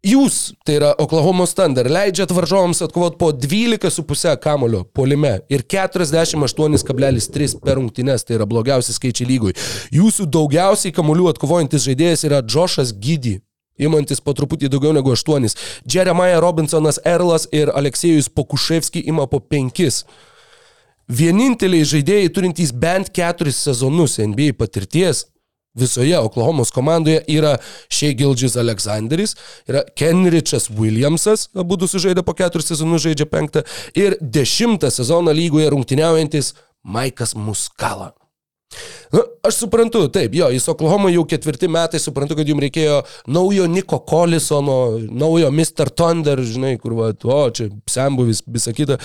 Jūs, 0.00 0.54
tai 0.64 0.78
yra 0.78 0.94
Oklahoma 0.96 1.44
Thunder, 1.44 1.84
leidžiat 1.92 2.30
varžovams 2.32 2.78
atkovoti 2.86 3.18
po 3.20 3.26
12,5 3.36 4.38
kamulio 4.40 4.80
polime 4.96 5.34
ir 5.52 5.60
48,3 5.60 7.58
per 7.60 7.76
rungtynes, 7.76 8.24
tai 8.24 8.38
yra 8.38 8.46
blogiausi 8.48 8.94
skaičiai 8.96 9.28
lygoj. 9.28 9.52
Jūsų 9.92 10.24
daugiausiai 10.32 10.94
kamuolių 10.96 11.28
atkovojantis 11.34 11.84
žaidėjas 11.84 12.24
yra 12.30 12.40
Džošas 12.40 12.94
Gydy. 12.96 13.42
Imantis 13.76 14.24
po 14.24 14.32
truputį 14.36 14.70
daugiau 14.72 14.94
negu 14.96 15.12
8. 15.12 15.52
Jeremiah 15.84 16.40
Robinsonas 16.40 17.00
Erlas 17.04 17.44
ir 17.52 17.68
Aleksėjus 17.68 18.32
Pokuševski 18.32 19.04
ima 19.12 19.26
po 19.28 19.42
5. 19.44 20.00
Vieninteliai 21.12 21.84
žaidėjai 21.84 22.32
turintys 22.32 22.72
bent 22.72 23.12
4 23.12 23.52
sezonus 23.52 24.16
NBA 24.16 24.56
patirties 24.56 25.26
visoje 25.80 26.18
Oklahomos 26.20 26.72
komandoje 26.74 27.22
yra 27.32 27.56
Shea 27.88 28.14
Gilgis 28.16 28.56
Alexanderis, 28.60 29.36
yra 29.68 29.84
Kenrichas 29.96 30.70
Williamsas, 30.70 31.48
abu 31.56 31.80
du 31.80 31.88
sužaidė 31.90 32.24
po 32.26 32.36
keturis 32.38 32.70
sezonus, 32.70 33.04
žaidžia 33.06 33.28
penktą, 33.30 33.64
ir 33.98 34.18
dešimtą 34.20 34.92
sezoną 34.92 35.34
lygoje 35.36 35.70
rungtyniaujantis 35.72 36.54
Maikas 36.84 37.34
Muskala. 37.36 38.12
Na, 39.10 39.24
aš 39.42 39.64
suprantu, 39.64 40.04
taip, 40.14 40.34
jo, 40.38 40.46
jis 40.54 40.68
Oklahoma 40.70 41.10
jau 41.10 41.24
ketvirti 41.26 41.66
metai, 41.70 41.98
suprantu, 41.98 42.36
kad 42.38 42.48
jums 42.48 42.62
reikėjo 42.62 43.00
naujo 43.34 43.66
Niko 43.66 43.98
Collisono, 44.06 44.76
naujo 45.10 45.50
Mr. 45.50 45.90
Thunder, 45.90 46.38
žinai, 46.46 46.76
kur, 46.78 46.94
va, 46.98 47.10
o, 47.10 47.40
čia 47.54 47.66
sembuvis, 47.90 48.44
visa 48.46 48.74
kita, 48.76 49.00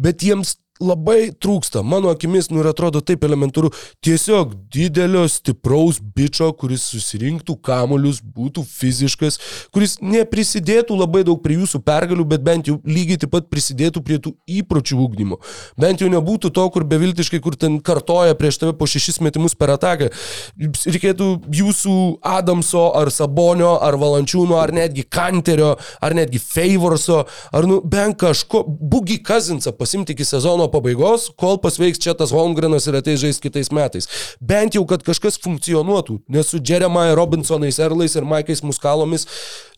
bet 0.00 0.24
jiems 0.24 0.56
labai 0.80 1.30
trūksta, 1.36 1.82
mano 1.84 2.10
akimis, 2.10 2.48
nu 2.50 2.62
ir 2.62 2.70
atrodo 2.70 3.02
taip 3.04 3.24
elementaru, 3.26 3.70
tiesiog 4.04 4.54
didelio, 4.72 5.26
stipraus 5.28 6.00
bičio, 6.00 6.50
kuris 6.56 6.86
susirinktų 6.90 7.56
kamolius, 7.64 8.20
būtų 8.24 8.64
fiziškas, 8.66 9.38
kuris 9.74 9.98
neprisidėtų 10.00 10.96
labai 10.96 11.22
daug 11.28 11.40
prie 11.44 11.58
jūsų 11.60 11.82
pergalių, 11.84 12.26
bet 12.32 12.44
bent 12.46 12.70
jau 12.70 12.78
lygiai 12.88 13.20
taip 13.20 13.34
pat 13.34 13.50
prisidėtų 13.52 14.02
prie 14.06 14.20
tų 14.22 14.34
įpročių 14.60 14.98
ūkdymo. 15.04 15.40
Bent 15.80 16.00
jau 16.02 16.08
nebūtų 16.12 16.52
to, 16.56 16.66
kur 16.72 16.86
beviltiškai, 16.88 17.42
kur 17.44 17.56
ten 17.60 17.78
kartoja 17.84 18.36
prieš 18.38 18.60
tave 18.62 18.76
po 18.76 18.88
šešis 18.90 19.20
metimus 19.24 19.56
per 19.58 19.74
ataką. 19.76 20.10
Reikėtų 20.56 21.30
jūsų 21.60 21.96
Adamso, 22.26 22.86
ar 22.96 23.12
Sabonio, 23.14 23.74
ar 23.84 23.98
Valančiūno, 24.00 24.56
ar 24.60 24.72
netgi 24.74 25.04
Kanterio, 25.04 25.74
ar 26.00 26.16
netgi 26.16 26.40
Favorso, 26.42 27.24
ar 27.52 27.68
nu 27.68 27.80
bent 27.84 28.18
kažko, 28.20 28.64
Bugi 28.66 29.20
Kazinsą 29.22 29.74
pasimti 29.76 30.14
iki 30.16 30.24
sezono 30.24 30.69
pabaigos, 30.72 31.28
kol 31.38 31.58
pasveiks 31.62 32.00
čia 32.02 32.14
tas 32.18 32.32
Holmgrenas 32.34 32.86
ir 32.88 32.98
ateis 32.98 33.20
žais 33.22 33.40
kitais 33.42 33.72
metais. 33.74 34.08
Bent 34.40 34.78
jau, 34.78 34.84
kad 34.88 35.04
kažkas 35.06 35.38
funkcionuotų, 35.42 36.20
nes 36.32 36.50
su 36.52 36.62
Jeremiah 36.62 37.14
Robinsonais, 37.18 37.80
Erlais 37.82 38.16
ir 38.16 38.26
Maikais 38.28 38.64
Muskalomis, 38.66 39.26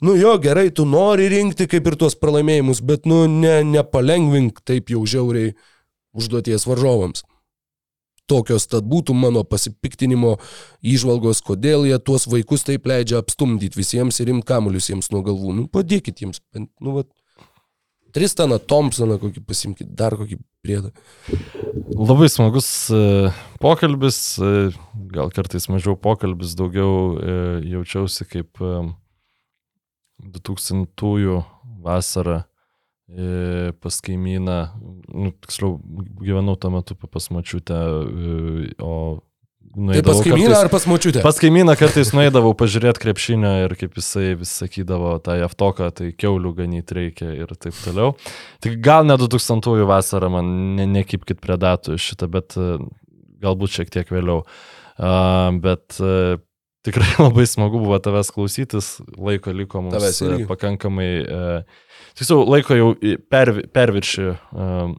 nu 0.05 0.16
jo, 0.19 0.36
gerai, 0.43 0.69
tu 0.70 0.86
nori 0.89 1.28
rinkti 1.32 1.69
kaip 1.70 1.90
ir 1.90 1.98
tuos 2.01 2.19
pralaimėjimus, 2.19 2.85
bet 2.86 3.09
nu 3.09 3.24
ne, 3.31 3.60
nepalengvink 3.74 4.62
taip 4.69 4.93
jau 4.94 5.05
žiauriai 5.09 5.55
užduoties 6.12 6.69
varžovams. 6.69 7.24
Tokios 8.31 8.69
tad 8.70 8.86
būtų 8.89 9.14
mano 9.19 9.43
pasipiktinimo 9.44 10.36
įžvalgos, 10.86 11.43
kodėl 11.44 11.89
jie 11.89 11.98
tuos 11.98 12.28
vaikus 12.31 12.62
taip 12.69 12.86
leidžia 12.86 13.19
apstumdyti 13.20 13.77
visiems 13.77 14.20
ir 14.23 14.31
imti 14.32 14.47
kamuolius 14.48 14.89
jiems 14.93 15.10
nuo 15.12 15.24
galvų. 15.27 15.56
Nu, 15.56 15.66
padėkit 15.73 16.23
jiems. 16.23 16.40
Nu, 16.55 17.01
vat. 17.01 17.10
Tristaną 18.12 18.59
Thompsoną 18.60 19.16
kokį 19.22 19.43
pasimkit, 19.48 19.93
dar 19.97 20.16
kokį 20.20 20.36
priedą. 20.64 20.93
Labai 21.97 22.28
smagus 22.32 22.68
e, 22.93 23.30
pokalbis, 23.62 24.18
e, 24.36 24.70
gal 25.14 25.32
kartais 25.34 25.68
mažiau 25.72 25.97
pokalbis, 25.97 26.55
daugiau 26.59 27.16
e, 27.16 27.34
jaučiausi 27.72 28.26
kaip 28.28 28.62
e, 28.62 28.72
2000-ųjų 30.39 31.43
vasarą 31.82 32.43
pas 33.82 33.97
kaimyną, 34.01 34.55
nu, 35.12 35.32
tiksliau, 35.44 35.74
gyvenau 36.22 36.55
tuo 36.56 36.70
metu 36.72 36.94
pas 36.97 37.26
mačiutę, 37.34 37.76
o 38.80 38.93
Tai 39.72 40.02
pas 40.05 40.18
kaimyną 40.20 40.56
ar 40.59 40.68
pas 40.68 40.84
močiutę? 40.86 41.22
Pas 41.24 41.39
kaimyną 41.40 41.72
kartais 41.80 42.10
nueidavau 42.12 42.52
pažiūrėti 42.59 43.01
krepšinio 43.01 43.52
ir 43.64 43.74
kaip 43.80 43.97
jisai 43.97 44.34
vis 44.36 44.52
sakydavo, 44.60 45.14
tai 45.24 45.39
aftoką, 45.47 45.89
tai 45.97 46.10
keulių 46.12 46.52
ganyti 46.59 46.98
reikia 46.98 47.30
ir 47.32 47.55
taip 47.56 47.78
toliau. 47.80 48.12
Tik 48.64 48.76
gal 48.84 49.09
ne 49.09 49.16
2000-ųjų 49.16 49.89
vasarą 49.89 50.28
man 50.34 50.51
ne, 50.76 50.84
nekipkit 50.98 51.40
prie 51.40 51.56
datų 51.60 51.97
šitą, 51.97 52.28
bet 52.34 52.59
e, 52.60 52.74
galbūt 53.44 53.78
šiek 53.78 53.94
tiek 53.94 54.12
vėliau. 54.12 54.43
Uh, 55.01 55.48
bet 55.64 55.97
uh, 56.05 56.36
tikrai 56.84 57.09
labai 57.24 57.47
smagu 57.48 57.80
buvo 57.80 57.97
tavęs 58.02 58.28
klausytis, 58.34 58.90
laiko 59.16 59.55
liko 59.56 59.80
mums 59.86 59.97
Tavęs 59.97 60.20
e, 60.20 60.28
irgi. 60.28 60.48
pakankamai. 60.51 61.09
Uh, 61.24 61.89
tiksliau, 62.18 62.44
laiko 62.44 62.76
jau 62.76 62.93
per, 63.32 63.55
perviršį 63.72 64.28
uh, 64.28 64.93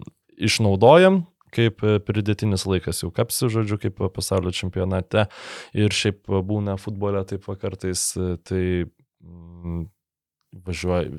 išnaudojam 0.50 1.24
kaip 1.54 1.84
e, 1.86 1.98
pridėtinis 2.04 2.66
laikas 2.70 3.04
jau 3.04 3.12
kapsi, 3.16 3.50
žodžiu, 3.54 3.80
kaip 3.86 4.02
e, 4.04 4.12
pasaulio 4.14 4.54
čempionate. 4.56 5.28
Ir 5.78 5.94
šiaip 5.96 6.24
e, 6.30 6.44
būna 6.50 6.78
futbole 6.82 7.24
taip 7.30 7.46
va 7.50 7.58
kartais, 7.62 8.12
e, 8.18 8.36
tai 8.46 8.64
mm, 8.84 9.86
važiuoji, 10.68 11.10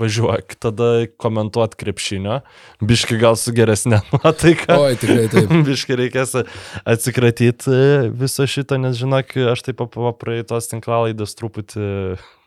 važiuok 0.00 0.54
tada 0.62 0.88
komentuoti 1.20 1.78
krepšinio, 1.78 2.40
biški 2.82 3.18
gal 3.20 3.36
su 3.38 3.54
geresnė 3.54 4.00
nuotaika. 4.16 4.78
Oi, 4.82 4.96
tikrai 4.98 5.26
taip. 5.30 5.52
Biškai 5.68 5.98
reikės 6.00 6.34
atsikratyti 6.82 7.76
viso 8.18 8.46
šito, 8.50 8.78
nes 8.82 8.98
žinok, 8.98 9.34
aš 9.52 9.66
taip 9.68 9.82
po 9.94 10.12
praeitos 10.18 10.70
tinklalaidės 10.72 11.36
truputį 11.38 11.86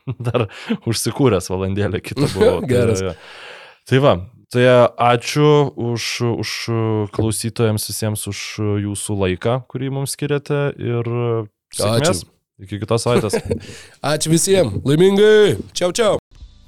dar 0.28 0.48
užsikūręs 0.86 1.50
valandėlę 1.52 2.02
kitą 2.04 2.28
buvau. 2.34 2.60
Tai- 2.62 2.70
Geras. 2.70 3.04
Tai 3.86 4.02
va, 4.02 4.16
tai 4.54 4.66
ačiū 4.94 5.50
už, 5.74 6.04
už 6.42 6.50
klausytojams 7.16 7.88
visiems 7.90 8.26
už 8.30 8.38
jūsų 8.84 9.18
laiką, 9.24 9.60
kurį 9.70 9.92
mums 9.98 10.16
skiriate 10.16 10.70
ir 10.78 11.12
sėkmės. 11.74 12.22
Ačiū. 12.22 12.32
Iki 12.56 12.78
kitos 12.80 13.04
savaitės. 13.04 13.36
Ačiū 14.14 14.32
visiems. 14.32 14.78
Laimingai. 14.88 15.58
Čiau, 15.76 15.92
čiau. 15.92 16.16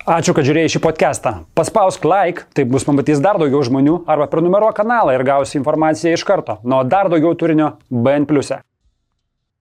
Ačiū, 0.08 0.32
kad 0.36 0.44
žiūrėjai 0.44 0.72
šį 0.72 0.80
podcastą. 0.84 1.32
Paspausk 1.56 2.04
like, 2.08 2.46
taip 2.56 2.70
bus 2.72 2.84
pamatys 2.88 3.20
dar 3.24 3.36
daugiau 3.40 3.60
žmonių, 3.64 4.02
arba 4.08 4.28
prenumeruok 4.32 4.76
kanalą 4.76 5.12
ir 5.16 5.24
gausi 5.24 5.58
informaciją 5.60 6.14
iš 6.16 6.24
karto. 6.28 6.58
Nuo 6.64 6.80
dar 6.84 7.10
daugiau 7.12 7.34
turinio 7.36 7.74
BN⁇. 7.92 8.24
e. 8.56 8.60